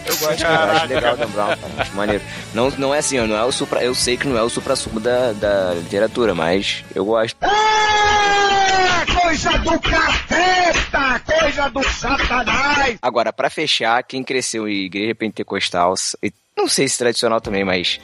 Eu 0.07 0.15
gosto, 0.17 0.41
cara, 0.41 0.71
eu 0.71 0.77
acho 0.77 0.86
legal 0.88 1.17
Dan 1.17 1.27
Brown, 1.29 1.47
cara, 1.47 1.73
acho 1.79 1.95
maneiro. 1.95 2.23
Não, 2.53 2.69
não 2.71 2.93
é 2.95 2.99
assim, 2.99 3.17
não 3.19 3.36
é 3.36 3.43
o 3.43 3.51
supra, 3.51 3.83
eu 3.83 3.93
sei 3.95 4.15
que 4.17 4.27
não 4.27 4.38
é 4.38 4.41
o 4.43 4.49
supra-sumo 4.49 4.99
da, 4.99 5.33
da 5.33 5.73
literatura, 5.73 6.33
mas 6.36 6.83
eu 6.93 7.03
gosto. 7.05 7.38
É 7.43 9.21
coisa 9.21 9.51
do 9.59 9.79
capeta, 9.79 11.19
coisa 11.39 11.69
do 11.69 11.83
satanás. 11.83 12.97
Agora, 13.01 13.33
pra 13.33 13.49
fechar, 13.49 14.01
quem 14.03 14.23
cresceu 14.23 14.67
em 14.67 14.86
igreja 14.86 15.15
pentecostal, 15.15 15.93
e 16.23 16.31
não 16.57 16.67
sei 16.67 16.88
se 16.88 16.97
tradicional 16.97 17.41
também, 17.41 17.63
mas 17.63 17.99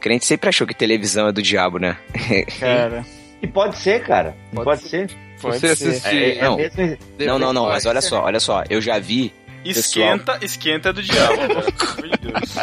crente 0.00 0.24
sempre 0.24 0.48
achou 0.48 0.66
que 0.66 0.74
televisão 0.74 1.28
é 1.28 1.32
do 1.32 1.42
diabo, 1.42 1.78
né? 1.78 1.96
Cara, 2.60 3.04
E 3.42 3.46
pode 3.46 3.76
ser, 3.78 4.02
cara. 4.04 4.34
Pode, 4.54 4.82
ser. 4.88 5.10
pode 5.40 5.58
você 5.58 5.74
ser. 5.74 5.88
assistir. 5.88 6.16
É, 6.16 6.38
É 6.38 6.42
não. 6.42 6.56
mesmo- 6.56 6.98
Não, 7.18 7.38
não, 7.38 7.52
não, 7.52 7.66
mas 7.66 7.86
olha 7.86 8.00
só, 8.02 8.22
olha 8.22 8.38
só, 8.40 8.62
eu 8.70 8.80
já 8.80 8.98
vi. 8.98 9.32
Esquenta, 9.64 10.38
esquenta 10.42 10.88
é 10.88 10.92
do 10.92 11.02
diabo. 11.02 11.36
Pelo 11.36 11.52
amor 11.60 12.18
de 12.18 12.18
Deus. 12.32 12.56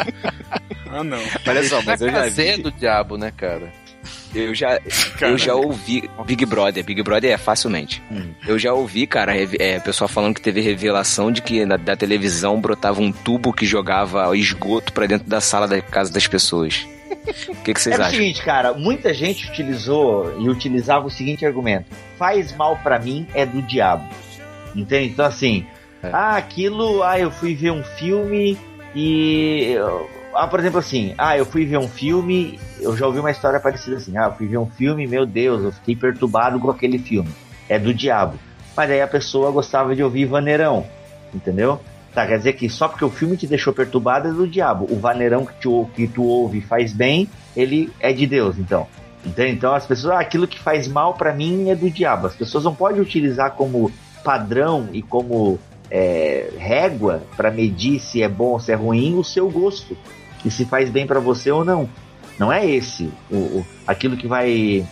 Ah, 0.90 1.04
não. 1.04 1.18
Olha 1.46 1.62
só, 1.64 1.82
mas 1.82 2.00
eu 2.00 2.08
já 2.10 2.18
Prazer 2.18 2.56
vi. 2.56 2.62
do 2.62 2.72
diabo, 2.72 3.16
né, 3.16 3.32
cara? 3.36 3.72
Eu 4.34 4.54
já, 4.54 4.78
eu 5.22 5.38
já 5.38 5.54
ouvi 5.54 6.08
Big 6.26 6.44
Brother. 6.44 6.84
Big 6.84 7.02
Brother 7.02 7.30
é 7.32 7.38
facilmente. 7.38 8.02
Hum. 8.10 8.30
Eu 8.46 8.58
já 8.58 8.72
ouvi, 8.74 9.06
cara, 9.06 9.34
é, 9.36 9.80
pessoal 9.80 10.06
falando 10.08 10.34
que 10.34 10.40
teve 10.42 10.60
revelação 10.60 11.32
de 11.32 11.40
que 11.40 11.64
na, 11.64 11.76
da 11.78 11.96
televisão 11.96 12.60
brotava 12.60 13.00
um 13.00 13.10
tubo 13.10 13.52
que 13.54 13.64
jogava 13.64 14.36
esgoto 14.36 14.92
pra 14.92 15.06
dentro 15.06 15.26
da 15.28 15.40
sala 15.40 15.66
da 15.66 15.80
casa 15.80 16.12
das 16.12 16.26
pessoas. 16.26 16.86
O 17.48 17.54
que, 17.62 17.72
que 17.74 17.80
vocês 17.80 17.94
É 17.96 17.98
o 17.98 18.02
acham? 18.02 18.18
seguinte, 18.18 18.42
cara, 18.42 18.74
muita 18.74 19.14
gente 19.14 19.48
utilizou 19.48 20.38
e 20.40 20.48
utilizava 20.48 21.06
o 21.06 21.10
seguinte 21.10 21.44
argumento: 21.46 21.86
faz 22.18 22.54
mal 22.54 22.76
pra 22.78 22.98
mim 22.98 23.26
é 23.34 23.46
do 23.46 23.62
diabo. 23.62 24.06
Entende? 24.76 25.08
Então, 25.12 25.24
assim, 25.24 25.66
É. 25.74 25.77
ah, 26.02 26.36
aquilo, 26.36 27.02
ah, 27.02 27.18
eu 27.18 27.30
fui 27.30 27.54
ver 27.54 27.70
um 27.70 27.82
filme 27.82 28.58
e. 28.94 29.76
Ah, 30.34 30.46
por 30.46 30.60
exemplo, 30.60 30.78
assim, 30.78 31.14
ah, 31.18 31.36
eu 31.36 31.44
fui 31.44 31.64
ver 31.64 31.78
um 31.78 31.88
filme, 31.88 32.58
eu 32.80 32.96
já 32.96 33.06
ouvi 33.06 33.18
uma 33.18 33.30
história 33.30 33.58
parecida 33.58 33.96
assim, 33.96 34.16
ah, 34.16 34.26
eu 34.26 34.32
fui 34.32 34.46
ver 34.46 34.58
um 34.58 34.66
filme, 34.66 35.06
meu 35.06 35.26
Deus, 35.26 35.64
eu 35.64 35.72
fiquei 35.72 35.96
perturbado 35.96 36.60
com 36.60 36.70
aquele 36.70 36.98
filme. 36.98 37.30
É 37.68 37.78
do 37.78 37.92
diabo. 37.92 38.38
Mas 38.76 38.90
aí 38.90 39.02
a 39.02 39.08
pessoa 39.08 39.50
gostava 39.50 39.96
de 39.96 40.02
ouvir 40.02 40.26
vaneirão, 40.26 40.86
entendeu? 41.34 41.80
Tá, 42.14 42.26
quer 42.26 42.38
dizer 42.38 42.52
que 42.54 42.68
só 42.68 42.88
porque 42.88 43.04
o 43.04 43.10
filme 43.10 43.36
te 43.36 43.46
deixou 43.46 43.72
perturbado 43.72 44.28
é 44.28 44.32
do 44.32 44.46
diabo. 44.46 44.86
O 44.88 44.98
vaneirão 44.98 45.44
que 45.44 45.54
tu, 45.60 45.88
que 45.94 46.06
tu 46.06 46.24
ouve 46.24 46.60
faz 46.60 46.92
bem, 46.92 47.28
ele 47.56 47.92
é 48.00 48.12
de 48.12 48.26
Deus, 48.26 48.58
então. 48.58 48.86
Entende? 49.24 49.52
Então 49.52 49.74
as 49.74 49.86
pessoas, 49.86 50.14
ah, 50.14 50.20
aquilo 50.20 50.46
que 50.46 50.60
faz 50.60 50.86
mal 50.86 51.14
pra 51.14 51.34
mim 51.34 51.70
é 51.70 51.74
do 51.74 51.90
diabo. 51.90 52.28
As 52.28 52.36
pessoas 52.36 52.64
não 52.64 52.74
podem 52.74 53.00
utilizar 53.00 53.52
como 53.52 53.90
padrão 54.24 54.88
e 54.92 55.02
como 55.02 55.58
é, 55.90 56.50
régua 56.58 57.22
pra 57.36 57.50
medir 57.50 58.00
se 58.00 58.22
é 58.22 58.28
bom 58.28 58.50
ou 58.52 58.60
se 58.60 58.72
é 58.72 58.74
ruim 58.74 59.16
o 59.18 59.24
seu 59.24 59.48
gosto. 59.50 59.96
E 60.44 60.50
se 60.50 60.64
faz 60.64 60.88
bem 60.90 61.06
pra 61.06 61.18
você 61.20 61.50
ou 61.50 61.64
não. 61.64 61.88
Não 62.38 62.52
é 62.52 62.64
esse 62.64 63.10
o, 63.30 63.36
o- 63.36 63.66
aquilo 63.86 64.16
que 64.16 64.26
vai. 64.28 64.86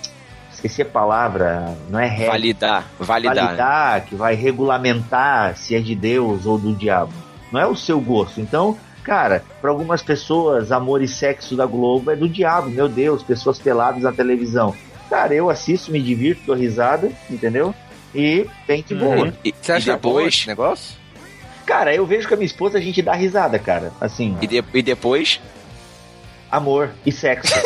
Esqueci 0.53 0.80
a 0.82 0.86
palavra, 0.86 1.76
não 1.90 1.99
é 2.01 2.07
régua 2.09 2.32
Validar, 2.32 2.86
validar. 2.99 3.34
né? 3.34 3.42
validar, 3.42 4.05
que 4.07 4.14
vai 4.14 4.34
regulamentar 4.34 5.57
se 5.57 5.74
é 5.76 5.80
de 5.80 5.94
Deus 5.94 6.47
ou 6.47 6.59
do 6.59 6.74
diabo. 6.74 7.12
Não 7.53 7.61
é 7.61 7.66
o 7.66 7.76
seu 7.76 8.01
gosto. 8.01 8.40
Então, 8.40 8.76
cara, 9.05 9.44
para 9.61 9.70
algumas 9.70 10.03
pessoas, 10.03 10.72
amor 10.72 11.03
e 11.03 11.07
sexo 11.09 11.55
da 11.57 11.66
Globo 11.66 12.11
é 12.11 12.16
do 12.16 12.28
diabo. 12.28 12.70
Meu 12.70 12.88
Deus, 12.88 13.22
pessoas 13.22 13.59
peladas 13.59 14.03
na 14.03 14.12
televisão. 14.12 14.74
Cara, 15.11 15.34
eu 15.34 15.49
assisto, 15.51 15.92
me 15.92 16.01
divirto, 16.01 16.42
dou 16.47 16.57
risada, 16.57 17.11
entendeu? 17.30 17.74
E 18.16 18.46
bem 18.66 18.82
de 18.86 18.94
boa. 18.94 19.32
E, 19.44 19.54
Você 19.60 19.72
e 19.72 19.74
acha 19.74 19.92
bom 19.92 19.96
depois, 20.10 20.34
esse 20.34 20.46
negócio? 20.46 20.96
Cara, 21.66 21.94
eu 21.94 22.06
vejo 22.06 22.26
que 22.28 22.34
a 22.34 22.36
minha 22.36 22.46
esposa 22.46 22.78
a 22.78 22.80
gente 22.80 23.02
dá 23.02 23.12
risada, 23.14 23.58
cara. 23.58 23.92
Assim, 24.00 24.36
e, 24.40 24.46
de- 24.46 24.64
e 24.72 24.82
depois, 24.82 25.40
amor 26.50 26.90
e 27.04 27.10
sexo. 27.12 27.52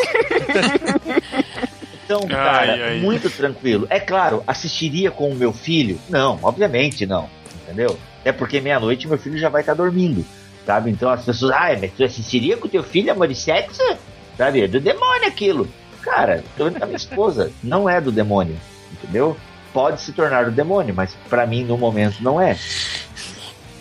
então, 2.05 2.21
Ai, 2.23 2.29
cara, 2.29 2.87
ai. 2.89 2.99
muito 2.99 3.29
tranquilo. 3.29 3.87
É 3.89 3.99
claro, 3.99 4.43
assistiria 4.47 5.11
com 5.11 5.29
o 5.29 5.35
meu 5.35 5.53
filho? 5.53 5.99
Não, 6.09 6.39
obviamente 6.41 7.05
não. 7.05 7.29
Entendeu? 7.63 7.97
É 8.25 8.31
porque 8.31 8.59
meia-noite 8.59 9.07
meu 9.07 9.17
filho 9.17 9.37
já 9.37 9.49
vai 9.49 9.61
estar 9.61 9.73
dormindo. 9.73 10.25
Sabe? 10.65 10.91
Então 10.91 11.09
as 11.09 11.23
pessoas, 11.25 11.51
ah, 11.55 11.75
mas 11.79 11.91
tu 11.95 12.03
assistiria 12.03 12.57
com 12.57 12.67
teu 12.67 12.83
filho 12.83 13.11
amor 13.11 13.29
e 13.31 13.35
sexo? 13.35 13.81
Sabe? 14.37 14.61
É 14.63 14.67
do 14.67 14.79
demônio 14.79 15.27
aquilo. 15.27 15.67
Cara, 16.01 16.43
tô 16.57 16.65
vendo 16.65 16.77
com 16.77 16.83
a 16.83 16.87
minha 16.87 16.97
esposa. 16.97 17.51
Não 17.63 17.89
é 17.89 17.99
do 18.01 18.11
demônio. 18.11 18.57
Entendeu? 18.91 19.37
Pode 19.73 20.01
se 20.01 20.11
tornar 20.11 20.45
do 20.45 20.51
demônio, 20.51 20.93
mas 20.95 21.15
pra 21.29 21.45
mim 21.47 21.63
no 21.63 21.77
momento 21.77 22.21
não 22.21 22.39
é. 22.41 22.57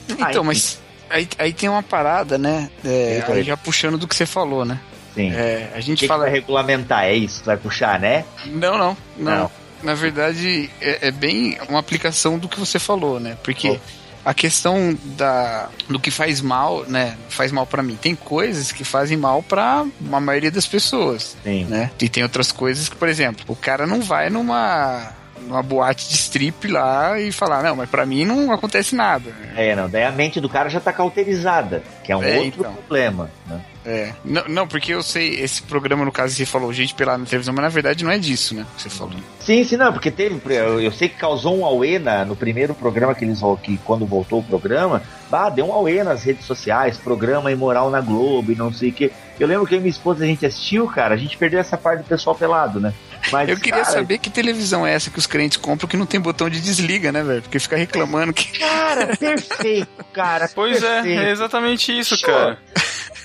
Então, 0.08 0.28
enfim. 0.30 0.40
mas 0.44 0.80
aí, 1.08 1.28
aí 1.38 1.52
tem 1.52 1.68
uma 1.68 1.82
parada, 1.82 2.36
né? 2.38 2.70
É, 2.84 3.22
aí 3.28 3.42
já 3.42 3.56
puxando 3.56 3.98
do 3.98 4.06
que 4.08 4.14
você 4.14 4.26
falou, 4.26 4.64
né? 4.64 4.78
Sim. 5.14 5.32
É, 5.32 5.70
a 5.74 5.78
O 5.78 5.80
gente 5.80 5.98
que, 6.00 6.04
que 6.04 6.08
fala. 6.08 6.24
vai 6.24 6.30
regulamentar? 6.32 7.04
É 7.04 7.14
isso 7.14 7.40
que 7.40 7.46
vai 7.46 7.56
puxar, 7.56 7.98
né? 7.98 8.24
Não, 8.46 8.78
não, 8.78 8.96
não. 9.16 9.32
Não. 9.40 9.50
Na 9.82 9.94
verdade, 9.94 10.70
é, 10.80 11.08
é 11.08 11.10
bem 11.10 11.58
uma 11.68 11.78
aplicação 11.80 12.38
do 12.38 12.48
que 12.48 12.58
você 12.60 12.78
falou, 12.78 13.18
né? 13.18 13.36
Porque 13.42 13.70
Oh. 13.70 14.28
a 14.28 14.34
questão 14.34 14.96
da 15.16 15.68
do 15.88 15.98
que 15.98 16.10
faz 16.10 16.40
mal, 16.42 16.84
né? 16.86 17.16
Faz 17.30 17.50
mal 17.50 17.66
pra 17.66 17.82
mim. 17.82 17.96
Tem 18.00 18.14
coisas 18.14 18.70
que 18.72 18.84
fazem 18.84 19.16
mal 19.16 19.42
pra 19.42 19.86
a 20.12 20.20
maioria 20.20 20.50
das 20.50 20.66
pessoas, 20.66 21.34
Sim. 21.42 21.64
né? 21.64 21.90
E 22.00 22.08
tem 22.10 22.22
outras 22.22 22.52
coisas 22.52 22.88
que, 22.90 22.94
por 22.96 23.08
exemplo, 23.08 23.42
o 23.48 23.56
cara 23.56 23.86
não 23.86 24.02
vai 24.02 24.28
numa 24.28 25.12
numa 25.46 25.62
boate 25.62 26.08
de 26.08 26.14
strip 26.14 26.68
lá 26.68 27.18
e 27.18 27.32
falar, 27.32 27.62
não, 27.62 27.76
mas 27.76 27.88
pra 27.88 28.04
mim 28.06 28.24
não 28.24 28.52
acontece 28.52 28.94
nada. 28.94 29.30
É, 29.56 29.74
não. 29.74 29.88
Daí 29.88 30.04
a 30.04 30.12
mente 30.12 30.40
do 30.40 30.48
cara 30.48 30.68
já 30.68 30.80
tá 30.80 30.92
cauterizada, 30.92 31.82
que 32.04 32.12
é 32.12 32.16
um 32.16 32.22
É, 32.22 32.36
outro 32.38 32.60
então. 32.60 32.72
problema. 32.74 33.30
Né? 33.46 33.60
É. 33.84 34.12
Não, 34.24 34.44
não, 34.46 34.68
porque 34.68 34.92
eu 34.92 35.02
sei, 35.02 35.40
esse 35.40 35.62
programa, 35.62 36.04
no 36.04 36.12
caso, 36.12 36.34
você 36.34 36.44
falou 36.44 36.70
gente 36.72 36.94
pelada 36.94 37.18
na 37.18 37.24
televisão, 37.24 37.54
mas 37.54 37.62
na 37.62 37.68
verdade 37.70 38.04
não 38.04 38.10
é 38.10 38.18
disso, 38.18 38.54
né? 38.54 38.66
Que 38.76 38.82
você 38.82 38.90
falou. 38.90 39.14
Sim, 39.40 39.64
sim, 39.64 39.76
não, 39.76 39.90
porque 39.92 40.10
teve. 40.10 40.38
Eu, 40.54 40.80
eu 40.80 40.92
sei 40.92 41.08
que 41.08 41.16
causou 41.16 41.58
um 41.58 41.64
auê 41.64 41.98
na, 41.98 42.24
no 42.24 42.36
primeiro 42.36 42.74
programa 42.74 43.14
que 43.14 43.24
eles 43.24 43.40
que 43.62 43.78
quando 43.78 44.04
voltou 44.04 44.40
o 44.40 44.42
programa, 44.42 45.02
bah, 45.30 45.48
deu 45.48 45.66
um 45.66 45.72
auê 45.72 46.04
nas 46.04 46.22
redes 46.22 46.44
sociais, 46.44 46.98
programa 46.98 47.50
imoral 47.50 47.90
na 47.90 48.00
Globo 48.02 48.52
e 48.52 48.54
não 48.54 48.70
sei 48.72 48.90
o 48.90 48.92
que. 48.92 49.10
Eu 49.38 49.48
lembro 49.48 49.66
que 49.66 49.78
minha 49.78 49.88
esposa 49.88 50.24
a 50.24 50.26
gente 50.26 50.44
assistiu, 50.44 50.86
cara, 50.86 51.14
a 51.14 51.18
gente 51.18 51.38
perdeu 51.38 51.58
essa 51.58 51.78
parte 51.78 52.02
do 52.02 52.04
pessoal 52.08 52.36
pelado, 52.36 52.78
né? 52.78 52.92
Mas, 53.30 53.48
Eu 53.48 53.56
queria 53.56 53.82
cara, 53.82 53.92
saber 53.92 54.18
que 54.18 54.30
televisão 54.30 54.86
é 54.86 54.92
essa 54.92 55.10
que 55.10 55.18
os 55.18 55.26
crentes 55.26 55.56
compram 55.58 55.88
que 55.88 55.96
não 55.96 56.06
tem 56.06 56.20
botão 56.20 56.48
de 56.48 56.60
desliga, 56.60 57.12
né, 57.12 57.22
velho? 57.22 57.42
Porque 57.42 57.58
fica 57.58 57.76
reclamando 57.76 58.32
que. 58.32 58.58
Cara, 58.58 59.16
perfeito, 59.16 60.04
cara. 60.12 60.48
Pois 60.54 60.82
é, 60.82 61.02
perfeito. 61.02 61.20
é 61.20 61.30
exatamente 61.30 61.98
isso, 61.98 62.16
Show. 62.16 62.28
cara. 62.28 62.58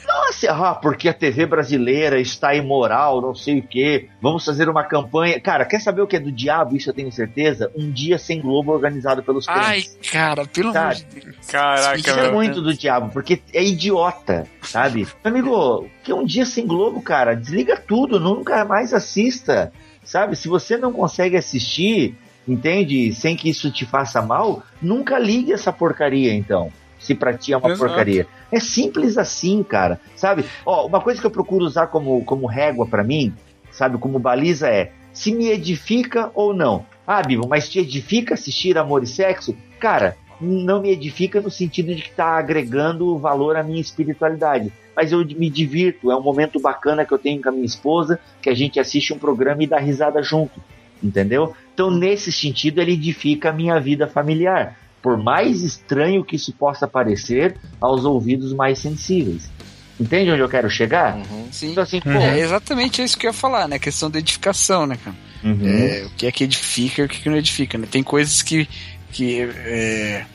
Nossa, 0.08 0.52
ah, 0.52 0.76
porque 0.76 1.10
a 1.10 1.14
TV 1.14 1.46
brasileira 1.46 2.20
está 2.20 2.54
imoral, 2.56 3.22
não 3.22 3.36
sei 3.36 3.60
o 3.60 3.64
que. 3.64 4.10
Vamos 4.22 4.46
fazer 4.46 4.70
uma 4.70 4.84
campanha. 4.84 5.40
Cara, 5.40 5.66
quer 5.66 5.80
saber 5.80 6.02
o 6.02 6.08
que 6.08 6.16
é 6.16 6.20
do 6.20 6.32
diabo? 6.32 6.76
Isso 6.76 6.90
eu 6.90 6.94
tenho 6.94 7.12
certeza. 7.12 7.72
Um 7.76 7.92
dia 7.92 8.18
sem 8.18 8.42
Globo 8.42 8.72
organizado 8.72 9.24
pelos 9.24 9.48
Ai, 9.48 9.82
crentes. 9.82 10.12
cara, 10.12 10.46
pelo 10.46 10.76
amor 10.76 10.94
de 10.94 11.06
Deus. 11.06 11.36
Caraca, 11.48 11.98
Isso 11.98 12.10
é 12.10 12.32
muito 12.32 12.62
do 12.62 12.74
diabo, 12.74 13.12
porque 13.12 13.42
é 13.54 13.64
idiota, 13.64 14.48
sabe? 14.62 15.08
Meu 15.24 15.34
amigo, 15.34 15.90
que 16.04 16.14
um 16.14 16.26
dia 16.26 16.46
sem 16.46 16.66
Globo, 16.66 17.02
cara, 17.02 17.36
desliga 17.36 17.78
tudo, 17.78 18.20
nunca 18.20 18.66
mais 18.66 18.94
assista, 18.94 19.72
sabe? 20.04 20.36
Se 20.36 20.48
você 20.48 20.78
não 20.78 20.92
consegue 20.92 21.38
assistir, 21.38 22.16
entende? 22.48 23.14
Sem 23.14 23.36
que 23.36 23.50
isso 23.50 23.72
te 23.72 23.86
faça 23.86 24.22
mal, 24.22 24.64
nunca 24.82 25.18
ligue 25.20 25.54
essa 25.54 25.72
porcaria, 25.72 26.34
então. 26.34 26.72
Se 27.00 27.14
pra 27.14 27.34
ti 27.34 27.54
é 27.54 27.58
uma 27.58 27.70
Exato. 27.70 27.88
porcaria. 27.88 28.28
É 28.52 28.60
simples 28.60 29.18
assim, 29.18 29.64
cara, 29.64 30.00
sabe? 30.16 30.46
Ó, 30.66 30.88
uma 30.88 31.02
coisa 31.02 31.20
que 31.20 31.28
eu 31.28 31.32
procuro 31.32 31.66
usar 31.66 31.88
como, 31.88 32.24
como 32.24 32.48
régua 32.48 32.88
pra 32.88 33.04
mim, 33.04 33.34
sabe, 33.72 33.98
como 33.98 34.18
baliza 34.18 34.70
é 34.70 34.92
se 35.14 35.34
me 35.34 35.50
edifica 35.50 36.30
ou 36.34 36.54
não. 36.54 36.86
Ah, 37.08 37.22
Bibo, 37.22 37.48
mas 37.48 37.70
te 37.70 37.80
edifica 37.80 38.34
assistir 38.34 38.78
Amor 38.78 39.04
e 39.04 39.08
Sexo? 39.08 39.56
Cara, 39.80 40.18
não 40.42 40.82
me 40.82 40.92
edifica 40.92 41.40
no 41.40 41.50
sentido 41.50 41.96
de 41.96 42.02
que 42.02 42.10
está 42.10 42.38
agregando 42.38 43.18
valor 43.18 43.56
à 43.56 43.64
minha 43.64 43.80
espiritualidade. 43.80 44.72
Mas 44.96 45.12
eu 45.12 45.20
me 45.26 45.50
divirto, 45.50 46.12
é 46.12 46.16
um 46.16 46.22
momento 46.22 46.60
bacana 46.60 47.06
que 47.06 47.14
eu 47.14 47.18
tenho 47.18 47.42
com 47.42 47.50
a 47.50 47.52
minha 47.52 47.66
esposa, 47.66 48.20
que 48.42 48.50
a 48.50 48.54
gente 48.54 48.80
assiste 48.80 49.14
um 49.14 49.20
programa 49.20 49.64
e 49.64 49.68
dá 49.68 49.78
risada 49.78 50.22
junto, 50.22 50.62
entendeu? 51.04 51.54
Então, 51.74 51.92
nesse 51.92 52.32
sentido, 52.32 52.82
ele 52.82 52.94
edifica 52.94 53.50
a 53.50 53.54
minha 53.54 53.80
vida 53.80 54.08
familiar. 54.08 54.78
Por 55.06 55.18
mais 55.22 55.62
estranho 55.62 56.26
que 56.26 56.36
isso 56.36 56.52
possa 56.52 56.88
parecer 56.88 57.56
aos 57.80 58.06
ouvidos 58.06 58.52
mais 58.54 58.80
sensíveis. 58.80 59.52
Entende 60.00 60.32
onde 60.32 60.42
eu 60.42 60.50
quero 60.50 60.68
chegar? 60.68 61.20
Sim. 61.52 61.74
Então, 61.74 61.84
assim, 61.84 62.02
pô. 62.02 62.10
É 62.10 62.40
exatamente 62.40 63.04
isso 63.04 63.16
que 63.16 63.28
eu 63.28 63.30
ia 63.30 63.34
falar, 63.34 63.68
né? 63.68 63.76
A 63.76 63.80
questão 63.80 64.10
da 64.10 64.18
edificação, 64.18 64.88
né, 64.88 64.98
cara? 64.98 65.16
Uhum. 65.44 65.60
É, 65.64 66.06
o 66.08 66.10
que 66.18 66.26
é 66.26 66.32
que 66.32 66.44
edifica 66.44 67.04
e 67.04 67.06
o 67.06 67.08
que, 67.08 67.22
que 67.22 67.30
não 67.30 67.38
edifica, 67.38 67.78
né? 67.78 67.88
Tem 67.90 68.02
coisas 68.02 68.42
que. 68.42 68.68
que 69.12 69.42
é, 69.42 70.26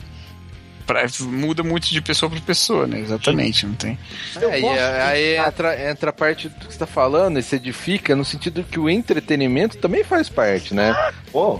pra- 0.86 1.04
muda 1.22 1.62
muito 1.62 1.88
de 1.90 2.00
pessoa 2.00 2.30
pra 2.30 2.40
pessoa, 2.40 2.86
né? 2.86 3.00
Exatamente, 3.00 3.66
não 3.66 3.74
tem. 3.74 3.98
É, 4.40 4.60
e 4.60 4.66
aí 4.66 5.36
entra, 5.36 5.90
entra 5.90 6.10
a 6.10 6.12
parte 6.12 6.48
do 6.48 6.66
que 6.66 6.72
você 6.72 6.78
tá 6.78 6.86
falando 6.86 7.38
e 7.38 7.42
se 7.42 7.56
edifica 7.56 8.14
no 8.16 8.24
sentido 8.24 8.62
que 8.64 8.78
o 8.78 8.88
entretenimento 8.88 9.76
também 9.78 10.04
faz 10.04 10.28
parte, 10.28 10.74
né? 10.74 10.94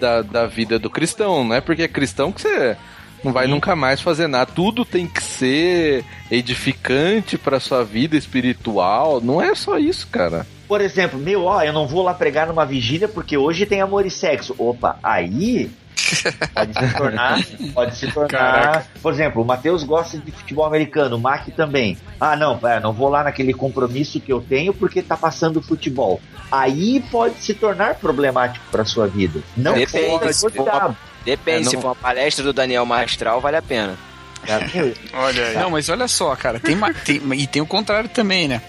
Da, 0.00 0.22
da 0.22 0.46
vida 0.46 0.78
do 0.78 0.88
cristão. 0.88 1.44
Não 1.44 1.54
é 1.56 1.60
porque 1.60 1.82
é 1.82 1.88
cristão 1.88 2.32
que 2.32 2.40
você 2.40 2.76
não 3.22 3.32
vai 3.32 3.46
nunca 3.46 3.76
mais 3.76 4.00
fazer 4.00 4.26
nada. 4.26 4.50
Tudo 4.54 4.84
tem 4.84 5.06
que 5.06 5.22
ser 5.22 6.04
edificante 6.30 7.36
pra 7.36 7.60
sua 7.60 7.84
vida 7.84 8.16
espiritual. 8.16 9.20
Não 9.20 9.40
é 9.40 9.54
só 9.54 9.78
isso, 9.78 10.06
cara. 10.08 10.46
Por 10.66 10.80
exemplo, 10.80 11.18
meu, 11.18 11.44
ó, 11.44 11.62
eu 11.62 11.72
não 11.72 11.86
vou 11.86 12.02
lá 12.02 12.14
pregar 12.14 12.46
numa 12.46 12.64
vigília 12.64 13.08
porque 13.08 13.36
hoje 13.36 13.66
tem 13.66 13.80
amor 13.80 14.06
e 14.06 14.10
sexo. 14.10 14.54
Opa, 14.56 14.98
aí 15.02 15.68
pode 16.54 16.74
se 16.74 16.96
tornar, 16.96 17.38
pode 17.74 17.96
se 17.96 18.12
tornar. 18.12 18.28
Caraca. 18.28 18.86
Por 19.02 19.12
exemplo, 19.12 19.42
o 19.42 19.44
Matheus 19.44 19.82
gosta 19.82 20.18
de 20.18 20.30
futebol 20.30 20.64
americano, 20.64 21.16
o 21.16 21.20
Mac 21.20 21.48
também. 21.56 21.98
Ah, 22.20 22.36
não, 22.36 22.58
é, 22.62 22.80
não 22.80 22.92
vou 22.92 23.08
lá 23.08 23.24
naquele 23.24 23.52
compromisso 23.52 24.20
que 24.20 24.32
eu 24.32 24.40
tenho 24.40 24.72
porque 24.72 25.02
tá 25.02 25.16
passando 25.16 25.60
futebol. 25.60 26.20
Aí 26.50 27.02
pode 27.10 27.36
se 27.42 27.54
tornar 27.54 27.96
problemático 27.96 28.64
pra 28.70 28.84
sua 28.84 29.06
vida. 29.06 29.40
Não 29.56 29.74
que 29.74 29.86
Depende, 29.86 30.18
seja 30.18 30.32
se 30.32 30.40
for 30.40 30.52
diabo. 30.52 30.86
uma, 30.86 30.96
depende, 31.24 31.58
É, 31.58 31.64
não- 31.64 31.70
se 31.70 31.76
for 31.76 31.88
uma 31.88 31.94
palestra 31.94 32.44
do 32.44 32.52
Daniel 32.52 32.84
Mastral, 32.86 33.40
vale 33.40 33.56
a 33.56 33.62
pena. 33.62 33.98
Olha 35.12 35.46
aí. 35.48 35.54
Não, 35.54 35.70
mas 35.70 35.88
olha 35.88 36.08
só, 36.08 36.34
cara, 36.34 36.58
tem, 36.58 36.74
ma- 36.74 36.92
tem- 36.92 37.20
e 37.34 37.46
tem 37.46 37.60
o 37.60 37.66
contrário 37.66 38.08
também, 38.08 38.48
né? 38.48 38.62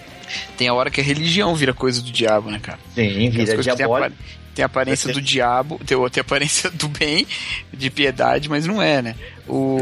Tem 0.56 0.68
a 0.68 0.74
hora 0.74 0.90
que 0.90 1.00
a 1.00 1.04
religião 1.04 1.54
vira 1.54 1.74
coisa 1.74 2.00
do 2.02 2.10
diabo, 2.10 2.50
né, 2.50 2.58
cara? 2.62 2.78
Sim, 2.94 3.30
vira 3.30 3.56
diabólico. 3.62 4.16
Tem 4.54 4.62
a 4.62 4.66
aparência 4.66 5.10
do 5.12 5.20
diabo, 5.20 5.78
tem, 5.84 5.96
tem 6.10 6.20
a 6.20 6.22
aparência 6.22 6.68
do 6.70 6.86
bem, 6.88 7.26
de 7.72 7.88
piedade, 7.90 8.50
mas 8.50 8.66
não 8.66 8.82
é, 8.82 9.00
né? 9.00 9.14
O, 9.48 9.78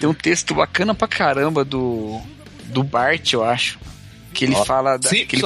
tem 0.00 0.08
um 0.08 0.14
texto 0.14 0.54
bacana 0.54 0.94
pra 0.94 1.06
caramba 1.06 1.62
do, 1.62 2.20
do 2.64 2.82
Bart, 2.82 3.32
eu 3.34 3.44
acho. 3.44 3.78
Que 4.32 4.46
ele 4.46 4.54
Ó, 4.54 4.64
fala 4.64 4.96
da. 4.98 5.10
Que 5.10 5.26
ele, 5.36 5.42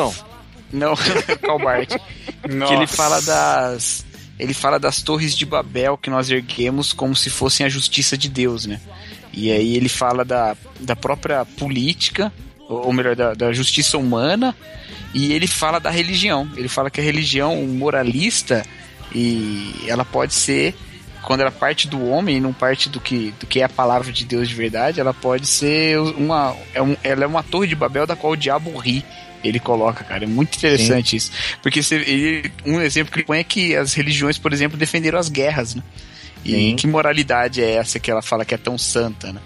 não, 0.73 0.95
qual 1.45 1.59
Bart? 1.59 1.89
que 1.89 2.73
ele 2.75 2.87
fala 2.87 3.21
das. 3.21 4.05
Ele 4.39 4.55
fala 4.55 4.79
das 4.79 5.03
torres 5.03 5.37
de 5.37 5.45
Babel 5.45 5.99
que 5.99 6.11
nós 6.11 6.31
erguemos 6.31 6.93
como 6.93 7.15
se 7.17 7.29
fossem 7.29 7.67
a 7.67 7.69
justiça 7.69 8.17
de 8.17 8.29
Deus, 8.29 8.67
né? 8.67 8.81
E 9.33 9.51
aí 9.51 9.77
ele 9.77 9.89
fala 9.89 10.25
da, 10.25 10.57
da 10.81 10.97
própria 10.97 11.45
política, 11.45 12.33
ou 12.69 12.93
melhor, 12.93 13.17
da, 13.17 13.35
da 13.35 13.53
justiça 13.53 13.99
humana, 13.99 14.55
e 15.15 15.33
ele 15.33 15.47
fala 15.47 15.79
da 15.79 15.91
religião. 15.91 16.49
Ele 16.57 16.69
fala 16.69 16.91
que 16.91 17.01
a 17.01 17.05
religião 17.05 17.57
moralista 17.67 18.65
e 19.15 19.75
ela 19.87 20.05
pode 20.05 20.35
ser 20.35 20.75
quando 21.23 21.41
ela 21.41 21.51
parte 21.51 21.89
do 21.89 22.07
homem 22.09 22.37
e 22.37 22.41
não 22.41 22.53
parte 22.53 22.89
do 22.89 23.01
que, 23.01 23.35
do 23.39 23.47
que 23.47 23.61
é 23.61 23.65
a 23.65 23.69
palavra 23.69 24.13
de 24.13 24.25
Deus 24.25 24.49
de 24.49 24.55
verdade, 24.55 25.01
ela 25.01 25.13
pode 25.13 25.47
ser 25.47 25.99
uma 25.99 26.55
é 26.73 26.81
um, 26.81 26.97
ela 27.03 27.25
é 27.25 27.27
uma 27.27 27.43
torre 27.43 27.67
de 27.67 27.75
Babel 27.75 28.07
da 28.07 28.17
qual 28.17 28.33
o 28.33 28.37
diabo 28.37 28.77
ri. 28.79 29.05
Ele 29.45 29.61
coloca, 29.61 30.03
cara, 30.05 30.25
é 30.25 30.27
muito 30.27 30.57
interessante 30.57 31.15
isso. 31.17 31.31
Porque 31.63 31.83
você- 31.83 31.97
ele- 31.97 32.51
um 32.67 32.81
exemplo 32.81 33.13
que 33.13 33.19
ele 33.21 33.27
põe 33.27 33.39
é 33.39 33.45
que 33.45 33.77
as 33.77 33.95
religiões, 33.95 34.37
por 34.39 34.53
exemplo, 34.53 34.77
defenderam 34.77 35.19
as 35.19 35.29
guerras, 35.29 35.75
né? 35.75 35.83
E 36.45 36.53
Sim. 36.53 36.77
que 36.77 36.87
moralidade 36.87 37.63
é 37.63 37.75
essa 37.75 37.99
que 38.01 38.11
ela 38.11 38.23
fala 38.23 38.45
que 38.45 38.55
é 38.55 38.59
tão 38.59 38.77
santa, 38.77 39.33
né? 39.33 39.41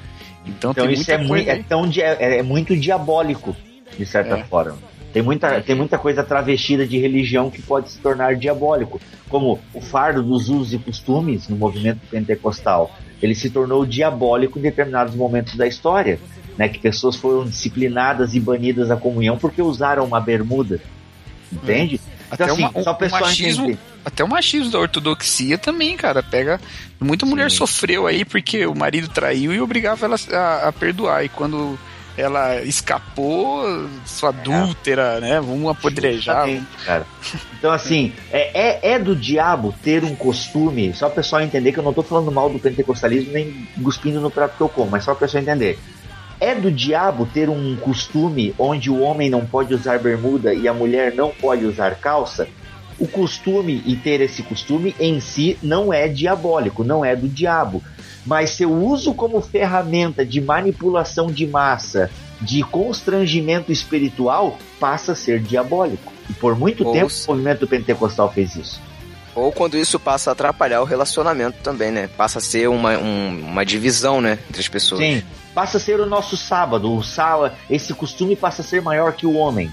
Então, 0.47 0.71
Então 0.73 0.85
tem 0.87 0.95
isso 0.95 0.99
muita 1.11 1.13
é, 1.13 1.17
coisa 1.17 1.29
muito, 1.29 1.49
é, 1.51 1.63
tão 1.69 1.91
é, 1.97 2.39
é 2.39 2.43
muito 2.43 2.77
diabólico, 2.77 3.55
de 3.99 4.05
certa 4.07 4.39
É. 4.39 4.45
forma. 4.45 4.79
Tem 5.13 5.23
muita, 5.23 5.61
tem 5.61 5.77
muita 5.77 5.99
coisa 5.99 6.23
travestida 6.25 6.87
de 6.87 6.99
religião 6.99 7.51
que 7.51 7.61
pode 7.61 7.91
se 7.91 7.99
tornar 7.99 8.35
diabólico. 8.35 8.99
Como 9.29 9.61
o 9.75 9.81
fardo 9.81 10.23
dos 10.23 10.49
usos 10.49 10.73
e 10.73 10.79
costumes 10.79 11.49
no 11.49 11.57
movimento 11.57 12.01
pentecostal. 12.11 12.91
Ele 13.23 13.35
se 13.35 13.51
tornou 13.51 13.85
diabólico 13.85 14.59
em 14.59 14.63
determinados 14.63 15.15
momentos 15.15 15.55
da 15.55 15.67
história. 15.67 16.19
Né, 16.59 16.69
que 16.69 16.79
pessoas 16.79 17.17
foram 17.17 17.45
disciplinadas 17.45 18.35
e 18.35 18.41
banidas 18.41 18.89
da 18.89 18.97
comunhão 18.97 19.39
porque 19.39 19.63
usaram 19.63 20.05
uma 20.05 20.21
bermuda. 20.21 20.81
Entende? 21.51 22.01
Até, 22.31 22.45
Então, 22.45 22.55
assim, 22.55 22.65
uma- 22.75 22.83
só 22.83 22.91
o 22.93 22.95
pessoal 22.95 23.21
machismo, 23.23 23.65
entender. 23.65 23.79
até 24.05 24.25
o 24.25 24.29
machismo 24.29 24.71
da 24.71 24.79
ortodoxia 24.79 25.59
também, 25.59 25.97
cara. 25.97 26.23
Pega. 26.23 26.61
Muita 27.01 27.27
mulher 27.27 27.51
sofreu 27.51 28.07
aí 28.07 28.25
porque 28.25 28.67
o 28.67 28.75
marido 28.75 29.09
traiu 29.09 29.53
e 29.55 29.61
obrigava 29.61 30.07
ela 30.07 30.17
a, 30.33 30.69
a 30.69 30.73
perdoar. 30.73 31.25
E 31.25 31.29
quando 31.29 31.79
ela 32.17 32.63
escapou, 32.63 33.65
sua 34.07 34.31
adúltera, 34.31 35.21
né? 35.21 35.41
Vamos 35.41 35.71
apodrejar. 35.71 36.47
Cara. 36.85 37.07
Então, 37.59 37.71
assim, 37.71 38.13
é, 38.31 38.91
é, 38.91 38.93
é 38.95 38.99
do 38.99 39.15
diabo 39.17 39.75
ter 39.83 40.05
um 40.05 40.15
costume, 40.15 40.93
só 40.95 41.09
o 41.09 41.11
pessoal 41.11 41.43
entender 41.43 41.73
que 41.73 41.79
eu 41.79 41.83
não 41.85 41.93
tô 41.93 42.03
falando 42.03 42.31
mal 42.33 42.49
do 42.51 42.59
pentecostalismo 42.59 43.33
nem 43.33 43.67
cuspindo 43.83 44.21
no 44.21 44.31
prato 44.31 44.57
que 44.57 44.63
eu 44.63 44.69
como, 44.69 44.91
mas 44.91 45.05
só 45.05 45.13
o 45.13 45.17
pessoal 45.17 45.43
entender. 45.43 45.79
É 46.45 46.57
do 46.57 46.73
diabo 46.73 47.25
ter 47.33 47.49
um 47.49 47.77
costume 47.77 48.53
onde 48.59 48.91
o 48.91 49.01
homem 49.01 49.31
não 49.31 49.47
pode 49.47 49.73
usar 49.73 50.01
bermuda 50.01 50.53
e 50.53 50.67
a 50.67 50.75
mulher 50.75 51.15
não 51.15 51.31
pode 51.31 51.65
usar 51.65 51.95
calça? 51.95 52.49
O 52.99 53.07
costume 53.07 53.81
e 53.87 53.95
ter 53.95 54.21
esse 54.21 54.43
costume 54.43 54.93
em 54.99 55.21
si 55.21 55.57
não 55.63 55.93
é 55.93 56.09
diabólico, 56.09 56.83
não 56.83 57.05
é 57.05 57.15
do 57.15 57.29
diabo. 57.29 57.81
Mas 58.27 58.51
seu 58.51 58.73
uso 58.73 59.15
como 59.15 59.41
ferramenta 59.41 60.27
de 60.27 60.41
manipulação 60.41 61.29
de 61.29 61.47
massa, 61.47 62.11
de 62.41 62.63
constrangimento 62.65 63.71
espiritual, 63.71 64.59
passa 64.81 65.13
a 65.13 65.15
ser 65.15 65.41
diabólico. 65.41 66.13
E 66.29 66.33
por 66.33 66.59
muito 66.59 66.85
Ou 66.85 66.93
tempo 66.93 67.11
se- 67.11 67.25
o 67.29 67.33
movimento 67.33 67.69
pentecostal 67.69 68.33
fez 68.33 68.57
isso. 68.57 68.81
Ou 69.35 69.51
quando 69.53 69.77
isso 69.79 69.99
passa 69.99 70.31
a 70.31 70.33
atrapalhar 70.33 70.81
o 70.83 70.85
relacionamento 70.85 71.59
também, 71.63 71.91
né? 71.93 72.09
Passa 72.17 72.39
a 72.39 72.43
ser 72.43 72.69
uma, 72.69 72.99
um- 72.99 73.45
uma 73.49 73.65
divisão, 73.65 74.21
né? 74.21 74.39
Entre 74.49 74.61
as 74.61 74.69
pessoas. 74.69 75.01
Sim, 75.01 75.23
passa 75.55 75.77
a 75.77 75.81
ser 75.81 76.01
o 76.01 76.07
nosso 76.07 76.37
sábado. 76.37 76.95
O 76.95 77.03
sábado, 77.03 77.55
esse 77.69 77.93
costume 77.95 78.37
passa 78.37 78.63
a 78.63 78.65
ser 78.65 78.83
maior 78.83 79.13
que 79.13 79.27
o 79.27 79.35
homem. 79.35 79.73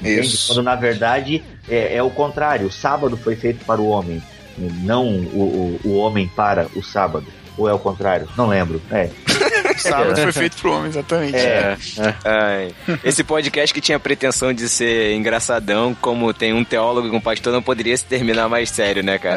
Entende? 0.00 0.26
Isso. 0.26 0.48
Quando 0.48 0.62
na 0.62 0.74
verdade 0.74 1.42
é, 1.68 1.96
é 1.96 2.02
o 2.02 2.10
contrário. 2.10 2.66
O 2.66 2.72
sábado 2.72 3.16
foi 3.16 3.36
feito 3.36 3.64
para 3.64 3.80
o 3.80 3.88
homem, 3.88 4.22
não 4.58 5.06
o, 5.08 5.80
o, 5.84 5.88
o 5.88 5.96
homem 5.96 6.28
para 6.28 6.66
o 6.74 6.82
sábado. 6.82 7.26
Ou 7.56 7.68
é 7.68 7.72
o 7.72 7.78
contrário? 7.78 8.28
Não 8.36 8.46
lembro. 8.46 8.82
É. 8.90 9.10
O 9.76 9.80
sábado 9.80 10.20
foi 10.22 10.32
feito 10.32 10.56
pro 10.56 10.72
homem, 10.72 10.88
exatamente. 10.88 11.36
É. 11.36 11.76
Ai, 12.24 12.74
esse 13.04 13.22
podcast 13.22 13.72
que 13.74 13.80
tinha 13.80 13.98
pretensão 14.00 14.52
de 14.52 14.68
ser 14.68 15.14
engraçadão, 15.14 15.94
como 16.00 16.32
tem 16.34 16.52
um 16.52 16.64
teólogo 16.64 17.08
e 17.08 17.10
um 17.10 17.20
pastor, 17.20 17.52
não 17.52 17.62
poderia 17.62 17.96
se 17.96 18.04
terminar 18.04 18.48
mais 18.48 18.70
sério, 18.70 19.02
né, 19.02 19.18
cara? 19.18 19.36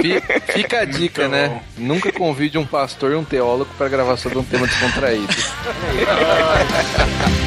Fi- 0.00 0.22
Fica 0.52 0.80
a 0.80 0.84
dica, 0.84 1.28
né? 1.28 1.60
Nunca 1.76 2.10
convide 2.12 2.58
um 2.58 2.66
pastor 2.66 3.12
e 3.12 3.14
um 3.14 3.24
teólogo 3.24 3.70
para 3.76 3.88
gravar 3.88 4.16
sobre 4.16 4.38
um 4.38 4.44
tema 4.44 4.66
descontraído. 4.66 5.28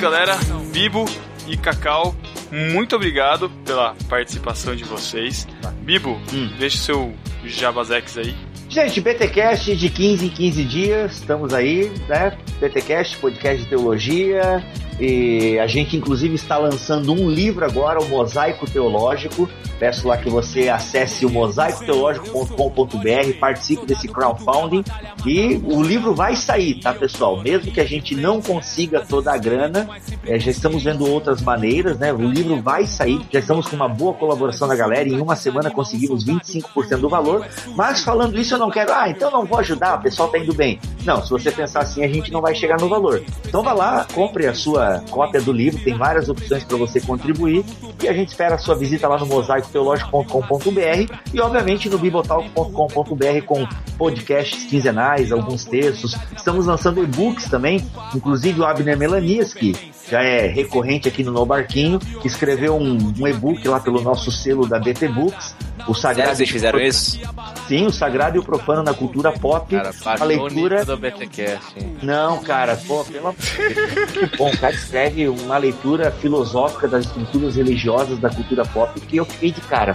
galera. 0.00 0.38
Bibo 0.72 1.04
e 1.46 1.58
Cacau, 1.58 2.14
muito 2.50 2.96
obrigado 2.96 3.50
pela 3.66 3.94
participação 4.08 4.74
de 4.74 4.82
vocês. 4.82 5.46
Bibo, 5.82 6.18
deixa 6.58 6.76
o 6.76 6.80
seu 6.80 7.14
Jabazex 7.44 8.16
aí. 8.16 8.34
Gente, 8.70 9.00
BTcast 9.00 9.76
de 9.76 9.90
15 9.90 10.26
em 10.26 10.30
15 10.30 10.64
dias, 10.64 11.12
estamos 11.16 11.52
aí, 11.52 11.92
né? 12.08 12.36
BTcast, 12.60 13.18
podcast 13.18 13.62
de 13.62 13.68
teologia. 13.68 14.64
E 15.00 15.58
a 15.58 15.66
gente, 15.66 15.96
inclusive, 15.96 16.34
está 16.34 16.58
lançando 16.58 17.14
um 17.14 17.30
livro 17.30 17.64
agora, 17.64 17.98
o 17.98 18.06
Mosaico 18.06 18.70
Teológico. 18.70 19.48
Peço 19.78 20.06
lá 20.06 20.18
que 20.18 20.28
você 20.28 20.68
acesse 20.68 21.24
o 21.24 21.30
mosaicoteológico.com.br, 21.30 23.38
participe 23.40 23.86
desse 23.86 24.06
crowdfunding. 24.06 24.84
E 25.24 25.58
o 25.64 25.82
livro 25.82 26.14
vai 26.14 26.36
sair, 26.36 26.74
tá, 26.74 26.92
pessoal? 26.92 27.40
Mesmo 27.40 27.72
que 27.72 27.80
a 27.80 27.86
gente 27.86 28.14
não 28.14 28.42
consiga 28.42 29.00
toda 29.00 29.32
a 29.32 29.38
grana, 29.38 29.88
eh, 30.26 30.38
já 30.38 30.50
estamos 30.50 30.84
vendo 30.84 31.10
outras 31.10 31.40
maneiras, 31.40 31.98
né? 31.98 32.12
O 32.12 32.20
livro 32.20 32.60
vai 32.60 32.86
sair, 32.86 33.22
já 33.32 33.38
estamos 33.38 33.66
com 33.66 33.76
uma 33.76 33.88
boa 33.88 34.12
colaboração 34.12 34.68
da 34.68 34.76
galera. 34.76 35.08
Em 35.08 35.18
uma 35.18 35.34
semana 35.34 35.70
conseguimos 35.70 36.26
25% 36.26 36.98
do 36.98 37.08
valor. 37.08 37.46
Mas 37.74 38.04
falando 38.04 38.38
isso, 38.38 38.52
eu 38.54 38.58
não 38.58 38.70
quero, 38.70 38.92
ah, 38.92 39.08
então 39.08 39.30
não 39.30 39.46
vou 39.46 39.58
ajudar, 39.60 39.98
o 39.98 40.02
pessoal 40.02 40.28
tá 40.28 40.38
indo 40.38 40.52
bem. 40.52 40.78
Não, 41.06 41.24
se 41.24 41.30
você 41.30 41.50
pensar 41.50 41.80
assim, 41.80 42.04
a 42.04 42.08
gente 42.08 42.30
não 42.30 42.42
vai 42.42 42.54
chegar 42.54 42.78
no 42.78 42.86
valor. 42.86 43.22
Então 43.48 43.62
vá 43.62 43.72
lá, 43.72 44.06
compre 44.12 44.46
a 44.46 44.52
sua 44.52 44.89
cópia 44.98 45.40
do 45.40 45.52
livro, 45.52 45.82
tem 45.82 45.96
várias 45.96 46.28
opções 46.28 46.64
para 46.64 46.76
você 46.76 47.00
contribuir. 47.00 47.64
E 48.02 48.08
a 48.08 48.12
gente 48.12 48.28
espera 48.28 48.56
a 48.56 48.58
sua 48.58 48.74
visita 48.74 49.06
lá 49.06 49.18
no 49.18 49.26
mosaicoteológico.com.br 49.26 51.14
e, 51.32 51.40
obviamente, 51.40 51.88
no 51.88 51.98
bibotalk.com.br 51.98 53.44
com 53.46 53.66
podcasts 53.96 54.64
quinzenais, 54.64 55.30
alguns 55.30 55.64
textos. 55.64 56.16
Estamos 56.36 56.66
lançando 56.66 57.02
e-books 57.02 57.48
também, 57.48 57.86
inclusive 58.14 58.60
o 58.60 58.64
Abner 58.64 58.96
Melanias, 58.96 59.54
que 59.54 59.72
já 60.10 60.22
é 60.22 60.46
recorrente 60.46 61.08
aqui 61.08 61.22
no 61.22 61.30
No 61.30 61.46
Barquinho, 61.46 62.00
escreveu 62.24 62.76
um, 62.76 63.12
um 63.18 63.28
e-book 63.28 63.66
lá 63.68 63.78
pelo 63.78 64.02
nosso 64.02 64.32
selo 64.32 64.66
da 64.66 64.78
BT 64.78 65.08
Books. 65.08 65.54
O 65.86 65.94
Sagrado 65.94 66.36
vocês 66.36 66.50
fizeram 66.50 66.78
isso? 66.80 67.20
Sim, 67.68 67.86
o 67.86 67.92
Sagrado 67.92 68.36
e 68.36 68.40
o 68.40 68.42
Profano 68.42 68.82
na 68.82 68.92
Cultura 68.92 69.32
Pop. 69.32 69.74
Cara, 69.74 69.92
a 70.20 70.24
leitura. 70.24 70.84
do 70.84 70.96
BTcast? 70.96 71.74
Não, 72.02 72.42
cara, 72.42 72.76
pô, 72.86 73.04
pelo 73.04 73.34
bom, 74.36 74.50
o 74.50 74.58
cara 74.58 74.74
escreve 74.74 75.28
uma 75.28 75.56
leitura 75.56 76.10
filosófica 76.10 76.88
das 76.88 77.06
estruturas 77.06 77.56
religiosas 77.56 78.18
da 78.18 78.28
cultura 78.28 78.64
pop 78.64 79.00
que 79.00 79.16
eu 79.16 79.24
fiquei 79.24 79.52
de 79.52 79.60
cara. 79.62 79.94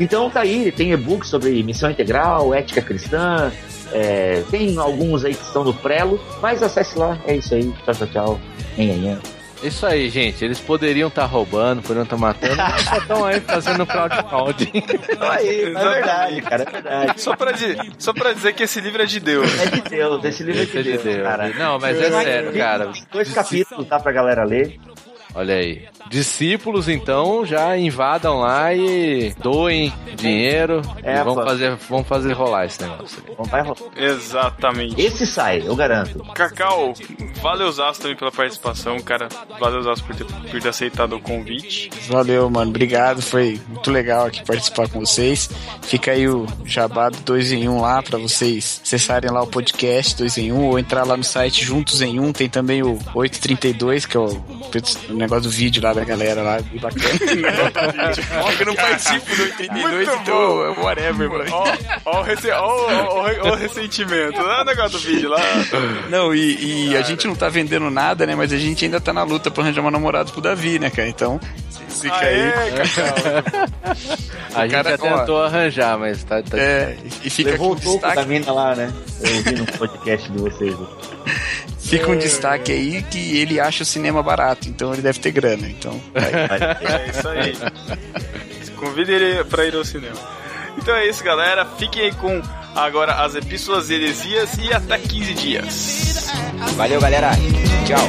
Então 0.00 0.28
tá 0.28 0.40
aí, 0.40 0.72
tem 0.72 0.92
e-book 0.92 1.26
sobre 1.26 1.62
missão 1.62 1.90
integral, 1.90 2.52
ética 2.52 2.82
cristã, 2.82 3.52
é, 3.92 4.42
tem 4.50 4.76
alguns 4.78 5.24
aí 5.24 5.34
que 5.34 5.44
estão 5.44 5.62
no 5.62 5.74
prelo, 5.74 6.18
mas 6.40 6.62
acesse 6.62 6.98
lá, 6.98 7.18
é 7.26 7.36
isso 7.36 7.54
aí, 7.54 7.72
tchau, 7.84 7.94
tchau, 7.94 8.06
tchau. 8.08 8.40
Em. 8.76 9.18
Isso 9.62 9.86
aí, 9.86 10.08
gente. 10.08 10.44
Eles 10.44 10.58
poderiam 10.58 11.08
estar 11.08 11.24
roubando, 11.26 11.82
poderiam 11.82 12.04
estar 12.04 12.16
matando, 12.16 12.56
mas 12.56 12.82
só 12.82 12.96
estão 12.96 13.24
aí 13.24 13.40
fazendo 13.40 13.86
crowdfunding. 13.86 14.72
Aí, 15.20 15.60
é 15.64 15.70
verdade, 15.70 16.42
cara, 16.42 16.62
é 16.62 16.70
verdade. 16.70 17.20
Só 17.20 17.36
pra, 17.36 17.52
di- 17.52 17.76
só 17.98 18.12
pra 18.12 18.32
dizer 18.32 18.52
que 18.54 18.62
esse 18.64 18.80
livro 18.80 19.02
é 19.02 19.06
de 19.06 19.20
Deus. 19.20 19.48
É 19.60 19.66
de 19.66 19.80
Deus, 19.82 20.24
esse 20.24 20.42
livro 20.42 20.60
é 20.60 20.64
Esse 20.64 20.78
é 20.78 20.82
de 20.82 20.90
de 20.92 20.98
Deus, 20.98 21.04
Deus. 21.16 21.22
cara. 21.28 21.48
Não, 21.50 21.78
mas 21.78 22.00
é 22.00 22.10
sério, 22.10 22.52
cara. 22.52 22.90
Dois 23.10 23.32
capítulos, 23.32 23.86
tá, 23.86 23.98
pra 24.00 24.12
galera 24.12 24.44
ler. 24.44 24.78
Olha 25.34 25.54
aí. 25.54 25.84
Discípulos, 26.10 26.88
então, 26.88 27.44
já 27.44 27.76
invadam 27.76 28.40
lá 28.40 28.74
e 28.74 29.34
doem 29.42 29.92
dinheiro. 30.16 30.82
É, 31.02 31.18
e 31.18 31.24
vão 31.24 31.34
pô. 31.34 31.42
fazer, 31.42 31.76
vão 31.88 32.04
fazer 32.04 32.32
rolar 32.32 32.66
esse 32.66 32.82
negócio. 32.82 33.22
Vai 33.50 33.62
rolar. 33.62 33.76
Exatamente. 33.96 35.00
Esse 35.00 35.26
sai, 35.26 35.62
eu 35.64 35.74
garanto. 35.74 36.22
Cacau, 36.34 36.92
valeuzaço 37.40 38.02
também 38.02 38.16
pela 38.16 38.30
participação, 38.30 39.00
cara. 39.00 39.28
Valeuzaço 39.58 40.04
por 40.04 40.14
ter, 40.14 40.24
por 40.24 40.60
ter 40.60 40.68
aceitado 40.68 41.16
o 41.16 41.20
convite. 41.20 41.90
Valeu, 42.08 42.50
mano. 42.50 42.70
Obrigado. 42.70 43.22
Foi 43.22 43.60
muito 43.68 43.90
legal 43.90 44.26
aqui 44.26 44.44
participar 44.44 44.88
com 44.88 45.00
vocês. 45.00 45.48
Fica 45.82 46.12
aí 46.12 46.28
o 46.28 46.46
jabá 46.64 47.08
do 47.08 47.18
2 47.20 47.52
em 47.52 47.68
1 47.68 47.72
um 47.72 47.80
lá 47.80 48.02
pra 48.02 48.18
vocês 48.18 48.80
acessarem 48.84 49.30
lá 49.30 49.42
o 49.42 49.46
podcast 49.46 50.16
2 50.16 50.38
em 50.38 50.52
1 50.52 50.56
um, 50.56 50.64
ou 50.66 50.78
entrar 50.78 51.06
lá 51.06 51.16
no 51.16 51.24
site 51.24 51.64
Juntos 51.64 52.02
em 52.02 52.20
1. 52.20 52.22
Um. 52.22 52.32
Tem 52.32 52.48
também 52.48 52.82
o 52.82 52.98
832, 53.14 54.04
que 54.04 54.16
é 54.16 54.20
o 54.20 54.42
negócio 55.22 55.44
do 55.44 55.50
vídeo 55.50 55.82
lá 55.82 55.92
da 55.92 56.04
galera 56.04 56.42
lá. 56.42 56.60
bem 56.60 56.80
Bacana. 56.80 57.08
eu 58.60 58.66
não 58.66 58.74
participo 58.74 59.36
do 59.36 59.42
82, 59.42 59.94
Muito 59.94 60.12
então 60.22 60.82
whatever, 60.82 61.28
mano. 61.30 61.44
Ó, 61.50 61.64
ó, 62.04 62.20
o 62.20 62.22
resse- 62.22 62.50
ó, 62.50 62.60
ó, 62.60 63.26
ó, 63.26 63.48
ó 63.48 63.52
o 63.52 63.54
ressentimento. 63.54 64.40
É 64.40 64.60
o 64.62 64.64
negócio 64.64 64.90
do 64.92 64.98
vídeo 64.98 65.28
lá. 65.30 65.40
Não, 66.10 66.34
e, 66.34 66.88
e 66.90 66.96
a 66.96 67.02
gente 67.02 67.26
não 67.26 67.34
tá 67.34 67.48
vendendo 67.48 67.90
nada, 67.90 68.26
né? 68.26 68.34
Mas 68.34 68.52
a 68.52 68.58
gente 68.58 68.84
ainda 68.84 69.00
tá 69.00 69.12
na 69.12 69.22
luta 69.22 69.50
pra 69.50 69.62
arranjar 69.62 69.80
uma 69.80 69.90
namorada 69.90 70.30
pro 70.30 70.40
Davi, 70.40 70.78
né, 70.78 70.90
cara? 70.90 71.08
Então, 71.08 71.40
fica 71.88 72.14
Aê, 72.16 72.52
aí. 72.52 72.72
A 74.54 74.62
gente 74.62 74.72
cara, 74.72 74.96
já 74.96 75.04
ó, 75.04 75.18
tentou 75.18 75.42
arranjar, 75.42 75.98
mas 75.98 76.22
tá. 76.24 76.42
tá- 76.42 76.58
É, 76.58 76.96
e 77.24 77.30
fica 77.30 77.50
aqui 77.50 77.58
Levou 77.62 77.74
um 77.74 77.76
o 77.76 77.80
toco 77.98 78.14
da 78.14 78.24
mina 78.24 78.52
lá, 78.52 78.74
né? 78.74 78.92
Eu 79.20 79.36
ouvi 79.36 79.52
no 79.52 79.66
podcast 79.66 80.30
de 80.30 80.38
vocês. 80.38 80.76
Fica 81.92 82.10
um 82.10 82.16
destaque 82.16 82.72
aí 82.72 83.02
que 83.02 83.36
ele 83.38 83.60
acha 83.60 83.82
o 83.82 83.86
cinema 83.86 84.22
barato, 84.22 84.66
então 84.66 84.94
ele 84.94 85.02
deve 85.02 85.18
ter 85.18 85.30
grana. 85.30 85.68
Então, 85.68 86.00
É 86.14 87.10
isso 87.10 87.28
aí. 87.28 87.54
Convide 88.76 89.12
ele 89.12 89.44
pra 89.44 89.66
ir 89.66 89.74
ao 89.74 89.84
cinema. 89.84 90.16
Então 90.78 90.94
é 90.96 91.06
isso, 91.06 91.22
galera. 91.22 91.66
Fiquem 91.78 92.04
aí 92.04 92.12
com 92.12 92.40
agora 92.74 93.12
as 93.22 93.34
epístolas 93.34 93.90
e 93.90 93.94
heresias 93.94 94.54
e 94.58 94.72
até 94.72 94.98
15 94.98 95.34
dias. 95.34 96.22
Valeu, 96.76 97.00
galera. 97.00 97.30
Tchau. 97.86 98.08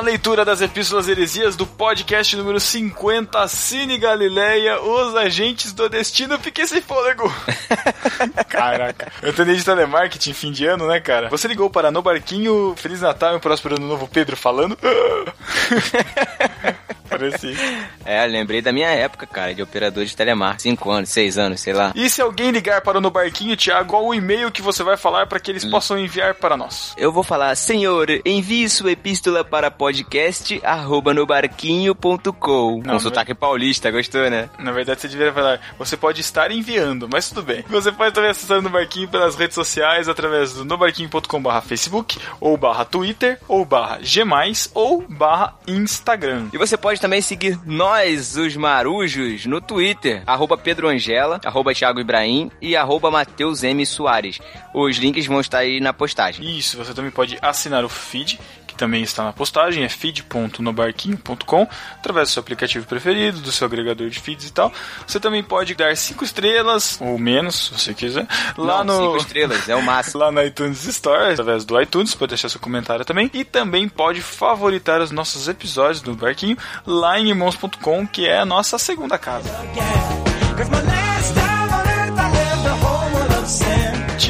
na 0.00 0.06
leitura 0.06 0.46
das 0.46 0.62
epístolas 0.62 1.08
heresias 1.08 1.56
do 1.56 1.66
podcast 1.66 2.34
número 2.34 2.58
50, 2.58 3.46
Cine 3.48 3.98
Galileia, 3.98 4.80
Os 4.80 5.14
Agentes 5.14 5.74
do 5.74 5.90
Destino. 5.90 6.38
Fiquei 6.38 6.66
sem 6.66 6.80
fôlego. 6.80 7.30
Caraca. 8.48 9.12
Eu 9.20 9.34
tenho 9.34 9.54
de 9.54 9.62
telemarketing 9.62 10.32
fim 10.32 10.52
de 10.52 10.66
ano, 10.66 10.86
né, 10.86 11.00
cara? 11.00 11.28
Você 11.28 11.46
ligou 11.46 11.68
para 11.68 11.90
No 11.90 12.00
Barquinho, 12.00 12.74
Feliz 12.78 13.02
Natal 13.02 13.34
e 13.34 13.36
um 13.36 13.40
próspero 13.40 13.76
ano 13.76 13.86
novo, 13.86 14.08
Pedro 14.08 14.38
falando. 14.38 14.78
Parecia. 17.10 17.56
É, 18.04 18.24
lembrei 18.26 18.62
da 18.62 18.72
minha 18.72 18.88
época, 18.88 19.26
cara, 19.26 19.54
de 19.54 19.62
operador 19.62 20.04
de 20.04 20.16
telemarketing. 20.16 20.70
Cinco 20.70 20.90
anos, 20.90 21.08
seis 21.10 21.36
anos, 21.36 21.60
sei 21.60 21.72
lá. 21.72 21.92
E 21.94 22.08
se 22.08 22.22
alguém 22.22 22.50
ligar 22.50 22.80
para 22.80 22.98
o 22.98 23.00
No 23.00 23.10
Barquinho, 23.10 23.56
Thiago, 23.56 23.90
qual 23.90 24.06
o 24.06 24.14
e-mail 24.14 24.50
que 24.50 24.62
você 24.62 24.84
vai 24.84 24.96
falar 24.96 25.26
para 25.26 25.40
que 25.40 25.50
eles 25.50 25.64
possam 25.64 25.98
enviar 25.98 26.34
para 26.34 26.56
nós? 26.56 26.94
Eu 26.96 27.10
vou 27.12 27.22
falar, 27.24 27.54
senhor, 27.56 28.06
envie 28.24 28.68
sua 28.68 28.92
epístola 28.92 29.42
para 29.42 29.70
podcast 29.70 30.60
arroba 30.64 31.12
nobarquinho.com. 31.12 32.82
Com 32.82 32.98
sotaque 33.00 33.34
paulista, 33.34 33.90
gostou, 33.90 34.30
né? 34.30 34.48
Na 34.58 34.70
verdade, 34.70 35.00
você 35.00 35.08
deveria 35.08 35.32
falar, 35.32 35.60
você 35.78 35.96
pode 35.96 36.20
estar 36.20 36.50
enviando, 36.52 37.08
mas 37.10 37.28
tudo 37.28 37.42
bem. 37.42 37.64
Você 37.68 37.90
pode 37.90 38.14
também 38.14 38.30
acessar 38.30 38.58
o 38.58 38.62
No 38.62 38.70
Barquinho 38.70 39.08
pelas 39.08 39.34
redes 39.34 39.54
sociais, 39.54 40.08
através 40.08 40.54
do 40.54 40.64
nobarquinho.com 40.64 41.42
barra 41.42 41.60
Facebook, 41.60 42.18
ou 42.40 42.56
barra 42.56 42.84
Twitter, 42.84 43.38
ou 43.48 43.64
barra 43.64 43.98
G+, 44.02 44.22
ou 44.74 45.04
barra 45.08 45.56
Instagram. 45.66 46.48
E 46.52 46.58
você 46.58 46.76
pode 46.76 46.99
também 47.00 47.20
seguir 47.20 47.58
nós, 47.64 48.36
os 48.36 48.54
marujos, 48.54 49.46
no 49.46 49.60
Twitter, 49.60 50.22
arroba 50.26 50.56
Pedro 50.56 50.88
Angela, 50.88 51.40
arroba 51.44 51.74
Thiago 51.74 51.98
Ibrahim 51.98 52.50
e 52.60 52.76
arroba 52.76 53.10
Matheus 53.10 53.62
M. 53.62 53.84
Soares. 53.86 54.38
Os 54.74 54.96
links 54.98 55.26
vão 55.26 55.40
estar 55.40 55.58
aí 55.58 55.80
na 55.80 55.92
postagem. 55.92 56.58
Isso, 56.58 56.76
você 56.76 56.92
também 56.92 57.10
pode 57.10 57.38
assinar 57.40 57.84
o 57.84 57.88
feed, 57.88 58.38
também 58.80 59.02
está 59.02 59.24
na 59.24 59.32
postagem, 59.32 59.84
é 59.84 59.88
feed.nobarquinho.com, 59.90 61.68
através 61.96 62.28
do 62.28 62.32
seu 62.32 62.40
aplicativo 62.40 62.86
preferido, 62.86 63.38
do 63.40 63.52
seu 63.52 63.66
agregador 63.66 64.08
de 64.08 64.18
feeds 64.18 64.48
e 64.48 64.52
tal. 64.52 64.72
Você 65.06 65.20
também 65.20 65.42
pode 65.42 65.74
dar 65.74 65.94
cinco 65.98 66.24
estrelas, 66.24 66.98
ou 66.98 67.18
menos, 67.18 67.66
se 67.66 67.72
você 67.78 67.92
quiser, 67.92 68.26
lá 68.56 68.82
Não, 68.82 68.96
no... 68.96 69.06
cinco 69.12 69.16
estrelas, 69.18 69.68
é 69.68 69.76
o 69.76 69.82
máximo. 69.82 70.20
lá 70.24 70.32
na 70.32 70.44
iTunes 70.44 70.82
Store, 70.86 71.34
através 71.34 71.66
do 71.66 71.78
iTunes, 71.78 72.14
pode 72.14 72.30
deixar 72.30 72.48
seu 72.48 72.58
comentário 72.58 73.04
também. 73.04 73.30
E 73.34 73.44
também 73.44 73.86
pode 73.86 74.22
favoritar 74.22 75.02
os 75.02 75.10
nossos 75.10 75.46
episódios 75.46 76.00
do 76.00 76.14
Barquinho 76.14 76.56
lá 76.86 77.20
em 77.20 77.28
irmãos.com, 77.28 78.06
que 78.06 78.26
é 78.26 78.38
a 78.38 78.46
nossa 78.46 78.78
segunda 78.78 79.18
casa. 79.18 79.50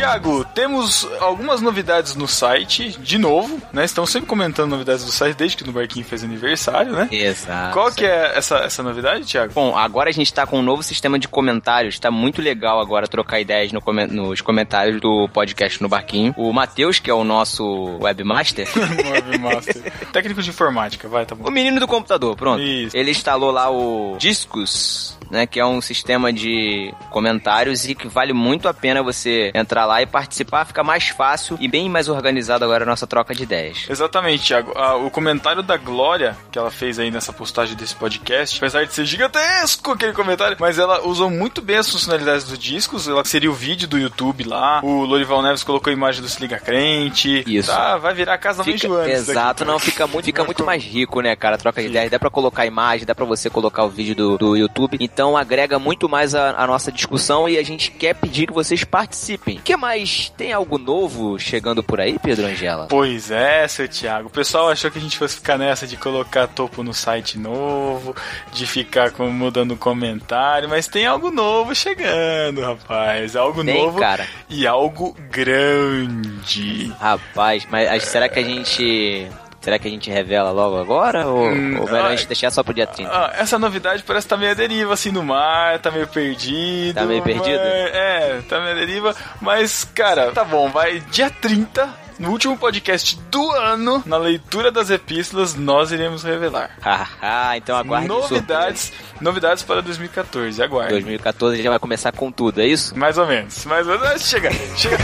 Tiago, 0.01 0.47
temos 0.55 1.07
algumas 1.21 1.61
novidades 1.61 2.15
no 2.15 2.27
site, 2.27 2.99
de 2.99 3.19
novo, 3.19 3.61
né? 3.71 3.85
Estamos 3.85 4.09
sempre 4.09 4.27
comentando 4.27 4.71
novidades 4.71 5.05
do 5.05 5.13
site 5.13 5.37
desde 5.37 5.59
que 5.59 5.67
no 5.67 5.73
Barquinho 5.73 6.07
fez 6.07 6.25
aniversário, 6.25 6.93
né? 6.93 7.07
Exato. 7.13 7.75
Qual 7.75 7.93
que 7.93 8.07
é 8.07 8.33
essa, 8.35 8.57
essa 8.61 8.83
novidade, 8.83 9.27
Tiago? 9.27 9.53
Bom, 9.53 9.77
agora 9.77 10.09
a 10.09 10.13
gente 10.13 10.33
tá 10.33 10.47
com 10.47 10.61
um 10.61 10.63
novo 10.63 10.83
sistema 10.83 11.19
de 11.19 11.29
comentários. 11.29 11.99
Tá 11.99 12.11
muito 12.11 12.41
legal 12.41 12.81
agora 12.81 13.07
trocar 13.07 13.41
ideias 13.41 13.73
no 13.73 13.83
nos 14.11 14.41
comentários 14.41 14.99
do 15.03 15.29
podcast 15.29 15.83
no 15.83 15.89
Barquinho. 15.89 16.33
O 16.35 16.51
Matheus, 16.51 16.99
que 16.99 17.11
é 17.11 17.15
o 17.15 17.23
nosso 17.23 17.99
webmaster, 18.01 18.67
Webmaster. 18.75 19.93
Técnico 20.13 20.41
de 20.41 20.49
informática, 20.49 21.09
vai, 21.09 21.27
tá 21.27 21.35
bom. 21.35 21.47
o 21.47 21.51
menino 21.51 21.79
do 21.79 21.87
computador, 21.87 22.35
pronto. 22.37 22.63
Isso. 22.63 22.97
Ele 22.97 23.11
instalou 23.11 23.51
lá 23.51 23.71
o 23.71 24.17
Discus, 24.19 25.19
né? 25.31 25.47
Que 25.47 25.61
é 25.61 25.67
um 25.67 25.81
sistema 25.81 26.33
de 26.33 26.93
comentários 27.11 27.89
e 27.89 27.95
que 27.95 28.09
vale 28.09 28.33
muito 28.33 28.69
a 28.69 28.75
pena 28.75 29.03
você 29.03 29.51
entrar 29.55 29.87
lá 29.87 30.03
e 30.03 30.07
participar, 30.07 30.65
fica 30.65 30.83
mais 30.83 31.09
fácil 31.09 31.57
e 31.61 31.69
bem 31.69 31.89
mais 31.89 32.09
organizado 32.09 32.65
agora 32.65 32.85
a 32.85 32.87
nossa 32.87 33.07
troca 33.07 33.35
de 33.35 33.43
ideias. 33.43 33.87
Exatamente, 33.89 34.45
Thiago. 34.45 34.73
Ah, 34.77 34.97
o 34.97 35.11
comentário 35.11 35.63
da 35.63 35.77
Glória, 35.77 36.37
que 36.51 36.59
ela 36.59 36.71
fez 36.71 36.99
aí 36.99 37.11
nessa 37.11 37.33
postagem 37.33 37.77
desse 37.77 37.95
podcast, 37.95 38.57
apesar 38.59 38.85
de 38.87 38.93
ser 38.95 39.05
gigantesco 39.05 39.93
aquele 39.93 40.13
comentário, 40.13 40.57
mas 40.59 40.79
ela 40.79 41.07
usou 41.07 41.31
muito 41.31 41.61
bem 41.61 41.77
as 41.77 41.91
funcionalidades 41.91 42.45
dos 42.45 42.59
discos. 42.59 43.07
Ela 43.09 43.25
seria 43.25 43.51
o 43.51 43.55
vídeo 43.55 43.87
do 43.89 43.99
YouTube 43.99 44.45
lá. 44.45 44.81
O 44.83 45.05
Lorival 45.05 45.43
Neves 45.43 45.63
colocou 45.63 45.91
a 45.91 45.95
imagem 45.95 46.23
do 46.23 46.29
Se 46.29 46.41
Liga 46.41 46.59
Crente. 46.59 47.45
Isso. 47.47 47.71
Tá, 47.71 47.97
vai 47.99 48.15
virar 48.15 48.35
a 48.35 48.39
casa 48.39 48.65
mãe 48.65 48.73
Fica- 48.79 48.89
isso 49.11 49.31
exato, 49.31 49.63
aqui. 49.63 49.71
não, 49.73 49.79
fica 49.79 50.07
muito, 50.07 50.25
fica 50.25 50.45
muito 50.45 50.65
mais 50.65 50.83
rico, 50.83 51.21
né, 51.21 51.35
cara? 51.37 51.59
Troca 51.59 51.81
de 51.83 51.89
ideias, 51.89 52.11
dá 52.11 52.19
pra 52.19 52.31
colocar 52.31 52.67
imagem, 52.67 53.07
dá 53.07 53.15
pra 53.15 53.25
você 53.25 53.49
colocar 53.51 53.85
o 53.85 53.89
vídeo 53.89 54.15
do, 54.15 54.39
do 54.39 54.57
YouTube. 54.57 54.97
Então 55.01 55.20
agrega 55.37 55.79
muito 55.79 56.09
mais 56.09 56.35
a, 56.35 56.51
a 56.63 56.67
nossa 56.67 56.91
discussão 56.93 57.49
e 57.49 57.59
a 57.59 57.63
gente 57.63 57.91
quer 57.91 58.15
pedir 58.15 58.47
que 58.47 58.53
vocês 58.53 58.85
participem. 58.85 59.59
O 59.59 59.63
que 59.63 59.77
mais? 59.77 60.31
Tem 60.37 60.53
algo 60.53 60.79
novo 60.79 61.39
chegando 61.39 61.83
por 61.83 62.01
aí, 62.01 62.19
Pedro 62.19 62.47
Angela? 62.47 62.87
Pois 62.89 63.31
é, 63.31 63.67
seu 63.69 63.89
Thiago. 63.89 64.29
O 64.29 64.31
pessoal 64.31 64.69
achou 64.69 64.91
que 64.91 64.99
a 64.99 65.03
gente 65.03 65.17
fosse 65.19 65.37
ficar 65.37 65.59
nessa 65.59 65.87
de 65.87 65.97
colocar 65.97 66.47
topo 66.47 66.83
no 66.83 66.95
site 66.95 67.39
novo, 67.39 68.15
de 68.53 68.67
ficar 68.67 69.11
com- 69.11 69.31
mudando 69.31 69.77
comentário, 69.77 70.69
mas 70.69 70.87
tem 70.87 71.07
algo 71.07 71.31
novo 71.31 71.75
chegando, 71.75 72.61
rapaz. 72.63 73.35
Algo 73.37 73.65
Tem, 73.65 73.83
novo 73.83 73.99
cara. 73.99 74.27
e 74.49 74.67
algo 74.67 75.17
grande. 75.31 76.93
Rapaz, 77.01 77.67
mas 77.71 78.05
será 78.05 78.29
que 78.29 78.39
a 78.39 78.43
gente. 78.45 79.27
Será 79.61 79.79
que 79.79 79.87
a 79.87 79.91
gente 79.91 80.11
revela 80.11 80.51
logo 80.51 80.79
agora? 80.79 81.27
Ou, 81.27 81.49
Hum, 81.49 81.79
ou 81.81 81.85
melhor 81.87 82.07
a 82.07 82.09
ai. 82.09 82.17
gente 82.17 82.29
deixar 82.29 82.51
só 82.51 82.63
pro 82.63 82.73
dia 82.73 82.87
30? 82.87 83.11
Ah, 83.13 83.31
essa 83.37 83.59
novidade 83.59 84.03
parece 84.05 84.25
estar 84.27 84.37
meio 84.39 84.51
à 84.53 84.55
deriva 84.55 84.95
assim 84.95 85.11
no 85.13 85.23
mar, 85.23 85.79
tá 85.81 85.91
meio 85.91 86.07
perdido. 86.07 86.95
Tá 86.95 87.05
meio 87.05 87.23
perdido? 87.23 87.59
mas- 87.59 87.95
é, 87.95 88.41
tá 88.49 88.59
meio 88.59 88.73
à 88.73 88.75
deriva. 88.75 89.15
Mas, 89.41 89.85
cara, 89.95 90.31
tá 90.33 90.45
bom, 90.45 90.71
vai 90.71 91.01
dia 91.11 91.29
30. 91.29 91.89
No 92.19 92.31
último 92.33 92.57
podcast 92.59 93.19
do 93.31 93.51
ano, 93.53 94.03
na 94.05 94.19
leitura 94.19 94.71
das 94.71 94.91
epístolas, 94.91 95.55
nós 95.55 95.91
iremos 95.91 96.23
revelar. 96.23 96.71
Haha, 96.83 97.57
então 97.57 97.75
aguarde 97.77 98.09
novidades, 98.09 98.93
novidades 99.23 99.63
para 99.63 99.81
2014, 99.81 100.63
aguarde. 100.63 100.91
2014 100.93 101.63
já 101.63 101.71
vai 101.71 101.79
começar 101.79 102.13
com 102.13 102.31
tudo, 102.31 102.61
é 102.61 102.67
isso? 102.67 102.97
Mais 102.99 103.17
ou 103.17 103.27
menos, 103.27 103.65
mais 103.65 103.89
ou 103.89 103.99
menos. 103.99 104.29
Chega, 104.29 104.51
chega. 104.77 104.99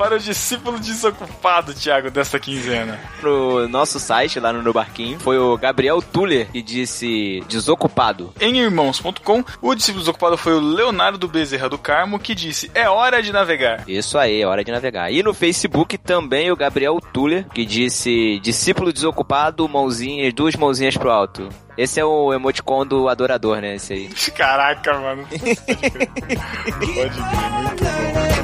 Para 0.00 0.16
o 0.16 0.18
discípulo 0.18 0.80
desocupado, 0.80 1.74
Thiago, 1.74 2.10
desta 2.10 2.40
quinzena. 2.40 2.98
No 3.22 3.68
nosso 3.68 4.00
site, 4.00 4.40
lá 4.40 4.50
no, 4.50 4.62
no 4.62 4.72
Barquinho, 4.72 5.20
foi 5.20 5.36
o 5.36 5.58
Gabriel 5.58 6.00
Tuller 6.00 6.50
que 6.50 6.62
disse 6.62 7.44
desocupado. 7.46 8.32
Em 8.40 8.60
irmãos.com, 8.60 9.44
o 9.60 9.74
discípulo 9.74 10.00
desocupado 10.00 10.38
foi 10.38 10.54
o 10.54 10.58
Leonardo 10.58 11.28
Bezerra 11.28 11.68
do 11.68 11.76
Carmo, 11.76 12.18
que 12.18 12.34
disse: 12.34 12.70
É 12.74 12.88
hora 12.88 13.22
de 13.22 13.30
navegar. 13.30 13.84
Isso 13.86 14.16
aí, 14.16 14.40
é 14.40 14.46
hora 14.46 14.64
de 14.64 14.72
navegar. 14.72 15.12
E 15.12 15.22
no 15.22 15.34
Facebook 15.34 15.98
também 15.98 16.50
o 16.50 16.56
Gabriel 16.56 16.98
Tuller, 17.12 17.46
que 17.50 17.66
disse 17.66 18.40
discípulo 18.40 18.94
desocupado, 18.94 19.68
mãozinhas, 19.68 20.32
duas 20.32 20.56
mãozinhas 20.56 20.96
pro 20.96 21.10
alto. 21.10 21.46
Esse 21.76 22.00
é 22.00 22.04
o 22.06 22.32
emoticon 22.32 22.86
do 22.86 23.06
adorador, 23.06 23.60
né? 23.60 23.74
Esse 23.74 23.92
aí. 23.92 24.08
Caraca, 24.34 24.98
mano. 24.98 25.28
Pode 25.28 27.22
crer, 27.22 27.50
muito 27.52 27.84
bom. 27.84 28.39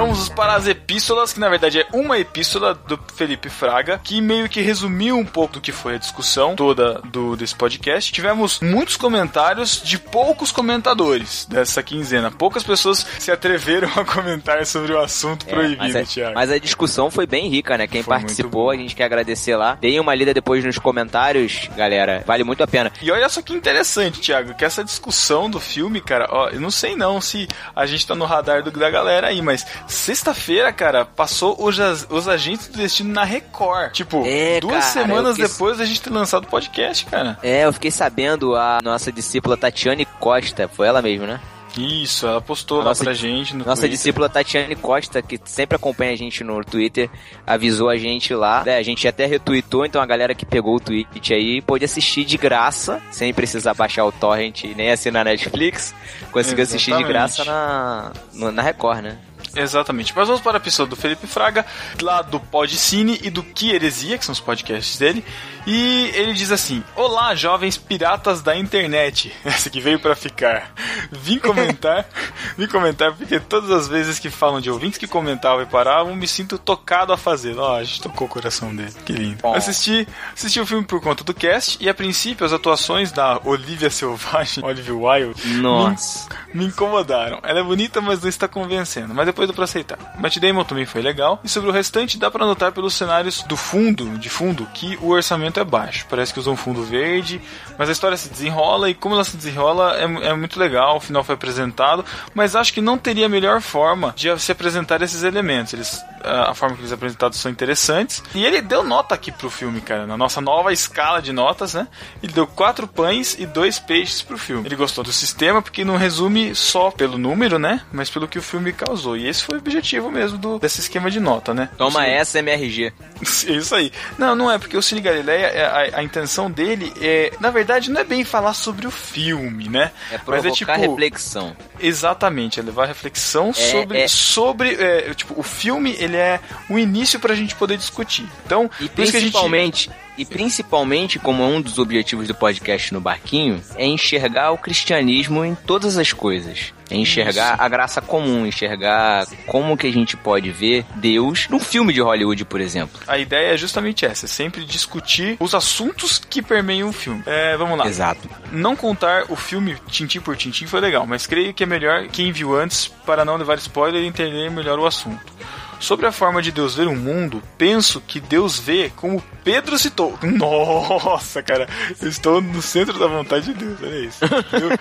Vamos 0.00 0.30
para 0.30 0.54
as 0.54 0.66
epístolas, 0.66 1.30
que 1.30 1.38
na 1.38 1.50
verdade 1.50 1.80
é 1.80 1.86
uma 1.92 2.18
epístola 2.18 2.72
do 2.72 2.98
Felipe 3.14 3.50
Fraga, 3.50 4.00
que 4.02 4.18
meio 4.22 4.48
que 4.48 4.62
resumiu 4.62 5.18
um 5.18 5.26
pouco 5.26 5.54
do 5.54 5.60
que 5.60 5.72
foi 5.72 5.96
a 5.96 5.98
discussão 5.98 6.56
toda 6.56 7.02
do, 7.04 7.36
desse 7.36 7.54
podcast. 7.54 8.10
Tivemos 8.10 8.60
muitos 8.60 8.96
comentários 8.96 9.82
de 9.84 9.98
poucos 9.98 10.50
comentadores 10.50 11.44
dessa 11.50 11.82
quinzena. 11.82 12.30
Poucas 12.30 12.62
pessoas 12.62 13.06
se 13.18 13.30
atreveram 13.30 13.90
a 13.94 14.02
comentar 14.02 14.64
sobre 14.64 14.94
o 14.94 14.98
assunto 14.98 15.44
É, 15.46 15.50
proibido, 15.50 15.82
mas, 15.82 15.94
a, 15.94 16.02
Thiago. 16.02 16.34
mas 16.34 16.50
a 16.50 16.58
discussão 16.58 17.10
foi 17.10 17.26
bem 17.26 17.50
rica, 17.50 17.76
né? 17.76 17.86
Quem 17.86 18.02
Foi 18.02 18.16
participou, 18.16 18.70
a 18.70 18.76
gente 18.76 18.96
quer 18.96 19.04
agradecer 19.04 19.54
lá. 19.54 19.74
Deem 19.74 20.00
uma 20.00 20.14
lida 20.14 20.32
depois 20.32 20.64
nos 20.64 20.78
comentários, 20.78 21.68
galera. 21.76 22.24
Vale 22.26 22.42
muito 22.42 22.62
a 22.62 22.66
pena. 22.66 22.90
E 23.02 23.10
olha 23.10 23.28
só 23.28 23.42
que 23.42 23.52
interessante, 23.52 24.18
Thiago, 24.22 24.54
que 24.54 24.64
essa 24.64 24.82
discussão 24.82 25.50
do 25.50 25.60
filme, 25.60 26.00
cara, 26.00 26.26
ó, 26.30 26.48
eu 26.48 26.60
não 26.60 26.70
sei 26.70 26.96
não 26.96 27.20
se 27.20 27.46
a 27.76 27.84
gente 27.84 28.06
tá 28.06 28.14
no 28.14 28.24
radar 28.24 28.62
do, 28.62 28.70
da 28.70 28.88
galera 28.88 29.26
aí, 29.26 29.42
mas 29.42 29.66
sexta-feira, 29.90 30.72
cara, 30.72 31.04
passou 31.04 31.56
os, 31.62 31.78
os 32.10 32.28
agentes 32.28 32.68
do 32.68 32.78
destino 32.78 33.12
na 33.12 33.24
Record. 33.24 33.92
Tipo, 33.92 34.22
É, 34.26 34.60
duas 34.60 34.72
cara, 34.84 34.86
semanas 35.06 35.36
quis- 35.36 35.50
depois 35.52 35.78
da 35.78 35.84
gente 35.84 36.00
ter 36.02 36.10
lançado 36.10 36.44
o 36.44 36.46
podcast, 36.46 37.04
cara. 37.06 37.38
É, 37.42 37.64
eu 37.64 37.72
fiquei 37.72 37.90
sabendo, 37.90 38.54
a 38.56 38.80
nossa 38.82 39.10
discípula 39.12 39.56
Tatiane 39.56 40.04
Costa, 40.18 40.68
foi 40.68 40.86
ela 40.86 41.02
mesmo, 41.02 41.26
né? 41.26 41.40
Isso, 41.78 42.26
ela 42.26 42.40
postou 42.40 42.78
A 42.80 42.82
lá 42.82 42.88
nossa- 42.90 43.04
pra 43.04 43.12
gente 43.12 43.52
no 43.54 43.60
Nossa 43.60 43.82
Twitter. 43.82 43.90
discípula 43.90 44.28
Tatiane 44.28 44.74
Costa, 44.74 45.22
que 45.22 45.38
sempre 45.44 45.76
acompanha 45.76 46.12
a 46.12 46.16
gente 46.16 46.42
no 46.42 46.64
Twitter, 46.64 47.08
avisou 47.46 47.88
a 47.88 47.96
gente 47.96 48.34
lá. 48.34 48.64
É, 48.66 48.76
a 48.76 48.82
gente 48.82 49.06
até 49.06 49.24
retweetou, 49.24 49.86
então 49.86 50.02
a 50.02 50.06
galera 50.06 50.34
que 50.34 50.44
pegou 50.44 50.74
o 50.74 50.80
tweet 50.80 51.32
aí 51.32 51.62
pôde 51.62 51.84
assistir 51.84 52.24
de 52.24 52.36
graça, 52.36 53.00
sem 53.12 53.32
precisar 53.32 53.72
baixar 53.74 54.04
o 54.04 54.10
torrent 54.10 54.64
e 54.64 54.74
nem 54.74 54.90
assinar 54.90 55.24
Netflix. 55.24 55.94
Conseguiu 56.32 56.64
assistir 56.64 56.90
de 56.96 57.04
Exatamente. 57.04 57.12
graça 57.12 57.44
na, 57.44 58.50
na 58.50 58.62
Record, 58.62 59.02
né? 59.02 59.16
Exatamente. 59.54 60.12
Mas 60.14 60.26
vamos 60.28 60.42
para 60.42 60.58
a 60.58 60.60
pessoa 60.60 60.86
do 60.86 60.96
Felipe 60.96 61.26
Fraga, 61.26 61.64
lá 62.00 62.22
do 62.22 62.38
Podcine 62.38 63.18
e 63.22 63.30
do 63.30 63.42
Que 63.42 63.72
Heresia, 63.72 64.18
que 64.18 64.24
são 64.24 64.32
os 64.32 64.40
podcasts 64.40 64.98
dele. 64.98 65.24
E 65.66 66.10
ele 66.14 66.32
diz 66.32 66.50
assim: 66.50 66.82
Olá, 66.96 67.34
jovens 67.34 67.76
piratas 67.76 68.40
da 68.40 68.56
internet. 68.56 69.32
Essa 69.44 69.68
que 69.70 69.80
veio 69.80 69.98
para 70.00 70.16
ficar. 70.16 70.72
Vim 71.10 71.38
comentar, 71.38 72.06
vim 72.56 72.66
comentar 72.66 73.14
porque 73.14 73.38
todas 73.38 73.70
as 73.70 73.88
vezes 73.88 74.18
que 74.18 74.30
falam 74.30 74.60
de 74.60 74.70
ouvintes 74.70 74.98
que 74.98 75.06
comentavam 75.06 75.62
e 75.62 75.66
paravam, 75.66 76.14
me 76.14 76.26
sinto 76.26 76.58
tocado 76.58 77.12
a 77.12 77.16
fazer. 77.16 77.58
Ó, 77.58 77.76
a 77.76 77.84
gente 77.84 78.02
tocou 78.02 78.26
o 78.26 78.30
coração 78.30 78.74
dele. 78.74 78.92
Que 79.04 79.12
lindo. 79.12 79.46
Assisti, 79.48 80.06
assisti 80.34 80.60
o 80.60 80.66
filme 80.66 80.84
por 80.86 81.00
conta 81.00 81.24
do 81.24 81.34
cast 81.34 81.76
e 81.80 81.88
a 81.88 81.94
princípio 81.94 82.44
as 82.46 82.52
atuações 82.52 83.12
da 83.12 83.40
Olivia 83.44 83.90
Selvagem, 83.90 84.62
Olivia 84.66 84.94
Wilde, 84.94 85.46
Nossa. 85.54 86.28
me 86.54 86.66
incomodaram. 86.66 87.40
Ela 87.42 87.60
é 87.60 87.62
bonita, 87.62 88.00
mas 88.00 88.20
não 88.20 88.28
está 88.28 88.48
convencendo. 88.48 89.14
Mas 89.14 89.26
depois 89.26 89.39
dá 89.46 89.52
pra 89.52 89.64
aceitar. 89.64 89.98
Matt 90.18 90.38
Damon 90.38 90.64
também 90.64 90.84
foi 90.84 91.00
legal. 91.00 91.40
E 91.42 91.48
sobre 91.48 91.70
o 91.70 91.72
restante, 91.72 92.18
dá 92.18 92.30
pra 92.30 92.44
notar 92.44 92.72
pelos 92.72 92.94
cenários 92.94 93.42
do 93.44 93.56
fundo, 93.56 94.18
de 94.18 94.28
fundo, 94.28 94.66
que 94.74 94.98
o 95.00 95.08
orçamento 95.08 95.58
é 95.58 95.64
baixo. 95.64 96.06
Parece 96.10 96.32
que 96.32 96.40
usam 96.40 96.52
um 96.52 96.56
fundo 96.56 96.82
verde, 96.82 97.40
mas 97.78 97.88
a 97.88 97.92
história 97.92 98.16
se 98.16 98.28
desenrola 98.28 98.90
e 98.90 98.94
como 98.94 99.14
ela 99.14 99.24
se 99.24 99.36
desenrola 99.36 99.96
é, 99.96 100.04
é 100.28 100.34
muito 100.34 100.58
legal. 100.58 100.96
O 100.96 101.00
final 101.00 101.24
foi 101.24 101.34
apresentado, 101.34 102.04
mas 102.34 102.54
acho 102.54 102.72
que 102.72 102.80
não 102.80 102.98
teria 102.98 103.28
melhor 103.28 103.60
forma 103.60 104.12
de 104.16 104.38
se 104.38 104.52
apresentar 104.52 105.00
esses 105.02 105.22
elementos. 105.22 105.72
Eles, 105.72 106.04
a 106.22 106.50
a 106.50 106.54
forma 106.54 106.76
que 106.76 106.82
eles 106.82 106.92
apresentados 106.92 107.38
são 107.38 107.50
interessantes. 107.50 108.22
E 108.34 108.44
ele 108.44 108.60
deu 108.60 108.82
nota 108.82 109.14
aqui 109.14 109.30
pro 109.32 109.48
filme, 109.48 109.80
cara, 109.80 110.06
na 110.06 110.16
nossa 110.16 110.40
nova 110.40 110.72
escala 110.72 111.22
de 111.22 111.32
notas, 111.32 111.74
né? 111.74 111.88
Ele 112.22 112.32
deu 112.32 112.46
quatro 112.46 112.86
pães 112.86 113.36
e 113.38 113.46
dois 113.46 113.78
peixes 113.78 114.20
pro 114.20 114.36
filme. 114.36 114.66
Ele 114.66 114.76
gostou 114.76 115.04
do 115.04 115.12
sistema 115.12 115.62
porque 115.62 115.84
não 115.84 115.96
resume 115.96 116.54
só 116.54 116.90
pelo 116.90 117.16
número, 117.16 117.58
né? 117.58 117.82
Mas 117.92 118.10
pelo 118.10 118.28
que 118.28 118.38
o 118.38 118.42
filme 118.42 118.72
causou. 118.72 119.16
E 119.16 119.26
esse 119.30 119.42
foi 119.44 119.56
o 119.56 119.58
objetivo 119.58 120.10
mesmo 120.10 120.36
do, 120.38 120.58
desse 120.58 120.80
esquema 120.80 121.10
de 121.10 121.20
nota, 121.20 121.54
né? 121.54 121.68
Toma 121.78 122.00
Cine- 122.02 122.12
essa, 122.14 122.38
MRG. 122.40 122.92
Isso 123.22 123.74
aí. 123.74 123.90
Não, 124.18 124.34
não 124.34 124.50
é, 124.50 124.58
porque 124.58 124.76
o 124.76 124.82
Cine 124.82 125.00
Galileia, 125.00 125.46
é, 125.46 125.64
a, 125.94 125.98
a 126.00 126.02
intenção 126.02 126.50
dele 126.50 126.92
é, 127.00 127.32
na 127.40 127.50
verdade, 127.50 127.90
não 127.90 128.00
é 128.00 128.04
bem 128.04 128.24
falar 128.24 128.54
sobre 128.54 128.86
o 128.86 128.90
filme, 128.90 129.68
né? 129.68 129.90
É 130.10 130.14
Mas 130.16 130.22
provocar 130.42 130.48
é 130.48 130.52
tipo. 130.80 130.90
reflexão. 130.90 131.56
Exatamente, 131.78 132.60
é 132.60 132.62
levar 132.62 132.86
reflexão 132.86 133.52
sobre, 133.52 133.98
é- 134.00 134.08
sobre 134.08 134.74
é, 134.74 135.14
tipo, 135.14 135.34
o 135.38 135.42
filme, 135.42 135.94
ele 135.98 136.16
é 136.16 136.40
o 136.68 136.78
início 136.78 137.18
pra 137.18 137.34
gente 137.34 137.54
poder 137.54 137.76
discutir. 137.76 138.26
Então, 138.46 138.70
E 138.78 138.84
a 138.84 138.86
gente- 138.86 138.92
principalmente, 138.94 139.90
e 140.20 140.24
principalmente, 140.26 141.18
como 141.18 141.42
um 141.42 141.62
dos 141.62 141.78
objetivos 141.78 142.28
do 142.28 142.34
podcast 142.34 142.92
no 142.92 143.00
Barquinho, 143.00 143.62
é 143.74 143.86
enxergar 143.86 144.50
o 144.50 144.58
cristianismo 144.58 145.42
em 145.42 145.54
todas 145.54 145.96
as 145.96 146.12
coisas. 146.12 146.74
É 146.90 146.96
enxergar 146.96 147.56
a 147.58 147.66
graça 147.68 148.02
comum, 148.02 148.44
enxergar 148.44 149.26
como 149.46 149.78
que 149.78 149.86
a 149.86 149.92
gente 149.92 150.18
pode 150.18 150.50
ver 150.50 150.84
Deus 150.96 151.46
num 151.48 151.58
filme 151.58 151.90
de 151.94 152.02
Hollywood, 152.02 152.44
por 152.44 152.60
exemplo. 152.60 153.00
A 153.06 153.16
ideia 153.16 153.54
é 153.54 153.56
justamente 153.56 154.04
essa, 154.04 154.26
sempre 154.26 154.62
discutir 154.66 155.38
os 155.40 155.54
assuntos 155.54 156.18
que 156.18 156.42
permeiam 156.42 156.90
o 156.90 156.92
filme. 156.92 157.22
É, 157.24 157.56
vamos 157.56 157.78
lá. 157.78 157.86
Exato. 157.86 158.28
Não 158.52 158.76
contar 158.76 159.24
o 159.30 159.36
filme 159.36 159.74
tintim 159.88 160.20
por 160.20 160.36
tintim 160.36 160.66
foi 160.66 160.80
legal, 160.80 161.06
mas 161.06 161.26
creio 161.26 161.54
que 161.54 161.62
é 161.62 161.66
melhor 161.66 162.08
quem 162.08 162.30
viu 162.30 162.54
antes 162.54 162.88
para 163.06 163.24
não 163.24 163.36
levar 163.36 163.56
spoiler 163.56 164.02
e 164.02 164.06
entender 164.06 164.50
melhor 164.50 164.78
o 164.78 164.84
assunto. 164.84 165.32
Sobre 165.80 166.06
a 166.06 166.12
forma 166.12 166.42
de 166.42 166.52
Deus 166.52 166.74
ver 166.74 166.86
o 166.86 166.94
mundo, 166.94 167.42
penso 167.56 168.00
que 168.00 168.20
Deus 168.20 168.58
vê 168.58 168.92
como 168.94 169.22
Pedro 169.42 169.78
citou. 169.78 170.18
Nossa, 170.22 171.42
cara, 171.42 171.66
eu 172.00 172.08
estou 172.08 172.40
no 172.40 172.60
centro 172.60 172.98
da 172.98 173.06
vontade 173.06 173.46
de 173.46 173.54
Deus, 173.54 173.78
olha 173.82 173.98
isso. 173.98 174.18
Deus, 174.20 174.78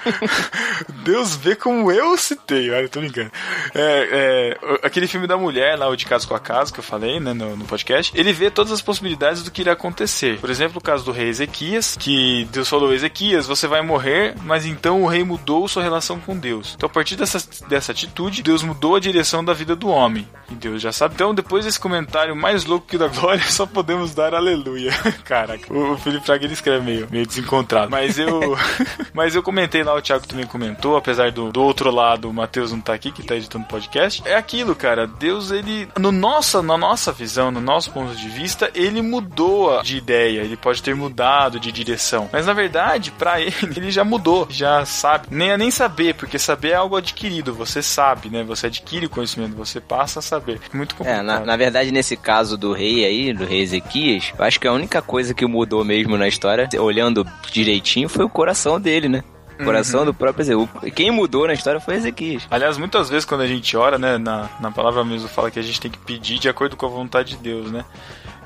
Deus 1.04 1.36
vê 1.36 1.56
como 1.56 1.92
eu 1.92 2.18
citei, 2.18 2.70
olha, 2.70 2.90
tô 2.90 3.00
brincando. 3.00 3.32
É, 3.74 4.58
é, 4.62 4.78
aquele 4.84 5.08
filme 5.08 5.26
da 5.26 5.38
mulher 5.38 5.78
lá, 5.78 5.88
o 5.88 5.96
De 5.96 6.06
Caso 6.06 6.28
com 6.28 6.36
a 6.36 6.40
Casa, 6.40 6.74
que 6.74 6.80
eu 6.80 6.84
falei 6.84 7.20
né, 7.20 7.34
no, 7.34 7.56
no 7.56 7.66
podcast, 7.66 8.12
ele 8.16 8.34
vê 8.34 8.52
todas 8.52 8.72
as 8.72 8.82
possibilidades 8.82 9.44
do 9.44 9.52
que 9.52 9.62
irá 9.62 9.74
acontecer. 9.74 10.38
Por 10.40 10.50
exemplo, 10.50 10.80
o 10.80 10.82
caso 10.82 11.06
do 11.06 11.12
rei 11.12 11.30
Ezequias, 11.30 11.96
que 11.98 12.48
Deus 12.52 12.68
falou: 12.68 12.94
Ezequias, 12.94 13.48
você 13.48 13.68
vai 13.68 13.82
morrer, 13.82 14.36
mas 14.44 14.66
então 14.66 15.02
o 15.02 15.08
rei 15.08 15.24
mudou 15.24 15.68
sua 15.68 15.84
relação 15.84 16.20
com 16.20 16.38
Deus. 16.38 16.74
Então, 16.76 16.88
a 16.88 16.92
partir 16.92 17.16
dessa, 17.16 17.42
dessa 17.68 17.92
atitude, 17.92 18.44
Deus 18.44 18.62
mudou 18.62 18.96
a 18.96 19.00
direção 19.00 19.44
da 19.44 19.54
vida 19.54 19.76
do 19.76 19.88
homem. 19.88 20.28
E 20.52 20.56
Deus 20.56 20.82
já 20.82 20.89
sabe. 20.92 21.16
Então, 21.16 21.34
depois 21.34 21.66
desse 21.66 21.80
comentário 21.80 22.36
mais 22.36 22.66
louco 22.66 22.88
que 22.88 22.96
o 22.96 23.00
da 23.00 23.08
glória, 23.08 23.44
só 23.50 23.66
podemos 23.66 24.14
dar 24.14 24.34
aleluia. 24.34 24.92
Caraca, 25.24 25.74
o, 25.74 25.98
Felipe 25.98 26.26
Fraga 26.26 26.46
ele 26.46 26.54
escreve 26.54 26.86
meio, 26.86 27.08
meio 27.12 27.26
desencontrado. 27.26 27.90
Mas 27.90 28.18
eu. 28.18 28.58
mas 29.14 29.36
eu 29.36 29.44
comentei 29.44 29.84
lá, 29.84 29.96
o 29.96 30.02
Thiago 30.02 30.28
também 30.28 30.46
comentou, 30.46 30.98
apesar 30.98 31.32
do, 31.32 31.52
do 31.52 31.62
outro 31.62 31.92
lado, 31.92 32.30
o 32.30 32.34
Matheus 32.34 32.72
não 32.72 32.82
tá 32.82 32.94
aqui, 32.94 33.12
que 33.12 33.24
tá 33.24 33.36
editando 33.36 33.66
podcast. 33.66 34.22
É 34.26 34.36
aquilo, 34.36 34.76
cara. 34.76 35.08
Deus, 35.08 35.52
ele. 35.52 35.88
No 35.98 36.12
nossa, 36.12 36.62
na 36.62 36.78
nossa 36.78 37.12
visão, 37.12 37.52
no 37.52 37.62
nosso 37.62 37.92
ponto 37.92 38.16
de 38.16 38.30
vista, 38.30 38.72
ele 38.74 39.02
mudou 39.02 39.82
de 39.82 39.98
ideia. 39.98 40.42
Ele 40.42 40.58
pode 40.58 40.82
ter 40.82 40.96
mudado 40.96 41.60
de 41.60 41.72
direção. 41.72 42.30
Mas 42.32 42.46
na 42.46 42.54
verdade, 42.54 43.12
para 43.12 43.40
ele, 43.42 43.56
ele 43.76 43.92
já 43.92 44.04
mudou. 44.04 44.48
Já 44.50 44.86
sabe. 44.86 45.28
Nem 45.32 45.52
é 45.52 45.58
nem 45.58 45.72
saber, 45.72 46.16
porque 46.16 46.40
saber 46.40 46.70
é 46.70 46.76
algo 46.76 46.96
adquirido. 46.96 47.54
Você 47.54 47.82
sabe, 47.82 48.30
né? 48.30 48.44
Você 48.44 48.68
adquire 48.68 49.06
o 49.06 49.10
conhecimento, 49.10 49.56
você 49.56 49.80
passa 49.80 50.20
a 50.20 50.22
saber. 50.22 50.60
Muito 50.80 50.96
É, 50.96 50.98
complicado. 50.98 51.26
na, 51.26 51.40
na 51.42 51.56
verdade, 51.58 51.92
nesse 51.92 52.16
caso 52.18 52.58
do 52.58 52.74
rei 52.74 53.06
aí, 53.06 53.34
do 53.34 53.46
rei 53.46 53.62
Ezequias, 53.62 54.34
eu 54.38 54.44
acho 54.46 54.60
que 54.60 54.68
a 54.68 54.74
única 54.74 55.02
coisa 55.02 55.34
que 55.34 55.46
mudou 55.46 55.84
mesmo 55.86 56.18
na 56.18 56.28
história, 56.28 56.68
olhando 56.80 57.26
direitinho, 57.52 58.08
foi 58.10 58.26
o 58.26 58.30
coração 58.30 58.80
dele, 58.80 59.08
né? 59.10 59.24
Coração 59.64 60.00
Uhum. 60.00 60.06
do 60.08 60.14
próprio 60.14 60.42
Ezequias. 60.44 60.94
Quem 60.96 61.12
mudou 61.12 61.46
na 61.46 61.54
história 61.54 61.82
foi 61.82 61.96
Ezequias. 61.96 62.48
Aliás, 62.50 62.78
muitas 62.78 63.10
vezes 63.10 63.26
quando 63.26 63.42
a 63.42 63.48
gente 63.48 63.76
ora, 63.76 63.98
né, 63.98 64.18
na, 64.18 64.50
na 64.62 64.72
palavra 64.72 65.04
mesmo 65.04 65.28
fala 65.28 65.52
que 65.52 65.60
a 65.60 65.62
gente 65.62 65.82
tem 65.82 65.92
que 65.92 65.98
pedir 66.00 66.40
de 66.40 66.48
acordo 66.48 66.78
com 66.78 66.86
a 66.86 66.90
vontade 66.90 67.36
de 67.36 67.44
Deus, 67.44 67.70
né? 67.70 67.84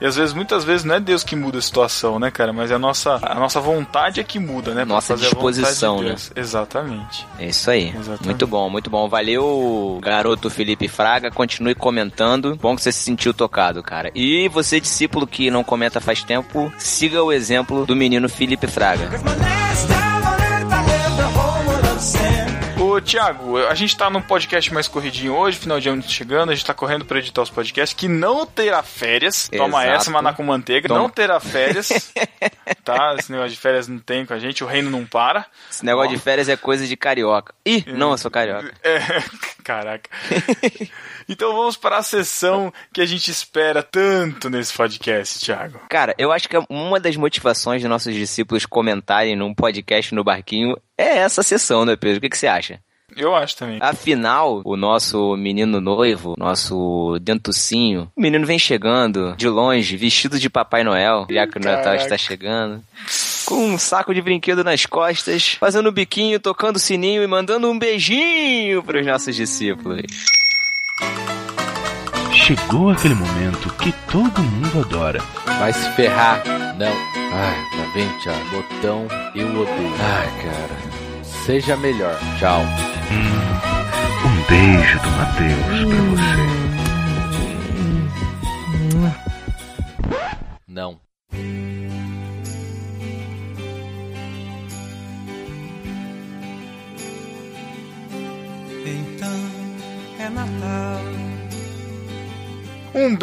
E 0.04 0.06
às 0.06 0.18
vezes, 0.18 0.34
muitas 0.34 0.66
vezes, 0.66 0.84
não 0.84 0.96
é 0.96 1.00
Deus 1.00 1.24
que 1.24 1.34
muda 1.34 1.60
a 1.60 1.62
situação, 1.62 2.20
né, 2.20 2.30
cara? 2.30 2.52
Mas 2.52 2.70
é 2.70 2.74
a 2.74 2.78
nossa, 2.78 3.20
a 3.22 3.36
nossa 3.36 3.62
vontade 3.62 4.20
é 4.20 4.24
que 4.24 4.38
muda, 4.38 4.74
né? 4.74 4.84
Nossa 4.84 5.14
vontade 5.14 5.30
de 5.30 5.34
disposição, 5.34 6.02
né? 6.02 6.14
Exatamente. 6.36 7.26
É 7.40 7.46
isso 7.46 7.72
aí. 7.72 7.88
Exatamente. 7.88 8.26
Muito 8.26 8.46
bom, 8.46 8.70
muito 8.70 8.90
bom. 8.90 9.08
Valeu, 9.08 10.00
garoto 10.04 10.50
Felipe 10.50 10.90
Fraga. 10.90 11.32
Continue 11.32 11.74
comentando. 11.74 12.58
Bom 12.58 12.76
que 12.76 12.82
você 12.82 12.92
se 12.92 13.00
sentiu 13.00 13.34
tocado, 13.34 13.82
cara. 13.82 14.12
E 14.14 14.50
você, 14.50 14.78
discípulo 14.82 15.26
que 15.26 15.50
não 15.50 15.64
comenta 15.64 16.02
faz 16.02 16.22
tempo, 16.22 16.70
siga 16.78 17.24
o 17.24 17.32
exemplo 17.32 17.86
do 17.86 17.96
menino 17.96 18.28
Felipe 18.28 18.68
Fraga. 18.68 19.10
Ô, 22.94 23.02
Thiago, 23.02 23.58
a 23.58 23.74
gente 23.74 23.98
tá 23.98 24.08
num 24.08 24.22
podcast 24.22 24.72
mais 24.72 24.88
corridinho 24.88 25.34
hoje, 25.34 25.58
final 25.58 25.80
de 25.80 25.90
ano 25.90 26.04
chegando, 26.04 26.52
a 26.52 26.54
gente 26.54 26.64
tá 26.64 26.76
correndo 26.76 27.04
pra 27.04 27.18
editar 27.18 27.42
os 27.42 27.50
podcasts, 27.50 27.98
que 27.98 28.08
não 28.08 28.46
terá 28.46 28.84
férias. 28.84 29.50
Toma 29.50 29.82
Exato. 29.82 29.98
essa, 29.98 30.12
maná 30.12 30.32
com 30.32 30.44
manteiga. 30.44 30.88
Toma. 30.88 31.00
Não 31.00 31.10
terá 31.10 31.40
férias. 31.40 31.90
tá? 32.86 33.16
Esse 33.18 33.32
negócio 33.32 33.50
de 33.50 33.58
férias 33.58 33.88
não 33.88 33.98
tem 33.98 34.28
com 34.28 34.36
a 34.36 34.38
gente, 34.38 34.64
o 34.64 34.68
reino 34.68 34.92
não 34.92 35.08
para. 35.08 35.48
Esse 35.72 35.84
negócio 35.84 36.12
de 36.12 36.20
férias 36.20 36.48
é 36.48 36.56
coisa 36.56 36.86
de 36.86 36.96
carioca. 36.96 37.56
Ih, 37.66 37.84
não, 37.88 38.12
eu 38.12 38.18
sou 38.20 38.30
carioca. 38.30 38.72
É, 38.84 39.00
caraca. 39.66 40.08
então 41.28 41.56
vamos 41.56 41.76
para 41.76 41.98
a 41.98 42.04
sessão 42.04 42.74
que 42.94 43.02
a 43.02 43.06
gente 43.06 43.30
espera 43.30 43.84
tanto 43.84 44.50
nesse 44.50 44.74
podcast, 44.74 45.40
Thiago. 45.40 45.80
Cara, 45.90 46.14
eu 46.18 46.32
acho 46.32 46.50
que 46.50 46.58
uma 46.70 47.00
das 47.00 47.16
motivações 47.16 47.82
dos 47.82 47.90
nossos 47.90 48.14
discípulos 48.14 48.66
comentarem 48.66 49.36
num 49.36 49.54
podcast 49.54 50.14
no 50.14 50.24
barquinho 50.24 50.76
é 50.98 51.18
essa 51.18 51.44
sessão, 51.44 51.86
né, 51.86 51.96
Pedro? 51.96 52.18
O 52.18 52.22
que, 52.22 52.30
que 52.30 52.38
você 52.38 52.48
acha? 52.48 52.80
Eu 53.16 53.36
acho 53.36 53.56
também. 53.56 53.78
Afinal, 53.82 54.62
o 54.66 54.76
nosso 54.76 55.36
menino 55.36 55.80
noivo, 55.80 56.36
nosso 56.38 57.18
dentucinho, 57.22 58.12
o 58.16 58.22
menino 58.22 58.46
vem 58.46 58.58
chegando 58.58 59.36
de 59.38 59.48
longe, 59.48 59.98
vestido 59.98 60.40
de 60.40 60.50
Papai 60.50 60.84
Noel, 60.84 61.28
já 61.30 61.46
que 61.46 61.58
o 61.58 61.62
Natal 61.62 61.96
está 61.96 62.18
chegando. 62.18 62.84
Com 63.46 63.74
um 63.74 63.78
saco 63.78 64.14
de 64.14 64.22
brinquedo 64.22 64.64
nas 64.64 64.86
costas, 64.86 65.58
fazendo 65.60 65.92
biquinho, 65.92 66.40
tocando 66.40 66.80
sininho 66.80 67.24
e 67.24 67.28
mandando 67.28 67.70
um 67.70 67.78
beijinho 67.78 68.82
para 68.84 69.00
os 69.00 69.06
nossos 69.06 69.36
discípulos. 69.36 70.02
Chegou 72.32 72.90
aquele 72.90 73.16
momento 73.16 73.70
que 73.76 73.92
todo 74.12 74.42
mundo 74.42 74.82
adora. 74.82 75.22
Vai 75.60 75.72
se 75.72 75.90
ferrar. 75.92 76.44
Não. 76.78 76.88
Ai, 76.88 77.56
tá 77.72 77.92
vem, 77.94 78.10
Thiago. 78.20 78.40
Botão, 78.52 79.08
eu 79.34 79.48
odeio. 79.48 79.96
Ai, 80.00 80.28
cara. 80.44 81.24
Seja 81.24 81.78
melhor. 81.78 82.20
Tchau. 82.38 82.62
Um 84.26 84.44
beijo 84.50 85.00
do 85.00 85.10
Matheus 85.12 85.84
pra 85.90 86.83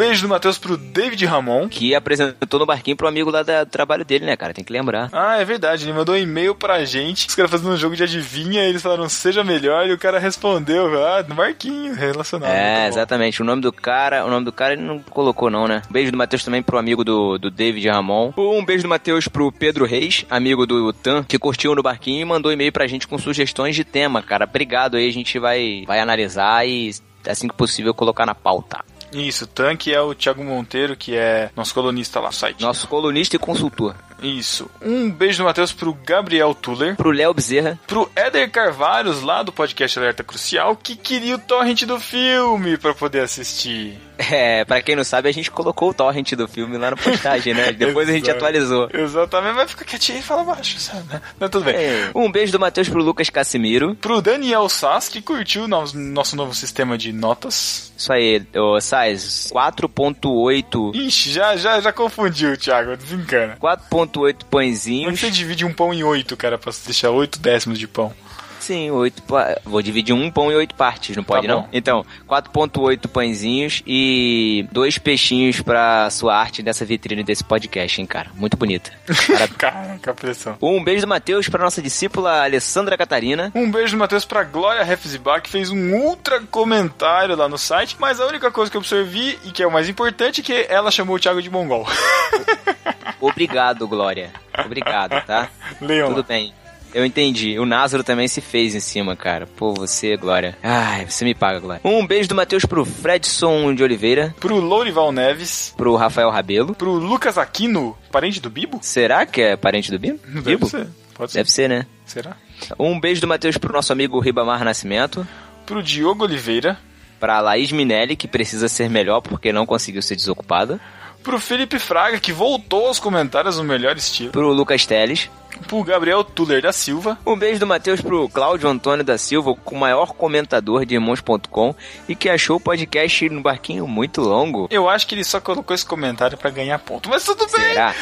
beijo 0.01 0.23
do 0.23 0.29
Matheus 0.29 0.57
pro 0.57 0.77
David 0.77 1.23
Ramon. 1.27 1.69
Que 1.69 1.93
apresentou 1.93 2.59
no 2.59 2.65
barquinho 2.65 2.97
pro 2.97 3.07
amigo 3.07 3.29
lá 3.29 3.43
do 3.43 3.65
trabalho 3.67 4.03
dele, 4.03 4.25
né, 4.25 4.35
cara? 4.35 4.51
Tem 4.51 4.63
que 4.63 4.73
lembrar. 4.73 5.09
Ah, 5.11 5.39
é 5.39 5.45
verdade, 5.45 5.85
ele 5.85 5.93
mandou 5.93 6.15
um 6.15 6.17
e-mail 6.17 6.55
pra 6.55 6.83
gente. 6.83 7.27
Os 7.27 7.35
caras 7.35 7.51
fazendo 7.51 7.69
um 7.69 7.77
jogo 7.77 7.95
de 7.95 8.01
adivinha, 8.01 8.63
eles 8.63 8.81
falaram 8.81 9.07
seja 9.07 9.43
melhor, 9.43 9.87
e 9.87 9.93
o 9.93 9.99
cara 9.99 10.17
respondeu, 10.17 11.05
ah, 11.05 11.23
no 11.27 11.35
barquinho, 11.35 11.93
relacionado. 11.93 12.49
É, 12.49 12.87
exatamente. 12.87 13.43
O 13.43 13.45
nome 13.45 13.61
do 13.61 13.71
cara, 13.71 14.25
o 14.25 14.29
nome 14.29 14.43
do 14.43 14.51
cara 14.51 14.73
ele 14.73 14.81
não 14.81 14.97
colocou 14.99 15.51
não, 15.51 15.67
né? 15.67 15.83
Um 15.87 15.93
beijo 15.93 16.11
do 16.11 16.17
Matheus 16.17 16.43
também 16.43 16.63
pro 16.63 16.79
amigo 16.79 17.03
do, 17.03 17.37
do 17.37 17.51
David 17.51 17.87
Ramon. 17.87 18.33
Um 18.35 18.65
beijo 18.65 18.81
do 18.81 18.89
Matheus 18.89 19.27
pro 19.27 19.51
Pedro 19.51 19.85
Reis, 19.85 20.25
amigo 20.31 20.65
do 20.65 20.91
Tan, 20.93 21.23
que 21.23 21.37
curtiu 21.37 21.75
no 21.75 21.83
barquinho 21.83 22.21
e 22.21 22.25
mandou 22.25 22.51
e-mail 22.51 22.71
pra 22.71 22.87
gente 22.87 23.07
com 23.07 23.19
sugestões 23.19 23.75
de 23.75 23.83
tema, 23.83 24.23
cara. 24.23 24.45
Obrigado 24.45 24.97
aí, 24.97 25.07
a 25.07 25.13
gente 25.13 25.37
vai, 25.37 25.83
vai 25.85 25.99
analisar 25.99 26.67
e 26.67 26.91
assim 27.27 27.47
que 27.47 27.55
possível 27.55 27.93
colocar 27.93 28.25
na 28.25 28.33
pauta. 28.33 28.83
Isso, 29.13 29.45
Tanque 29.47 29.93
é 29.93 30.01
o 30.01 30.15
Thiago 30.15 30.43
Monteiro, 30.43 30.95
que 30.95 31.15
é 31.15 31.49
nosso 31.55 31.73
colunista 31.73 32.19
lá 32.19 32.27
no 32.27 32.33
site. 32.33 32.61
Nosso 32.61 32.87
colunista 32.87 33.35
e 33.35 33.39
consultor. 33.39 33.95
Isso. 34.21 34.69
Um 34.81 35.09
beijo 35.09 35.39
do 35.39 35.45
Matheus 35.45 35.71
pro 35.71 35.93
Gabriel 35.93 36.53
Tuller. 36.53 36.95
Pro 36.95 37.11
Léo 37.11 37.33
Bezerra. 37.33 37.79
Pro 37.87 38.09
Éder 38.15 38.49
Carvalhos, 38.49 39.21
lá 39.21 39.43
do 39.43 39.51
podcast 39.51 39.97
Alerta 39.97 40.23
Crucial, 40.23 40.75
que 40.75 40.95
queria 40.95 41.35
o 41.35 41.39
torrent 41.39 41.83
do 41.83 41.99
filme 41.99 42.77
para 42.77 42.93
poder 42.93 43.21
assistir. 43.21 43.97
É, 44.31 44.63
pra 44.63 44.83
quem 44.83 44.95
não 44.95 45.03
sabe, 45.03 45.27
a 45.27 45.31
gente 45.31 45.49
colocou 45.49 45.89
o 45.89 45.93
torrent 45.95 46.33
do 46.33 46.47
filme 46.47 46.77
lá 46.77 46.91
na 46.91 46.95
postagem, 46.95 47.55
né? 47.55 47.71
Depois 47.73 48.07
a 48.07 48.11
gente 48.11 48.29
atualizou. 48.29 48.87
Exatamente, 48.93 49.55
mas 49.55 49.71
fica 49.71 49.83
quietinho 49.83 50.19
e 50.19 50.21
fala 50.21 50.43
baixo, 50.43 50.79
sabe? 50.79 51.19
Mas 51.39 51.49
tudo 51.49 51.65
bem. 51.65 51.75
É. 51.75 52.11
Um 52.13 52.31
beijo 52.31 52.51
do 52.51 52.59
Matheus 52.59 52.87
pro 52.87 53.01
Lucas 53.01 53.31
Casimiro. 53.31 53.95
Pro 53.95 54.21
Daniel 54.21 54.69
Sass, 54.69 55.09
que 55.09 55.23
curtiu 55.23 55.67
nosso, 55.67 55.97
nosso 55.97 56.35
novo 56.35 56.53
sistema 56.53 56.99
de 56.99 57.11
notas. 57.11 57.91
Isso 57.97 58.13
aí, 58.13 58.45
ô 58.55 58.79
Sass, 58.79 59.51
4.8. 59.51 60.95
Ixi, 60.95 61.31
já, 61.31 61.55
já, 61.57 61.81
já 61.81 61.91
confundiu, 61.91 62.55
Thiago, 62.55 62.95
desencana. 62.95 63.57
4.8. 63.59 64.10
8 64.19 64.45
pãezinhos. 64.45 65.05
Como 65.05 65.15
é 65.15 65.19
você 65.19 65.31
divide 65.31 65.65
um 65.65 65.73
pão 65.73 65.93
em 65.93 66.03
oito, 66.03 66.35
cara, 66.35 66.57
pra 66.57 66.73
deixar 66.85 67.11
oito 67.11 67.39
décimos 67.39 67.79
de 67.79 67.87
pão? 67.87 68.13
Sim, 68.61 68.91
oito. 68.91 69.23
Vou 69.65 69.81
dividir 69.81 70.13
um 70.13 70.29
pão 70.29 70.51
em 70.51 70.55
oito 70.55 70.75
partes, 70.75 71.15
não 71.17 71.23
pode 71.23 71.47
Tá 71.47 71.53
não? 71.53 71.67
Então, 71.73 72.05
4.8 72.29 73.07
pãezinhos 73.07 73.81
e 73.87 74.67
dois 74.71 74.99
peixinhos 74.99 75.59
pra 75.61 76.09
sua 76.11 76.35
arte 76.35 76.61
dessa 76.61 76.85
vitrine 76.85 77.23
desse 77.23 77.43
podcast, 77.43 77.99
hein, 77.99 78.05
cara? 78.05 78.29
Muito 78.35 78.55
bonita. 78.55 78.91
Caraca, 79.57 80.13
pressão. 80.13 80.57
um 80.61 80.83
beijo 80.83 81.01
do 81.01 81.07
Matheus 81.07 81.49
pra 81.49 81.63
nossa 81.63 81.81
discípula 81.81 82.43
Alessandra 82.43 82.95
Catarina. 82.95 83.51
Um 83.55 83.69
beijo 83.71 83.95
do 83.95 83.99
Matheus 83.99 84.25
pra 84.25 84.43
Glória 84.43 84.81
Hefzibach, 84.81 85.41
que 85.41 85.49
fez 85.49 85.71
um 85.71 85.93
ultra 85.95 86.39
comentário 86.41 87.35
lá 87.35 87.49
no 87.49 87.57
site, 87.57 87.97
mas 87.99 88.19
a 88.19 88.27
única 88.27 88.51
coisa 88.51 88.69
que 88.69 88.77
eu 88.77 88.81
observi, 88.81 89.39
e 89.43 89.51
que 89.51 89.63
é 89.63 89.67
o 89.67 89.71
mais 89.71 89.89
importante, 89.89 90.41
é 90.41 90.43
que 90.43 90.65
ela 90.69 90.91
chamou 90.91 91.15
o 91.15 91.19
Thiago 91.19 91.41
de 91.41 91.49
mongol. 91.49 91.87
Obrigado, 93.19 93.87
Glória. 93.87 94.31
Obrigado, 94.65 95.19
tá? 95.25 95.49
Leon. 95.79 96.09
Tudo 96.09 96.23
bem. 96.23 96.53
Eu 96.93 97.05
entendi. 97.05 97.57
O 97.57 97.65
Názaro 97.65 98.03
também 98.03 98.27
se 98.27 98.41
fez 98.41 98.75
em 98.75 98.79
cima, 98.79 99.15
cara. 99.15 99.47
Pô, 99.47 99.73
você, 99.73 100.17
Glória. 100.17 100.57
Ai, 100.61 101.05
você 101.05 101.23
me 101.23 101.33
paga, 101.33 101.59
Glória. 101.59 101.81
Um 101.83 102.05
beijo 102.05 102.27
do 102.27 102.35
Matheus 102.35 102.65
pro 102.65 102.83
Fredson 102.83 103.73
de 103.73 103.83
Oliveira. 103.83 104.35
Pro 104.39 104.57
Lourival 104.59 105.11
Neves. 105.11 105.73
Pro 105.77 105.95
Rafael 105.95 106.29
Rabelo. 106.29 106.75
Pro 106.75 106.91
Lucas 106.93 107.37
Aquino, 107.37 107.97
parente 108.11 108.41
do 108.41 108.49
Bibo? 108.49 108.79
Será 108.81 109.25
que 109.25 109.41
é 109.41 109.55
parente 109.55 109.89
do 109.89 109.97
Bibo? 109.97 110.19
Deve 110.27 110.41
Bibo? 110.41 110.67
ser. 110.67 110.87
Pode 111.13 111.31
ser. 111.31 111.37
Deve 111.39 111.51
ser, 111.51 111.69
né? 111.69 111.85
Será? 112.05 112.35
Um 112.77 112.99
beijo 112.99 113.21
do 113.21 113.27
Matheus 113.27 113.57
pro 113.57 113.71
nosso 113.73 113.93
amigo 113.93 114.19
Ribamar 114.19 114.63
Nascimento. 114.63 115.25
Pro 115.65 115.81
Diogo 115.81 116.25
Oliveira. 116.25 116.77
Pra 117.19 117.39
Laís 117.39 117.71
Minelli, 117.71 118.15
que 118.15 118.27
precisa 118.27 118.67
ser 118.67 118.89
melhor 118.89 119.21
porque 119.21 119.53
não 119.53 119.65
conseguiu 119.65 120.01
ser 120.01 120.15
desocupada. 120.15 120.79
Pro 121.23 121.39
Felipe 121.39 121.77
Fraga, 121.79 122.19
que 122.19 122.33
voltou 122.33 122.87
aos 122.87 122.99
comentários 122.99 123.57
no 123.57 123.63
melhor 123.63 123.95
estilo. 123.95 124.31
Pro 124.31 124.51
Lucas 124.51 124.85
Teles. 124.85 125.29
Pro 125.67 125.83
Gabriel 125.83 126.23
Tuller 126.23 126.61
da 126.61 126.73
Silva. 126.73 127.19
Um 127.25 127.37
beijo 127.37 127.59
do 127.59 127.67
Matheus 127.67 128.01
pro 128.01 128.27
Cláudio 128.27 128.67
Antônio 128.67 129.05
da 129.05 129.17
Silva, 129.17 129.55
o 129.63 129.75
maior 129.75 130.13
comentador 130.13 130.85
de 130.85 130.95
irmãos.com 130.95 131.75
e 132.09 132.15
que 132.15 132.29
achou 132.29 132.57
o 132.57 132.59
podcast 132.59 133.29
no 133.29 133.41
barquinho 133.41 133.87
muito 133.87 134.21
longo. 134.21 134.67
Eu 134.71 134.89
acho 134.89 135.05
que 135.05 135.13
ele 135.13 135.23
só 135.23 135.39
colocou 135.39 135.75
esse 135.75 135.85
comentário 135.85 136.35
pra 136.35 136.49
ganhar 136.49 136.79
ponto, 136.79 137.09
mas 137.09 137.23
tudo 137.23 137.45
bem. 137.51 137.61
Será? 137.61 137.95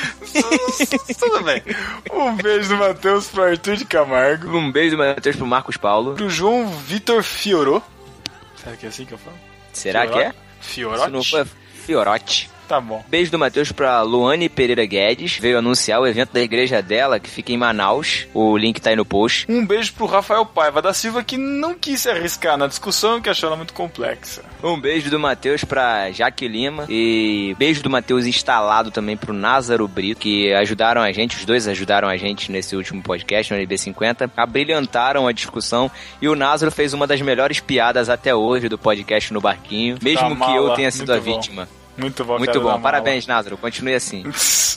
tudo 1.19 1.43
bem. 1.43 1.61
Um 2.13 2.35
beijo 2.37 2.69
do 2.69 2.77
Matheus 2.77 3.27
pro 3.27 3.43
Arthur 3.43 3.75
de 3.75 3.85
Camargo. 3.85 4.57
Um 4.57 4.71
beijo 4.71 4.95
do 4.95 5.03
Matheus 5.03 5.35
pro 5.35 5.45
Marcos 5.45 5.75
Paulo. 5.75 6.13
Pro 6.13 6.29
João 6.29 6.69
Vitor 6.69 7.21
Fiorô. 7.23 7.81
Será 8.55 8.77
que 8.77 8.85
é 8.85 8.89
assim 8.89 9.05
que 9.05 9.13
eu 9.13 9.17
falo? 9.17 9.37
Será 9.73 10.07
que 10.07 10.17
é? 10.17 10.33
Fiorote? 10.61 11.05
Se 11.05 11.11
não 11.11 11.23
for, 11.23 11.47
Fiorote. 11.85 12.49
Tá 12.69 12.79
bom. 12.79 13.03
Beijo 13.07 13.31
do 13.31 13.39
Matheus 13.39 13.71
pra 13.71 14.03
Luane 14.03 14.47
Pereira 14.47 14.85
Guedes. 14.85 15.39
Veio 15.39 15.57
anunciar 15.57 15.99
o 15.99 16.05
evento 16.05 16.31
da 16.33 16.39
igreja 16.39 16.83
dela, 16.83 17.19
que 17.19 17.27
fica 17.27 17.51
em 17.51 17.57
Manaus. 17.57 18.27
O 18.31 18.55
link 18.55 18.79
tá 18.79 18.91
aí 18.91 18.95
no 18.95 19.03
post. 19.03 19.47
Um 19.49 19.65
beijo 19.65 19.91
pro 19.93 20.05
Rafael 20.05 20.45
Paiva 20.45 20.79
da 20.79 20.93
Silva, 20.93 21.23
que 21.23 21.35
não 21.35 21.73
quis 21.73 22.01
se 22.01 22.09
arriscar 22.11 22.59
na 22.59 22.67
discussão, 22.67 23.19
que 23.19 23.27
achou 23.27 23.47
ela 23.47 23.55
muito 23.57 23.73
complexa. 23.73 24.43
Um 24.63 24.79
beijo 24.79 25.09
do 25.09 25.17
Matheus 25.19 25.63
pra 25.63 26.11
Jaque 26.11 26.47
Lima. 26.47 26.85
E 26.87 27.55
beijo 27.57 27.81
do 27.81 27.89
Matheus 27.89 28.27
instalado 28.27 28.91
também 28.91 29.17
pro 29.17 29.33
Názaro 29.33 29.87
Brito, 29.87 30.19
que 30.21 30.53
ajudaram 30.53 31.01
a 31.01 31.11
gente, 31.11 31.37
os 31.37 31.45
dois 31.45 31.67
ajudaram 31.67 32.07
a 32.07 32.17
gente 32.17 32.51
nesse 32.51 32.75
último 32.75 33.01
podcast, 33.01 33.51
no 33.51 33.59
NB50. 33.59 34.29
Abrilhantaram 34.37 35.25
a 35.27 35.31
discussão. 35.31 35.89
E 36.21 36.29
o 36.29 36.35
Názaro 36.35 36.71
fez 36.71 36.93
uma 36.93 37.07
das 37.07 37.19
melhores 37.19 37.59
piadas 37.59 38.09
até 38.09 38.35
hoje 38.35 38.69
do 38.69 38.77
podcast 38.77 39.33
no 39.33 39.41
Barquinho. 39.41 39.97
Mesmo 40.03 40.35
Da 40.35 40.45
que 40.45 40.55
eu 40.55 40.69
tenha 40.75 40.91
sido 40.91 41.07
muito 41.11 41.13
a 41.13 41.31
bom. 41.31 41.35
vítima. 41.39 41.78
Muito 41.99 42.23
bom, 42.25 42.37
Muito 42.37 42.61
bom. 42.61 42.79
Parabéns, 42.79 43.27
Názaro. 43.27 43.57
Continue 43.57 43.93
assim. 43.95 44.23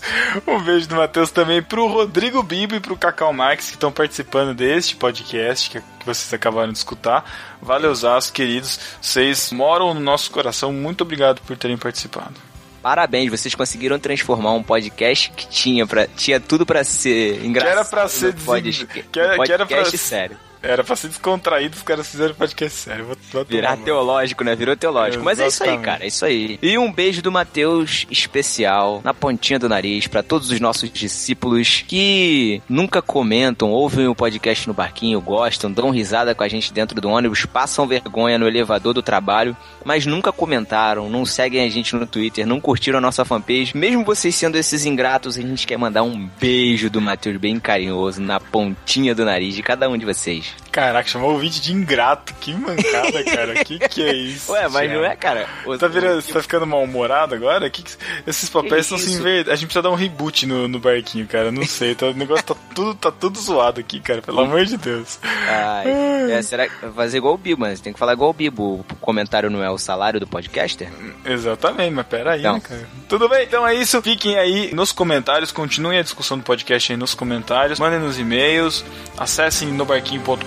Um 0.47 0.61
beijo 0.61 0.89
do 0.89 0.97
Matheus 0.97 1.31
também 1.31 1.62
pro 1.62 1.86
Rodrigo 1.86 2.43
Bibo 2.43 2.74
e 2.74 2.81
pro 2.81 2.97
Cacau 2.97 3.32
Marques 3.32 3.66
que 3.69 3.74
estão 3.74 3.93
participando 3.93 4.53
deste 4.55 4.97
podcast 4.97 5.70
que, 5.70 5.81
vocês 6.05 6.32
acabaram 6.35 6.73
de 6.73 6.78
escutar. 6.78 7.24
Valeuzaço, 7.61 8.32
queridos. 8.32 8.78
Vocês 9.01 9.53
moram 9.53 9.94
no 9.94 10.01
nosso 10.01 10.31
coração. 10.31 10.73
Muito 10.73 11.03
obrigado 11.03 11.40
por 11.43 11.57
terem 11.57 11.77
participado. 11.78 12.35
Parabéns, 12.82 13.31
vocês 13.31 13.55
conseguiram 13.55 13.97
transformar 13.99 14.53
um 14.55 14.62
podcast 14.62 15.31
que 15.31 15.47
tinha, 15.47 15.86
pra, 15.86 16.07
tinha 16.09 16.40
tudo 16.40 16.66
pra 16.66 16.82
ser 16.82 17.44
engraçado. 17.44 17.73
Que 17.74 17.78
era 17.78 17.85
pra 17.89 18.09
ser 18.09 18.35
podcast, 18.35 18.86
que 18.86 19.20
era- 19.20 19.39
que 19.44 19.53
era 19.53 19.66
pra- 19.66 19.77
podcast 19.77 19.99
sério. 19.99 20.36
Era 20.62 20.84
pra 20.84 20.94
ser 20.94 21.09
descontraído, 21.09 21.76
os 21.76 21.82
caras 21.82 22.09
fizeram 22.09 22.34
podcast 22.34 22.78
sério. 22.78 23.05
Vou, 23.05 23.16
vou 23.32 23.44
Virar 23.44 23.72
tomar, 23.72 23.84
teológico, 23.84 24.44
né? 24.44 24.55
Virou 24.55 24.76
teológico. 24.76 25.24
Mas 25.24 25.40
é 25.40 25.48
isso 25.48 25.62
aí, 25.62 25.70
Exatamente. 25.70 25.84
cara. 25.84 26.05
É 26.05 26.06
isso 26.06 26.24
aí. 26.24 26.59
E 26.62 26.78
um 26.78 26.93
beijo 26.93 27.20
do 27.20 27.32
Matheus 27.32 28.06
especial 28.10 29.01
na 29.02 29.12
pontinha 29.12 29.59
do 29.59 29.68
nariz 29.68 30.06
pra 30.06 30.22
todos 30.22 30.51
os 30.51 30.60
nossos 30.60 30.90
discípulos 30.90 31.84
que 31.86 32.62
nunca 32.68 33.02
comentam, 33.02 33.70
ouvem 33.70 34.06
o 34.06 34.14
podcast 34.14 34.68
no 34.68 34.74
barquinho, 34.74 35.20
gostam, 35.20 35.70
dão 35.72 35.90
risada 35.90 36.34
com 36.34 36.44
a 36.44 36.48
gente 36.48 36.72
dentro 36.72 37.01
do 37.01 37.09
ônibus, 37.09 37.44
passam 37.44 37.86
vergonha 37.86 38.39
no 38.39 38.47
elevador 38.47 38.94
do 38.94 39.02
trabalho, 39.02 39.56
mas 39.84 40.06
nunca 40.06 40.30
comentaram, 40.30 41.10
não 41.10 41.26
seguem 41.26 41.64
a 41.64 41.68
gente 41.68 41.97
no 41.97 42.06
Twitter, 42.06 42.47
não 42.47 42.60
curtiram 42.60 42.98
a 42.98 43.01
nossa 43.02 43.24
fanpage. 43.24 43.76
Mesmo 43.76 44.05
vocês 44.05 44.34
sendo 44.34 44.56
esses 44.56 44.86
ingratos, 44.86 45.36
a 45.36 45.43
gente 45.43 45.66
quer 45.66 45.76
mandar 45.76 46.05
um 46.05 46.28
beijo 46.40 46.89
do 46.89 47.01
Matheus 47.01 47.36
bem 47.36 47.59
carinhoso 47.59 48.20
na 48.20 48.39
pontinha 48.39 49.14
do 49.14 49.24
nariz 49.24 49.55
de 49.55 49.62
cada 49.62 49.89
um 49.89 49.98
de 49.98 50.05
vocês. 50.05 50.52
Caraca, 50.70 51.07
chamou 51.07 51.31
o 51.31 51.33
ouvinte 51.35 51.61
de 51.61 51.70
ingrato. 51.70 52.33
Que 52.41 52.55
mancada, 52.55 53.23
cara. 53.24 53.62
que 53.62 53.79
que 53.79 54.03
é 54.03 54.15
isso? 54.15 54.51
Ué, 54.53 54.69
mas 54.69 54.91
não 54.91 55.05
é, 55.05 55.15
cara? 55.15 55.47
O- 55.66 55.77
Tá, 55.77 55.87
virando, 55.87 56.23
você 56.23 56.33
tá 56.33 56.41
ficando 56.41 56.66
mal-humorado 56.66 57.35
agora? 57.35 57.69
Que 57.69 57.83
que- 57.83 57.93
esses 58.27 58.49
papéis 58.49 58.87
estão 58.87 58.97
se 58.97 59.12
invertendo. 59.12 59.51
A 59.51 59.55
gente 59.55 59.66
precisa 59.66 59.83
dar 59.83 59.91
um 59.91 59.95
reboot 59.95 60.47
no, 60.47 60.66
no 60.69 60.79
barquinho, 60.79 61.27
cara. 61.27 61.53
Não 61.53 61.66
sei. 61.66 61.95
Tá, 61.95 62.07
o 62.07 62.15
negócio 62.15 62.45
tá 62.47 62.55
tudo, 62.74 62.95
tá 62.95 63.11
tudo 63.12 63.39
zoado 63.39 63.81
aqui, 63.81 64.01
cara. 64.01 64.23
Pelo 64.23 64.41
amor 64.41 64.65
de 64.65 64.79
Deus. 64.79 65.19
Ai, 65.23 66.33
é, 66.33 66.41
será 66.43 66.66
que 66.66 66.74
vai 66.81 66.93
fazer 66.93 67.19
igual 67.19 67.35
o 67.35 67.39
Bibo, 67.39 67.61
mas 67.61 67.79
tem 67.81 67.93
que 67.93 67.99
falar 67.99 68.15
igual 68.15 68.31
o 68.31 68.35
Bibo. 68.35 68.77
O 68.91 68.95
comentário 68.99 69.51
não 69.51 69.62
é 69.62 69.70
o 69.70 69.77
salário 69.77 70.19
do 70.19 70.27
podcaster? 70.27 70.89
Exatamente, 71.24 71.93
mas 71.93 72.07
peraí, 72.07 72.41
Então. 72.41 72.55
né, 72.55 72.61
cara? 72.61 72.89
Tudo 73.11 73.29
bem, 73.29 73.45
então 73.45 73.66
é 73.69 73.74
isso. 73.74 74.01
Fiquem 74.01 74.39
aí 74.39 74.73
nos 74.74 74.91
comentários, 74.91 75.53
continuem 75.53 75.99
a 75.99 76.03
discussão 76.03 76.39
do 76.39 76.45
podcast 76.45 76.93
aí 76.93 76.97
nos 76.99 77.12
comentários, 77.15 77.79
mandem 77.79 78.01
nos 78.01 78.19
e-mails, 78.19 78.83
acessem 79.19 79.69
nobarquinho.com 79.69 80.41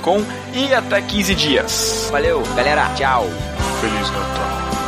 e 0.53 0.73
até 0.73 1.01
15 1.01 1.35
dias. 1.35 2.09
Valeu, 2.11 2.41
galera. 2.55 2.89
Tchau. 2.95 3.25
Feliz 3.81 4.09
Natal. 4.11 4.84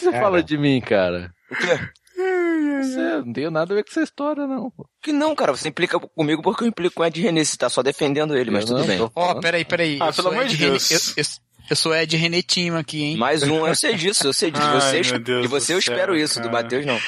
Que 0.00 0.04
você 0.06 0.12
Cara. 0.12 0.24
fala 0.24 0.42
de 0.42 0.58
mim, 0.58 0.80
cara? 0.80 1.32
O 1.50 1.56
quê? 1.56 1.78
Você, 2.82 2.98
não 3.24 3.32
tenho 3.32 3.50
nada 3.50 3.72
a 3.72 3.76
ver 3.76 3.84
com 3.84 3.90
essa 3.90 4.02
história, 4.02 4.46
não. 4.46 4.70
pô. 4.70 4.86
Que 5.02 5.12
não, 5.12 5.34
cara. 5.34 5.52
Você 5.52 5.68
implica 5.68 5.98
comigo 5.98 6.42
porque 6.42 6.64
eu 6.64 6.68
implico 6.68 6.94
com 6.96 7.02
o 7.02 7.06
Ed 7.06 7.20
René. 7.20 7.44
Você 7.44 7.56
tá 7.56 7.68
só 7.70 7.82
defendendo 7.82 8.36
ele, 8.36 8.50
mas 8.50 8.62
Eu 8.62 8.68
tudo 8.68 8.78
não 8.80 8.86
bem. 8.86 9.00
Ó, 9.00 9.08
falando. 9.10 9.40
peraí, 9.40 9.64
peraí. 9.64 9.98
Ah, 10.00 10.06
Eu 10.08 10.12
pelo 10.14 10.28
amor 10.28 10.44
de 10.46 10.56
René- 10.56 10.70
Deus. 10.72 10.90
Eu, 10.90 10.98
eu, 11.16 11.24
eu 11.70 11.76
sou 11.76 11.94
Ed 11.94 12.16
Renetinho 12.16 12.76
aqui, 12.76 13.02
hein? 13.02 13.16
Mais 13.16 13.42
um, 13.42 13.66
eu 13.66 13.74
sei 13.74 13.94
disso, 13.94 14.26
eu 14.26 14.32
sei 14.32 14.50
disso. 14.50 14.64
Ai, 14.66 14.80
Você, 15.02 15.10
meu 15.12 15.20
Deus 15.20 15.42
de 15.42 15.48
você 15.48 15.72
do 15.72 15.76
eu 15.76 15.78
espero 15.78 16.12
céu, 16.14 16.24
isso, 16.24 16.40
do 16.40 16.50
cara. 16.50 16.62
Matheus 16.62 16.86
não. 16.86 16.98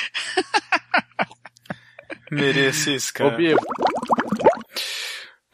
Merece 2.30 2.94
isso, 2.94 3.10
Ô, 3.10 3.14
cara. 3.18 3.30
Bibo, 3.36 3.60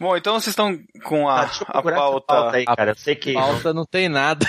Bom, 0.00 0.16
então 0.16 0.34
vocês 0.34 0.48
estão 0.52 0.78
com 1.04 1.28
Ah, 1.28 1.40
a, 1.40 1.44
deixa 1.46 1.64
eu 1.64 1.80
a 1.80 1.82
pauta. 1.82 2.26
pauta 2.26 2.56
aí, 2.56 2.64
cara. 2.64 2.92
Eu 2.92 2.96
sei 2.96 3.16
que. 3.16 3.32
pauta 3.32 3.72
não 3.74 3.84
tem 3.84 4.08
nada. 4.08 4.46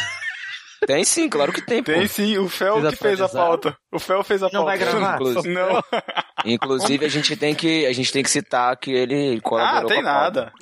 Tem 0.85 1.03
sim, 1.03 1.27
claro 1.29 1.51
que 1.51 1.61
tem, 1.61 1.83
pô. 1.83 1.91
Tem 1.91 2.07
sim, 2.07 2.37
o 2.37 2.47
Fel 2.49 2.81
que 2.89 2.95
fez 2.95 3.19
a 3.21 3.27
pauta. 3.29 3.75
O 3.91 3.99
Fel 3.99 4.23
fez 4.23 4.41
a 4.41 4.45
Não 4.47 4.51
pauta. 4.51 4.65
vai 4.65 4.77
gravar? 4.77 5.15
Inclusive, 5.15 5.53
Não. 5.53 5.83
inclusive 6.45 7.05
a 7.05 7.09
gente 7.09 7.35
tem 7.37 7.53
que 7.53 7.85
a 7.85 7.93
gente 7.93 8.11
tem 8.11 8.23
que 8.23 8.29
citar 8.29 8.75
que 8.77 8.91
ele 8.91 9.37
Ah, 9.37 9.41
colaborou 9.41 9.89
tem 9.89 10.01
com 10.01 10.09
a 10.09 10.13
pauta. 10.13 10.41
nada. 10.41 10.53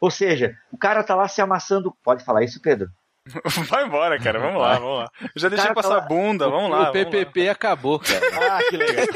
Ou 0.00 0.10
seja, 0.10 0.52
o 0.72 0.78
cara 0.78 1.02
tá 1.02 1.14
lá 1.14 1.26
se 1.28 1.40
amassando. 1.40 1.92
Pode 2.04 2.24
falar 2.24 2.44
isso, 2.44 2.60
Pedro? 2.62 2.88
Vai 3.68 3.84
embora, 3.84 4.18
cara. 4.18 4.38
Vamos 4.38 4.60
lá, 4.60 4.78
vamos 4.78 4.98
lá. 5.00 5.08
Eu 5.20 5.28
já 5.36 5.48
deixei 5.50 5.68
Cara, 5.68 5.74
passar 5.74 5.98
a 5.98 6.00
tá- 6.00 6.06
bunda, 6.06 6.48
vamos 6.48 6.70
lá. 6.70 6.88
o 6.88 6.92
PPP 6.92 7.48
acabou, 7.48 7.98
cara. 7.98 8.20
Ah, 8.50 8.60
que 8.70 8.76
legal. 8.76 9.06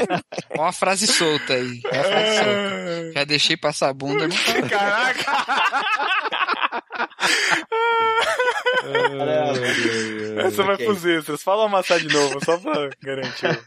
Ó 0.59 0.63
uma 0.63 0.73
frase 0.73 1.07
solta 1.07 1.55
aí. 1.55 1.81
Uma 1.85 2.05
frase 2.05 2.37
solta. 2.37 3.13
Já 3.15 3.25
deixei 3.25 3.57
passar 3.57 3.89
a 3.89 3.95
bunda, 3.95 4.29
não 4.29 4.37
tá. 4.37 4.69
Caraca! 4.69 5.83
Essa 10.45 10.63
vai 10.63 10.77
pros 10.77 11.05
extras. 11.05 11.43
Fala 11.43 11.67
amassar 11.67 11.99
de 12.01 12.13
novo, 12.13 12.45
só 12.45 12.57
pra 12.59 12.89
garantir. 13.03 13.61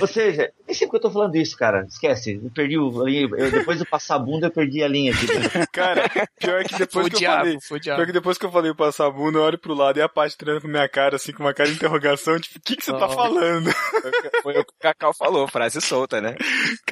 Ou 0.00 0.06
seja, 0.06 0.52
nem 0.64 0.76
sei 0.76 0.86
porque 0.86 0.98
eu 0.98 1.00
tô 1.00 1.10
falando 1.10 1.34
isso, 1.34 1.56
cara. 1.56 1.84
Esquece. 1.88 2.40
Eu 2.40 2.50
perdi 2.54 2.78
o. 2.78 3.08
eu- 3.08 3.50
depois 3.50 3.80
do 3.80 3.86
passar 3.86 4.14
a 4.14 4.18
bunda, 4.20 4.46
eu 4.46 4.50
perdi 4.52 4.80
a 4.80 4.86
linha 4.86 5.12
aqui. 5.12 5.26
Cara, 5.72 6.08
pior 6.38 6.62
que 6.62 6.78
depois 6.78 7.02
Foi 7.02 7.10
que 7.10 7.16
eu 7.16 7.18
diabo, 7.18 7.38
falei. 7.38 7.58
foi. 7.60 7.80
Pior 7.80 8.06
que 8.06 8.12
depois 8.12 8.38
que 8.38 8.46
eu 8.46 8.52
falei 8.52 8.72
passar 8.74 9.06
a 9.06 9.10
bunda, 9.10 9.38
eu 9.38 9.42
olho 9.42 9.58
pro 9.58 9.74
lado 9.74 9.98
e 9.98 10.02
a 10.02 10.08
Paty 10.08 10.36
treinando 10.38 10.62
com 10.62 10.68
minha 10.68 10.88
cara, 10.88 11.16
assim, 11.16 11.32
com 11.32 11.42
uma 11.42 11.52
cara 11.52 11.68
de 11.68 11.74
interrogação, 11.74 12.38
tipo, 12.38 12.58
o 12.58 12.62
que, 12.62 12.76
que 12.76 12.84
você 12.84 12.92
tá 12.92 13.08
falando? 13.08 13.68
Foi 14.44 14.52
o 14.60 14.64
que 14.64 14.70
o 14.72 14.78
Cacau 14.78 15.12
falou, 15.12 15.48
frase 15.48 15.80
solta, 15.80 16.20
né? 16.20 16.36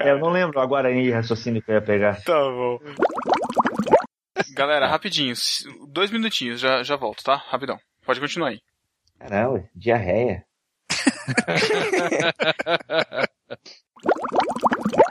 É, 0.00 0.10
eu 0.10 0.18
não 0.18 0.30
lembro 0.30 0.58
agora 0.58 0.90
em 0.90 1.08
raciocínio 1.12 1.62
que 1.62 1.70
eu 1.70 1.76
ia 1.76 1.82
pegar. 1.82 2.20
Tá 2.24 2.34
bom. 2.40 2.80
Galera, 4.52 4.86
rapidinho, 4.86 5.34
dois 5.88 6.10
minutinhos, 6.10 6.60
já, 6.60 6.82
já 6.82 6.96
volto, 6.96 7.22
tá? 7.24 7.36
Rapidão. 7.36 7.78
Pode 8.04 8.20
continuar 8.20 8.48
aí. 8.48 8.60
Caramba, 9.18 9.64
diarreia. 9.74 10.44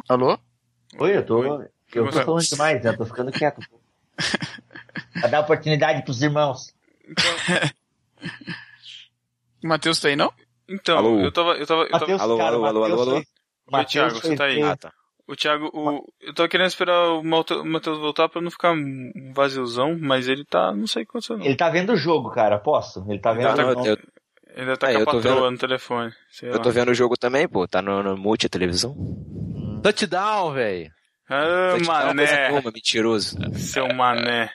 Alô? 0.07 0.37
Oi, 0.99 1.17
eu 1.17 1.25
tô. 1.25 1.39
Oi. 1.39 1.67
Eu 1.93 2.05
tô 2.05 2.11
Você- 2.11 2.23
falando 2.23 2.43
demais, 2.43 2.83
né? 2.83 2.89
Eu 2.91 2.97
tô 2.97 3.05
ficando 3.05 3.31
quieto. 3.31 3.61
Pra 5.19 5.29
dar 5.29 5.39
oportunidade 5.41 6.03
pros 6.03 6.21
irmãos. 6.21 6.73
O 9.63 9.67
Matheus 9.67 9.99
tá 9.99 10.07
aí, 10.09 10.15
não? 10.15 10.31
Então, 10.67 10.97
Alô? 10.97 11.19
eu 11.21 11.31
tava. 11.31 11.51
Eu 11.53 11.65
tava, 11.67 11.81
eu 11.83 11.89
tava... 11.91 11.99
Matheus, 11.99 12.21
alô, 12.21 12.37
cara, 12.37 12.55
alô, 12.55 12.65
alô, 12.65 12.79
Matheus 12.81 13.01
alô, 13.01 13.11
alô? 13.11 13.11
foi- 13.11 13.19
Oi, 13.19 13.25
Matheus 13.71 14.13
Thiago, 14.13 14.27
você 14.27 14.35
tá 14.35 14.45
aí? 14.45 14.61
Ah, 14.61 14.75
tá. 14.77 14.93
O 15.27 15.35
Thiago, 15.35 15.71
o, 15.73 16.03
eu 16.21 16.33
tô 16.35 16.47
querendo 16.47 16.67
esperar 16.67 17.09
o 17.13 17.23
Matheus 17.23 17.97
voltar 17.99 18.29
pra 18.29 18.41
não 18.41 18.51
ficar 18.51 18.73
um 18.73 19.11
vaziozão, 19.33 19.97
mas 19.99 20.27
ele 20.27 20.45
tá, 20.45 20.71
não 20.71 20.85
sei 20.85 21.01
o 21.01 21.05
que 21.05 21.09
aconteceu 21.11 21.37
não. 21.37 21.45
Ele 21.45 21.55
tá 21.55 21.67
vendo 21.69 21.93
o 21.93 21.97
jogo, 21.97 22.29
cara, 22.29 22.59
posso? 22.59 23.03
Ele 23.09 23.19
tá 23.19 23.33
vendo 23.33 23.45
Não, 23.57 23.69
o 23.69 23.73
jogo. 23.73 23.87
eu, 23.87 23.97
Ele 24.55 24.65
deve 24.67 24.77
tá 24.77 24.91
É, 24.91 24.95
com 24.95 25.01
a 25.01 25.05
patroa 25.05 25.21
vendo- 25.35 25.51
no 25.51 25.57
telefone. 25.57 26.11
sei 26.29 26.49
eu 26.49 26.53
lá. 26.53 26.59
tô 26.59 26.69
vendo 26.69 26.89
o 26.91 26.93
jogo 26.93 27.17
também, 27.17 27.47
pô. 27.47 27.67
Tá 27.67 27.81
no, 27.81 28.03
no 28.03 28.15
multi 28.15 28.45
a 28.45 28.49
televisão. 28.49 28.95
Touchdown, 29.81 30.53
velho. 30.53 30.91
Ah, 31.27 31.69
Touchdown, 31.71 31.75
coisa 31.77 32.13
mané. 32.13 32.49
nenhuma, 32.49 32.71
mentiroso. 32.71 33.37
Seu 33.55 33.87
mané. 33.93 34.51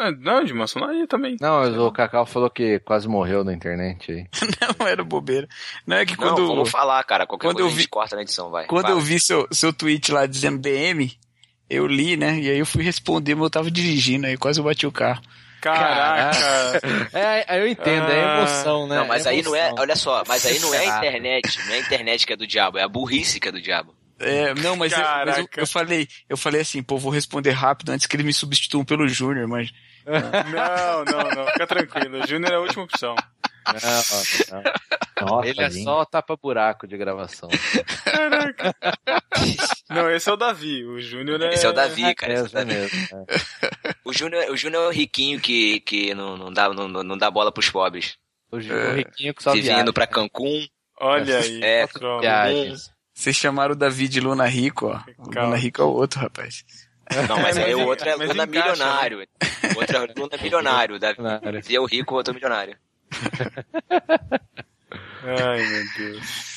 Não, 0.00 0.10
não, 0.12 0.44
de 0.44 0.54
maçonaria 0.54 1.06
também. 1.06 1.36
Não, 1.40 1.60
mas 1.60 1.76
o 1.76 1.92
Cacau 1.92 2.24
falou 2.26 2.48
que 2.50 2.78
quase 2.80 3.06
morreu 3.08 3.44
na 3.44 3.52
internet 3.52 4.10
aí. 4.10 4.26
Não, 4.78 4.86
era 4.86 5.04
bobeira. 5.04 5.46
Não 5.86 5.96
é 5.96 6.06
que 6.06 6.12
Não, 6.18 6.28
quando. 6.34 6.46
vamos 6.46 6.70
falar, 6.70 7.02
cara. 7.04 7.26
Qualquer 7.26 7.48
quando 7.48 7.56
coisa 7.56 7.68
eu 7.68 7.72
a 7.72 7.74
gente 7.76 7.82
vi- 7.82 7.88
corta 7.88 8.16
na 8.16 8.22
edição, 8.22 8.50
vai. 8.50 8.66
Quando 8.66 8.86
Fala. 8.86 8.94
eu 8.96 9.00
vi 9.00 9.20
seu, 9.20 9.46
seu 9.52 9.72
tweet 9.72 10.10
lá 10.12 10.26
dizendo 10.26 10.58
BM, 10.58 11.12
eu 11.68 11.86
li, 11.86 12.16
né? 12.16 12.38
E 12.40 12.50
aí 12.50 12.58
eu 12.58 12.66
fui 12.66 12.82
responder, 12.82 13.34
mas 13.34 13.44
eu 13.44 13.50
tava 13.50 13.70
dirigindo, 13.70 14.26
aí 14.26 14.36
quase 14.36 14.58
eu 14.58 14.64
bati 14.64 14.86
o 14.86 14.92
carro. 14.92 15.20
Caraca. 15.60 16.30
É, 17.12 17.60
eu 17.60 17.68
entendo, 17.68 18.10
é 18.10 18.24
Ah. 18.24 18.38
emoção, 18.38 18.86
né? 18.88 18.96
Não, 18.96 19.06
mas 19.06 19.26
aí 19.26 19.42
não 19.42 19.54
é, 19.54 19.72
olha 19.78 19.96
só, 19.96 20.22
mas 20.26 20.44
aí 20.46 20.58
não 20.60 20.72
é 20.74 20.78
a 20.78 20.98
internet, 20.98 21.58
não 21.66 21.74
é 21.74 21.76
a 21.76 21.80
internet 21.80 22.26
que 22.26 22.32
é 22.32 22.36
do 22.36 22.46
diabo, 22.46 22.78
é 22.78 22.82
a 22.82 22.88
burrice 22.88 23.38
que 23.40 23.48
é 23.48 23.52
do 23.52 23.60
diabo. 23.60 23.94
É, 24.18 24.54
não, 24.54 24.76
mas, 24.76 24.92
eu, 24.92 24.98
mas 25.26 25.38
eu, 25.38 25.48
eu 25.56 25.66
falei, 25.66 26.06
eu 26.28 26.36
falei 26.36 26.60
assim, 26.60 26.82
pô, 26.82 26.98
vou 26.98 27.10
responder 27.10 27.50
rápido 27.52 27.90
antes 27.90 28.06
que 28.06 28.14
eles 28.16 28.26
me 28.26 28.32
substituam 28.34 28.84
pelo 28.84 29.08
Júnior, 29.08 29.48
mas. 29.48 29.70
Não, 30.10 31.04
não, 31.04 31.30
não. 31.30 31.46
Fica 31.52 31.66
tranquilo. 31.66 32.22
O 32.22 32.26
Júnior 32.26 32.52
é 32.52 32.54
a 32.56 32.60
última 32.60 32.84
opção. 32.84 33.14
Não, 33.66 34.62
não. 34.62 35.28
Nossa, 35.28 35.48
Ele 35.48 35.60
é 35.62 35.70
gente. 35.70 35.84
só 35.84 36.04
tapa-buraco 36.04 36.86
de 36.86 36.96
gravação. 36.96 37.48
Caraca. 38.04 38.74
Não, 39.90 40.10
esse 40.10 40.28
é 40.28 40.32
o 40.32 40.36
Davi. 40.36 40.84
O 40.84 41.00
Júnior 41.00 41.40
é. 41.42 41.54
Esse 41.54 41.66
é 41.66 41.68
o 41.68 41.72
Davi, 41.72 42.14
cara. 42.14 42.32
esse 42.32 42.42
é 42.42 42.58
o 42.58 42.62
É 42.62 42.64
Davi. 42.64 42.80
mesmo. 42.80 42.98
é. 43.28 43.94
O 44.04 44.12
Júnior, 44.12 44.50
o 44.50 44.56
Júnior 44.56 44.84
é 44.84 44.88
o 44.88 44.90
riquinho 44.90 45.38
que, 45.40 45.80
que 45.80 46.14
não, 46.14 46.36
não, 46.36 46.52
dá, 46.52 46.68
não, 46.72 46.88
não 46.88 47.18
dá 47.18 47.30
bola 47.30 47.52
pros 47.52 47.68
pobres. 47.70 48.16
O, 48.50 48.58
Ju- 48.60 48.72
o 48.74 48.94
riquinho 48.94 49.34
que 49.34 49.42
só 49.42 49.52
viaja. 49.52 49.70
Vivendo 49.72 49.92
pra 49.92 50.06
Cancún. 50.06 50.66
Olha 50.98 51.38
aí. 51.38 51.60
É. 51.62 51.86
Viagens. 52.20 52.90
Vocês 53.14 53.36
chamaram 53.36 53.74
o 53.74 53.76
Davi 53.78 54.08
de 54.08 54.20
Luna 54.20 54.46
Rico, 54.46 54.86
ó. 54.86 55.00
O 55.18 55.30
Calma. 55.30 55.48
Luna 55.50 55.56
Rico 55.56 55.82
é 55.82 55.84
o 55.84 55.88
outro, 55.90 56.18
rapaz. 56.20 56.64
Não, 57.28 57.40
mas 57.40 57.56
aí 57.56 57.74
o 57.74 57.86
outro 57.86 58.08
é 58.08 58.14
Luna 58.14 58.34
né? 58.34 58.46
milionário. 58.46 59.26
O 59.74 59.80
outro 59.80 59.96
é 59.96 60.00
Luna 60.16 60.36
milionário. 60.40 60.98
Davi 60.98 61.18
E 61.68 61.78
o 61.78 61.84
rico, 61.84 62.14
o 62.14 62.16
outro 62.16 62.32
é 62.32 62.34
milionário. 62.34 62.76
Ai, 65.22 65.66
meu 65.66 65.84
Deus. 65.96 66.50